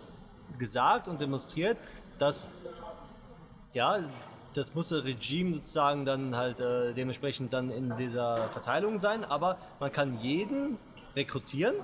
gesagt 0.58 1.08
und 1.08 1.22
demonstriert, 1.22 1.78
dass 2.18 2.48
ja, 3.74 4.00
das 4.56 4.74
muss 4.74 4.90
das 4.90 5.04
Regime 5.04 5.54
sozusagen 5.54 6.06
dann 6.06 6.36
halt 6.36 6.60
äh, 6.60 6.92
dementsprechend 6.94 7.54
dann 7.54 7.70
in 7.70 7.96
dieser 7.98 8.50
Verteilung 8.50 8.98
sein, 8.98 9.24
aber 9.24 9.60
man 9.80 9.92
kann 9.92 10.20
jeden 10.22 10.80
rekrutieren. 11.16 11.76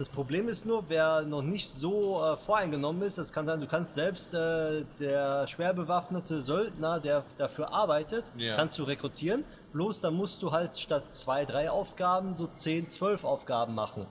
Das 0.00 0.08
Problem 0.08 0.48
ist 0.48 0.64
nur, 0.64 0.84
wer 0.88 1.20
noch 1.26 1.42
nicht 1.42 1.68
so 1.68 2.24
äh, 2.24 2.34
voreingenommen 2.38 3.02
ist, 3.02 3.18
das 3.18 3.34
kann 3.34 3.44
sein, 3.44 3.60
du 3.60 3.66
kannst 3.66 3.92
selbst 3.92 4.32
äh, 4.32 4.82
der 4.98 5.46
schwer 5.46 5.74
bewaffnete 5.74 6.40
Söldner, 6.40 6.98
der 7.00 7.22
dafür 7.36 7.70
arbeitet, 7.70 8.32
Ja. 8.38 8.56
kannst 8.56 8.78
du 8.78 8.84
rekrutieren. 8.84 9.44
Bloß 9.74 10.00
dann 10.00 10.14
musst 10.14 10.42
du 10.42 10.52
halt 10.52 10.78
statt 10.78 11.12
zwei, 11.12 11.44
drei 11.44 11.70
Aufgaben 11.70 12.34
so 12.34 12.46
10, 12.46 12.88
12 12.88 13.24
Aufgaben 13.24 13.74
machen. 13.74 14.06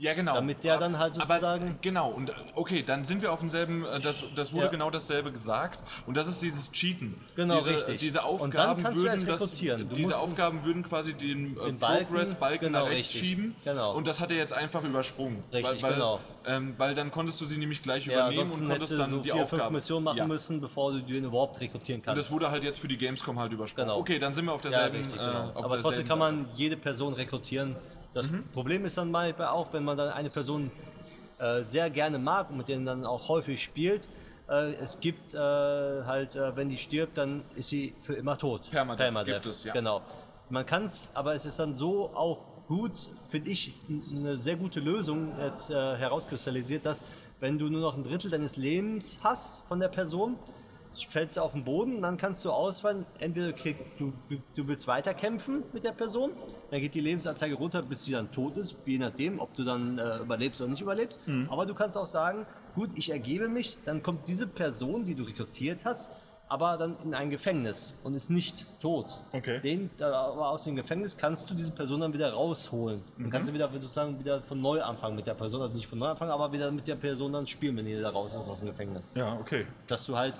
Ja, 0.00 0.14
genau. 0.14 0.32
Damit 0.32 0.64
der 0.64 0.78
dann 0.78 0.98
halt 0.98 1.14
sozusagen- 1.14 1.62
Aber, 1.62 1.74
genau, 1.82 2.08
und 2.08 2.30
äh, 2.30 2.32
okay, 2.54 2.82
dann 2.82 3.04
sind 3.04 3.20
wir 3.20 3.30
auf 3.30 3.40
demselben, 3.40 3.84
äh, 3.84 4.00
das, 4.00 4.24
das 4.34 4.50
wurde 4.54 4.64
Ja. 4.64 4.70
genau 4.70 4.90
dasselbe 4.90 5.30
gesagt. 5.30 5.82
Und 6.06 6.16
das 6.16 6.26
ist 6.26 6.40
dieses 6.42 6.72
Cheaten. 6.72 7.20
Genau, 7.36 7.58
diese, 7.58 7.70
richtig. 7.76 8.00
Diese 8.00 8.22
Und 8.22 8.54
dann 8.54 8.70
Aufgaben 8.70 8.94
würden 8.96 9.26
das, 9.26 9.52
diese 9.92 10.16
Aufgaben 10.16 10.64
würden 10.64 10.82
quasi 10.84 11.12
den, 11.12 11.54
äh, 11.58 11.66
Den 11.66 11.78
Balken, 11.78 12.06
Progress-Balken 12.06 12.64
genau, 12.68 12.84
nach 12.84 12.90
rechts 12.90 13.12
richtig. 13.12 13.20
schieben. 13.28 13.54
Genau. 13.62 13.94
Und 13.94 14.06
das 14.08 14.20
hat 14.20 14.30
er 14.30 14.38
jetzt 14.38 14.54
einfach 14.54 14.82
übersprungen. 14.84 15.44
Richtig, 15.52 15.82
weil, 15.82 15.82
weil, 15.82 15.92
genau. 15.92 16.20
Ähm, 16.46 16.72
weil 16.78 16.94
dann 16.94 17.10
konntest 17.10 17.38
du 17.42 17.44
sie 17.44 17.58
nämlich 17.58 17.82
gleich 17.82 18.06
Ja, 18.06 18.30
übernehmen 18.30 18.52
und 18.52 18.68
konntest 18.70 18.98
dann 18.98 19.10
so 19.10 19.18
die 19.18 19.30
vier, 19.30 19.42
Aufgaben. 19.42 19.74
Missionen 19.74 20.04
machen 20.04 20.16
ja. 20.16 20.26
müssen, 20.26 20.62
bevor 20.62 20.92
du 20.92 21.00
den 21.02 21.24
überhaupt 21.24 21.60
rekrutieren 21.60 22.00
Und 22.00 22.06
kannst. 22.06 22.18
das 22.24 22.32
wurde 22.32 22.50
halt 22.50 22.64
jetzt 22.64 22.80
für 22.80 22.88
die 22.88 22.96
Gamescom 22.96 23.38
halt 23.38 23.52
übersprungen. 23.52 23.88
Genau. 23.90 24.00
Okay, 24.00 24.18
dann 24.18 24.32
sind 24.32 24.46
wir 24.46 24.54
auf 24.54 24.64
ja, 24.64 24.70
derselben. 24.70 24.96
richtig, 24.96 25.20
äh, 25.20 25.26
genau. 25.26 25.50
auf 25.50 25.56
Aber 25.66 25.78
trotzdem 25.78 25.82
derselben 25.82 26.08
kann 26.08 26.18
Seite. 26.20 26.36
man 26.36 26.48
jede 26.56 26.76
Person 26.78 27.12
rekrutieren. 27.12 27.76
Das 28.14 28.30
Mhm. 28.30 28.44
Problem 28.52 28.84
ist 28.84 28.98
dann 28.98 29.10
manchmal 29.10 29.48
auch, 29.48 29.72
wenn 29.72 29.84
man 29.84 29.96
dann 29.96 30.10
eine 30.10 30.30
Person 30.30 30.70
äh, 31.38 31.62
sehr 31.64 31.88
gerne 31.90 32.18
mag 32.18 32.50
und 32.50 32.56
mit 32.58 32.68
denen 32.68 32.84
dann 32.84 33.06
auch 33.06 33.28
häufig 33.28 33.62
spielt. 33.62 34.08
Äh, 34.48 34.74
es 34.74 35.00
gibt 35.00 35.32
äh, 35.32 35.38
halt, 35.38 36.36
äh, 36.36 36.54
wenn 36.56 36.68
die 36.68 36.76
stirbt, 36.76 37.16
dann 37.16 37.42
ist 37.54 37.68
sie 37.68 37.94
für 38.00 38.14
immer 38.14 38.36
tot. 38.36 38.70
Permadeath 38.70 39.24
gibt 39.24 39.46
es, 39.46 39.64
ja. 39.64 39.72
Genau. 39.72 40.02
Man 40.48 40.66
kann 40.66 40.86
es, 40.86 41.12
aber 41.14 41.34
es 41.34 41.46
ist 41.46 41.58
dann 41.60 41.76
so 41.76 42.10
auch 42.14 42.38
gut, 42.66 42.92
finde 43.28 43.50
ich, 43.50 43.74
eine 43.88 44.36
sehr 44.36 44.56
gute 44.56 44.80
Lösung 44.80 45.32
jetzt 45.40 45.70
äh, 45.70 45.96
herauskristallisiert, 45.96 46.84
dass 46.84 47.02
wenn 47.38 47.58
du 47.58 47.68
nur 47.70 47.80
noch 47.80 47.96
ein 47.96 48.04
Drittel 48.04 48.30
deines 48.30 48.56
Lebens 48.56 49.18
hast 49.22 49.64
von 49.66 49.80
der 49.80 49.88
Person, 49.88 50.36
fällst 50.96 51.36
du 51.36 51.40
auf 51.40 51.52
den 51.52 51.64
Boden, 51.64 52.02
dann 52.02 52.16
kannst 52.16 52.44
du 52.44 52.50
auswählen, 52.50 53.06
entweder 53.18 53.52
krieg, 53.52 53.76
du, 53.98 54.12
du 54.28 54.68
willst 54.68 54.86
weiterkämpfen 54.86 55.62
mit 55.72 55.84
der 55.84 55.92
Person, 55.92 56.32
dann 56.70 56.80
geht 56.80 56.94
die 56.94 57.00
Lebensanzeige 57.00 57.54
runter, 57.54 57.82
bis 57.82 58.04
sie 58.04 58.12
dann 58.12 58.30
tot 58.30 58.56
ist, 58.56 58.76
je 58.84 58.98
nachdem, 58.98 59.40
ob 59.40 59.54
du 59.54 59.64
dann 59.64 59.98
äh, 59.98 60.18
überlebst 60.18 60.60
oder 60.60 60.70
nicht 60.70 60.82
überlebst. 60.82 61.20
Aber 61.48 61.66
du 61.66 61.74
kannst 61.74 61.96
auch 61.96 62.06
sagen, 62.06 62.46
gut, 62.74 62.90
ich 62.94 63.10
ergebe 63.10 63.48
mich, 63.48 63.78
dann 63.84 64.02
kommt 64.02 64.28
diese 64.28 64.46
Person, 64.46 65.04
die 65.06 65.14
du 65.14 65.22
rekrutiert 65.24 65.80
hast, 65.84 66.16
aber 66.48 66.76
dann 66.76 66.96
in 67.04 67.14
ein 67.14 67.30
Gefängnis 67.30 67.96
und 68.02 68.14
ist 68.14 68.28
nicht 68.28 68.66
tot. 68.80 69.20
Okay. 69.32 69.60
Den, 69.60 69.88
aber 70.00 70.50
aus 70.50 70.64
dem 70.64 70.74
Gefängnis 70.74 71.16
kannst 71.16 71.48
du 71.48 71.54
diese 71.54 71.70
Person 71.70 72.00
dann 72.00 72.12
wieder 72.12 72.32
rausholen. 72.32 73.02
Dann 73.16 73.30
kannst 73.30 73.48
du 73.48 73.54
wieder 73.54 73.70
sozusagen 73.70 74.18
wieder 74.18 74.42
von 74.42 74.60
neu 74.60 74.82
anfangen 74.82 75.14
mit 75.14 75.28
der 75.28 75.34
Person, 75.34 75.62
also 75.62 75.74
nicht 75.76 75.86
von 75.86 76.00
neu 76.00 76.08
anfangen, 76.08 76.32
aber 76.32 76.52
wieder 76.52 76.72
mit 76.72 76.88
der 76.88 76.96
Person 76.96 77.32
dann 77.32 77.46
spielen, 77.46 77.76
wenn 77.76 77.86
die 77.86 78.00
da 78.00 78.10
raus 78.10 78.34
ist 78.34 78.48
aus 78.48 78.58
dem 78.58 78.68
Gefängnis 78.68 79.14
Ja, 79.14 79.34
okay. 79.38 79.64
dass 79.86 80.04
du 80.06 80.16
halt, 80.18 80.34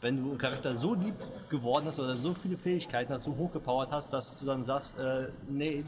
wenn 0.00 0.16
du 0.22 0.30
einen 0.30 0.38
Charakter 0.38 0.76
so 0.76 0.94
lieb 0.94 1.14
geworden 1.48 1.86
hast 1.86 1.98
oder 1.98 2.14
so 2.14 2.34
viele 2.34 2.56
Fähigkeiten 2.56 3.12
hast, 3.12 3.24
so 3.24 3.34
hochgepowert 3.36 3.90
hast, 3.90 4.12
dass 4.12 4.38
du 4.38 4.46
dann 4.46 4.64
sagst, 4.64 4.98
äh, 4.98 5.28
nee, 5.48 5.84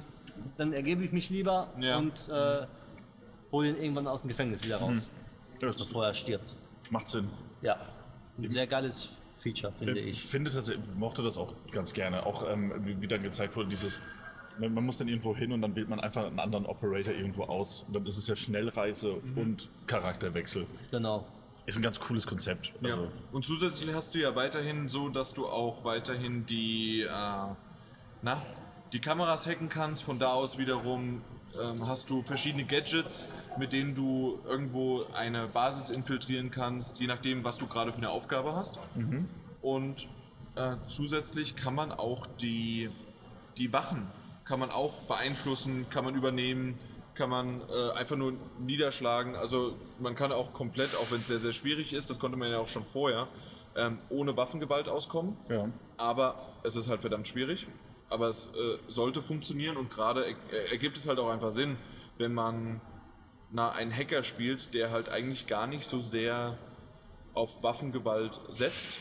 dann 0.56 0.72
ergebe 0.72 1.04
ich 1.04 1.12
mich 1.12 1.30
lieber 1.30 1.68
Ja. 1.78 1.98
und 1.98 2.28
äh, 2.28 2.66
hol 3.52 3.66
ihn 3.66 3.76
irgendwann 3.76 4.06
aus 4.06 4.22
dem 4.22 4.28
Gefängnis 4.28 4.62
wieder 4.64 4.78
raus, 4.78 5.10
das 5.60 5.76
bevor 5.76 6.06
er 6.06 6.14
stirbt. 6.14 6.54
macht 6.90 7.08
Sinn. 7.08 7.28
Ja, 7.62 7.76
ein 8.38 8.50
sehr 8.50 8.66
geiles 8.66 9.08
Feature, 9.40 9.72
finde 9.72 9.98
Ich 10.00 10.10
ich. 10.18 10.24
finde 10.24 10.50
tatsächlich, 10.50 10.84
mochte 10.96 11.22
das 11.22 11.36
auch 11.38 11.52
ganz 11.70 11.92
gerne. 11.92 12.24
Auch 12.26 12.48
ähm, 12.48 12.72
wie, 12.84 13.00
wie 13.00 13.06
dann 13.08 13.22
gezeigt 13.22 13.54
wurde, 13.56 13.68
dieses, 13.68 14.00
man, 14.58 14.74
man 14.74 14.84
muss 14.84 14.98
dann 14.98 15.08
irgendwo 15.08 15.34
hin 15.36 15.52
und 15.52 15.62
dann 15.62 15.74
wählt 15.76 15.88
man 15.88 16.00
einfach 16.00 16.24
einen 16.26 16.38
anderen 16.40 16.66
Operator 16.66 17.14
irgendwo 17.14 17.44
aus. 17.44 17.84
Und 17.86 17.94
dann 17.96 18.06
ist 18.06 18.16
es 18.16 18.26
ja 18.26 18.34
Schnellreise 18.36 19.12
und 19.36 19.68
Charakterwechsel. 19.86 20.66
Genau. 20.90 21.24
Ist 21.66 21.76
ein 21.76 21.82
ganz 21.82 22.00
cooles 22.00 22.26
Konzept. 22.26 22.72
Ja. 22.80 22.94
Also, 22.94 23.08
Und 23.32 23.44
zusätzlich 23.44 23.92
hast 23.94 24.14
du 24.14 24.18
ja 24.18 24.34
weiterhin 24.34 24.88
so, 24.88 25.08
dass 25.08 25.34
du 25.34 25.46
auch 25.46 25.84
weiterhin 25.84 26.46
die, 26.46 27.02
äh, 27.02 27.08
na, 28.22 28.42
die 28.92 29.00
Kameras 29.00 29.46
hacken 29.46 29.68
kannst. 29.68 30.02
Von 30.02 30.18
da 30.18 30.28
aus 30.28 30.56
wiederum 30.58 31.20
ähm, 31.60 31.86
hast 31.86 32.08
du 32.10 32.22
verschiedene 32.22 32.64
Gadgets, 32.64 33.28
mit 33.58 33.72
denen 33.72 33.94
du 33.94 34.38
irgendwo 34.46 35.04
eine 35.14 35.46
Basis 35.46 35.90
infiltrieren 35.90 36.50
kannst, 36.50 37.00
je 37.00 37.06
nachdem, 37.06 37.44
was 37.44 37.58
du 37.58 37.66
gerade 37.66 37.92
für 37.92 37.98
eine 37.98 38.10
Aufgabe 38.10 38.54
hast. 38.54 38.78
Und 39.60 40.08
äh, 40.56 40.76
zusätzlich 40.86 41.54
kann 41.54 41.74
man 41.74 41.92
auch 41.92 42.26
die, 42.40 42.90
die 43.56 43.72
Wachen 43.72 44.06
kann 44.48 44.58
man 44.60 44.70
auch 44.70 44.94
beeinflussen, 45.02 45.86
kann 45.90 46.04
man 46.06 46.14
übernehmen, 46.14 46.78
kann 47.18 47.28
man 47.28 47.60
äh, 47.68 47.90
einfach 47.90 48.16
nur 48.16 48.32
niederschlagen. 48.60 49.34
Also 49.34 49.74
man 49.98 50.14
kann 50.14 50.32
auch 50.32 50.52
komplett, 50.52 50.96
auch 50.96 51.10
wenn 51.10 51.20
es 51.20 51.26
sehr, 51.26 51.40
sehr 51.40 51.52
schwierig 51.52 51.92
ist, 51.92 52.08
das 52.08 52.18
konnte 52.18 52.38
man 52.38 52.50
ja 52.50 52.58
auch 52.58 52.68
schon 52.68 52.84
vorher, 52.84 53.26
ähm, 53.76 53.98
ohne 54.08 54.36
Waffengewalt 54.36 54.88
auskommen. 54.88 55.36
ja. 55.50 55.68
Aber 55.98 56.36
es 56.62 56.76
ist 56.76 56.88
halt 56.88 57.00
verdammt 57.00 57.26
schwierig. 57.26 57.66
Aber 58.08 58.28
es 58.28 58.46
äh, 58.46 58.78
sollte 58.86 59.20
funktionieren 59.20 59.76
und 59.76 59.90
gerade 59.90 60.24
er 60.50 60.70
ergibt 60.70 60.96
es 60.96 61.06
halt 61.06 61.18
auch 61.18 61.28
einfach 61.28 61.50
Sinn, 61.50 61.76
wenn 62.16 62.32
man 62.32 62.80
na, 63.50 63.70
einen 63.72 63.94
Hacker 63.94 64.22
spielt, 64.22 64.72
der 64.72 64.90
halt 64.90 65.08
eigentlich 65.08 65.46
gar 65.46 65.66
nicht 65.66 65.84
so 65.84 66.00
sehr 66.00 66.56
auf 67.34 67.62
Waffengewalt 67.62 68.40
setzt. 68.50 68.98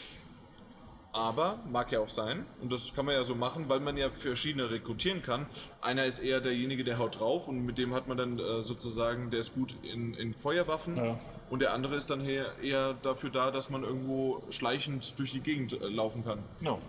Aber 1.14 1.60
mag 1.70 1.92
ja 1.92 2.00
auch 2.00 2.10
sein, 2.10 2.46
und 2.62 2.72
das 2.72 2.94
kann 2.94 3.06
man 3.06 3.16
ja 3.16 3.24
so 3.24 3.34
machen, 3.34 3.70
weil 3.70 3.80
man 3.80 3.98
ja 3.98 4.10
verschiedene 4.12 4.70
rekrutieren 4.70 5.22
kann. 5.22 5.48
Einer 5.82 6.06
ist 6.06 6.20
eher 6.20 6.42
derjenige, 6.42 6.84
der 6.84 7.00
haut 7.00 7.20
drauf 7.20 7.48
und 7.48 7.66
mit 7.66 7.78
dem 7.78 7.94
hat 7.94 8.08
man 8.08 8.18
dann 8.18 8.40
äh, 8.40 8.62
sozusagen, 8.62 9.32
der 9.32 9.40
ist 9.40 9.56
gut 9.56 9.76
in, 9.82 10.14
in 10.14 10.34
Feuerwaffen. 10.34 10.96
Ja. 10.98 11.20
Und 11.50 11.62
der 11.62 11.74
andere 11.74 11.96
ist 11.96 12.10
dann 12.10 12.22
eher, 12.22 12.60
eher 12.60 12.94
dafür 12.94 13.30
da, 13.30 13.52
dass 13.52 13.70
man 13.70 13.84
irgendwo 13.84 14.44
schleichend 14.50 15.18
durch 15.18 15.32
die 15.32 15.40
Gegend 15.40 15.74
äh, 15.74 15.88
laufen 15.88 16.24
kann. 16.24 16.44
No. 16.60 16.80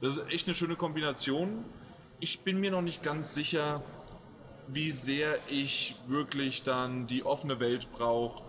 Das 0.00 0.16
ist 0.16 0.32
echt 0.32 0.46
eine 0.46 0.54
schöne 0.54 0.76
Kombination. 0.76 1.64
Ich 2.20 2.40
bin 2.40 2.58
mir 2.58 2.70
noch 2.70 2.82
nicht 2.82 3.02
ganz 3.02 3.34
sicher, 3.34 3.82
wie 4.66 4.90
sehr 4.90 5.38
ich 5.48 5.96
wirklich 6.06 6.62
dann 6.62 7.06
die 7.06 7.24
offene 7.24 7.60
Welt 7.60 7.88
brauche. 7.92 8.42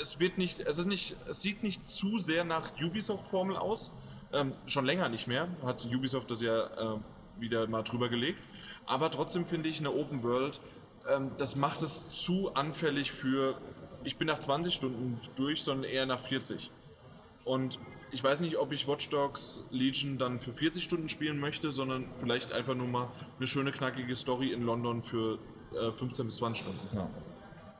Es 0.00 0.20
wird 0.20 0.38
nicht, 0.38 0.60
es 0.60 0.78
ist 0.78 0.86
nicht, 0.86 1.16
es 1.28 1.42
sieht 1.42 1.62
nicht 1.62 1.88
zu 1.88 2.18
sehr 2.18 2.44
nach 2.44 2.70
Ubisoft-Formel 2.80 3.56
aus. 3.56 3.92
Ähm, 4.32 4.52
schon 4.66 4.84
länger 4.84 5.08
nicht 5.08 5.26
mehr. 5.26 5.48
Hat 5.64 5.84
Ubisoft 5.86 6.30
das 6.30 6.40
ja 6.40 6.94
äh, 6.94 6.98
wieder 7.38 7.66
mal 7.66 7.82
drüber 7.82 8.08
gelegt. 8.08 8.38
Aber 8.86 9.10
trotzdem 9.10 9.46
finde 9.46 9.68
ich 9.68 9.78
eine 9.78 9.92
Open 9.92 10.22
World, 10.22 10.60
ähm, 11.08 11.32
das 11.38 11.56
macht 11.56 11.82
es 11.82 12.10
zu 12.22 12.54
anfällig 12.54 13.12
für, 13.12 13.56
ich 14.04 14.16
bin 14.16 14.26
nach 14.26 14.38
20 14.38 14.74
Stunden 14.74 15.18
durch, 15.36 15.62
sondern 15.62 15.90
eher 15.90 16.06
nach 16.06 16.20
40. 16.20 16.70
Und 17.44 17.78
ich 18.12 18.22
weiß 18.22 18.40
nicht, 18.40 18.58
ob 18.58 18.72
ich 18.72 18.88
Watch 18.88 19.08
Dogs 19.10 19.68
Legion 19.70 20.18
dann 20.18 20.40
für 20.40 20.52
40 20.52 20.82
Stunden 20.82 21.08
spielen 21.08 21.38
möchte, 21.38 21.70
sondern 21.70 22.06
vielleicht 22.14 22.52
einfach 22.52 22.74
nur 22.74 22.88
mal 22.88 23.08
eine 23.38 23.46
schöne, 23.46 23.72
knackige 23.72 24.14
Story 24.16 24.52
in 24.52 24.62
London 24.62 25.02
für 25.02 25.38
äh, 25.72 25.92
15 25.92 26.26
bis 26.26 26.36
20 26.36 26.62
Stunden. 26.62 26.96
Ja. 26.96 27.08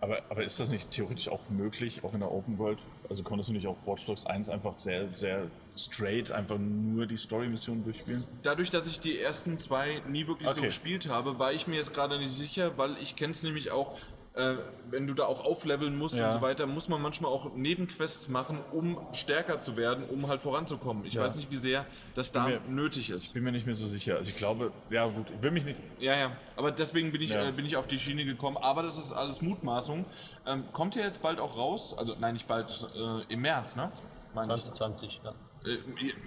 Aber, 0.01 0.19
aber 0.31 0.45
ist 0.45 0.59
das 0.59 0.71
nicht 0.71 0.91
theoretisch 0.91 1.29
auch 1.29 1.41
möglich, 1.51 2.03
auch 2.05 2.15
in 2.15 2.21
der 2.21 2.31
Open 2.31 2.59
World? 2.59 2.79
Also 3.09 3.23
konntest 3.23 3.51
du 3.51 3.53
nicht 3.53 3.67
auch 3.67 3.77
Watch 3.85 4.07
Dogs 4.07 4.25
1 4.25 4.49
einfach 4.49 4.79
sehr, 4.79 5.09
sehr 5.15 5.51
straight 5.81 6.31
einfach 6.33 6.59
nur 6.59 7.07
die 7.07 7.17
Story-Missionen 7.17 7.85
durchspielen? 7.85 8.25
Dadurch, 8.43 8.71
dass 8.71 8.87
ich 8.87 9.01
die 9.01 9.19
ersten 9.19 9.59
zwei 9.59 10.03
nie 10.09 10.27
wirklich 10.27 10.49
so 10.51 10.59
Okay. 10.59 10.67
gespielt 10.67 11.09
habe, 11.09 11.39
war 11.39 11.53
ich 11.53 11.67
mir 11.67 11.77
jetzt 11.77 11.95
gerade 11.95 12.19
nicht 12.19 12.33
sicher, 12.33 12.77
weil 12.79 12.97
ich 13.01 13.17
kenne 13.17 13.33
es 13.33 13.43
nämlich 13.43 13.71
auch, 13.71 13.99
äh, 14.35 14.55
wenn 14.91 15.09
du 15.09 15.15
da 15.15 15.25
auch 15.25 15.45
aufleveln 15.45 15.99
musst 15.99 16.15
Ja. 16.15 16.29
und 16.29 16.35
so 16.35 16.41
weiter, 16.41 16.65
muss 16.67 16.89
man 16.89 17.03
manchmal 17.03 17.33
auch 17.33 17.53
Nebenquests 17.55 18.29
machen, 18.29 18.59
um 18.71 18.97
stärker 19.13 19.59
zu 19.59 19.77
werden, 19.77 20.05
um 20.09 20.29
halt 20.29 20.41
voranzukommen. 20.41 21.05
Ich 21.05 21.15
Ja. 21.15 21.23
weiß 21.23 21.35
nicht, 21.35 21.51
wie 21.51 21.57
sehr 21.57 21.85
das 22.15 22.31
da 22.31 22.47
mir- 22.47 22.61
nötig 22.69 23.11
ist. 23.11 23.35
Bin 23.35 23.43
mir 23.43 23.51
nicht 23.51 23.67
mehr 23.67 23.75
so 23.75 23.89
sicher. 23.89 24.17
Also 24.17 24.31
ich 24.31 24.37
glaube, 24.37 24.71
ja 24.89 25.05
gut, 25.09 25.27
ich 25.37 25.43
will 25.43 25.51
mich 25.51 25.65
nicht. 25.65 25.81
Ja, 25.99 26.17
ja. 26.17 26.33
Aber 26.57 26.71
deswegen 26.71 27.11
bin 27.11 27.21
ich, 27.23 27.31
Ja. 27.31 27.49
äh, 27.49 27.53
bin 27.53 27.67
ich 27.67 27.77
auf 27.77 27.89
die 27.89 27.99
Schiene 27.99 28.25
gekommen. 28.25 28.57
Aber 28.57 28.85
das 28.85 28.99
ist 28.99 29.11
alles 29.13 29.43
Mutmaßung. 29.43 30.05
Ähm, 30.47 30.65
kommt 30.73 30.95
ja 30.95 31.03
jetzt 31.03 31.21
bald 31.23 31.41
auch 31.41 31.57
raus? 31.57 31.95
Also, 31.99 32.15
nein, 32.19 32.35
nicht 32.35 32.47
bald, 32.47 32.69
äh, 32.95 33.33
im 33.33 33.41
März, 33.43 33.75
ne? 33.75 33.91
Meine 34.33 34.55
ich. 34.55 34.63
2020, 34.63 35.21
ja. 35.25 35.35
Äh, 35.65 35.79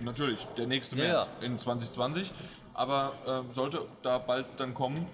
natürlich, 0.04 0.46
der 0.58 0.68
nächste 0.68 0.96
Ja, 0.98 1.04
März 1.04 1.30
in 1.42 1.58
2020. 1.60 2.32
Aber 2.76 3.14
äh, 3.48 3.52
sollte 3.52 3.86
da 4.02 4.18
bald 4.18 4.46
dann 4.58 4.74
kommen. 4.74 5.08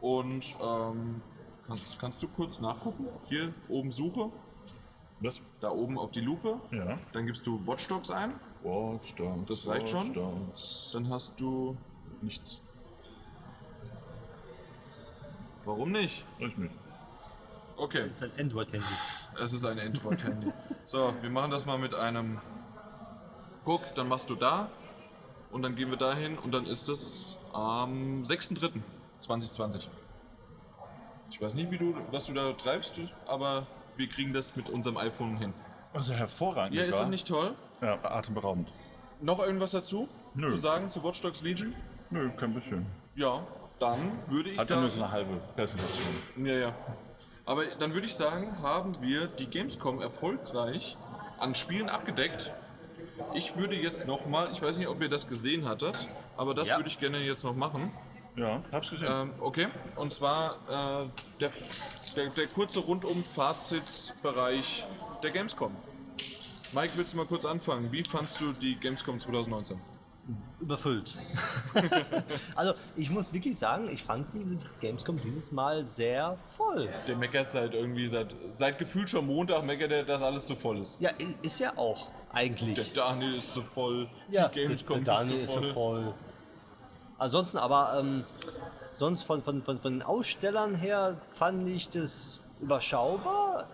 Und 0.00 0.56
ähm, 0.62 1.22
kannst, 1.66 1.98
kannst 1.98 2.22
du 2.22 2.28
kurz 2.28 2.60
nachgucken? 2.60 3.06
Hier 3.26 3.54
oben 3.68 3.90
Suche, 3.90 4.30
Was? 5.20 5.40
da 5.60 5.70
oben 5.70 5.98
auf 5.98 6.10
die 6.10 6.20
Lupe. 6.20 6.60
Ja. 6.70 6.98
Dann 7.12 7.26
gibst 7.26 7.46
du 7.46 7.64
Watch 7.66 7.86
Dogs 7.88 8.10
ein. 8.10 8.34
Watch 8.62 9.14
Dogs, 9.14 9.48
Das 9.48 9.66
reicht 9.68 9.88
schon? 9.88 10.12
Dogs. 10.12 10.90
Dann 10.92 11.08
hast 11.08 11.40
du. 11.40 11.76
Nichts. 12.20 12.58
Warum 15.64 15.92
nicht? 15.92 16.24
Ich 16.38 16.56
nicht. 16.56 16.74
Okay. 17.76 18.06
Das 18.08 18.16
ist 18.16 18.22
ein 18.24 18.32
Android-Handy. 18.38 18.86
Es 19.40 19.52
ist 19.52 19.64
ein 19.64 19.78
Android-Handy. 19.78 20.52
so, 20.86 21.14
wir 21.20 21.30
machen 21.30 21.50
das 21.50 21.64
mal 21.66 21.78
mit 21.78 21.94
einem. 21.94 22.40
Guck, 23.64 23.94
dann 23.94 24.08
machst 24.08 24.28
du 24.30 24.34
da. 24.34 24.68
Und 25.50 25.62
dann 25.62 25.76
gehen 25.76 25.90
wir 25.90 25.98
dahin 25.98 26.38
und 26.38 26.52
dann 26.52 26.66
ist 26.66 26.88
es 26.88 27.36
am 27.52 28.22
6.3.2020. 28.22 29.82
Ich 31.30 31.40
weiß 31.40 31.54
nicht, 31.54 31.70
wie 31.70 31.78
du, 31.78 31.94
was 32.10 32.26
du 32.26 32.32
da 32.32 32.52
treibst, 32.52 32.94
aber 33.26 33.66
wir 33.96 34.08
kriegen 34.08 34.32
das 34.32 34.56
mit 34.56 34.68
unserem 34.70 34.96
iPhone 34.96 35.36
hin. 35.36 35.52
Also 35.92 36.14
hervorragend. 36.14 36.74
Ja, 36.76 36.84
ist 36.84 36.98
das 36.98 37.08
nicht 37.08 37.26
toll? 37.28 37.54
Ja, 37.82 37.98
atemberaubend. 38.02 38.72
Noch 39.20 39.40
irgendwas 39.40 39.72
dazu 39.72 40.08
Nö. 40.34 40.48
zu 40.48 40.56
sagen 40.56 40.90
zu 40.90 41.04
Watch 41.04 41.20
Dogs 41.20 41.42
Legion? 41.42 41.74
Nö, 42.10 42.30
kein 42.36 42.54
bisschen. 42.54 42.86
Ja, 43.14 43.46
dann 43.78 44.12
würde 44.28 44.50
ich 44.50 44.58
Hat 44.58 44.70
ja 44.70 44.76
sagen. 44.76 44.80
nur 44.82 44.90
so 44.90 45.02
eine 45.02 45.12
halbe 45.12 45.36
Präsentation. 45.54 46.14
Ja, 46.36 46.54
ja. 46.54 46.74
Aber 47.44 47.64
dann 47.78 47.92
würde 47.92 48.06
ich 48.06 48.14
sagen, 48.14 48.62
haben 48.62 48.96
wir 49.00 49.26
die 49.26 49.46
Gamescom 49.46 50.00
erfolgreich 50.00 50.96
an 51.38 51.54
Spielen 51.54 51.88
abgedeckt. 51.88 52.52
Ich 53.34 53.56
würde 53.56 53.74
jetzt 53.76 54.06
nochmal, 54.06 54.50
ich 54.52 54.60
weiß 54.62 54.76
nicht, 54.78 54.88
ob 54.88 55.00
ihr 55.02 55.08
das 55.08 55.28
gesehen 55.28 55.66
hattet, 55.66 56.06
aber 56.36 56.54
das 56.54 56.68
Ja. 56.68 56.76
würde 56.76 56.88
ich 56.88 56.98
gerne 57.00 57.18
jetzt 57.18 57.42
noch 57.44 57.54
machen. 57.54 57.90
Ja, 58.36 58.62
hab's 58.72 58.90
gesehen. 58.90 59.08
Ähm, 59.10 59.32
okay, 59.40 59.68
und 59.96 60.12
zwar 60.14 61.04
äh, 61.04 61.08
der, 61.40 61.50
der, 62.16 62.28
der 62.30 62.46
kurze 62.46 62.80
Rundum-Fazitsbereich 62.80 64.84
der 65.22 65.30
Gamescom. 65.30 65.74
Mike, 66.72 66.92
willst 66.96 67.12
du 67.12 67.18
mal 67.18 67.26
kurz 67.26 67.44
anfangen? 67.44 67.92
Wie 67.92 68.02
fandst 68.04 68.40
du 68.40 68.52
die 68.52 68.76
Gamescom 68.76 69.18
2019? 69.18 69.78
Überfüllt. 70.60 71.16
also, 72.54 72.74
ich 72.94 73.10
muss 73.10 73.32
wirklich 73.32 73.58
sagen, 73.58 73.88
ich 73.92 74.04
fand 74.04 74.28
diese 74.32 74.56
Gamescom 74.80 75.20
dieses 75.20 75.50
Mal 75.50 75.84
sehr 75.84 76.38
voll. 76.56 76.88
Der 77.08 77.16
meckert 77.16 77.50
seit 77.50 77.74
irgendwie, 77.74 78.06
seit, 78.06 78.32
seit 78.52 78.78
gefühlt 78.78 79.10
schon 79.10 79.26
Montag, 79.26 79.64
meckert 79.64 79.90
er, 79.90 80.04
dass 80.04 80.22
alles 80.22 80.46
zu 80.46 80.54
voll 80.54 80.78
ist. 80.78 81.00
Ja, 81.00 81.10
ist 81.42 81.58
ja 81.58 81.76
auch 81.76 82.08
eigentlich. 82.32 82.92
Der 82.92 83.04
Daniel 83.04 83.34
ist 83.34 83.52
zu 83.52 83.62
voll, 83.62 84.08
Ja, 84.30 84.48
die 84.48 84.60
Gamescom 84.60 85.04
der 85.04 85.14
Daniel 85.14 85.38
ist 85.38 85.48
ist 85.48 85.54
zu 85.54 85.54
so 85.54 85.72
voll. 85.72 86.04
voll. 86.04 86.14
Ansonsten 87.18 87.58
aber, 87.58 87.98
ähm, 87.98 88.24
sonst 88.96 89.22
von, 89.22 89.42
von, 89.42 89.62
von, 89.62 89.80
von 89.80 89.92
den 89.94 90.02
Ausstellern 90.02 90.76
her 90.76 91.16
fand 91.28 91.68
ich 91.68 91.88
das 91.88 92.44
überschaubar. 92.60 93.66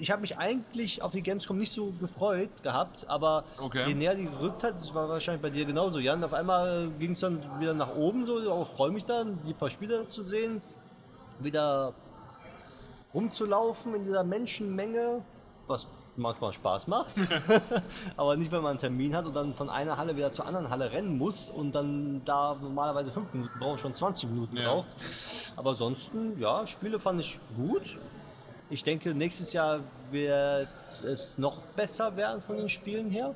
Ich 0.00 0.10
habe 0.10 0.20
mich 0.20 0.36
eigentlich 0.38 1.02
auf 1.02 1.12
die 1.12 1.22
Gamescom 1.22 1.58
nicht 1.58 1.72
so 1.72 1.92
gefreut 2.00 2.62
gehabt, 2.62 3.04
aber 3.08 3.44
Okay. 3.58 3.84
je 3.86 3.94
näher 3.94 4.14
die 4.14 4.24
gerückt 4.26 4.62
hat, 4.62 4.74
das 4.80 4.94
war 4.94 5.08
wahrscheinlich 5.08 5.42
bei 5.42 5.50
dir 5.50 5.64
genauso, 5.64 5.98
Jan, 5.98 6.22
auf 6.24 6.32
einmal 6.34 6.88
ging 6.98 7.12
es 7.12 7.20
dann 7.20 7.42
wieder 7.60 7.74
nach 7.74 7.94
oben, 7.94 8.24
so, 8.26 8.34
oh, 8.52 8.64
freue 8.64 8.90
mich 8.90 9.04
dann, 9.04 9.38
die 9.46 9.52
paar 9.54 9.70
Spieler 9.70 10.08
zu 10.08 10.22
sehen, 10.22 10.62
wieder 11.40 11.92
rumzulaufen 13.14 13.94
in 13.94 14.04
dieser 14.04 14.24
Menschenmenge, 14.24 15.22
was 15.66 15.86
manchmal 16.16 16.52
Spaß 16.52 16.86
macht, 16.88 17.12
aber 18.16 18.36
nicht, 18.36 18.52
wenn 18.52 18.62
man 18.62 18.70
einen 18.72 18.78
Termin 18.78 19.14
hat 19.16 19.24
und 19.26 19.34
dann 19.34 19.54
von 19.54 19.70
einer 19.70 19.96
Halle 19.96 20.16
wieder 20.16 20.30
zur 20.30 20.46
anderen 20.46 20.68
Halle 20.70 20.92
rennen 20.92 21.16
muss 21.16 21.50
und 21.50 21.74
dann 21.74 22.22
da 22.24 22.54
normalerweise 22.60 23.12
fünf 23.12 23.32
Minuten 23.32 23.58
braucht, 23.58 23.80
schon 23.80 23.94
20 23.94 24.28
Minuten 24.28 24.56
Ja. 24.56 24.64
braucht. 24.72 24.88
Aber 25.56 25.70
ansonsten, 25.70 26.38
ja, 26.38 26.66
Spiele 26.66 26.98
fand 26.98 27.20
ich 27.20 27.38
gut. 27.56 27.98
Ich 28.72 28.82
denke, 28.82 29.12
nächstes 29.12 29.52
Jahr 29.52 29.80
wird 30.10 30.66
es 31.04 31.36
noch 31.36 31.58
besser 31.76 32.16
werden 32.16 32.40
von 32.40 32.56
den 32.56 32.70
Spielen 32.70 33.10
her. 33.10 33.34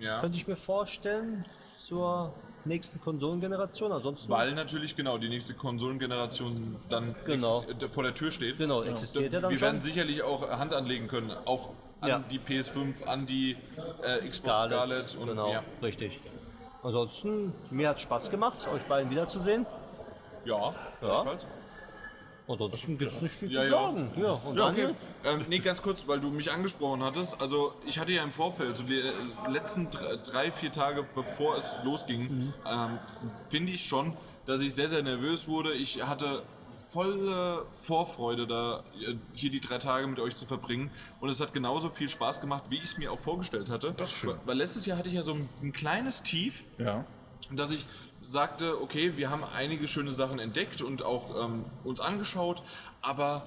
Ja. 0.00 0.20
Könnte 0.20 0.36
ich 0.36 0.48
mir 0.48 0.56
vorstellen, 0.56 1.44
zur 1.86 2.32
nächsten 2.64 3.00
Konsolengeneration. 3.00 3.92
Ansonsten, 3.92 4.28
Weil 4.28 4.52
natürlich 4.54 4.96
genau 4.96 5.18
die 5.18 5.28
nächste 5.28 5.54
Konsolengeneration 5.54 6.76
dann 6.90 7.14
Genau. 7.24 7.62
vor 7.92 8.02
der 8.02 8.12
Tür 8.14 8.32
steht. 8.32 8.58
genau, 8.58 8.82
existiert 8.82 9.32
ja 9.32 9.40
dann 9.40 9.50
Wir 9.52 9.56
schon. 9.58 9.66
werden 9.66 9.82
sicherlich 9.82 10.20
auch 10.24 10.50
Hand 10.50 10.74
anlegen 10.74 11.06
können 11.06 11.30
auf 11.44 11.68
an 12.00 12.08
Ja. 12.08 12.24
die 12.28 12.40
PS5, 12.40 13.04
an 13.06 13.24
die 13.26 13.56
äh, 14.02 14.26
Xbox 14.28 14.62
Scarlet, 14.64 15.14
und 15.14 15.28
genau, 15.28 15.52
ja. 15.52 15.62
richtig. 15.80 16.18
Ansonsten, 16.82 17.52
mir 17.70 17.90
hat 17.90 18.00
Spaß 18.00 18.32
gemacht, 18.32 18.66
euch 18.66 18.82
beiden 18.86 19.08
wiederzusehen. 19.12 19.64
Ja, 20.44 20.74
gleichfalls. 21.00 21.46
Ansonsten 22.52 22.98
gibt 22.98 23.12
es 23.14 23.20
nicht 23.22 23.34
viel 23.34 23.50
Ja, 23.52 23.60
zu 23.62 23.66
ja. 23.66 23.72
sagen. 23.72 24.10
Ja, 24.16 24.32
und 24.32 24.56
Ja, 24.56 24.68
okay. 24.68 24.94
Ähm, 25.24 25.44
nee, 25.48 25.58
ganz 25.58 25.80
kurz, 25.82 26.06
weil 26.06 26.20
du 26.20 26.28
mich 26.30 26.50
angesprochen 26.52 27.02
hattest. 27.02 27.40
Also, 27.40 27.74
ich 27.86 27.98
hatte 27.98 28.12
ja 28.12 28.22
im 28.22 28.32
Vorfeld, 28.32 28.76
so 28.76 28.82
die 28.84 28.98
äh, 29.00 29.12
letzten 29.48 29.90
dr- 29.90 30.16
drei, 30.18 30.50
vier 30.52 30.70
Tage 30.72 31.04
bevor 31.14 31.56
es 31.56 31.74
losging, 31.84 32.22
Mhm. 32.22 32.54
ähm, 32.66 32.98
finde 33.50 33.72
ich 33.72 33.86
schon, 33.86 34.16
dass 34.46 34.60
ich 34.60 34.74
sehr, 34.74 34.88
sehr 34.88 35.02
nervös 35.02 35.46
wurde. 35.48 35.72
Ich 35.72 36.02
hatte 36.06 36.42
volle 36.90 37.64
Vorfreude, 37.80 38.46
da 38.46 38.82
äh, 39.00 39.14
hier 39.32 39.50
die 39.50 39.60
drei 39.60 39.78
Tage 39.78 40.06
mit 40.06 40.20
euch 40.20 40.36
zu 40.36 40.44
verbringen. 40.46 40.90
Und 41.20 41.30
es 41.30 41.40
hat 41.40 41.52
genauso 41.54 41.88
viel 41.88 42.08
Spaß 42.08 42.40
gemacht, 42.40 42.64
wie 42.68 42.76
ich 42.76 42.82
es 42.84 42.98
mir 42.98 43.12
auch 43.12 43.18
vorgestellt 43.20 43.70
hatte. 43.70 43.94
Das 43.96 44.10
ist 44.10 44.18
schön. 44.18 44.30
Weil- 44.30 44.40
Weil 44.46 44.56
letztes 44.58 44.84
Jahr 44.86 44.98
hatte 44.98 45.08
ich 45.08 45.14
ja 45.14 45.22
so 45.22 45.32
ein, 45.34 45.48
ein 45.62 45.72
kleines 45.72 46.22
Tief, 46.22 46.64
Ja. 46.78 47.04
dass 47.50 47.70
ich 47.70 47.86
sagte, 48.24 48.80
okay, 48.80 49.16
wir 49.16 49.30
haben 49.30 49.44
einige 49.44 49.88
schöne 49.88 50.12
Sachen 50.12 50.38
entdeckt 50.38 50.82
und 50.82 51.04
auch 51.04 51.44
ähm, 51.44 51.64
uns 51.84 52.00
angeschaut, 52.00 52.62
aber 53.00 53.46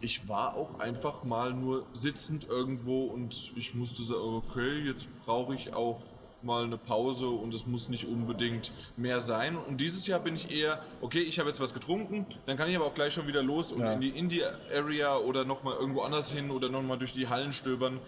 ich 0.00 0.28
war 0.28 0.54
auch 0.54 0.78
einfach 0.78 1.24
mal 1.24 1.52
nur 1.52 1.84
sitzend 1.92 2.46
irgendwo 2.48 3.04
und 3.06 3.52
ich 3.56 3.74
musste 3.74 4.02
sagen, 4.02 4.42
okay, 4.48 4.78
jetzt 4.86 5.08
brauche 5.24 5.54
ich 5.54 5.74
auch 5.74 6.00
mal 6.40 6.62
eine 6.62 6.78
Pause 6.78 7.26
und 7.26 7.52
es 7.52 7.66
muss 7.66 7.88
nicht 7.88 8.06
unbedingt 8.06 8.70
mehr 8.96 9.20
sein. 9.20 9.56
Und 9.56 9.80
dieses 9.80 10.06
Jahr 10.06 10.20
bin 10.20 10.36
ich 10.36 10.52
eher, 10.52 10.80
okay, 11.00 11.20
ich 11.20 11.40
habe 11.40 11.48
jetzt 11.48 11.60
was 11.60 11.74
getrunken, 11.74 12.26
dann 12.46 12.56
kann 12.56 12.68
ich 12.70 12.76
aber 12.76 12.84
auch 12.84 12.94
gleich 12.94 13.12
schon 13.12 13.26
wieder 13.26 13.42
los 13.42 13.72
und 13.72 13.80
Ja. 13.80 13.94
in 13.94 14.00
die 14.00 14.10
Indie-Area 14.10 15.16
oder 15.16 15.44
nochmal 15.44 15.74
irgendwo 15.74 16.02
anders 16.02 16.30
hin 16.30 16.52
oder 16.52 16.68
nochmal 16.68 16.96
durch 16.96 17.12
die 17.12 17.26
Hallen 17.26 17.52
stöbern. 17.52 17.98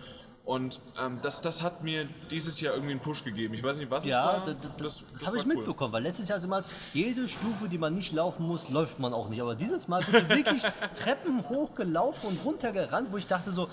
Und 0.44 0.80
ähm, 1.00 1.18
das, 1.22 1.42
das 1.42 1.62
hat 1.62 1.82
mir 1.84 2.08
dieses 2.30 2.60
Jahr 2.60 2.74
irgendwie 2.74 2.92
einen 2.92 3.00
Push 3.00 3.22
gegeben. 3.24 3.54
Ich 3.54 3.62
weiß 3.62 3.76
nicht, 3.78 3.90
was 3.90 4.04
Ja, 4.04 4.38
es 4.38 4.46
war. 4.46 4.54
das, 4.54 4.56
das, 4.62 4.76
das, 4.78 5.04
das 5.12 5.26
habe 5.26 5.36
ich 5.36 5.46
cool. 5.46 5.54
mitbekommen, 5.56 5.92
weil 5.92 6.02
letztes 6.02 6.28
Jahr 6.28 6.36
also 6.36 6.48
mal 6.48 6.64
jede 6.92 7.28
Stufe, 7.28 7.68
die 7.68 7.78
man 7.78 7.94
nicht 7.94 8.12
laufen 8.12 8.46
muss, 8.46 8.68
läuft 8.68 8.98
man 8.98 9.12
auch 9.12 9.28
nicht. 9.28 9.40
Aber 9.40 9.54
dieses 9.54 9.86
Mal 9.86 10.02
bist 10.02 10.20
du 10.22 10.28
wirklich 10.36 10.62
Treppen 10.96 11.48
hochgelaufen 11.48 12.30
und 12.30 12.44
runtergerannt, 12.44 13.12
wo 13.12 13.16
ich 13.18 13.26
dachte 13.28 13.52
so, 13.52 13.68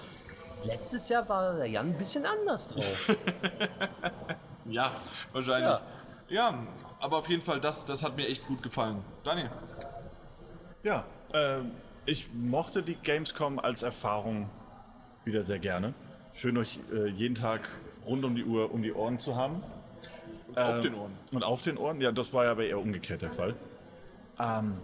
letztes 0.65 1.09
Jahr 1.09 1.27
war 1.29 1.55
der 1.55 1.65
Jan 1.67 1.87
ein 1.87 1.97
bisschen 1.97 2.25
anders 2.25 2.67
drauf. 2.69 3.15
Ja, 4.69 4.91
wahrscheinlich. 5.31 5.79
Ja. 6.27 6.53
aber 6.99 7.19
auf 7.19 7.29
jeden 7.29 7.41
Fall, 7.41 7.61
das, 7.61 7.85
das 7.85 8.03
hat 8.03 8.17
mir 8.17 8.27
echt 8.27 8.45
gut 8.45 8.61
gefallen. 8.61 9.01
Daniel? 9.23 9.49
Ja, 10.83 11.05
ähm, 11.33 11.71
ich 12.05 12.29
mochte 12.33 12.83
die 12.83 12.95
Gamescom 12.95 13.59
als 13.59 13.81
Erfahrung 13.81 14.49
wieder 15.23 15.41
sehr 15.41 15.59
gerne. 15.59 15.93
Schön 16.37 16.55
euch 16.55 16.79
äh, 16.93 17.07
jeden 17.07 17.33
Tag 17.33 17.67
rund 18.05 18.23
um 18.23 18.35
die 18.35 18.43
Uhr 18.43 18.71
um 18.71 18.83
die 18.83 18.93
Ohren 18.93 19.17
zu 19.17 19.35
haben. 19.35 19.63
auf 20.53 20.75
Ähm, 20.75 20.81
den 20.83 20.93
Ohren. 20.93 21.11
Und 21.31 21.43
auf 21.43 21.63
den 21.63 21.77
Ohren, 21.79 21.99
ja, 21.99 22.11
das 22.11 22.31
war 22.31 22.45
ja 22.45 22.51
aber 22.51 22.63
eher 22.63 22.77
umgekehrt 22.77 23.23
der 23.23 23.31
Fall. 23.31 23.55
Ähm, 24.39 24.77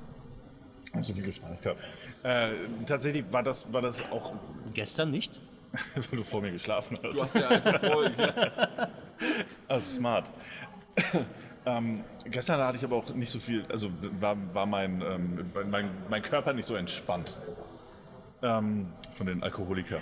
so 1.00 1.16
wie 1.16 1.22
geschnarcht 1.22 1.64
habe. 1.68 1.78
Äh, 2.24 2.56
tatsächlich 2.88 3.32
war 3.32 3.44
das, 3.44 3.72
war 3.72 3.84
das 3.84 4.02
auch, 4.12 4.34
Gestern 4.74 5.12
nicht? 5.12 5.42
weil 5.94 6.18
du 6.18 6.24
vor 6.24 6.42
mir 6.42 6.52
geschlafen 6.52 6.98
hast. 7.04 7.18
Du 7.18 7.22
hast 7.22 7.36
ja 7.36 7.48
einfach 7.48 7.80
voll. 7.82 8.12
Also 9.68 9.98
smart. 9.98 10.30
ähm, 11.68 12.04
gestern 12.26 12.60
hatte 12.62 12.78
ich 12.78 12.84
aber 12.84 12.96
auch 12.96 13.14
nicht 13.14 13.30
so 13.30 13.38
viel, 13.38 13.64
also 13.70 13.90
war, 14.20 14.36
war 14.54 14.66
mein, 14.66 15.02
ähm, 15.02 15.52
mein, 15.70 15.92
mein 16.10 16.22
Körper 16.24 16.52
nicht 16.52 16.66
so 16.66 16.76
entspannt 16.76 17.40
ähm, 18.42 18.88
von 19.12 19.28
den 19.28 19.42
Alkoholikern, 19.44 20.02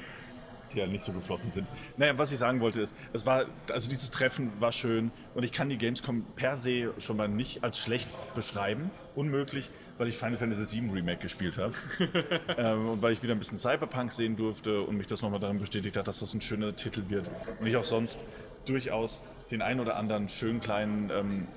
die 0.74 0.80
ja 0.80 0.88
nicht 0.88 1.04
so 1.04 1.12
geflossen 1.12 1.52
sind. 1.52 1.68
Naja, 1.98 2.18
was 2.18 2.32
ich 2.32 2.40
sagen 2.40 2.60
wollte 2.60 2.82
ist, 2.82 2.96
es 3.14 3.26
war, 3.26 3.46
also 3.72 3.90
dieses 3.90 4.12
Treffen 4.12 4.52
war 4.60 4.72
schön 4.72 5.12
und 5.36 5.44
ich 5.44 5.52
kann 5.52 5.70
die 5.70 5.78
Gamescom 5.78 6.26
per 6.36 6.56
se 6.56 6.94
schon 7.00 7.18
mal 7.18 7.28
nicht 7.28 7.64
als 7.64 7.78
schlecht 7.78 8.10
beschreiben. 8.36 8.92
unmöglich, 9.16 9.70
weil 9.98 10.08
ich 10.08 10.16
Final 10.16 10.38
Fantasy 10.38 10.82
VII 10.82 10.92
Remake 10.92 11.22
gespielt 11.22 11.58
habe. 11.58 11.74
ähm, 12.58 12.90
und 12.90 13.02
weil 13.02 13.12
ich 13.12 13.22
wieder 13.22 13.34
ein 13.34 13.40
bisschen 13.40 13.58
Cyberpunk 13.58 14.12
sehen 14.12 14.36
durfte 14.36 14.82
und 14.82 14.98
mich 14.98 15.08
das 15.08 15.22
nochmal 15.22 15.40
darin 15.40 15.60
bestätigt 15.60 15.98
hat, 15.98 16.08
dass 16.08 16.20
das 16.22 16.34
ein 16.34 16.42
schöner 16.42 16.76
Titel 16.76 17.10
wird. 17.10 17.30
Und 17.60 17.68
ich 17.68 17.76
auch 17.76 17.86
sonst 17.86 18.24
durchaus 18.66 19.22
den 19.52 19.62
einen 19.62 19.80
oder 19.82 19.98
anderen 19.98 20.30
schönen 20.30 20.62
kleinen 20.62 21.10
ähm, 21.10 21.48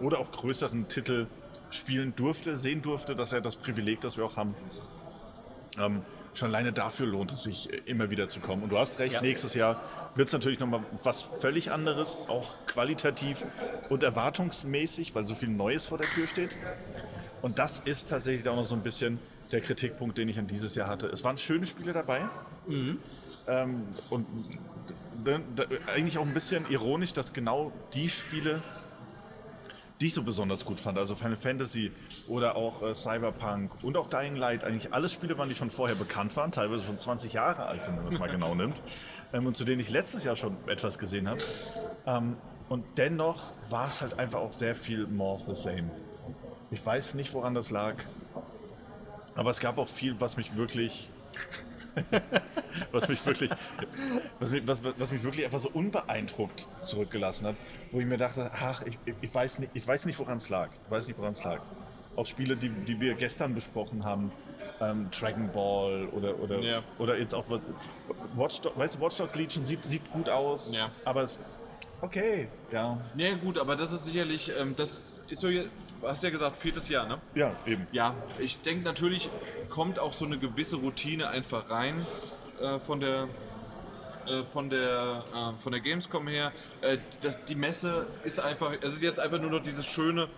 oder 0.00 0.20
auch 0.20 0.30
größeren 0.30 0.88
Titel 0.88 1.26
spielen 1.70 2.14
durfte, 2.14 2.56
sehen 2.56 2.82
durfte, 2.82 3.14
dass 3.14 3.32
er 3.32 3.40
das 3.40 3.56
Privileg, 3.56 4.00
das 4.00 4.16
wir 4.16 4.24
auch 4.24 4.36
haben. 4.36 4.54
Ähm, 5.78 6.02
schon 6.34 6.48
alleine 6.48 6.72
dafür 6.72 7.06
lohnt 7.06 7.32
es 7.32 7.42
sich, 7.44 7.72
äh, 7.72 7.76
immer 7.86 8.10
wieder 8.10 8.28
zu 8.28 8.40
kommen. 8.40 8.62
Und 8.62 8.70
du 8.70 8.78
hast 8.78 8.98
recht, 8.98 9.16
Ja. 9.16 9.20
nächstes 9.22 9.54
Jahr 9.54 9.80
wird 10.14 10.28
es 10.28 10.32
natürlich 10.32 10.58
nochmal 10.58 10.82
was 11.02 11.22
völlig 11.22 11.70
anderes, 11.72 12.18
auch 12.28 12.66
qualitativ 12.66 13.44
und 13.88 14.02
erwartungsmäßig, 14.02 15.14
weil 15.14 15.26
so 15.26 15.34
viel 15.34 15.48
Neues 15.48 15.86
vor 15.86 15.98
der 15.98 16.08
Tür 16.08 16.26
steht. 16.26 16.56
Und 17.42 17.58
das 17.58 17.80
ist 17.80 18.08
tatsächlich 18.10 18.48
auch 18.48 18.56
noch 18.56 18.64
so 18.64 18.74
ein 18.74 18.82
bisschen 18.82 19.18
der 19.52 19.60
Kritikpunkt, 19.60 20.18
den 20.18 20.28
ich 20.28 20.38
an 20.38 20.46
dieses 20.46 20.74
Jahr 20.74 20.88
hatte. 20.88 21.06
Es 21.08 21.22
waren 21.24 21.36
schöne 21.36 21.66
Spiele 21.66 21.92
dabei. 21.92 22.22
Ähm, 23.46 23.82
und 24.10 24.26
da, 25.24 25.38
eigentlich 25.94 26.18
auch 26.18 26.26
ein 26.26 26.34
bisschen 26.34 26.64
ironisch, 26.70 27.12
dass 27.12 27.32
genau 27.32 27.72
die 27.94 28.08
Spiele, 28.08 28.62
die 30.00 30.06
ich 30.06 30.14
so 30.14 30.22
besonders 30.22 30.64
gut 30.64 30.80
fand, 30.80 30.98
also 30.98 31.14
Final 31.14 31.36
Fantasy 31.36 31.92
oder 32.26 32.56
auch 32.56 32.82
äh, 32.82 32.94
Cyberpunk 32.94 33.70
und 33.82 33.96
auch 33.96 34.08
Dying 34.08 34.36
Light, 34.36 34.64
eigentlich 34.64 34.92
alle 34.92 35.08
Spiele 35.08 35.38
waren, 35.38 35.48
die 35.48 35.54
schon 35.54 35.70
vorher 35.70 35.96
bekannt 35.96 36.36
waren, 36.36 36.50
teilweise 36.50 36.82
schon 36.82 36.98
20 36.98 37.32
Jahre 37.32 37.66
alt 37.66 37.82
sind, 37.84 37.96
wenn 37.96 38.04
man 38.04 38.12
es 38.12 38.18
mal 38.18 38.28
genau 38.28 38.54
nimmt, 38.54 38.80
ähm, 39.32 39.46
und 39.46 39.56
zu 39.56 39.64
denen 39.64 39.80
ich 39.80 39.90
letztes 39.90 40.24
Jahr 40.24 40.36
schon 40.36 40.56
etwas 40.66 40.98
gesehen 40.98 41.28
habe. 41.28 41.40
Ähm, 42.06 42.36
und 42.68 42.84
dennoch 42.96 43.52
war 43.68 43.88
es 43.88 44.00
halt 44.00 44.18
einfach 44.18 44.40
auch 44.40 44.52
sehr 44.52 44.74
viel 44.74 45.06
more 45.06 45.34
of 45.34 45.42
the 45.46 45.54
same. 45.54 45.90
Ich 46.70 46.84
weiß 46.84 47.14
nicht, 47.14 47.32
woran 47.34 47.54
das 47.54 47.70
lag, 47.70 47.94
aber 49.36 49.50
es 49.50 49.60
gab 49.60 49.78
auch 49.78 49.88
viel, 49.88 50.20
was 50.20 50.36
mich 50.36 50.56
wirklich 50.56 51.08
was 52.92 53.08
mich 53.08 53.24
wirklich, 53.24 53.50
was 54.40 54.50
mich, 54.50 54.66
was, 54.66 54.80
was 54.84 55.12
mich 55.12 55.22
wirklich 55.22 55.44
einfach 55.44 55.60
so 55.60 55.70
unbeeindruckt 55.70 56.68
zurückgelassen 56.82 57.46
hat, 57.46 57.56
wo 57.92 58.00
ich 58.00 58.06
mir 58.06 58.16
dachte, 58.16 58.50
ach, 58.52 58.82
ich, 58.82 58.98
ich, 59.20 59.34
weiß 59.34 59.58
nicht, 59.60 59.70
ich 59.74 59.86
weiß 59.86 60.06
nicht, 60.06 60.18
woran 60.18 60.38
es 60.38 60.48
lag. 60.48 60.68
Ich 60.84 60.90
weiß 60.90 61.06
nicht, 61.06 61.18
woran 61.18 61.32
es 61.32 61.42
lag. 61.44 61.60
Auch 62.16 62.26
Spiele, 62.26 62.56
die, 62.56 62.68
die 62.68 63.00
wir 63.00 63.14
gestern 63.14 63.54
besprochen 63.54 64.04
haben, 64.04 64.32
ähm, 64.80 65.08
Dragon 65.10 65.50
Ball 65.52 66.08
oder, 66.12 66.38
oder, 66.40 66.58
Ja. 66.60 66.82
oder 66.98 67.18
jetzt 67.18 67.34
auch 67.34 67.44
Watch 68.36 68.60
Dogs, 68.60 68.78
weißt 68.78 68.96
du, 68.96 69.00
Watch 69.00 69.16
Dogs 69.18 69.34
Legion 69.34 69.64
sieht, 69.64 69.84
sieht 69.84 70.10
gut 70.12 70.28
aus, 70.28 70.72
Ja. 70.72 70.90
aber 71.04 71.22
es, 71.22 71.38
okay, 72.00 72.48
ja, 72.72 72.98
Ja 73.16 73.34
gut, 73.34 73.58
aber 73.58 73.76
das 73.76 73.92
ist 73.92 74.04
sicherlich, 74.06 74.50
ähm, 74.58 74.74
das 74.76 75.08
ist 75.28 75.40
so, 75.40 75.48
hast 76.06 76.22
ja 76.22 76.30
gesagt, 76.30 76.56
viertes 76.56 76.88
Jahr, 76.88 77.06
ne? 77.06 77.18
ja, 77.34 77.52
eben. 77.66 77.86
Ja, 77.92 78.14
ich 78.38 78.60
denke 78.62 78.84
natürlich 78.84 79.28
kommt 79.68 79.98
auch 79.98 80.12
so 80.12 80.24
eine 80.24 80.38
gewisse 80.38 80.76
Routine 80.76 81.28
einfach 81.28 81.70
rein 81.70 82.06
äh, 82.60 82.78
von 82.80 83.00
der 83.00 83.28
äh, 84.26 84.42
von 84.52 84.70
der 84.70 85.22
äh, 85.34 85.62
von 85.62 85.72
der 85.72 85.80
Gamescom 85.80 86.26
her. 86.28 86.52
Äh, 86.80 86.98
das, 87.20 87.44
die 87.44 87.54
Messe 87.54 88.06
ist 88.24 88.40
einfach, 88.40 88.72
es 88.80 88.94
ist 88.94 89.02
jetzt 89.02 89.20
einfach 89.20 89.40
nur 89.40 89.50
noch 89.50 89.62
dieses 89.62 89.86
schöne, 89.86 90.28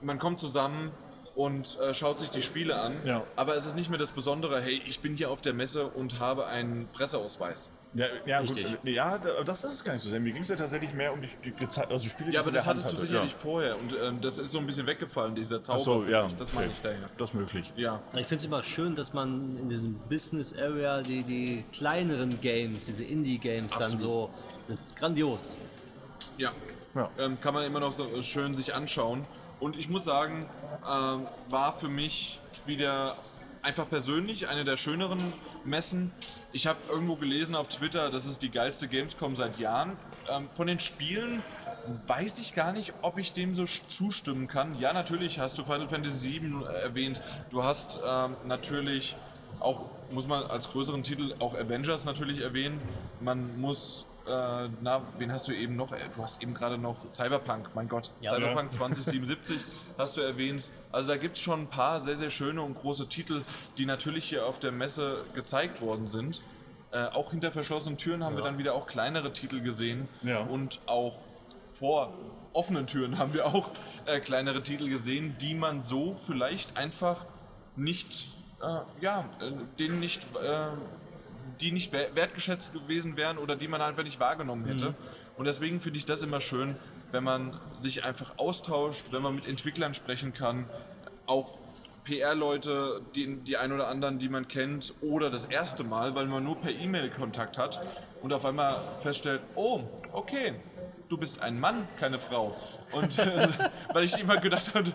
man 0.00 0.18
kommt 0.18 0.40
zusammen 0.40 0.92
und 1.34 1.78
äh, 1.80 1.94
schaut 1.94 2.20
sich 2.20 2.28
die 2.30 2.42
Spiele 2.42 2.78
an, 2.78 2.94
Ja. 3.04 3.24
aber 3.36 3.56
es 3.56 3.64
ist 3.64 3.74
nicht 3.74 3.88
mehr 3.88 3.98
das 3.98 4.12
Besondere, 4.12 4.60
hey, 4.60 4.82
ich 4.86 5.00
bin 5.00 5.16
hier 5.16 5.30
auf 5.30 5.40
der 5.40 5.54
Messe 5.54 5.86
und 5.86 6.20
habe 6.20 6.46
einen 6.46 6.88
Presseausweis. 6.92 7.72
Ja, 7.94 8.06
ja, 8.24 8.40
gut, 8.40 8.56
Richtig. 8.56 8.78
äh, 8.84 8.90
ja, 8.90 9.18
da- 9.18 9.42
das 9.44 9.64
ist 9.64 9.74
es 9.74 9.84
gar 9.84 9.92
nicht 9.92 10.02
so 10.02 10.08
sehr. 10.08 10.18
Mir 10.18 10.32
ging 10.32 10.40
es 10.42 10.48
ja 10.48 10.56
tatsächlich 10.56 10.94
mehr 10.94 11.12
um 11.12 11.20
die, 11.20 11.28
die, 11.44 11.52
also 11.66 12.08
Spiele, 12.08 12.30
die 12.30 12.34
Ja, 12.34 12.40
aber 12.40 12.48
in 12.48 12.54
das 12.54 12.64
der 12.64 12.70
Hand 12.70 12.78
hattest 12.80 12.92
du 12.94 12.96
hatte. 12.98 13.06
sicherlich 13.06 13.32
Ja. 13.32 13.38
vorher 13.38 13.78
und 13.78 13.94
ähm, 14.02 14.20
das 14.22 14.38
ist 14.38 14.50
so 14.50 14.58
ein 14.60 14.64
bisschen 14.66 14.86
weggefallen, 14.86 15.34
dieser 15.34 15.60
Zauber. 15.60 15.78
Ach 15.80 15.84
so, 15.84 16.04
ja, 16.06 16.26
ich. 16.26 16.34
Das 16.36 16.52
meine 16.54 16.68
okay. 16.68 16.74
ich 16.76 16.82
daher. 16.82 17.10
Das 17.18 17.30
ist 17.30 17.34
möglich. 17.34 17.70
Ja. 17.76 18.00
Ich 18.14 18.26
finde 18.26 18.36
es 18.40 18.44
immer 18.46 18.62
schön, 18.62 18.96
dass 18.96 19.12
man 19.12 19.58
in 19.58 19.68
diesem 19.68 19.94
Business 20.08 20.54
Area 20.56 21.02
die, 21.02 21.22
die 21.22 21.64
kleineren 21.72 22.40
Games, 22.40 22.86
diese 22.86 23.04
Indie-Games 23.04 23.76
dann 23.76 23.98
so, 23.98 24.30
das 24.68 24.80
ist 24.86 24.96
grandios. 24.96 25.58
Ja. 26.38 26.52
Ja. 26.94 27.10
Ähm, 27.18 27.38
kann 27.42 27.52
man 27.52 27.64
immer 27.64 27.80
noch 27.80 27.92
so 27.92 28.06
äh, 28.06 28.22
schön 28.22 28.54
sich 28.54 28.74
anschauen. 28.74 29.26
Und 29.60 29.76
ich 29.78 29.88
muss 29.90 30.04
sagen, 30.04 30.48
ähm, 30.90 31.26
war 31.50 31.78
für 31.78 31.88
mich 31.88 32.40
wieder 32.64 33.16
einfach 33.62 33.88
persönlich 33.88 34.48
eine 34.48 34.64
der 34.64 34.76
schöneren 34.78 35.32
Messen. 35.64 36.10
Ich 36.54 36.66
habe 36.66 36.78
irgendwo 36.90 37.16
gelesen 37.16 37.54
auf 37.54 37.68
Twitter, 37.68 38.10
das 38.10 38.26
ist 38.26 38.42
die 38.42 38.50
geilste 38.50 38.86
Gamescom 38.86 39.36
seit 39.36 39.58
Jahren. 39.58 39.96
Ähm, 40.28 40.50
von 40.50 40.66
den 40.66 40.80
Spielen 40.80 41.42
weiß 42.06 42.38
ich 42.40 42.54
gar 42.54 42.72
nicht, 42.72 42.92
ob 43.00 43.16
ich 43.16 43.32
dem 43.32 43.54
so 43.54 43.64
zustimmen 43.64 44.48
kann. 44.48 44.78
Ja, 44.78 44.92
natürlich 44.92 45.38
hast 45.38 45.56
du 45.56 45.64
Final 45.64 45.88
Fantasy 45.88 46.42
VII 46.42 46.64
erwähnt. 46.82 47.22
Du 47.48 47.64
hast 47.64 48.00
ähm, 48.06 48.36
natürlich 48.44 49.16
auch, 49.60 49.86
muss 50.12 50.26
man 50.26 50.44
als 50.44 50.70
größeren 50.70 51.02
Titel 51.02 51.34
auch 51.38 51.54
Avengers 51.54 52.04
natürlich 52.04 52.42
erwähnen. 52.42 52.80
Man 53.20 53.58
muss, 53.58 54.04
äh, 54.26 54.68
na, 54.80 55.02
wen 55.18 55.32
hast 55.32 55.48
du 55.48 55.52
eben 55.52 55.76
noch? 55.76 55.88
Du 55.90 56.22
hast 56.22 56.42
eben 56.42 56.54
gerade 56.54 56.78
noch 56.78 56.96
Cyberpunk, 57.12 57.70
mein 57.74 57.88
Gott. 57.88 58.12
Ja. 58.20 58.34
Cyberpunk 58.34 58.72
2077 58.72 59.58
hast 59.98 60.16
du 60.16 60.20
erwähnt. 60.20 60.68
Also 60.90 61.08
da 61.08 61.16
gibt 61.16 61.36
es 61.36 61.42
schon 61.42 61.62
ein 61.62 61.66
paar 61.68 62.00
sehr, 62.00 62.16
sehr 62.16 62.30
schöne 62.30 62.62
und 62.62 62.74
große 62.74 63.08
Titel, 63.08 63.42
die 63.78 63.86
natürlich 63.86 64.28
hier 64.28 64.46
auf 64.46 64.58
der 64.58 64.72
Messe 64.72 65.24
gezeigt 65.34 65.80
worden 65.80 66.08
sind. 66.08 66.42
Äh, 66.92 67.06
auch 67.06 67.30
hinter 67.30 67.50
verschlossenen 67.52 67.96
Türen 67.98 68.22
haben 68.24 68.34
wir 68.36 68.44
Ja. 68.44 68.50
dann 68.50 68.58
wieder 68.58 68.74
auch 68.74 68.86
kleinere 68.86 69.32
Titel 69.32 69.60
gesehen. 69.60 70.08
Ja. 70.22 70.40
Und 70.40 70.80
auch 70.86 71.16
vor 71.78 72.12
offenen 72.52 72.86
Türen 72.86 73.18
haben 73.18 73.32
wir 73.32 73.46
auch 73.46 73.70
äh, 74.04 74.20
kleinere 74.20 74.62
Titel 74.62 74.88
gesehen, 74.88 75.36
die 75.40 75.54
man 75.54 75.82
so 75.82 76.14
vielleicht 76.14 76.76
einfach 76.76 77.24
nicht, 77.76 78.28
äh, 78.62 78.80
ja, 79.00 79.24
äh, 79.40 79.52
denen 79.78 79.98
nicht, 80.00 80.22
äh, 80.36 80.66
die 81.60 81.72
nicht 81.72 81.92
wer- 81.92 82.14
wertgeschätzt 82.14 82.72
gewesen 82.72 83.16
wären 83.16 83.38
oder 83.38 83.56
die 83.56 83.68
man 83.68 83.80
einfach 83.80 84.02
nicht 84.04 84.20
wahrgenommen 84.20 84.64
hätte. 84.66 84.94
Und 85.36 85.46
deswegen 85.46 85.80
finde 85.80 85.98
ich 85.98 86.04
das 86.04 86.22
immer 86.22 86.40
schön, 86.40 86.76
wenn 87.10 87.24
man 87.24 87.58
sich 87.76 88.04
einfach 88.04 88.38
austauscht, 88.38 89.06
wenn 89.12 89.22
man 89.22 89.34
mit 89.34 89.46
Entwicklern 89.46 89.94
sprechen 89.94 90.32
kann, 90.32 90.66
auch 91.26 91.58
PR-Leute, 92.04 93.00
die, 93.14 93.36
die 93.36 93.56
ein 93.56 93.72
oder 93.72 93.88
anderen, 93.88 94.18
die 94.18 94.28
man 94.28 94.48
kennt, 94.48 94.92
oder 95.00 95.30
das 95.30 95.44
erste 95.46 95.84
Mal, 95.84 96.14
weil 96.14 96.26
man 96.26 96.42
nur 96.44 96.56
per 96.60 96.70
E-Mail 96.72 97.10
Kontakt 97.10 97.58
hat 97.58 97.80
und 98.22 98.32
auf 98.32 98.44
einmal 98.44 98.74
feststellt, 99.00 99.40
oh, 99.54 99.80
okay, 100.12 100.54
du 101.08 101.16
bist 101.16 101.40
ein 101.40 101.58
Mann, 101.60 101.88
keine 101.98 102.18
Frau. 102.18 102.56
Und 102.90 103.18
äh, 103.18 103.48
weil 103.92 104.04
ich 104.04 104.18
immer 104.18 104.36
gedacht 104.38 104.74
habe, 104.74 104.92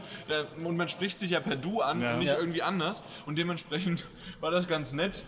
und 0.63 0.77
man 0.77 0.89
spricht 0.89 1.17
sich 1.19 1.31
ja 1.31 1.39
per 1.39 1.55
Du 1.55 1.81
an 1.81 2.01
Ja. 2.01 2.13
und 2.13 2.19
nicht 2.19 2.29
Ja. 2.29 2.37
irgendwie 2.37 2.61
anders. 2.61 3.03
Und 3.25 3.37
dementsprechend 3.37 4.05
war 4.41 4.51
das 4.51 4.67
ganz 4.67 4.91
nett. 4.93 5.23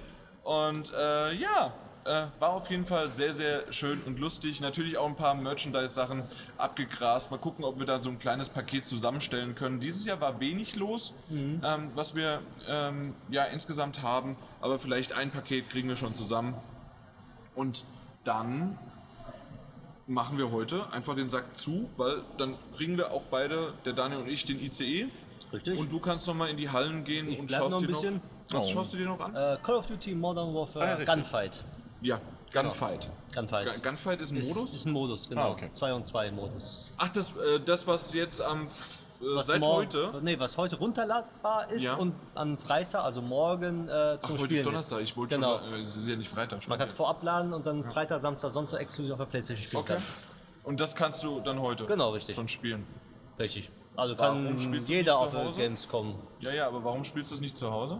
Und 0.49 0.91
äh, 0.97 1.33
ja, 1.35 1.71
äh, 2.05 2.25
war 2.39 2.49
auf 2.53 2.71
jeden 2.71 2.83
Fall 2.83 3.11
sehr, 3.11 3.33
sehr 3.33 3.71
schön 3.71 4.01
und 4.07 4.17
lustig. 4.17 4.61
Natürlich 4.61 4.97
auch 4.97 5.05
ein 5.05 5.15
paar 5.15 5.35
Merchandise-Sachen 5.35 6.23
abgegrast. 6.57 7.29
Mal 7.29 7.37
gucken, 7.37 7.63
ob 7.63 7.77
wir 7.77 7.85
da 7.85 8.01
so 8.01 8.09
ein 8.09 8.17
kleines 8.17 8.49
Paket 8.49 8.87
zusammenstellen 8.87 9.53
können. 9.53 9.79
Dieses 9.79 10.05
Jahr 10.05 10.19
war 10.21 10.39
wenig 10.39 10.75
los, 10.75 11.13
ähm, 11.29 11.91
was 11.93 12.15
wir 12.15 12.41
ähm, 12.67 13.13
ja 13.29 13.43
insgesamt 13.43 14.01
haben. 14.01 14.37
Aber 14.59 14.79
vielleicht 14.79 15.13
ein 15.13 15.29
Paket 15.29 15.69
kriegen 15.69 15.87
wir 15.87 15.97
schon 15.97 16.15
zusammen. 16.15 16.55
Und 17.53 17.83
dann 18.23 18.79
machen 20.07 20.39
wir 20.39 20.49
heute 20.49 20.91
einfach 20.91 21.13
den 21.13 21.29
Sack 21.29 21.57
zu, 21.57 21.91
weil 21.95 22.23
dann 22.39 22.55
kriegen 22.75 22.97
wir 22.97 23.11
auch 23.11 23.25
beide, 23.29 23.73
der 23.85 23.93
Daniel 23.93 24.21
und 24.21 24.27
ich, 24.27 24.45
den 24.45 24.59
ICE. 24.59 25.09
Richtig? 25.53 25.77
Und 25.79 25.91
du 25.91 25.99
kannst 25.99 26.25
noch 26.25 26.33
mal 26.33 26.49
in 26.49 26.57
die 26.57 26.71
Hallen 26.71 27.03
gehen 27.03 27.29
Ich 27.29 27.37
und 27.37 27.51
schaust 27.51 27.69
noch 27.69 27.77
ein 27.77 27.81
dir 27.81 27.87
bisschen. 27.89 28.15
noch. 28.15 28.38
Was 28.51 28.65
Oh. 28.65 28.69
schaust 28.73 28.93
du 28.93 28.97
dir 28.97 29.05
noch 29.07 29.19
an? 29.19 29.35
äh, 29.35 29.57
Call 29.61 29.75
of 29.75 29.85
Duty 29.87 30.15
Modern 30.15 30.53
Warfare 30.53 30.95
Ah, 30.95 30.99
ja. 30.99 31.05
Gunfight. 31.15 31.63
Ja, 32.01 32.19
Gunfight. 32.51 33.09
Gunfight. 33.33 33.67
Gu- 33.75 33.81
Gunfight 33.89 34.21
ist 34.21 34.31
ein 34.31 34.37
ist, 34.37 34.53
Modus? 34.55 34.73
Ist 34.73 34.85
ein 34.85 34.91
Modus, 34.91 35.29
genau. 35.29 35.41
Ah, 35.41 35.51
okay. 35.51 35.69
2 35.71 35.93
und 35.93 36.05
2 36.07 36.31
Modus. 36.31 36.87
Ach, 36.97 37.09
das, 37.09 37.29
äh, 37.35 37.59
das 37.63 37.85
was 37.85 38.13
jetzt 38.13 38.41
am 38.41 38.65
äh, 39.21 39.35
Was 39.35 39.47
seit 39.47 39.61
heute. 39.61 40.13
Nee, 40.21 40.39
was 40.39 40.55
heute 40.57 40.77
runterladbar 40.77 41.69
ist 41.69 41.83
Ja. 41.83 41.95
und 41.95 42.13
am 42.35 42.57
Freitag, 42.57 43.03
also 43.03 43.21
morgen, 43.21 43.87
äh, 43.89 43.91
Ach, 44.17 44.19
zum 44.21 44.31
heute 44.37 44.45
Spielen 44.45 44.59
ist 44.61 44.65
Donnerstag. 44.65 45.01
Ich 45.01 45.17
wollte 45.17 45.35
Genau. 45.35 45.59
schon. 45.59 45.73
Äh, 45.73 45.81
es 45.81 45.97
ist 45.97 46.07
ja 46.07 46.15
nicht 46.15 46.29
Freitag. 46.29 46.65
Man 46.69 46.79
kann 46.79 46.87
es 46.87 46.93
vorab 46.93 47.21
laden 47.21 47.53
und 47.53 47.65
dann 47.67 47.83
Freitag, 47.83 48.21
Samstag, 48.21 48.49
Sonntag 48.51 48.79
exklusiv 48.79 49.11
auf 49.13 49.19
der 49.19 49.25
Playstation 49.25 49.63
spielen 49.63 49.81
Okay. 49.83 49.93
kann. 49.95 50.03
Und 50.63 50.79
das 50.79 50.95
kannst 50.95 51.23
du 51.23 51.39
dann 51.41 51.59
heute. 51.59 51.85
Genau, 51.85 52.11
richtig. 52.11 52.35
Schon 52.35 52.47
spielen. 52.47 52.87
Richtig. 53.37 53.69
Also 53.95 54.17
Warum 54.17 54.55
kann 54.55 54.73
jeder 54.85 55.17
auf? 55.17 55.55
Gamescom, 55.57 56.15
Ja, 56.39 56.51
ja, 56.51 56.67
aber 56.67 56.81
warum 56.83 57.03
spielst 57.03 57.31
du 57.31 57.35
es 57.35 57.41
nicht 57.41 57.57
zu 57.57 57.69
Hause? 57.69 57.99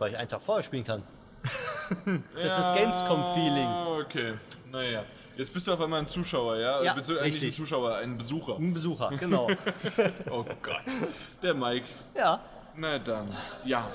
Weil 0.00 0.10
ich 0.12 0.16
einen 0.18 0.28
Tag 0.28 0.42
vorher 0.42 0.62
spielen 0.64 0.84
kann. 0.84 1.02
Das 2.36 2.44
ist 2.46 2.56
das 2.58 2.74
Gamescom-Feeling. 2.74 3.68
Okay, 4.04 4.34
naja. 4.70 5.04
Jetzt 5.36 5.52
bist 5.52 5.66
du 5.66 5.72
auf 5.72 5.80
einmal 5.80 6.00
ein 6.00 6.06
Zuschauer, 6.06 6.56
ja? 6.56 6.82
Ja, 6.82 6.94
Beziehungsweise 6.94 7.28
nicht 7.28 7.38
ein 7.38 7.42
richtig. 7.42 7.56
Zuschauer, 7.56 7.96
ein 7.96 8.16
Besucher. 8.18 8.56
Ein 8.58 8.74
Besucher, 8.74 9.10
genau. 9.18 9.48
Oh 10.30 10.44
Gott. 10.62 10.82
Der 11.42 11.54
Mike. 11.54 11.86
ja, 12.16 12.40
Na 12.76 12.98
dann. 12.98 13.36
Ja. 13.64 13.90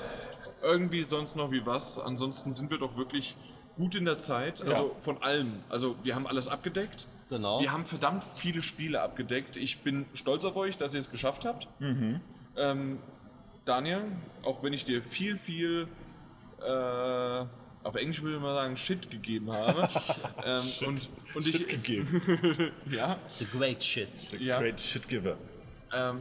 Irgendwie 0.62 1.04
sonst 1.04 1.36
noch 1.36 1.50
wie 1.52 1.64
was. 1.64 1.98
Ansonsten 1.98 2.52
sind 2.52 2.70
wir 2.70 2.78
doch 2.78 2.96
wirklich 2.96 3.36
gut 3.76 3.94
in 3.94 4.04
der 4.04 4.18
Zeit. 4.18 4.62
Also 4.66 4.94
von 5.02 5.22
allem. 5.22 5.60
Also 5.70 5.96
wir 6.02 6.14
haben 6.14 6.26
alles 6.26 6.48
abgedeckt. 6.48 7.06
genau. 7.30 7.60
Wir 7.60 7.72
haben 7.72 7.84
verdammt 7.84 8.24
viele 8.24 8.60
Spiele 8.62 9.00
abgedeckt. 9.00 9.56
Ich 9.56 9.82
bin 9.82 10.04
stolz 10.14 10.44
auf 10.44 10.56
euch, 10.56 10.76
dass 10.76 10.92
ihr 10.94 11.00
es 11.00 11.10
geschafft 11.10 11.44
habt. 11.46 11.68
Ähm, 12.58 12.98
Daniel, 13.66 14.04
auch 14.42 14.62
wenn 14.62 14.72
ich 14.72 14.84
dir 14.84 15.02
viel, 15.02 15.36
viel, 15.36 15.88
äh, 16.62 17.44
auf 17.82 17.94
Englisch 17.96 18.22
würde 18.22 18.40
man 18.40 18.54
sagen, 18.54 18.76
Shit 18.76 19.10
gegeben 19.10 19.52
habe. 19.52 19.88
ähm, 20.44 20.62
und, 20.88 21.08
und 21.34 21.44
Shit 21.44 21.60
ich, 21.60 21.68
gegeben. 21.68 22.72
ja, 22.90 23.18
The 23.28 23.44
great 23.46 23.82
shit. 23.84 24.32
ja, 24.40 24.58
Great 24.60 24.80
Shit 24.80 25.08
Giver. 25.08 25.36
ähm, 25.92 26.20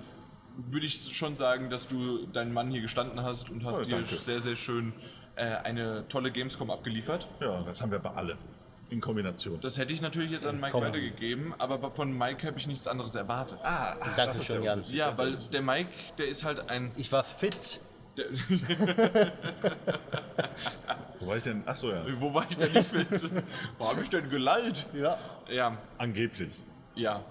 würde 0.57 0.85
ich 0.85 1.15
schon 1.15 1.37
sagen, 1.37 1.69
dass 1.69 1.87
du 1.87 2.25
deinen 2.27 2.53
Mann 2.53 2.71
hier 2.71 2.81
gestanden 2.81 3.21
hast 3.21 3.49
und 3.49 3.63
hast 3.65 3.79
Oh, 3.79 3.83
dir 3.83 3.95
danke. 3.97 4.15
sehr, 4.15 4.39
sehr 4.41 4.55
schön 4.55 4.93
äh, 5.35 5.43
eine 5.45 6.07
tolle 6.07 6.31
Gamescom 6.31 6.71
abgeliefert. 6.71 7.27
Ja, 7.41 7.61
das 7.63 7.81
haben 7.81 7.91
wir 7.91 7.99
bei 7.99 8.11
alle. 8.11 8.37
In 8.89 9.01
Kombination. 9.01 9.59
Das 9.61 9.77
hätte 9.79 9.93
ich 9.93 10.01
natürlich 10.01 10.31
jetzt 10.31 10.45
an 10.45 10.59
Mike 10.59 10.79
weitergegeben, 10.79 11.53
aber 11.57 11.91
von 11.91 12.15
Mike 12.15 12.45
habe 12.45 12.59
ich 12.59 12.67
nichts 12.67 12.87
anderes 12.87 13.15
erwartet. 13.15 13.57
ah, 13.63 13.95
Dankeschön, 14.15 14.61
Jan. 14.63 14.83
ja, 14.89 15.17
weil 15.17 15.37
der 15.51 15.61
Mike, 15.63 15.89
der 16.17 16.27
ist 16.27 16.43
halt 16.43 16.69
ein. 16.69 16.91
Ich 16.95 17.11
war 17.11 17.23
fit. 17.23 17.81
Wo 21.19 21.27
war 21.27 21.37
ich 21.37 21.43
denn? 21.43 21.67
Achso, 21.67 21.89
ja. 21.91 22.03
wo 22.19 22.33
war 22.33 22.45
ich 22.49 22.55
denn 22.57 22.71
nicht 22.71 22.87
fit? 22.87 23.07
Wo 23.77 23.89
habe 23.89 24.01
ich 24.01 24.09
denn 24.09 24.29
gelallt? 24.29 24.85
Ja. 24.93 25.17
Ja, 25.49 25.77
Angeblich. 25.97 26.63
ja. 26.95 27.23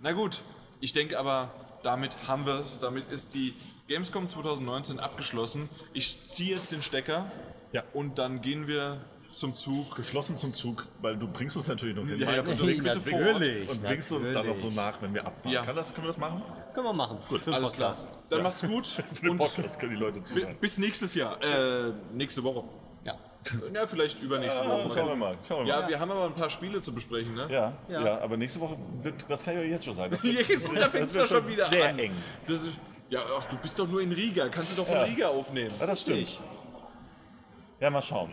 Na 0.00 0.12
gut, 0.12 0.40
ich 0.80 0.92
denke 0.92 1.18
aber, 1.18 1.50
damit 1.82 2.16
haben 2.26 2.46
wir 2.46 2.60
es. 2.60 2.78
Damit 2.80 3.10
ist 3.10 3.34
die 3.34 3.54
Gamescom 3.88 4.28
2019 4.28 5.00
abgeschlossen. 5.00 5.68
Ich 5.92 6.26
ziehe 6.28 6.54
jetzt 6.56 6.72
den 6.72 6.82
Stecker 6.82 7.30
Ja. 7.72 7.82
und 7.92 8.18
dann 8.18 8.40
gehen 8.42 8.66
wir 8.66 9.00
zum 9.34 9.54
Zug. 9.54 9.96
Geschlossen 9.96 10.36
zum 10.36 10.52
Zug, 10.52 10.86
weil 11.00 11.16
du 11.16 11.26
bringst 11.28 11.56
uns 11.56 11.68
natürlich 11.68 11.94
noch 11.96 12.06
hin. 12.06 12.18
Ja, 12.18 12.32
ja, 12.32 12.40
und 12.40 12.46
bitte, 12.50 12.66
winkst, 12.66 12.88
Ort. 12.88 13.06
natürlich. 13.06 13.68
und 13.70 13.82
winkst 13.88 14.12
uns 14.12 14.32
dann 14.32 14.46
noch 14.46 14.56
so 14.58 14.68
natürlich. 14.68 14.76
nach, 14.76 15.02
wenn 15.02 15.14
wir 15.14 15.26
abfahren. 15.26 15.50
Ja. 15.52 15.62
Kann 15.64 15.76
das, 15.76 15.92
können 15.92 16.04
wir 16.06 16.08
das 16.08 16.18
machen? 16.18 16.42
Können 16.72 16.86
wir 16.86 16.92
machen. 16.92 17.18
Gut, 17.28 17.40
für 17.40 17.50
den 17.50 17.54
Alles 17.54 17.72
klar. 17.72 17.94
Dann 18.30 18.42
macht's 18.42 18.62
gut 18.62 18.86
Für 19.12 19.26
den 19.26 19.36
Podcast 19.36 19.78
können 19.78 19.92
die 19.94 20.00
Leute 20.00 20.22
zuhören. 20.22 20.56
bis 20.60 20.78
nächstes 20.78 21.14
Jahr. 21.14 21.42
Äh, 21.42 21.92
nächste 22.12 22.42
Woche. 22.42 22.64
Ja. 23.04 23.14
Ja, 23.74 23.86
vielleicht 23.86 24.22
übernächste 24.22 24.62
Ah, 24.62 24.68
Woche. 24.84 24.98
schauen 24.98 25.08
wir 25.08 25.16
mal. 25.16 25.36
Schauen 25.46 25.66
wir 25.66 25.74
Ja, 25.74 25.80
mal. 25.82 25.88
wir 25.90 26.00
haben 26.00 26.10
aber 26.10 26.24
ein 26.26 26.34
paar 26.34 26.48
Spiele 26.48 26.80
zu 26.80 26.94
besprechen, 26.94 27.34
ne? 27.34 27.46
Ja, 27.50 27.72
Ja. 27.88 28.04
ja. 28.04 28.20
aber 28.22 28.36
nächste 28.38 28.58
Woche 28.60 28.78
wird, 29.02 29.26
das 29.28 29.44
kann 29.44 29.54
ich 29.54 29.60
euch 29.60 29.70
jetzt 29.70 29.84
schon 29.84 29.96
sagen. 29.96 30.12
Das 30.12 30.22
wird, 30.22 30.38
da 30.48 30.80
das 30.80 30.92
wird 30.94 31.16
doch 31.16 31.26
schon 31.26 31.46
wieder 31.46 31.66
sehr 31.66 31.90
an. 31.90 31.98
eng. 31.98 32.12
Das 32.48 32.62
ist, 32.62 32.70
ja, 33.10 33.20
ach, 33.38 33.44
du 33.44 33.56
bist 33.58 33.78
doch 33.78 33.86
nur 33.86 34.00
in 34.00 34.12
Riga. 34.12 34.48
Kannst 34.48 34.72
du 34.72 34.76
doch 34.76 34.86
von 34.86 34.96
Ja. 34.96 35.02
Riga 35.02 35.28
aufnehmen. 35.28 35.74
Ja, 35.78 35.84
das 35.86 36.00
stimmt. 36.00 36.40
Ja, 37.80 37.90
mal 37.90 38.00
schauen. 38.00 38.32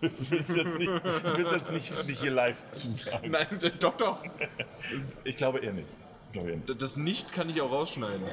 Ich 0.00 0.30
will 0.30 0.40
es 0.40 0.54
jetzt, 0.54 0.78
nicht, 0.78 0.90
ich 0.90 1.36
will's 1.38 1.52
jetzt 1.52 1.72
nicht, 1.72 2.06
nicht 2.06 2.20
hier 2.20 2.30
live 2.30 2.70
zusagen. 2.72 3.30
Nein, 3.30 3.46
doch, 3.80 3.96
doch. 3.96 4.18
Ich 5.24 5.36
glaube 5.36 5.60
eher 5.60 5.72
nicht. 5.72 5.88
Ich 6.26 6.32
glaube 6.32 6.50
eher 6.50 6.56
nicht. 6.56 6.82
Das 6.82 6.96
nicht 6.96 7.32
kann 7.32 7.48
ich 7.48 7.60
auch 7.60 7.70
rausschneiden. 7.70 8.26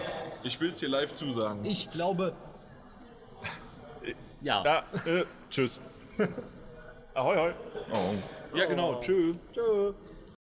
Ich 0.44 0.60
will 0.60 0.72
es 0.72 0.80
hier 0.80 0.90
live 0.90 1.14
zusagen. 1.14 1.64
Ich 1.65 1.90
glaube. 1.91 2.34
Ja. 4.41 4.61
Ja, 4.65 4.84
äh, 5.06 5.23
tschüss. 5.49 5.80
Ahoi, 7.14 7.38
hoi. 7.38 7.53
Oh. 7.94 8.57
Ja, 8.57 8.65
genau. 8.65 8.99
Tschö. 8.99 9.31
Tschö. 9.53 9.94